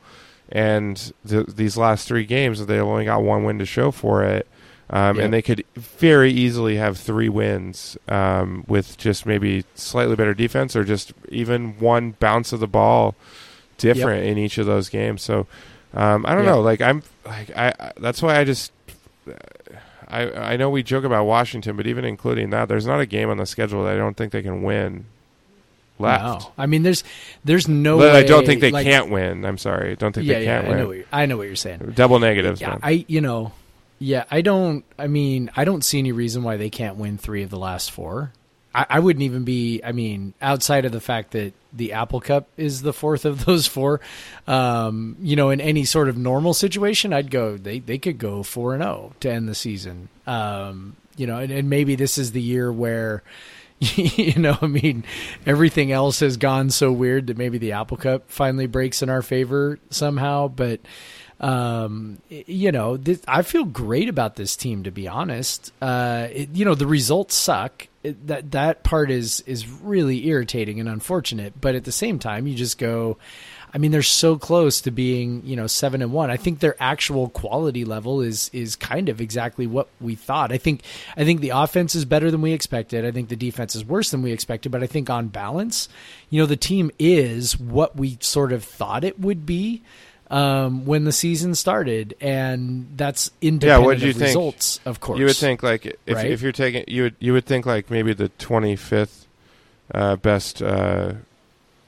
and 0.50 1.12
th- 1.28 1.46
these 1.48 1.76
last 1.76 2.08
three 2.08 2.24
games, 2.24 2.64
they 2.64 2.80
only 2.80 3.04
got 3.04 3.22
one 3.22 3.44
win 3.44 3.58
to 3.58 3.66
show 3.66 3.90
for 3.90 4.24
it. 4.24 4.46
Um, 4.90 5.16
Yep. 5.16 5.24
And 5.26 5.34
they 5.34 5.42
could 5.42 5.64
very 5.76 6.32
easily 6.32 6.76
have 6.76 6.96
three 6.96 7.28
wins 7.28 7.96
um, 8.08 8.64
with 8.66 8.96
just 8.96 9.26
maybe 9.26 9.64
slightly 9.74 10.16
better 10.16 10.32
defense 10.34 10.74
or 10.74 10.82
just 10.84 11.12
even 11.28 11.78
one 11.78 12.12
bounce 12.20 12.52
of 12.54 12.60
the 12.60 12.66
ball 12.66 13.14
different 13.76 14.24
in 14.26 14.38
each 14.38 14.56
of 14.58 14.64
those 14.66 14.88
games. 14.88 15.20
So 15.22 15.46
um, 15.94 16.24
I 16.26 16.34
don't 16.34 16.44
Yep. 16.44 16.54
know. 16.54 16.60
Like 16.62 16.80
I'm 16.80 17.02
like 17.26 17.50
I, 17.56 17.74
I 17.78 17.92
that's 17.98 18.22
why 18.22 18.38
I 18.38 18.44
just 18.44 18.72
I 20.08 20.30
I 20.52 20.56
know 20.56 20.70
we 20.70 20.82
joke 20.82 21.04
about 21.04 21.24
Washington, 21.26 21.76
but 21.76 21.86
even 21.86 22.04
including 22.04 22.50
that, 22.50 22.68
there's 22.68 22.86
not 22.86 23.00
a 23.00 23.06
game 23.06 23.28
on 23.28 23.36
the 23.36 23.46
schedule 23.46 23.84
that 23.84 23.94
I 23.94 23.96
don't 23.98 24.16
think 24.16 24.32
they 24.32 24.42
can 24.42 24.62
win 24.62 25.04
left. 25.98 26.24
No. 26.44 26.52
I 26.56 26.64
mean, 26.66 26.82
there's 26.82 27.04
there's 27.44 27.68
no. 27.68 27.98
But 27.98 28.16
I 28.16 28.22
don't 28.22 28.46
think 28.46 28.60
they 28.62 28.70
like- 28.70 28.86
can't 28.86 29.10
win. 29.10 29.44
I'm 29.44 29.58
sorry. 29.58 29.92
I 29.92 29.94
don't 29.96 30.14
think 30.14 30.26
Yeah, 30.26 30.38
they 30.38 30.44
can't 30.46 30.66
I 30.66 30.70
know, 30.70 30.76
win. 30.78 30.86
what 30.88 30.96
you're, 30.96 31.06
I 31.12 31.26
know 31.26 31.36
what 31.36 31.46
you're 31.46 31.56
saying. 31.56 31.92
Double 31.94 32.18
negatives. 32.20 32.60
Yeah, 32.60 32.70
man. 32.70 32.80
I 32.82 33.04
you 33.06 33.20
know, 33.20 33.52
yeah, 33.98 34.24
I 34.30 34.40
don't. 34.42 34.84
I 34.98 35.08
mean, 35.08 35.50
I 35.56 35.64
don't 35.64 35.84
see 35.84 35.98
any 35.98 36.12
reason 36.12 36.42
why 36.42 36.56
they 36.56 36.70
can't 36.70 36.96
win 36.96 37.18
three 37.18 37.42
of 37.42 37.50
the 37.50 37.58
last 37.58 37.90
four. 37.90 38.32
I, 38.74 38.86
I 38.90 38.98
wouldn't 39.00 39.24
even 39.24 39.44
be. 39.44 39.80
I 39.82 39.92
mean, 39.92 40.34
outside 40.40 40.84
of 40.84 40.92
the 40.92 41.00
fact 41.00 41.32
that 41.32 41.52
the 41.72 41.92
Apple 41.94 42.20
Cup 42.20 42.48
is 42.56 42.82
the 42.82 42.92
fourth 42.92 43.24
of 43.24 43.44
those 43.44 43.66
four, 43.66 44.00
um, 44.46 45.16
you 45.20 45.36
know, 45.36 45.50
in 45.50 45.60
any 45.60 45.84
sort 45.84 46.08
of 46.08 46.16
normal 46.16 46.54
situation, 46.54 47.12
I'd 47.12 47.30
go. 47.30 47.56
They 47.56 47.80
they 47.80 47.98
could 47.98 48.18
go 48.18 48.42
four 48.42 48.74
and 48.74 48.82
zero 48.82 49.12
to 49.20 49.30
end 49.30 49.48
the 49.48 49.54
season. 49.54 50.08
Um, 50.26 50.96
you 51.16 51.26
know, 51.26 51.38
and, 51.38 51.50
and 51.50 51.68
maybe 51.68 51.96
this 51.96 52.18
is 52.18 52.32
the 52.32 52.42
year 52.42 52.72
where. 52.72 53.22
you 53.94 54.34
know, 54.40 54.58
I 54.60 54.66
mean, 54.66 55.04
everything 55.46 55.92
else 55.92 56.18
has 56.18 56.36
gone 56.36 56.70
so 56.70 56.90
weird 56.90 57.28
that 57.28 57.38
maybe 57.38 57.58
the 57.58 57.70
Apple 57.72 57.96
Cup 57.96 58.24
finally 58.26 58.66
breaks 58.66 59.02
in 59.02 59.08
our 59.08 59.22
favor 59.22 59.78
somehow. 59.90 60.48
But 60.48 60.80
um, 61.40 62.18
you 62.28 62.72
know, 62.72 62.96
this, 62.96 63.22
I 63.28 63.42
feel 63.42 63.64
great 63.64 64.08
about 64.08 64.34
this 64.36 64.56
team. 64.56 64.82
To 64.84 64.90
be 64.90 65.06
honest, 65.06 65.72
uh, 65.80 66.28
it, 66.32 66.50
you 66.52 66.64
know, 66.64 66.74
the 66.74 66.86
results 66.86 67.34
suck. 67.34 67.86
It, 68.02 68.26
that 68.26 68.50
that 68.52 68.82
part 68.82 69.10
is 69.10 69.40
is 69.42 69.68
really 69.68 70.26
irritating 70.26 70.80
and 70.80 70.88
unfortunate. 70.88 71.60
But 71.60 71.74
at 71.74 71.84
the 71.84 71.92
same 71.92 72.18
time, 72.18 72.46
you 72.46 72.54
just 72.54 72.78
go. 72.78 73.18
I 73.72 73.76
mean, 73.76 73.90
they're 73.90 74.02
so 74.02 74.38
close 74.38 74.80
to 74.80 74.90
being, 74.90 75.42
you 75.44 75.54
know, 75.54 75.66
seven 75.66 76.00
and 76.00 76.10
one. 76.10 76.30
I 76.30 76.38
think 76.38 76.60
their 76.60 76.74
actual 76.80 77.28
quality 77.28 77.84
level 77.84 78.20
is 78.20 78.50
is 78.52 78.74
kind 78.74 79.08
of 79.08 79.20
exactly 79.20 79.66
what 79.66 79.88
we 80.00 80.16
thought. 80.16 80.50
I 80.50 80.58
think 80.58 80.82
I 81.16 81.24
think 81.24 81.40
the 81.40 81.50
offense 81.50 81.94
is 81.94 82.04
better 82.04 82.32
than 82.32 82.40
we 82.40 82.52
expected. 82.52 83.04
I 83.04 83.12
think 83.12 83.28
the 83.28 83.36
defense 83.36 83.76
is 83.76 83.84
worse 83.84 84.10
than 84.10 84.22
we 84.22 84.32
expected. 84.32 84.72
But 84.72 84.82
I 84.82 84.86
think 84.86 85.08
on 85.08 85.28
balance, 85.28 85.88
you 86.30 86.40
know, 86.40 86.46
the 86.46 86.56
team 86.56 86.90
is 86.98 87.60
what 87.60 87.94
we 87.94 88.18
sort 88.20 88.52
of 88.52 88.64
thought 88.64 89.04
it 89.04 89.20
would 89.20 89.46
be 89.46 89.82
um, 90.30 90.84
when 90.84 91.04
the 91.04 91.12
season 91.12 91.54
started, 91.54 92.14
and 92.20 92.88
that's 92.96 93.30
independent 93.40 93.84
what'd 93.86 94.02
you 94.02 94.10
of 94.10 94.16
think? 94.16 94.26
results, 94.28 94.80
of 94.84 95.00
course. 95.00 95.18
You 95.18 95.24
would 95.26 95.36
think 95.36 95.62
like 95.62 95.86
if 96.06 96.16
Right? 96.16 96.30
if 96.30 96.42
you're 96.42 96.52
taking 96.52 96.84
you 96.86 97.04
would 97.04 97.16
you 97.18 97.32
would 97.32 97.46
think 97.46 97.64
like 97.66 97.90
maybe 97.90 98.12
the 98.12 98.28
25th 98.30 99.24
uh, 99.94 100.16
best 100.16 100.62
uh, 100.62 101.12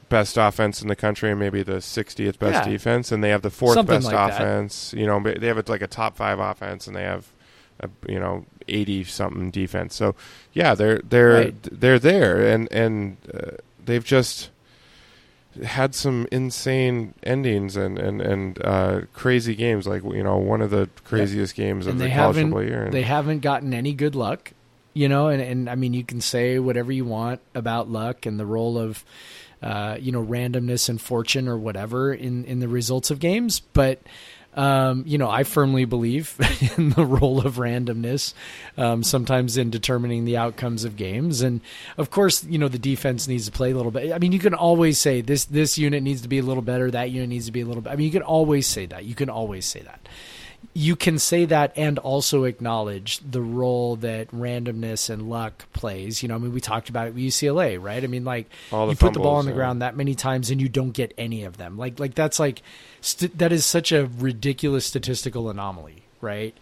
best 0.09 0.37
offense 0.37 0.81
in 0.83 0.89
the 0.89 0.97
country 0.97 1.31
and 1.31 1.39
maybe 1.39 1.63
the 1.63 1.75
60th 1.77 2.39
best 2.39 2.67
Yeah. 2.67 2.73
defense 2.73 3.13
and 3.13 3.23
they 3.23 3.29
have 3.29 3.43
the 3.43 3.51
fourth 3.51 3.75
Something 3.75 3.97
best 3.97 4.07
like 4.07 4.15
that. 4.17 4.41
offense. 4.41 4.93
You 4.97 5.07
know, 5.07 5.21
they 5.21 5.47
have 5.47 5.59
a, 5.59 5.65
like 5.71 5.83
a 5.83 5.87
top 5.87 6.17
5 6.17 6.39
offense 6.41 6.87
and 6.87 6.97
they 6.97 7.03
have 7.05 7.27
a, 7.79 7.89
you 8.09 8.19
know 8.19 8.45
80 8.69 9.05
something 9.05 9.51
defense. 9.51 9.95
So 9.95 10.15
yeah, 10.53 10.75
they're 10.75 10.99
they're 11.09 11.33
Right. 11.45 11.55
they're 11.71 11.99
there 11.99 12.41
and 12.47 12.71
and 12.73 13.17
uh, 13.33 13.53
they've 13.85 14.05
just 14.05 14.51
had 15.65 15.95
some 15.95 16.27
insane 16.31 17.15
endings 17.23 17.77
and 17.77 17.99
and 17.99 18.21
and 18.21 18.65
uh, 18.65 19.01
crazy 19.13 19.55
games 19.55 19.87
like 19.87 20.03
you 20.05 20.23
know 20.23 20.37
one 20.37 20.63
of 20.63 20.71
the 20.71 20.89
craziest 21.05 21.55
games 21.55 21.87
of 21.87 21.93
and 21.93 22.01
the 22.01 22.05
they 22.05 22.15
college 22.15 22.37
football 22.37 22.63
year. 22.63 22.85
And- 22.85 22.93
they 22.93 23.03
haven't 23.03 23.41
gotten 23.41 23.75
any 23.75 23.93
good 23.93 24.15
luck. 24.15 24.53
you 24.93 25.09
know, 25.09 25.29
and, 25.29 25.41
and 25.41 25.71
I 25.71 25.75
mean, 25.77 25.95
you 25.95 26.05
can 26.05 26.21
say 26.21 26.59
whatever 26.59 26.91
you 26.93 27.05
want 27.05 27.41
about 27.55 27.89
luck 27.89 28.27
and 28.27 28.41
the 28.41 28.47
role 28.47 28.77
of, 28.77 29.05
uh, 29.63 29.97
you 30.01 30.11
know, 30.11 30.25
randomness 30.25 30.89
and 30.89 31.01
fortune 31.01 31.47
or 31.47 31.57
whatever 31.57 32.13
in, 32.13 32.45
in 32.45 32.59
the 32.59 32.67
results 32.67 33.11
of 33.13 33.21
games. 33.21 33.61
But, 33.61 34.01
um, 34.55 35.05
you 35.07 35.17
know, 35.17 35.31
I 35.31 35.45
firmly 35.45 35.85
believe 35.85 36.35
in 36.77 36.91
the 36.91 37.05
role 37.05 37.47
of 37.47 37.57
randomness, 37.57 38.35
um, 38.77 39.03
sometimes 39.03 39.57
in 39.57 39.71
determining 39.71 40.25
the 40.25 40.37
outcomes 40.37 40.85
of 40.85 40.97
games. 40.97 41.41
And 41.41 41.61
of 41.97 42.11
course, 42.11 42.45
you 42.45 42.59
know, 42.59 42.69
the 42.69 42.79
defense 42.79 43.29
needs 43.29 43.47
to 43.47 43.53
play 43.53 43.71
a 43.71 43.77
little 43.77 43.93
bit. 43.93 44.13
I 44.13 44.19
mean, 44.19 44.33
you 44.33 44.41
can 44.41 44.55
always 44.55 44.99
say 44.99 45.21
this, 45.21 45.45
this 45.45 45.79
unit 45.79 46.03
needs 46.03 46.23
to 46.23 46.29
be 46.29 46.39
a 46.39 46.43
little 46.43 46.63
better. 46.63 46.91
That 46.91 47.11
unit 47.11 47.29
needs 47.29 47.47
to 47.47 47.53
be 47.53 47.61
a 47.61 47.67
little 47.67 47.83
bit. 47.83 47.93
I 47.93 47.97
mean, 47.97 48.07
you 48.07 48.13
can 48.13 48.23
always 48.23 48.67
say 48.67 48.87
that. 48.87 49.05
You 49.05 49.15
can 49.15 49.31
always 49.31 49.67
say 49.67 49.81
that 49.81 50.09
you 50.75 50.95
can 50.95 51.19
say 51.19 51.47
that 51.47 51.73
and 51.77 51.99
also 51.99 52.45
acknowledge 52.45 53.19
the 53.19 53.41
role 53.41 53.97
that 53.97 54.29
randomness 54.29 55.11
and 55.11 55.29
luck 55.29 55.65
plays. 55.73 56.23
You 56.23 56.29
know, 56.29 56.37
I 56.37 56.39
mean, 56.39 56.53
we 56.53 56.61
talked 56.61 56.89
about 56.89 57.09
it 57.09 57.15
with 57.15 57.23
UCLA, 57.25 57.83
right? 57.83 58.03
I 58.03 58.07
mean, 58.07 58.25
like 58.25 58.49
you 58.71 58.95
put 58.95 59.13
the 59.13 59.21
ball 59.21 59.37
on 59.37 59.47
the 59.47 59.51
yeah. 59.51 59.57
ground 59.57 59.83
that 59.83 59.97
many 59.97 60.15
times 60.15 60.51
and 60.51 60.61
you 60.61 60.69
don't 60.69 60.93
get 60.93 61.13
any 61.19 61.45
of 61.45 61.57
them. 61.57 61.77
Like, 61.77 61.99
like 61.99 62.15
that's 62.15 62.39
like 62.39 62.63
st- 63.01 63.37
that 63.39 63.53
is 63.53 63.65
such 63.65 63.93
a 63.93 64.07
ridiculous 64.07 64.87
statistical 64.87 65.51
anomaly, 65.51 66.03
right? 66.21 66.55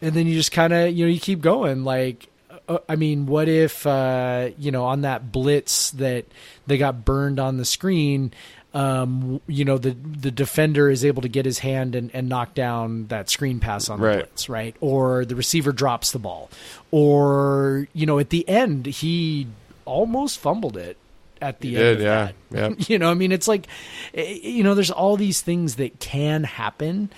And 0.00 0.12
then 0.14 0.26
you 0.26 0.34
just 0.34 0.52
kind 0.52 0.72
of, 0.72 0.92
you 0.92 1.06
know, 1.06 1.10
you 1.10 1.20
keep 1.20 1.40
going. 1.40 1.84
Like, 1.84 2.28
uh, 2.68 2.78
I 2.88 2.96
mean, 2.96 3.26
what 3.26 3.48
if, 3.48 3.86
uh, 3.86 4.50
you 4.58 4.70
know, 4.70 4.84
on 4.84 5.02
that 5.02 5.32
blitz 5.32 5.90
that 5.92 6.26
they 6.66 6.78
got 6.78 7.04
burned 7.04 7.40
on 7.40 7.56
the 7.56 7.64
screen? 7.64 8.32
um, 8.74 9.40
you 9.46 9.64
know, 9.64 9.78
the 9.78 9.90
the 9.90 10.30
defender 10.30 10.90
is 10.90 11.04
able 11.04 11.22
to 11.22 11.28
get 11.28 11.46
his 11.46 11.58
hand 11.58 11.94
and, 11.94 12.10
and 12.14 12.28
knock 12.28 12.54
down 12.54 13.06
that 13.06 13.30
screen 13.30 13.60
pass 13.60 13.88
on 13.88 14.00
the 14.00 14.06
right. 14.06 14.16
blitz, 14.16 14.48
right? 14.48 14.76
Or 14.80 15.24
the 15.24 15.34
receiver 15.34 15.72
drops 15.72 16.12
the 16.12 16.18
ball, 16.18 16.50
or 16.90 17.88
you 17.94 18.04
know, 18.04 18.18
at 18.18 18.30
the 18.30 18.46
end 18.48 18.86
he 18.86 19.46
almost 19.84 20.38
fumbled 20.38 20.76
it 20.76 20.98
at 21.40 21.60
the 21.60 21.70
he 21.70 21.76
end. 21.76 21.98
Did, 21.98 22.04
yeah, 22.04 22.30
yeah. 22.50 22.70
you 22.78 22.98
know, 22.98 23.10
I 23.10 23.14
mean, 23.14 23.32
it's 23.32 23.48
like, 23.48 23.66
eh, 24.14 24.38
you 24.42 24.62
know, 24.62 24.74
there's 24.74 24.90
all 24.90 25.16
these 25.16 25.40
things 25.40 25.76
that 25.76 26.00
can 26.00 26.44
happen, 26.44 27.10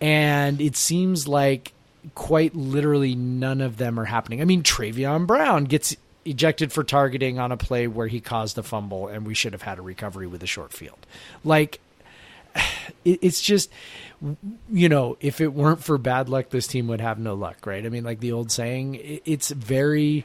and 0.00 0.60
it 0.60 0.76
seems 0.76 1.28
like 1.28 1.72
quite 2.14 2.54
literally 2.54 3.14
none 3.14 3.60
of 3.60 3.76
them 3.76 3.98
are 3.98 4.04
happening. 4.04 4.40
I 4.40 4.44
mean, 4.44 4.62
Travion 4.62 5.26
Brown 5.26 5.64
gets 5.64 5.96
ejected 6.24 6.72
for 6.72 6.84
targeting 6.84 7.38
on 7.38 7.52
a 7.52 7.56
play 7.56 7.86
where 7.86 8.06
he 8.06 8.20
caused 8.20 8.56
a 8.58 8.62
fumble 8.62 9.08
and 9.08 9.26
we 9.26 9.34
should 9.34 9.52
have 9.52 9.62
had 9.62 9.78
a 9.78 9.82
recovery 9.82 10.26
with 10.26 10.42
a 10.42 10.46
short 10.46 10.72
field. 10.72 10.98
Like 11.44 11.80
it's 13.04 13.40
just 13.40 13.70
you 14.70 14.88
know, 14.88 15.16
if 15.20 15.40
it 15.40 15.52
weren't 15.52 15.82
for 15.82 15.98
bad 15.98 16.28
luck 16.28 16.50
this 16.50 16.66
team 16.66 16.86
would 16.88 17.00
have 17.00 17.18
no 17.18 17.34
luck, 17.34 17.66
right? 17.66 17.84
I 17.84 17.88
mean 17.88 18.04
like 18.04 18.20
the 18.20 18.32
old 18.32 18.50
saying, 18.50 19.20
it's 19.24 19.50
very 19.50 20.24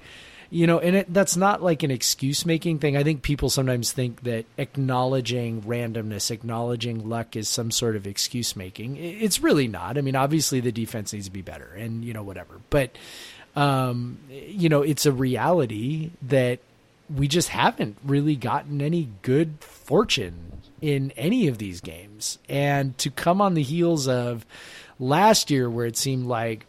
you 0.49 0.67
know, 0.67 0.79
and 0.79 0.97
it, 0.97 1.13
that's 1.13 1.35
not 1.35 1.61
like 1.61 1.83
an 1.83 1.91
excuse 1.91 2.45
making 2.45 2.79
thing. 2.79 2.95
I 2.95 3.03
think 3.03 3.21
people 3.21 3.49
sometimes 3.49 3.91
think 3.91 4.23
that 4.23 4.45
acknowledging 4.57 5.61
randomness, 5.63 6.31
acknowledging 6.31 7.09
luck 7.09 7.35
is 7.35 7.49
some 7.49 7.71
sort 7.71 7.95
of 7.95 8.07
excuse 8.07 8.55
making. 8.55 8.97
It's 8.97 9.39
really 9.39 9.67
not. 9.67 9.97
I 9.97 10.01
mean, 10.01 10.15
obviously 10.15 10.59
the 10.59 10.71
defense 10.71 11.13
needs 11.13 11.25
to 11.25 11.31
be 11.31 11.41
better 11.41 11.73
and, 11.75 12.03
you 12.05 12.13
know, 12.13 12.23
whatever. 12.23 12.61
But 12.69 12.91
um, 13.57 14.19
you 14.29 14.69
know, 14.69 14.83
it's 14.83 15.07
a 15.07 15.11
reality 15.11 16.11
that 16.21 16.59
we 17.13 17.27
just 17.27 17.49
haven't 17.49 17.97
really 18.03 18.35
gotten 18.35 18.81
any 18.81 19.09
good 19.23 19.55
fortune 19.61 20.61
in 20.79 21.11
any 21.17 21.47
of 21.47 21.57
these 21.57 21.81
games. 21.81 22.37
And 22.47 22.95
to 22.99 23.09
come 23.09 23.41
on 23.41 23.55
the 23.55 23.63
heels 23.63 24.07
of 24.07 24.45
last 24.99 25.49
year, 25.49 25.69
where 25.69 25.87
it 25.87 25.97
seemed 25.97 26.27
like 26.27 26.67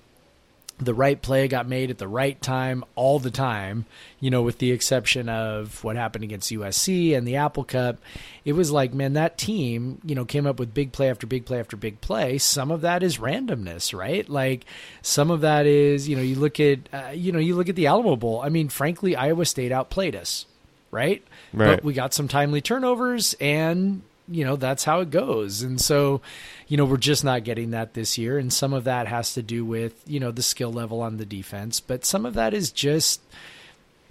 the 0.79 0.95
right 0.95 1.21
play 1.21 1.49
got 1.49 1.69
made 1.69 1.91
at 1.91 1.99
the 1.99 2.09
right 2.09 2.41
time 2.41 2.85
all 2.95 3.19
the 3.19 3.31
time, 3.31 3.85
you 4.21 4.31
know, 4.31 4.43
with 4.43 4.59
the 4.59 4.71
exception 4.71 5.29
of 5.29 5.83
what 5.83 5.97
happened 5.97 6.25
against 6.25 6.53
USC 6.53 7.17
and 7.17 7.27
the 7.27 7.37
Apple 7.37 7.65
Cup. 7.65 7.99
It 8.45 8.53
was 8.53 8.71
like, 8.71 8.95
man, 8.95 9.15
that 9.15 9.37
team, 9.37 10.01
you 10.05 10.15
know, 10.15 10.25
came 10.25 10.47
up 10.47 10.59
with 10.59 10.73
big 10.73 10.93
play 10.93 11.11
after 11.11 11.27
big 11.27 11.45
play 11.45 11.59
after 11.59 11.77
big 11.77 12.01
play. 12.01 12.39
Some 12.39 12.71
of 12.71 12.83
that 12.83 13.03
is 13.03 13.19
randomness, 13.19 13.97
right? 13.97 14.29
Like 14.29 14.65
some 15.03 15.31
of 15.31 15.41
that 15.41 15.67
is, 15.67 16.09
you 16.09 16.17
know, 16.17 16.23
you 16.23 16.37
look 16.37 16.61
at, 16.61 16.81
uh, 16.93 17.11
you 17.13 17.33
know, 17.33 17.41
you 17.41 17.57
look 17.57 17.69
at 17.69 17.77
the 17.77 17.89
Alamo 17.89 18.17
Bowl. 18.17 18.41
I 18.41 18.49
mean, 18.49 18.69
frankly, 18.69 19.17
Iowa 19.17 19.45
State 19.47 19.73
outplayed 19.73 20.15
us, 20.15 20.47
right? 20.91 21.25
Right. 21.53 21.77
But 21.77 21.85
we 21.85 21.93
got 21.93 22.15
some 22.15 22.29
timely 22.29 22.61
turnovers 22.61 23.35
and 23.41 24.03
you 24.31 24.45
know 24.45 24.57
that's 24.57 24.85
how 24.85 25.01
it 25.01 25.11
goes. 25.11 25.63
And 25.63 25.81
so 25.81 26.21
you 26.67 26.77
know 26.77 26.85
we're 26.85 26.97
just 26.97 27.25
not 27.25 27.45
getting 27.45 27.71
that 27.71 27.95
this 27.95 28.19
year. 28.19 28.39
And 28.39 28.53
some 28.53 28.73
of 28.73 28.85
that 28.85 29.07
has 29.07 29.35
to 29.35 29.43
do 29.43 29.65
with 29.65 30.03
you 30.07 30.21
know 30.21 30.31
the 30.31 30.43
skill 30.43 30.73
level 30.73 31.01
on 31.01 31.17
the 31.17 31.27
defense. 31.27 31.81
But 31.81 32.05
some 32.05 32.27
of 32.27 32.35
that 32.35 32.55
is 32.55 32.71
just 32.71 33.21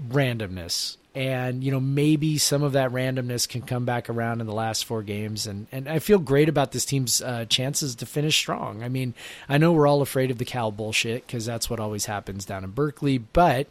randomness. 0.09 0.97
And 1.15 1.63
you 1.63 1.71
know 1.71 1.79
maybe 1.79 2.37
some 2.37 2.61
of 2.61 2.73
that 2.73 2.91
randomness 2.91 3.49
can 3.49 3.63
come 3.63 3.85
back 3.85 4.09
around 4.09 4.39
in 4.41 4.47
the 4.47 4.53
last 4.53 4.85
four 4.85 5.03
games. 5.03 5.47
And 5.47 5.67
and 5.71 5.87
I 5.87 5.99
feel 5.99 6.19
great 6.19 6.49
about 6.49 6.71
this 6.71 6.85
team's 6.85 7.21
uh, 7.21 7.45
chances 7.45 7.95
to 7.95 8.05
finish 8.05 8.35
strong. 8.35 8.83
I 8.83 8.89
mean, 8.89 9.13
I 9.49 9.57
know 9.57 9.71
we're 9.71 9.87
all 9.87 10.01
afraid 10.01 10.31
of 10.31 10.37
the 10.37 10.45
Cal 10.45 10.71
bullshit 10.71 11.25
because 11.25 11.45
that's 11.45 11.69
what 11.69 11.79
always 11.79 12.05
happens 12.05 12.45
down 12.45 12.63
in 12.63 12.71
Berkeley, 12.71 13.17
but 13.17 13.67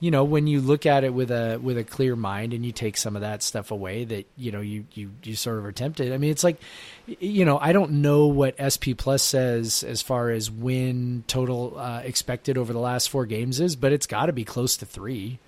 you 0.00 0.10
know 0.10 0.24
when 0.24 0.46
you 0.46 0.60
look 0.60 0.86
at 0.86 1.04
it 1.04 1.14
with 1.14 1.30
a 1.30 1.58
with 1.62 1.78
a 1.78 1.84
clear 1.84 2.16
mind 2.16 2.52
and 2.52 2.64
you 2.64 2.72
take 2.72 2.96
some 2.96 3.16
of 3.16 3.22
that 3.22 3.42
stuff 3.42 3.70
away 3.70 4.04
that 4.04 4.26
you 4.36 4.52
know 4.52 4.60
you 4.60 4.84
you 4.92 5.10
you 5.22 5.34
sort 5.34 5.58
of 5.58 5.64
are 5.64 5.72
tempted 5.72 6.12
i 6.12 6.18
mean 6.18 6.30
it's 6.30 6.44
like 6.44 6.58
you 7.06 7.44
know 7.44 7.58
i 7.58 7.72
don't 7.72 7.90
know 7.90 8.26
what 8.26 8.54
SP+ 8.58 8.98
says 9.16 9.82
as 9.82 10.02
far 10.02 10.30
as 10.30 10.50
win 10.50 11.24
total 11.26 11.78
uh, 11.78 12.00
expected 12.00 12.58
over 12.58 12.72
the 12.72 12.78
last 12.78 13.08
four 13.08 13.26
games 13.26 13.60
is 13.60 13.76
but 13.76 13.92
it's 13.92 14.06
got 14.06 14.26
to 14.26 14.32
be 14.32 14.44
close 14.44 14.76
to 14.76 14.86
three 14.86 15.38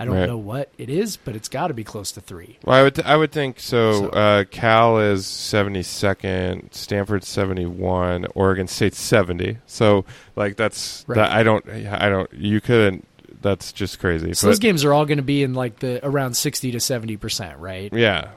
I 0.00 0.06
don't 0.06 0.14
right. 0.16 0.26
know 0.26 0.38
what 0.38 0.70
it 0.78 0.88
is, 0.88 1.18
but 1.18 1.36
it's 1.36 1.50
got 1.50 1.68
to 1.68 1.74
be 1.74 1.84
close 1.84 2.10
to 2.12 2.22
three. 2.22 2.58
Well, 2.64 2.74
I 2.74 2.82
would 2.82 2.94
th- 2.94 3.06
I 3.06 3.18
would 3.18 3.32
think 3.32 3.60
so. 3.60 4.04
so. 4.04 4.08
Uh, 4.08 4.44
Cal 4.44 4.98
is 4.98 5.26
seventy 5.26 5.82
second, 5.82 6.70
Stanford 6.72 7.22
seventy 7.22 7.66
one, 7.66 8.24
Oregon 8.34 8.66
State 8.66 8.94
seventy. 8.94 9.58
So 9.66 10.06
like 10.36 10.56
that's 10.56 11.04
right. 11.06 11.16
that 11.16 11.32
I 11.32 11.42
don't 11.42 11.68
I 11.68 12.08
don't 12.08 12.32
you 12.32 12.62
couldn't 12.62 13.06
that's 13.42 13.72
just 13.72 13.98
crazy. 13.98 14.34
So 14.34 14.46
but, 14.46 14.50
those 14.50 14.58
games 14.58 14.84
are 14.84 14.92
all 14.92 15.06
going 15.06 15.18
to 15.18 15.22
be 15.22 15.42
in 15.42 15.54
like 15.54 15.78
the 15.78 16.04
around 16.06 16.34
sixty 16.34 16.72
to 16.72 16.80
seventy 16.80 17.16
percent, 17.16 17.58
right? 17.58 17.92
Yeah. 17.92 18.30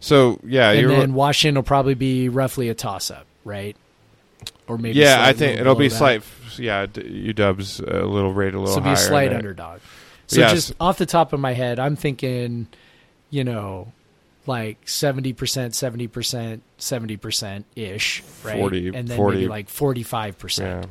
So 0.00 0.40
yeah, 0.44 0.70
and 0.70 0.90
then 0.90 1.14
Washington 1.14 1.56
will 1.56 1.62
probably 1.62 1.94
be 1.94 2.28
roughly 2.28 2.68
a 2.68 2.74
toss 2.74 3.10
up, 3.10 3.26
right? 3.44 3.76
Or 4.66 4.78
maybe 4.78 4.98
yeah, 4.98 5.24
I 5.24 5.32
think 5.32 5.60
it'll 5.60 5.74
be 5.74 5.88
that. 5.88 5.94
slight. 5.96 6.22
Yeah, 6.56 6.86
UW's 6.86 7.80
a 7.80 8.04
little 8.06 8.32
rate 8.32 8.54
a 8.54 8.58
little. 8.58 8.74
So 8.74 8.80
be 8.80 8.90
a 8.90 8.96
slight 8.96 9.32
underdog. 9.32 9.80
So 10.26 10.40
yes. 10.40 10.52
just 10.52 10.72
off 10.80 10.96
the 10.96 11.06
top 11.06 11.32
of 11.32 11.40
my 11.40 11.52
head, 11.52 11.80
I'm 11.80 11.96
thinking, 11.96 12.68
you 13.30 13.42
know, 13.42 13.92
like 14.46 14.84
70%, 14.84 15.34
70%, 15.34 16.60
70% 16.78 17.64
ish, 17.74 18.22
right? 18.44 18.58
40, 18.58 18.88
and 18.88 19.08
then 19.08 19.16
40. 19.16 19.36
maybe 19.36 19.48
like 19.48 19.68
45%. 19.68 20.58
Yeah. 20.58 20.84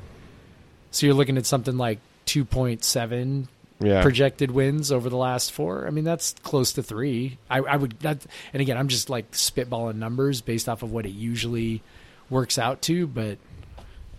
So 0.92 1.06
you're 1.06 1.16
looking 1.16 1.38
at 1.38 1.46
something 1.46 1.78
like 1.78 2.00
2.7 2.30 3.48
yeah. 3.80 4.02
projected 4.04 4.52
wins 4.52 4.92
over 4.92 5.10
the 5.10 5.18
last 5.18 5.52
four. 5.52 5.88
I 5.88 5.90
mean, 5.90 6.04
that's 6.04 6.36
close 6.44 6.74
to 6.74 6.84
three. 6.84 7.38
I, 7.50 7.60
I 7.60 7.76
would, 7.76 8.00
that, 8.02 8.24
and 8.54 8.62
again, 8.62 8.78
I'm 8.78 8.88
just 8.88 9.10
like 9.10 9.32
spitballing 9.32 9.96
numbers 9.96 10.42
based 10.42 10.70
off 10.70 10.84
of 10.84 10.92
what 10.92 11.06
it 11.06 11.12
usually 11.12 11.82
works 12.30 12.60
out 12.60 12.84
to. 12.84 13.08
But 13.08 13.40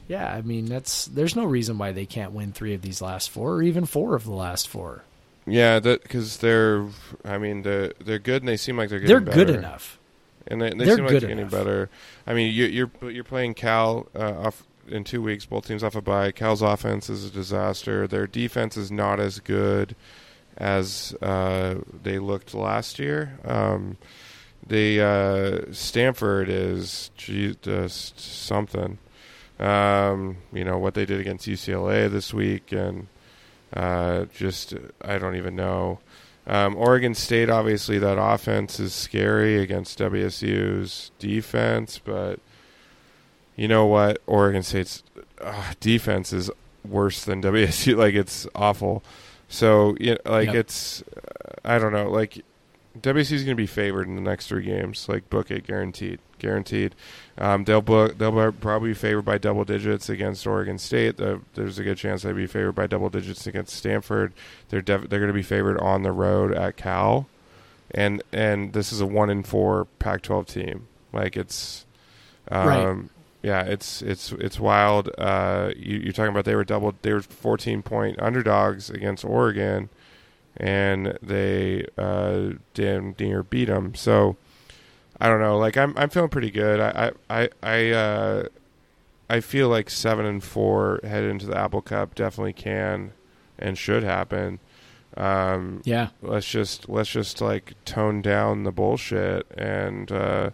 yeah, 0.09 0.33
I 0.33 0.43
mean, 0.43 0.65
that's 0.67 1.07
there's 1.07 1.37
no 1.37 1.45
reason 1.45 1.79
why 1.79 1.93
they 1.93 2.07
can't 2.07 2.33
win 2.33 2.53
three 2.53 2.75
of 2.75 2.83
these 2.83 3.01
last 3.01 3.31
four, 3.31 3.55
or 3.55 3.63
even 3.63 3.87
four 3.87 4.17
of 4.17 4.25
the 4.25 4.33
last 4.33 4.69
four. 4.69 5.05
Yeah, 5.47 5.79
that 5.79 6.03
because 6.03 6.39
they're, 6.39 6.87
I 7.25 7.39
mean, 7.39 7.63
they're 7.63 7.93
they're 8.05 8.19
good 8.19 8.43
and 8.43 8.49
they 8.49 8.57
seem 8.57 8.77
like 8.77 8.89
they're 8.89 8.99
getting 8.99 9.25
they're 9.25 9.35
good 9.35 9.51
enough. 9.51 9.99
And 10.47 10.61
they, 10.61 10.71
they 10.71 10.87
seem 10.87 11.05
like 11.05 11.11
they're 11.11 11.29
getting 11.29 11.49
better. 11.49 11.91
I 12.27 12.35
mean, 12.35 12.53
you, 12.53 12.65
you're 12.65 13.11
you're 13.11 13.25
playing 13.25 13.55
Cal 13.55 14.09
uh, 14.17 14.47
off 14.47 14.65
in 14.91 15.05
two 15.05 15.23
weeks. 15.23 15.47
Both 15.47 15.67
teams 15.67 15.83
off 15.83 15.95
a 15.95 16.03
bye. 16.03 16.33
Cal's 16.33 16.63
offense 16.63 17.09
is 17.09 17.25
a 17.25 17.31
disaster. 17.31 18.07
Their 18.07 18.27
defense 18.27 18.77
is 18.77 18.91
not 18.91 19.21
as 19.21 19.41
good 19.41 19.95
as 20.57 21.15
uh, 21.23 21.77
they 22.03 22.19
looked 22.19 22.55
last 22.55 22.99
year. 22.99 23.39
Um, 23.45 23.97
the 24.67 25.01
uh, 25.01 25.73
Stanford 25.73 26.49
is 26.49 27.11
just 27.17 28.21
something. 28.21 28.99
Um, 29.59 30.39
you 30.53 30.65
know 30.65 30.79
what 30.79 30.95
they 30.95 31.05
did 31.05 31.21
against 31.21 31.47
UCLA 31.47 32.11
this 32.11 32.33
week, 32.33 32.73
and 32.73 33.09
uh, 33.75 34.25
just 34.35 34.75
I 35.03 35.19
don't 35.19 35.37
even 35.37 35.57
know. 35.57 36.01
Um, 36.47 36.77
Oregon 36.77 37.15
State, 37.15 37.51
obviously, 37.51 37.99
that 37.99 38.19
offense 38.19 38.81
is 38.81 38.95
scary 38.95 39.61
against 39.61 39.99
WSU's 39.99 41.11
defense, 41.19 42.01
but 42.03 42.41
you 43.61 43.69
know 43.69 43.85
what? 43.85 44.23
Oregon 44.27 44.63
State's 44.63 45.03
uh, 45.39 45.75
defense 45.81 46.33
is 46.33 46.51
worse 46.83 47.27
than 47.27 47.43
WSU. 47.43 47.95
Like 47.95 48.15
it's 48.15 48.47
awful. 48.55 49.03
So 49.51 49.99
you 50.01 50.13
know, 50.13 50.33
like 50.33 50.47
yep. 50.47 50.57
it's 50.57 51.05
I 51.63 51.79
don't 51.79 51.93
know. 51.93 52.11
Like 52.11 52.43
WC 52.99 53.33
is 53.33 53.45
going 53.45 53.49
to 53.49 53.55
be 53.55 53.67
favored 53.67 54.09
in 54.09 54.15
the 54.15 54.23
next 54.23 54.47
three 54.47 54.65
games. 54.65 55.11
Like 55.11 55.29
book 55.29 55.51
it, 55.51 55.67
guaranteed, 55.67 56.21
guaranteed. 56.39 56.95
Um, 57.37 57.65
they'll 57.65 57.83
book. 57.83 58.17
They'll 58.17 58.51
probably 58.53 58.91
be 58.91 58.95
favored 58.95 59.27
by 59.27 59.37
double 59.37 59.67
digits 59.67 60.09
against 60.09 60.47
Oregon 60.47 60.79
State. 60.79 61.19
The, 61.19 61.43
there's 61.53 61.79
a 61.79 61.85
good 61.85 61.99
chance 61.99 62.23
they'll 62.23 62.33
be 62.33 62.47
favored 62.47 62.73
by 62.73 62.87
double 62.87 63.11
digits 63.11 63.47
against 63.47 63.77
Stanford. 63.77 64.33
They're 64.71 64.81
def- 64.81 65.11
they're 65.11 65.21
going 65.21 65.29
to 65.29 65.35
be 65.35 65.43
favored 65.43 65.79
on 65.81 66.03
the 66.03 66.13
road 66.13 66.55
at 66.55 66.79
Cal, 66.79 67.29
and 67.91 68.23
and 68.33 68.73
this 68.73 68.91
is 68.91 69.03
a 69.03 69.07
one 69.07 69.29
in 69.29 69.43
four 69.43 69.85
Pac-12 69.99 70.47
team. 70.47 70.87
Like 71.13 71.37
it's, 71.37 71.85
um, 72.51 72.67
Right. 72.67 73.11
Yeah, 73.43 73.63
it's 73.63 74.03
it's 74.03 74.33
it's 74.33 74.61
wild. 74.61 75.11
Uh, 75.19 75.71
you, 75.77 75.99
you're 75.99 76.13
talking 76.13 76.31
about 76.31 76.45
they 76.45 76.55
were 76.55 76.65
double. 76.65 76.95
They 77.03 77.13
were 77.13 77.23
14 77.23 77.83
point 77.83 78.21
underdogs 78.21 78.91
against 78.91 79.25
Oregon 79.25 79.89
and 80.57 81.17
they 81.23 81.87
uh, 81.97 82.51
damn 82.75 83.15
near 83.19 83.43
beat 83.43 83.67
them. 83.67 83.95
So 83.95 84.37
I 85.21 85.29
don't 85.29 85.41
know. 85.41 85.59
Like 85.59 85.77
I'm, 85.77 85.97
I'm 85.97 86.11
feeling 86.11 86.29
pretty 86.29 86.51
good. 86.51 86.81
I, 86.81 87.13
I, 87.31 87.43
I, 87.43 87.49
I, 87.63 87.91
uh, 87.91 88.45
I 89.31 89.41
feel 89.41 89.69
like 89.69 89.89
seven 89.91 90.27
and 90.27 90.43
four 90.43 91.01
headed 91.05 91.31
into 91.31 91.47
the 91.47 91.57
Apple 91.57 91.83
Cup 91.83 92.15
definitely 92.15 92.53
can 92.53 93.13
and 93.59 93.79
should 93.79 94.03
happen. 94.03 94.59
Um, 95.17 95.83
Yeah. 95.85 96.09
let's 96.23 96.49
just 96.51 96.89
let's 96.89 97.11
just 97.11 97.41
like 97.41 97.75
tone 97.85 98.21
down 98.23 98.65
the 98.65 98.73
bullshit 98.73 99.47
and 99.57 100.11
uh, 100.11 100.51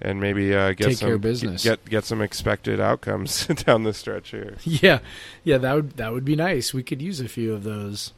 and 0.00 0.20
maybe 0.20 0.54
uh, 0.54 0.72
get 0.72 0.88
Take 0.88 0.96
some 0.98 1.18
business. 1.18 1.64
get 1.64 1.84
get 1.88 2.04
some 2.04 2.20
expected 2.20 2.80
outcomes 2.80 3.46
down 3.64 3.84
the 3.84 3.94
stretch 3.94 4.30
here. 4.30 4.56
Yeah, 4.64 4.98
yeah, 5.44 5.58
that 5.58 5.74
would 5.74 5.96
that 5.96 6.12
would 6.12 6.24
be 6.24 6.36
nice. 6.36 6.74
We 6.74 6.82
could 6.82 7.00
use 7.02 7.20
a 7.20 7.28
few 7.28 7.54
of 7.54 7.62
those. 7.64 8.12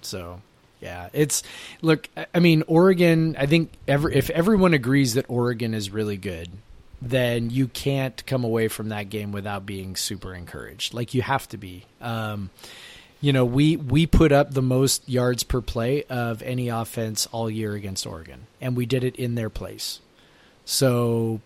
So, 0.00 0.40
yeah, 0.80 1.08
it's 1.12 1.42
look. 1.80 2.08
I- 2.16 2.26
I 2.34 2.38
mean, 2.40 2.62
Oregon. 2.66 3.36
I 3.38 3.46
think 3.46 3.72
every 3.88 4.14
if 4.14 4.30
everyone 4.30 4.74
agrees 4.74 5.14
that 5.14 5.26
Oregon 5.28 5.74
is 5.74 5.90
really 5.90 6.16
good, 6.16 6.50
then 7.00 7.50
you 7.50 7.68
can't 7.68 8.24
come 8.26 8.44
away 8.44 8.68
from 8.68 8.88
that 8.90 9.08
game 9.10 9.32
without 9.32 9.66
being 9.66 9.96
super 9.96 10.34
encouraged. 10.34 10.94
Like 10.94 11.14
you 11.14 11.22
have 11.22 11.48
to 11.48 11.56
be. 11.56 11.84
Um, 12.00 12.50
you 13.20 13.32
know, 13.32 13.44
we 13.44 13.76
we 13.76 14.06
put 14.06 14.32
up 14.32 14.52
the 14.54 14.62
most 14.62 15.08
yards 15.08 15.44
per 15.44 15.60
play 15.60 16.02
of 16.04 16.42
any 16.42 16.68
offense 16.68 17.26
all 17.30 17.48
year 17.48 17.74
against 17.74 18.04
Oregon, 18.06 18.46
and 18.60 18.76
we 18.76 18.84
did 18.86 19.04
it 19.04 19.14
in 19.16 19.36
their 19.36 19.50
place. 19.50 20.00
So 20.64 21.40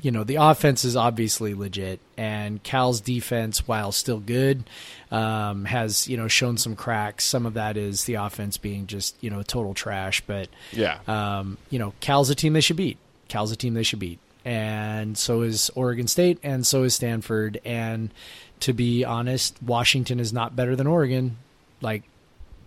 you 0.00 0.10
know 0.10 0.24
the 0.24 0.36
offense 0.36 0.84
is 0.84 0.94
obviously 0.94 1.54
legit 1.54 2.00
and 2.16 2.62
cal's 2.62 3.00
defense 3.00 3.66
while 3.66 3.92
still 3.92 4.20
good 4.20 4.64
um, 5.10 5.64
has 5.64 6.06
you 6.06 6.16
know 6.16 6.28
shown 6.28 6.58
some 6.58 6.76
cracks. 6.76 7.24
Some 7.24 7.46
of 7.46 7.54
that 7.54 7.76
is 7.76 8.04
the 8.04 8.14
offense 8.14 8.56
being 8.58 8.86
just 8.86 9.16
you 9.22 9.30
know 9.30 9.42
total 9.42 9.74
trash 9.74 10.20
but 10.22 10.48
Yeah, 10.72 10.98
um, 11.06 11.58
you 11.70 11.78
know 11.78 11.94
cal's 12.00 12.30
a 12.30 12.34
team 12.34 12.52
they 12.52 12.60
should 12.60 12.76
beat. 12.76 12.98
Cal's 13.28 13.52
a 13.52 13.56
team 13.56 13.74
they 13.74 13.82
should 13.82 13.98
beat. 13.98 14.18
And 14.44 15.18
so 15.18 15.42
is 15.42 15.70
oregon 15.74 16.06
state 16.06 16.38
and 16.42 16.66
so 16.66 16.84
is 16.84 16.94
stanford. 16.94 17.60
And 17.64 18.12
to 18.60 18.72
be 18.72 19.04
honest 19.04 19.60
washington 19.62 20.20
is 20.20 20.32
not 20.32 20.54
better 20.54 20.76
than 20.76 20.86
oregon 20.86 21.36
like 21.80 22.04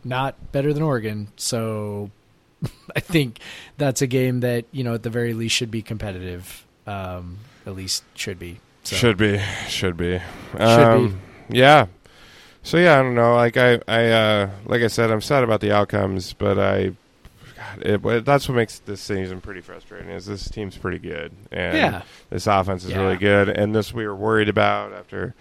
not 0.04 0.52
better 0.52 0.74
than 0.74 0.84
oregon. 0.84 1.30
So 1.36 2.12
i 2.96 3.00
think 3.00 3.40
that's 3.78 4.02
a 4.02 4.08
game 4.08 4.40
that 4.42 4.66
you 4.72 4.84
know 4.84 4.94
at 4.94 5.04
the 5.04 5.10
very 5.10 5.34
least 5.34 5.56
should 5.56 5.72
be 5.72 5.82
competitive 5.82 6.66
um, 6.88 7.38
at 7.68 7.76
least 7.76 8.04
should 8.16 8.40
be. 8.40 8.60
So, 8.84 8.96
Should 8.96 9.18
be, 9.18 9.40
should 9.68 9.96
be, 9.98 10.20
um, 10.58 11.20
Yeah. 11.50 11.86
So 12.64 12.78
yeah, 12.78 13.00
I 13.00 13.04
don't 13.04 13.14
know. 13.14 13.36
Like 13.36 13.58
I, 13.58 13.80
I, 13.88 14.06
uh, 14.08 14.50
like 14.66 14.82
I 14.82 14.88
said, 14.88 15.12
I'm 15.12 15.22
sad 15.22 15.44
about 15.44 15.62
the 15.62 15.72
outcomes, 15.72 16.34
but 16.34 16.58
I, 16.58 16.94
God, 17.56 17.86
it, 17.86 18.26
that's 18.26 18.50
what 18.50 18.56
makes 18.56 18.80
this 18.80 19.02
season 19.02 19.40
pretty 19.42 19.62
frustrating. 19.62 20.10
Is 20.10 20.26
this 20.26 20.50
team's 20.50 20.78
pretty 20.78 20.98
good, 20.98 21.32
and 21.52 21.78
Yeah. 21.78 22.02
this 22.32 22.48
offense 22.48 22.84
is 22.86 22.92
Yeah. 22.92 23.02
really 23.02 23.18
good, 23.18 23.50
and 23.50 23.76
this 23.76 23.94
we 23.94 24.08
were 24.08 24.16
worried 24.16 24.50
about 24.50 24.94
after 24.94 25.36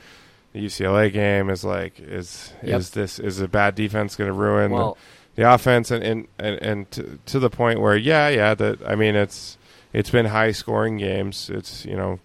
the 0.52 0.60
UCLA 0.66 1.10
game 1.10 1.48
is 1.48 1.64
like, 1.64 1.98
is 2.00 2.52
Yep. 2.62 2.78
is 2.80 2.90
this 2.90 3.18
is 3.18 3.40
a 3.40 3.48
bad 3.48 3.74
defense 3.74 4.16
going 4.16 4.28
to 4.28 4.34
ruin 4.34 4.70
Well, 4.72 4.94
the, 4.94 5.00
the 5.38 5.54
offense, 5.54 5.92
and 5.92 6.02
and 6.02 6.28
and, 6.40 6.56
and 6.60 6.90
to, 6.90 7.20
to 7.26 7.38
the 7.38 7.48
point 7.48 7.80
where 7.80 7.96
yeah, 7.96 8.28
yeah, 8.28 8.54
that 8.54 8.80
I 8.84 8.96
mean 8.96 9.14
it's 9.14 9.56
it's 9.92 10.10
been 10.10 10.26
high 10.26 10.50
scoring 10.50 10.98
games. 10.98 11.48
It's 11.48 11.84
you 11.84 11.96
know 11.96 12.18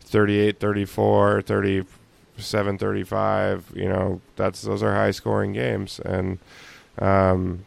38 0.00 0.58
34 0.58 1.42
37 1.42 2.78
35 2.78 3.72
you 3.74 3.88
know 3.88 4.20
that's 4.36 4.62
those 4.62 4.82
are 4.82 4.94
high 4.94 5.10
scoring 5.10 5.52
games 5.52 6.00
and 6.04 6.38
um 7.00 7.64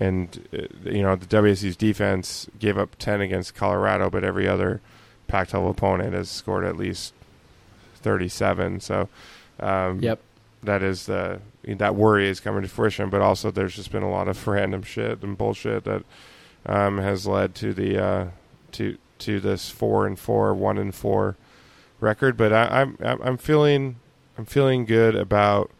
and 0.00 0.48
uh, 0.52 0.90
you 0.90 1.02
know 1.02 1.14
the 1.14 1.26
WSU's 1.26 1.76
defense 1.76 2.48
gave 2.58 2.76
up 2.76 2.96
10 2.98 3.20
against 3.20 3.54
Colorado 3.54 4.10
but 4.10 4.24
every 4.24 4.48
other 4.48 4.80
Pac-12 5.28 5.70
opponent 5.70 6.12
has 6.12 6.28
scored 6.28 6.64
at 6.64 6.76
least 6.76 7.14
37 7.96 8.80
so 8.80 9.08
um 9.60 10.00
yep. 10.00 10.20
That 10.62 10.82
is 10.82 11.06
the 11.06 11.40
that 11.64 11.94
worry 11.94 12.28
is 12.28 12.40
coming 12.40 12.62
to 12.62 12.68
fruition 12.68 13.10
but 13.10 13.20
also 13.20 13.50
there's 13.50 13.76
just 13.76 13.90
been 13.90 14.02
a 14.02 14.10
lot 14.10 14.28
of 14.28 14.46
random 14.46 14.82
shit 14.82 15.22
and 15.22 15.38
bullshit 15.38 15.84
that 15.84 16.02
um 16.64 16.98
has 16.98 17.26
led 17.26 17.54
to 17.54 17.72
the 17.72 18.02
uh 18.02 18.26
to 18.72 18.96
to 19.18 19.40
this 19.40 19.70
4 19.70 20.06
and 20.06 20.18
4 20.18 20.54
1 20.54 20.78
and 20.78 20.94
4 20.94 21.36
record, 22.00 22.36
but 22.36 22.52
I, 22.52 22.82
I'm 22.82 22.98
I'm 23.02 23.20
I'm 23.22 23.36
feeling 23.36 23.96
I'm 24.36 24.44
feeling 24.44 24.84
good 24.84 25.14
about 25.14 25.70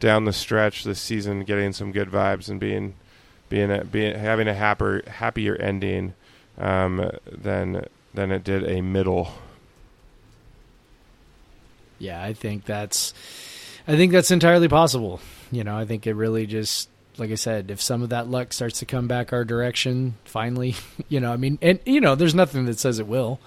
down 0.00 0.24
the 0.24 0.32
stretch 0.32 0.84
this 0.84 1.00
season, 1.00 1.44
getting 1.44 1.72
some 1.72 1.92
good 1.92 2.10
vibes 2.10 2.48
and 2.48 2.60
being 2.60 2.94
being 3.48 3.70
a, 3.70 3.84
being 3.84 4.18
having 4.18 4.48
a 4.48 4.54
happier 4.54 5.02
happier 5.06 5.56
ending 5.56 6.14
um, 6.58 7.10
than 7.30 7.86
than 8.14 8.30
it 8.30 8.44
did 8.44 8.64
a 8.64 8.80
middle. 8.80 9.32
Yeah, 11.98 12.22
I 12.22 12.34
think 12.34 12.66
that's 12.66 13.14
I 13.88 13.96
think 13.96 14.12
that's 14.12 14.30
entirely 14.30 14.68
possible. 14.68 15.20
You 15.52 15.64
know, 15.64 15.76
I 15.76 15.84
think 15.84 16.06
it 16.06 16.14
really 16.14 16.46
just 16.46 16.88
like 17.18 17.30
I 17.30 17.36
said, 17.36 17.70
if 17.70 17.80
some 17.80 18.02
of 18.02 18.10
that 18.10 18.28
luck 18.28 18.52
starts 18.52 18.80
to 18.80 18.86
come 18.86 19.08
back 19.08 19.32
our 19.32 19.44
direction, 19.44 20.16
finally, 20.24 20.76
you 21.08 21.20
know, 21.20 21.32
I 21.32 21.36
mean, 21.36 21.58
and 21.62 21.80
you 21.84 22.00
know, 22.00 22.14
there's 22.14 22.34
nothing 22.34 22.66
that 22.66 22.78
says 22.78 22.98
it 22.98 23.06
will. 23.06 23.40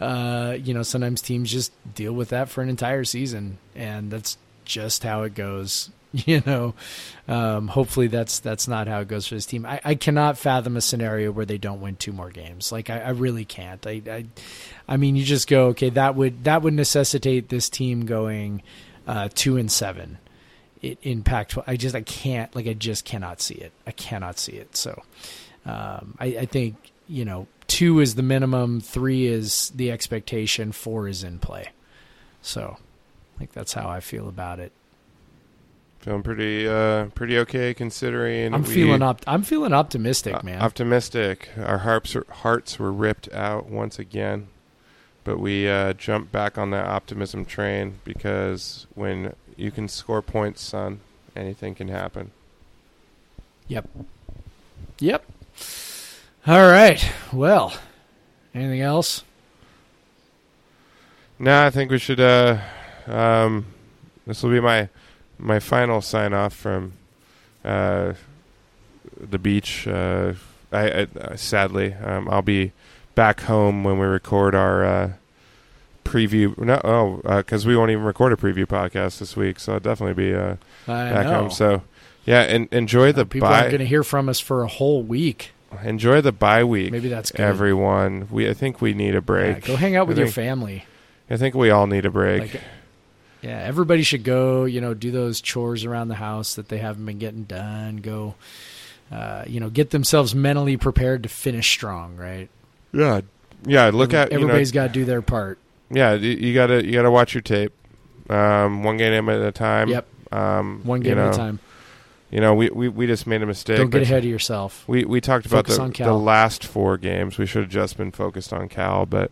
Uh, 0.00 0.56
you 0.62 0.74
know, 0.74 0.82
sometimes 0.82 1.20
teams 1.20 1.50
just 1.50 1.72
deal 1.94 2.12
with 2.12 2.28
that 2.28 2.48
for 2.48 2.62
an 2.62 2.68
entire 2.68 3.04
season, 3.04 3.58
and 3.74 4.10
that's 4.10 4.38
just 4.64 5.02
how 5.02 5.22
it 5.22 5.34
goes. 5.34 5.90
You 6.10 6.42
know, 6.46 6.72
um, 7.28 7.68
hopefully 7.68 8.06
that's 8.06 8.38
that's 8.38 8.66
not 8.66 8.88
how 8.88 9.00
it 9.00 9.08
goes 9.08 9.26
for 9.26 9.34
this 9.34 9.44
team. 9.44 9.66
I, 9.66 9.78
I 9.84 9.94
cannot 9.94 10.38
fathom 10.38 10.78
a 10.78 10.80
scenario 10.80 11.30
where 11.30 11.44
they 11.44 11.58
don't 11.58 11.82
win 11.82 11.96
two 11.96 12.14
more 12.14 12.30
games. 12.30 12.72
Like 12.72 12.88
I, 12.88 13.00
I 13.00 13.10
really 13.10 13.44
can't. 13.44 13.86
I, 13.86 14.00
I, 14.10 14.24
I 14.88 14.96
mean, 14.96 15.16
you 15.16 15.24
just 15.24 15.46
go 15.48 15.66
okay. 15.66 15.90
That 15.90 16.14
would 16.14 16.44
that 16.44 16.62
would 16.62 16.72
necessitate 16.72 17.50
this 17.50 17.68
team 17.68 18.06
going 18.06 18.62
uh, 19.08 19.28
two 19.34 19.56
and 19.56 19.72
seven 19.72 20.18
i- 20.84 20.96
in 21.02 21.22
Pac-12. 21.24 21.64
I 21.66 21.76
just 21.76 21.94
I 21.96 22.02
can't 22.02 22.54
like 22.54 22.68
I 22.68 22.74
just 22.74 23.04
cannot 23.04 23.40
see 23.40 23.56
it. 23.56 23.72
I 23.86 23.90
cannot 23.90 24.38
see 24.38 24.52
it. 24.52 24.76
So 24.76 25.02
um, 25.66 26.14
I, 26.20 26.26
I 26.26 26.46
think 26.46 26.76
you 27.08 27.24
know 27.24 27.46
two 27.66 27.98
is 28.00 28.14
the 28.14 28.22
minimum, 28.22 28.80
three 28.80 29.26
is 29.26 29.70
the 29.74 29.90
expectation, 29.90 30.70
four 30.72 31.08
is 31.08 31.24
in 31.24 31.38
play. 31.40 31.70
So 32.42 32.76
I 32.78 33.38
think 33.38 33.52
that's 33.52 33.72
how 33.72 33.88
I 33.88 34.00
feel 34.00 34.28
about 34.28 34.60
it. 34.60 34.72
Feeling 36.00 36.22
pretty 36.22 36.68
uh, 36.68 37.06
pretty 37.06 37.36
okay 37.38 37.74
considering. 37.74 38.54
I'm 38.54 38.62
feeling 38.62 39.02
op- 39.02 39.24
I'm 39.26 39.42
feeling 39.42 39.72
optimistic, 39.72 40.34
uh, 40.36 40.40
man. 40.44 40.62
optimistic. 40.62 41.48
Our 41.58 41.78
hearts 41.78 42.16
hearts 42.30 42.78
were 42.78 42.92
ripped 42.92 43.28
out 43.32 43.66
once 43.66 43.98
again, 43.98 44.46
but 45.28 45.38
we 45.38 45.68
uh, 45.68 45.92
jumped 45.92 46.32
back 46.32 46.56
on 46.56 46.70
that 46.70 46.86
optimism 46.86 47.44
train 47.44 47.98
because 48.02 48.86
when 48.94 49.34
you 49.58 49.70
can 49.70 49.86
score 49.86 50.22
points, 50.22 50.62
son, 50.62 51.00
anything 51.36 51.74
can 51.74 51.88
happen. 51.88 52.30
Yep. 53.66 53.90
Yep. 55.00 55.26
All 56.46 56.70
right. 56.70 57.12
Well, 57.30 57.74
anything 58.54 58.80
else? 58.80 59.22
No, 61.38 61.66
I 61.66 61.68
think 61.68 61.90
we 61.90 61.98
should. 61.98 62.20
Uh, 62.20 62.60
um, 63.06 63.66
this 64.26 64.42
will 64.42 64.50
be 64.50 64.60
my 64.60 64.88
my 65.36 65.60
final 65.60 66.00
sign 66.00 66.32
off 66.32 66.54
from 66.54 66.94
uh, 67.66 68.14
the 69.20 69.38
beach. 69.38 69.86
Uh, 69.86 70.32
I, 70.72 71.06
I 71.20 71.36
sadly, 71.36 71.92
um, 71.92 72.30
I'll 72.30 72.40
be 72.40 72.72
back 73.18 73.40
home 73.40 73.82
when 73.82 73.98
we 73.98 74.06
record 74.06 74.54
our 74.54 74.84
uh, 74.84 75.12
preview. 76.04 76.56
No, 76.56 76.80
oh, 76.84 77.20
because 77.38 77.66
we 77.66 77.76
won't 77.76 77.90
even 77.90 78.04
record 78.04 78.32
a 78.32 78.36
preview 78.36 78.64
podcast 78.64 79.18
this 79.18 79.36
week, 79.36 79.58
so 79.58 79.72
I'll 79.72 79.80
definitely 79.80 80.14
be 80.14 80.32
uh, 80.32 80.54
back 80.86 81.26
know. 81.26 81.40
home. 81.40 81.50
So, 81.50 81.82
yeah, 82.24 82.42
and 82.42 82.72
enjoy 82.72 83.10
the 83.10 83.26
People 83.26 83.48
aren't 83.48 83.70
going 83.70 83.80
to 83.80 83.86
hear 83.86 84.04
from 84.04 84.28
us 84.28 84.38
for 84.38 84.62
a 84.62 84.68
whole 84.68 85.02
week. 85.02 85.50
Enjoy 85.82 86.20
the 86.20 86.30
bye 86.30 86.62
week. 86.62 86.92
Maybe 86.92 87.08
that's 87.08 87.32
good. 87.32 87.40
everyone. 87.40 88.28
We 88.30 88.48
I 88.48 88.54
think 88.54 88.80
we 88.80 88.94
need 88.94 89.10
a 89.10 89.14
Yeah, 89.14 89.20
break. 89.20 89.64
go 89.64 89.74
hang 89.74 89.96
out 89.96 90.06
with 90.06 90.16
I 90.16 90.22
your 90.22 90.30
family. 90.30 90.84
I 91.28 91.36
think 91.36 91.56
we 91.56 91.70
all 91.70 91.88
need 91.88 92.06
a 92.06 92.10
break. 92.10 92.54
Like, 92.54 92.62
yeah, 93.42 93.58
everybody 93.64 94.04
should 94.04 94.22
go. 94.22 94.64
You 94.64 94.80
know, 94.80 94.94
do 94.94 95.10
those 95.10 95.40
chores 95.40 95.84
around 95.84 96.06
the 96.06 96.14
house 96.14 96.54
that 96.54 96.68
they 96.68 96.78
haven't 96.78 97.04
been 97.04 97.18
getting 97.18 97.42
done. 97.42 97.96
Go, 97.96 98.36
uh, 99.10 99.42
you 99.48 99.58
know, 99.58 99.70
get 99.70 99.90
themselves 99.90 100.36
mentally 100.36 100.76
prepared 100.76 101.24
to 101.24 101.28
finish 101.28 101.68
strong. 101.68 102.16
Right? 102.16 102.48
Yeah, 102.92 103.20
yeah. 103.66 103.90
Look 103.92 104.14
at 104.14 104.30
you 104.32 104.38
know, 104.38 104.44
everybody's 104.44 104.72
got 104.72 104.88
to 104.88 104.92
do 104.92 105.04
their 105.04 105.22
part. 105.22 105.58
yeah. 105.90 106.14
You, 106.14 106.30
you 106.30 106.54
gotta 106.54 106.84
you 106.84 106.92
gotta 106.92 107.10
watch 107.10 107.34
your 107.34 107.42
tape, 107.42 107.72
um, 108.30 108.82
one 108.82 108.96
game 108.96 109.28
at 109.28 109.40
a 109.40 109.52
time. 109.52 109.88
Yep. 109.88 110.06
Um, 110.32 110.82
One 110.84 111.00
you 111.00 111.04
game 111.10 111.18
at 111.18 111.24
know, 111.24 111.30
a 111.30 111.34
time. 111.34 111.58
You 112.30 112.40
know, 112.42 112.54
we, 112.54 112.68
we, 112.68 112.88
we 112.88 113.06
just 113.06 113.26
made 113.26 113.40
a 113.42 113.46
mistake. 113.46 113.78
Don't 113.78 113.88
get 113.88 114.02
ahead 114.02 114.18
of 114.18 114.26
yourself. 114.30 114.84
We 114.86 115.04
we 115.06 115.20
talked 115.22 115.46
about 115.46 115.66
Focus 115.66 115.96
the, 115.96 116.04
the 116.04 116.12
last 116.12 116.64
four 116.66 116.98
games. 116.98 117.38
We 117.38 117.46
should 117.46 117.62
have 117.62 117.70
just 117.70 117.96
been 117.96 118.10
focused 118.12 118.52
on 118.52 118.68
Cal, 118.68 119.06
but 119.06 119.30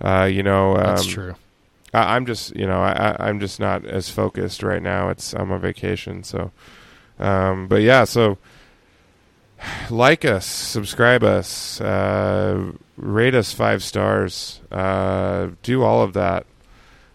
uh, 0.00 0.24
you 0.30 0.44
know, 0.44 0.76
um, 0.76 0.82
That's 0.84 1.06
true. 1.06 1.34
I, 1.92 2.14
I'm 2.14 2.24
just 2.26 2.54
you 2.54 2.66
know 2.66 2.80
I, 2.80 2.92
I- 2.92 3.28
I'm 3.28 3.40
just 3.40 3.58
not 3.58 3.84
as 3.84 4.08
focused 4.08 4.62
right 4.62 4.82
now. 4.82 5.08
It's 5.08 5.32
I'm 5.34 5.50
on 5.50 5.60
vacation, 5.60 6.22
so. 6.22 6.52
Um, 7.18 7.66
but 7.66 7.82
yeah, 7.82 8.04
so 8.04 8.38
like 9.90 10.24
us, 10.24 10.46
subscribe 10.46 11.22
us, 11.22 11.80
uh, 11.80 12.72
rate 12.96 13.34
us 13.34 13.52
five 13.52 13.82
stars, 13.82 14.60
uh, 14.70 15.48
do 15.62 15.82
all 15.82 16.02
of 16.02 16.12
that 16.14 16.46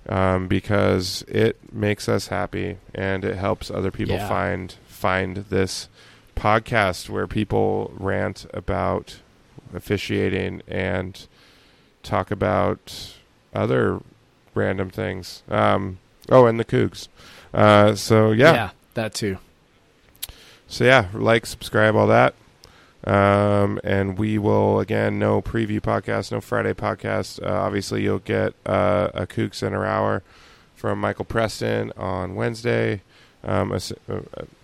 um, 0.09 0.47
because 0.47 1.23
it 1.27 1.57
makes 1.73 2.09
us 2.09 2.27
happy 2.27 2.77
and 2.93 3.23
it 3.23 3.35
helps 3.37 3.69
other 3.69 3.91
people 3.91 4.15
Yeah. 4.15 4.27
find 4.27 4.75
find 4.87 5.37
this 5.49 5.89
podcast 6.35 7.09
where 7.09 7.25
people 7.27 7.91
rant 7.97 8.45
about 8.53 9.19
officiating 9.73 10.61
and 10.67 11.27
talk 12.03 12.29
about 12.31 13.15
other 13.53 13.99
random 14.53 14.89
things. 14.89 15.41
Um, 15.49 15.97
oh, 16.29 16.45
and 16.45 16.59
the 16.59 16.65
Cougs. 16.65 17.07
Uh, 17.53 17.95
so 17.95 18.31
yeah. 18.31 18.53
Yeah, 18.53 18.69
that 18.95 19.13
too. 19.13 19.37
So 20.71 20.85
yeah, 20.85 21.09
like, 21.13 21.45
subscribe, 21.45 21.97
all 21.97 22.07
that. 22.07 22.33
Um, 23.03 23.77
and 23.83 24.17
we 24.17 24.37
will 24.37 24.79
again 24.79 25.19
no 25.19 25.41
preview 25.41 25.81
podcast, 25.81 26.31
no 26.31 26.39
Friday 26.39 26.73
podcast. 26.73 27.43
Uh, 27.43 27.51
obviously, 27.51 28.03
you'll 28.03 28.19
get 28.19 28.53
uh, 28.65 29.09
a 29.13 29.27
CougCenter 29.27 29.85
hour 29.85 30.23
from 30.73 31.01
Michael 31.01 31.25
Preston 31.25 31.91
on 31.97 32.35
Wednesday, 32.35 33.01
um, 33.43 33.73
uh, 33.73 33.79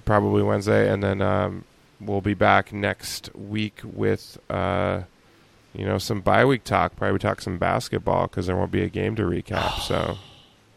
probably 0.06 0.44
Wednesday, 0.44 0.90
and 0.90 1.04
then 1.04 1.22
um, 1.22 1.66
we'll 2.00 2.22
be 2.22 2.34
back 2.34 2.72
next 2.72 3.30
week 3.36 3.82
with 3.84 4.38
uh, 4.50 5.02
you 5.74 5.86
know 5.86 5.98
some 5.98 6.22
bye 6.22 6.46
week 6.46 6.64
talk. 6.64 6.96
Probably 6.96 7.20
talk 7.20 7.42
some 7.42 7.58
basketball 7.58 8.28
because 8.28 8.48
there 8.48 8.56
won't 8.56 8.72
be 8.72 8.84
a 8.84 8.90
game 8.90 9.18
to 9.18 9.24
recap. 9.24 9.82
So 9.82 10.18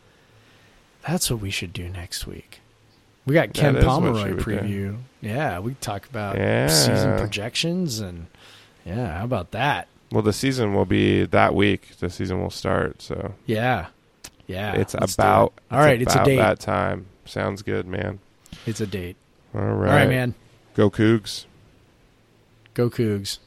That's 1.06 1.30
what 1.30 1.40
we 1.40 1.50
should 1.50 1.72
do 1.72 1.88
next 1.88 2.26
week. 2.26 2.59
We 3.30 3.34
got 3.34 3.52
Ken 3.52 3.76
Pomeroy 3.80 4.34
would 4.34 4.38
do. 4.38 4.44
preview. 4.44 4.98
Yeah, 5.20 5.60
we 5.60 5.74
talk 5.74 6.04
about 6.06 6.36
Yeah. 6.36 6.66
season 6.66 7.16
projections 7.16 8.00
and 8.00 8.26
yeah, 8.84 9.18
how 9.18 9.24
about 9.24 9.52
that? 9.52 9.86
well, 10.10 10.22
the 10.22 10.32
season 10.32 10.74
will 10.74 10.84
be 10.84 11.26
that 11.26 11.54
week. 11.54 11.96
The 12.00 12.10
season 12.10 12.42
will 12.42 12.50
start. 12.50 13.00
So. 13.00 13.34
Yeah, 13.46 13.86
yeah. 14.48 14.72
it's 14.72 14.94
about 14.94 15.52
it. 15.56 15.62
all 15.72 15.78
right. 15.78 16.02
It's, 16.02 16.12
a 16.12 16.16
about 16.16 16.24
date. 16.26 16.36
that 16.38 16.58
time. 16.58 17.06
Sounds 17.24 17.62
good, 17.62 17.86
man. 17.86 18.18
It's 18.66 18.80
a 18.80 18.86
date. 18.88 19.14
All 19.54 19.60
All 19.60 19.66
right, 19.74 19.94
right, 20.00 20.08
man. 20.08 20.34
Go 20.74 20.90
Cougs. 20.90 21.44
Go 22.74 22.90
Cougs. 22.90 23.38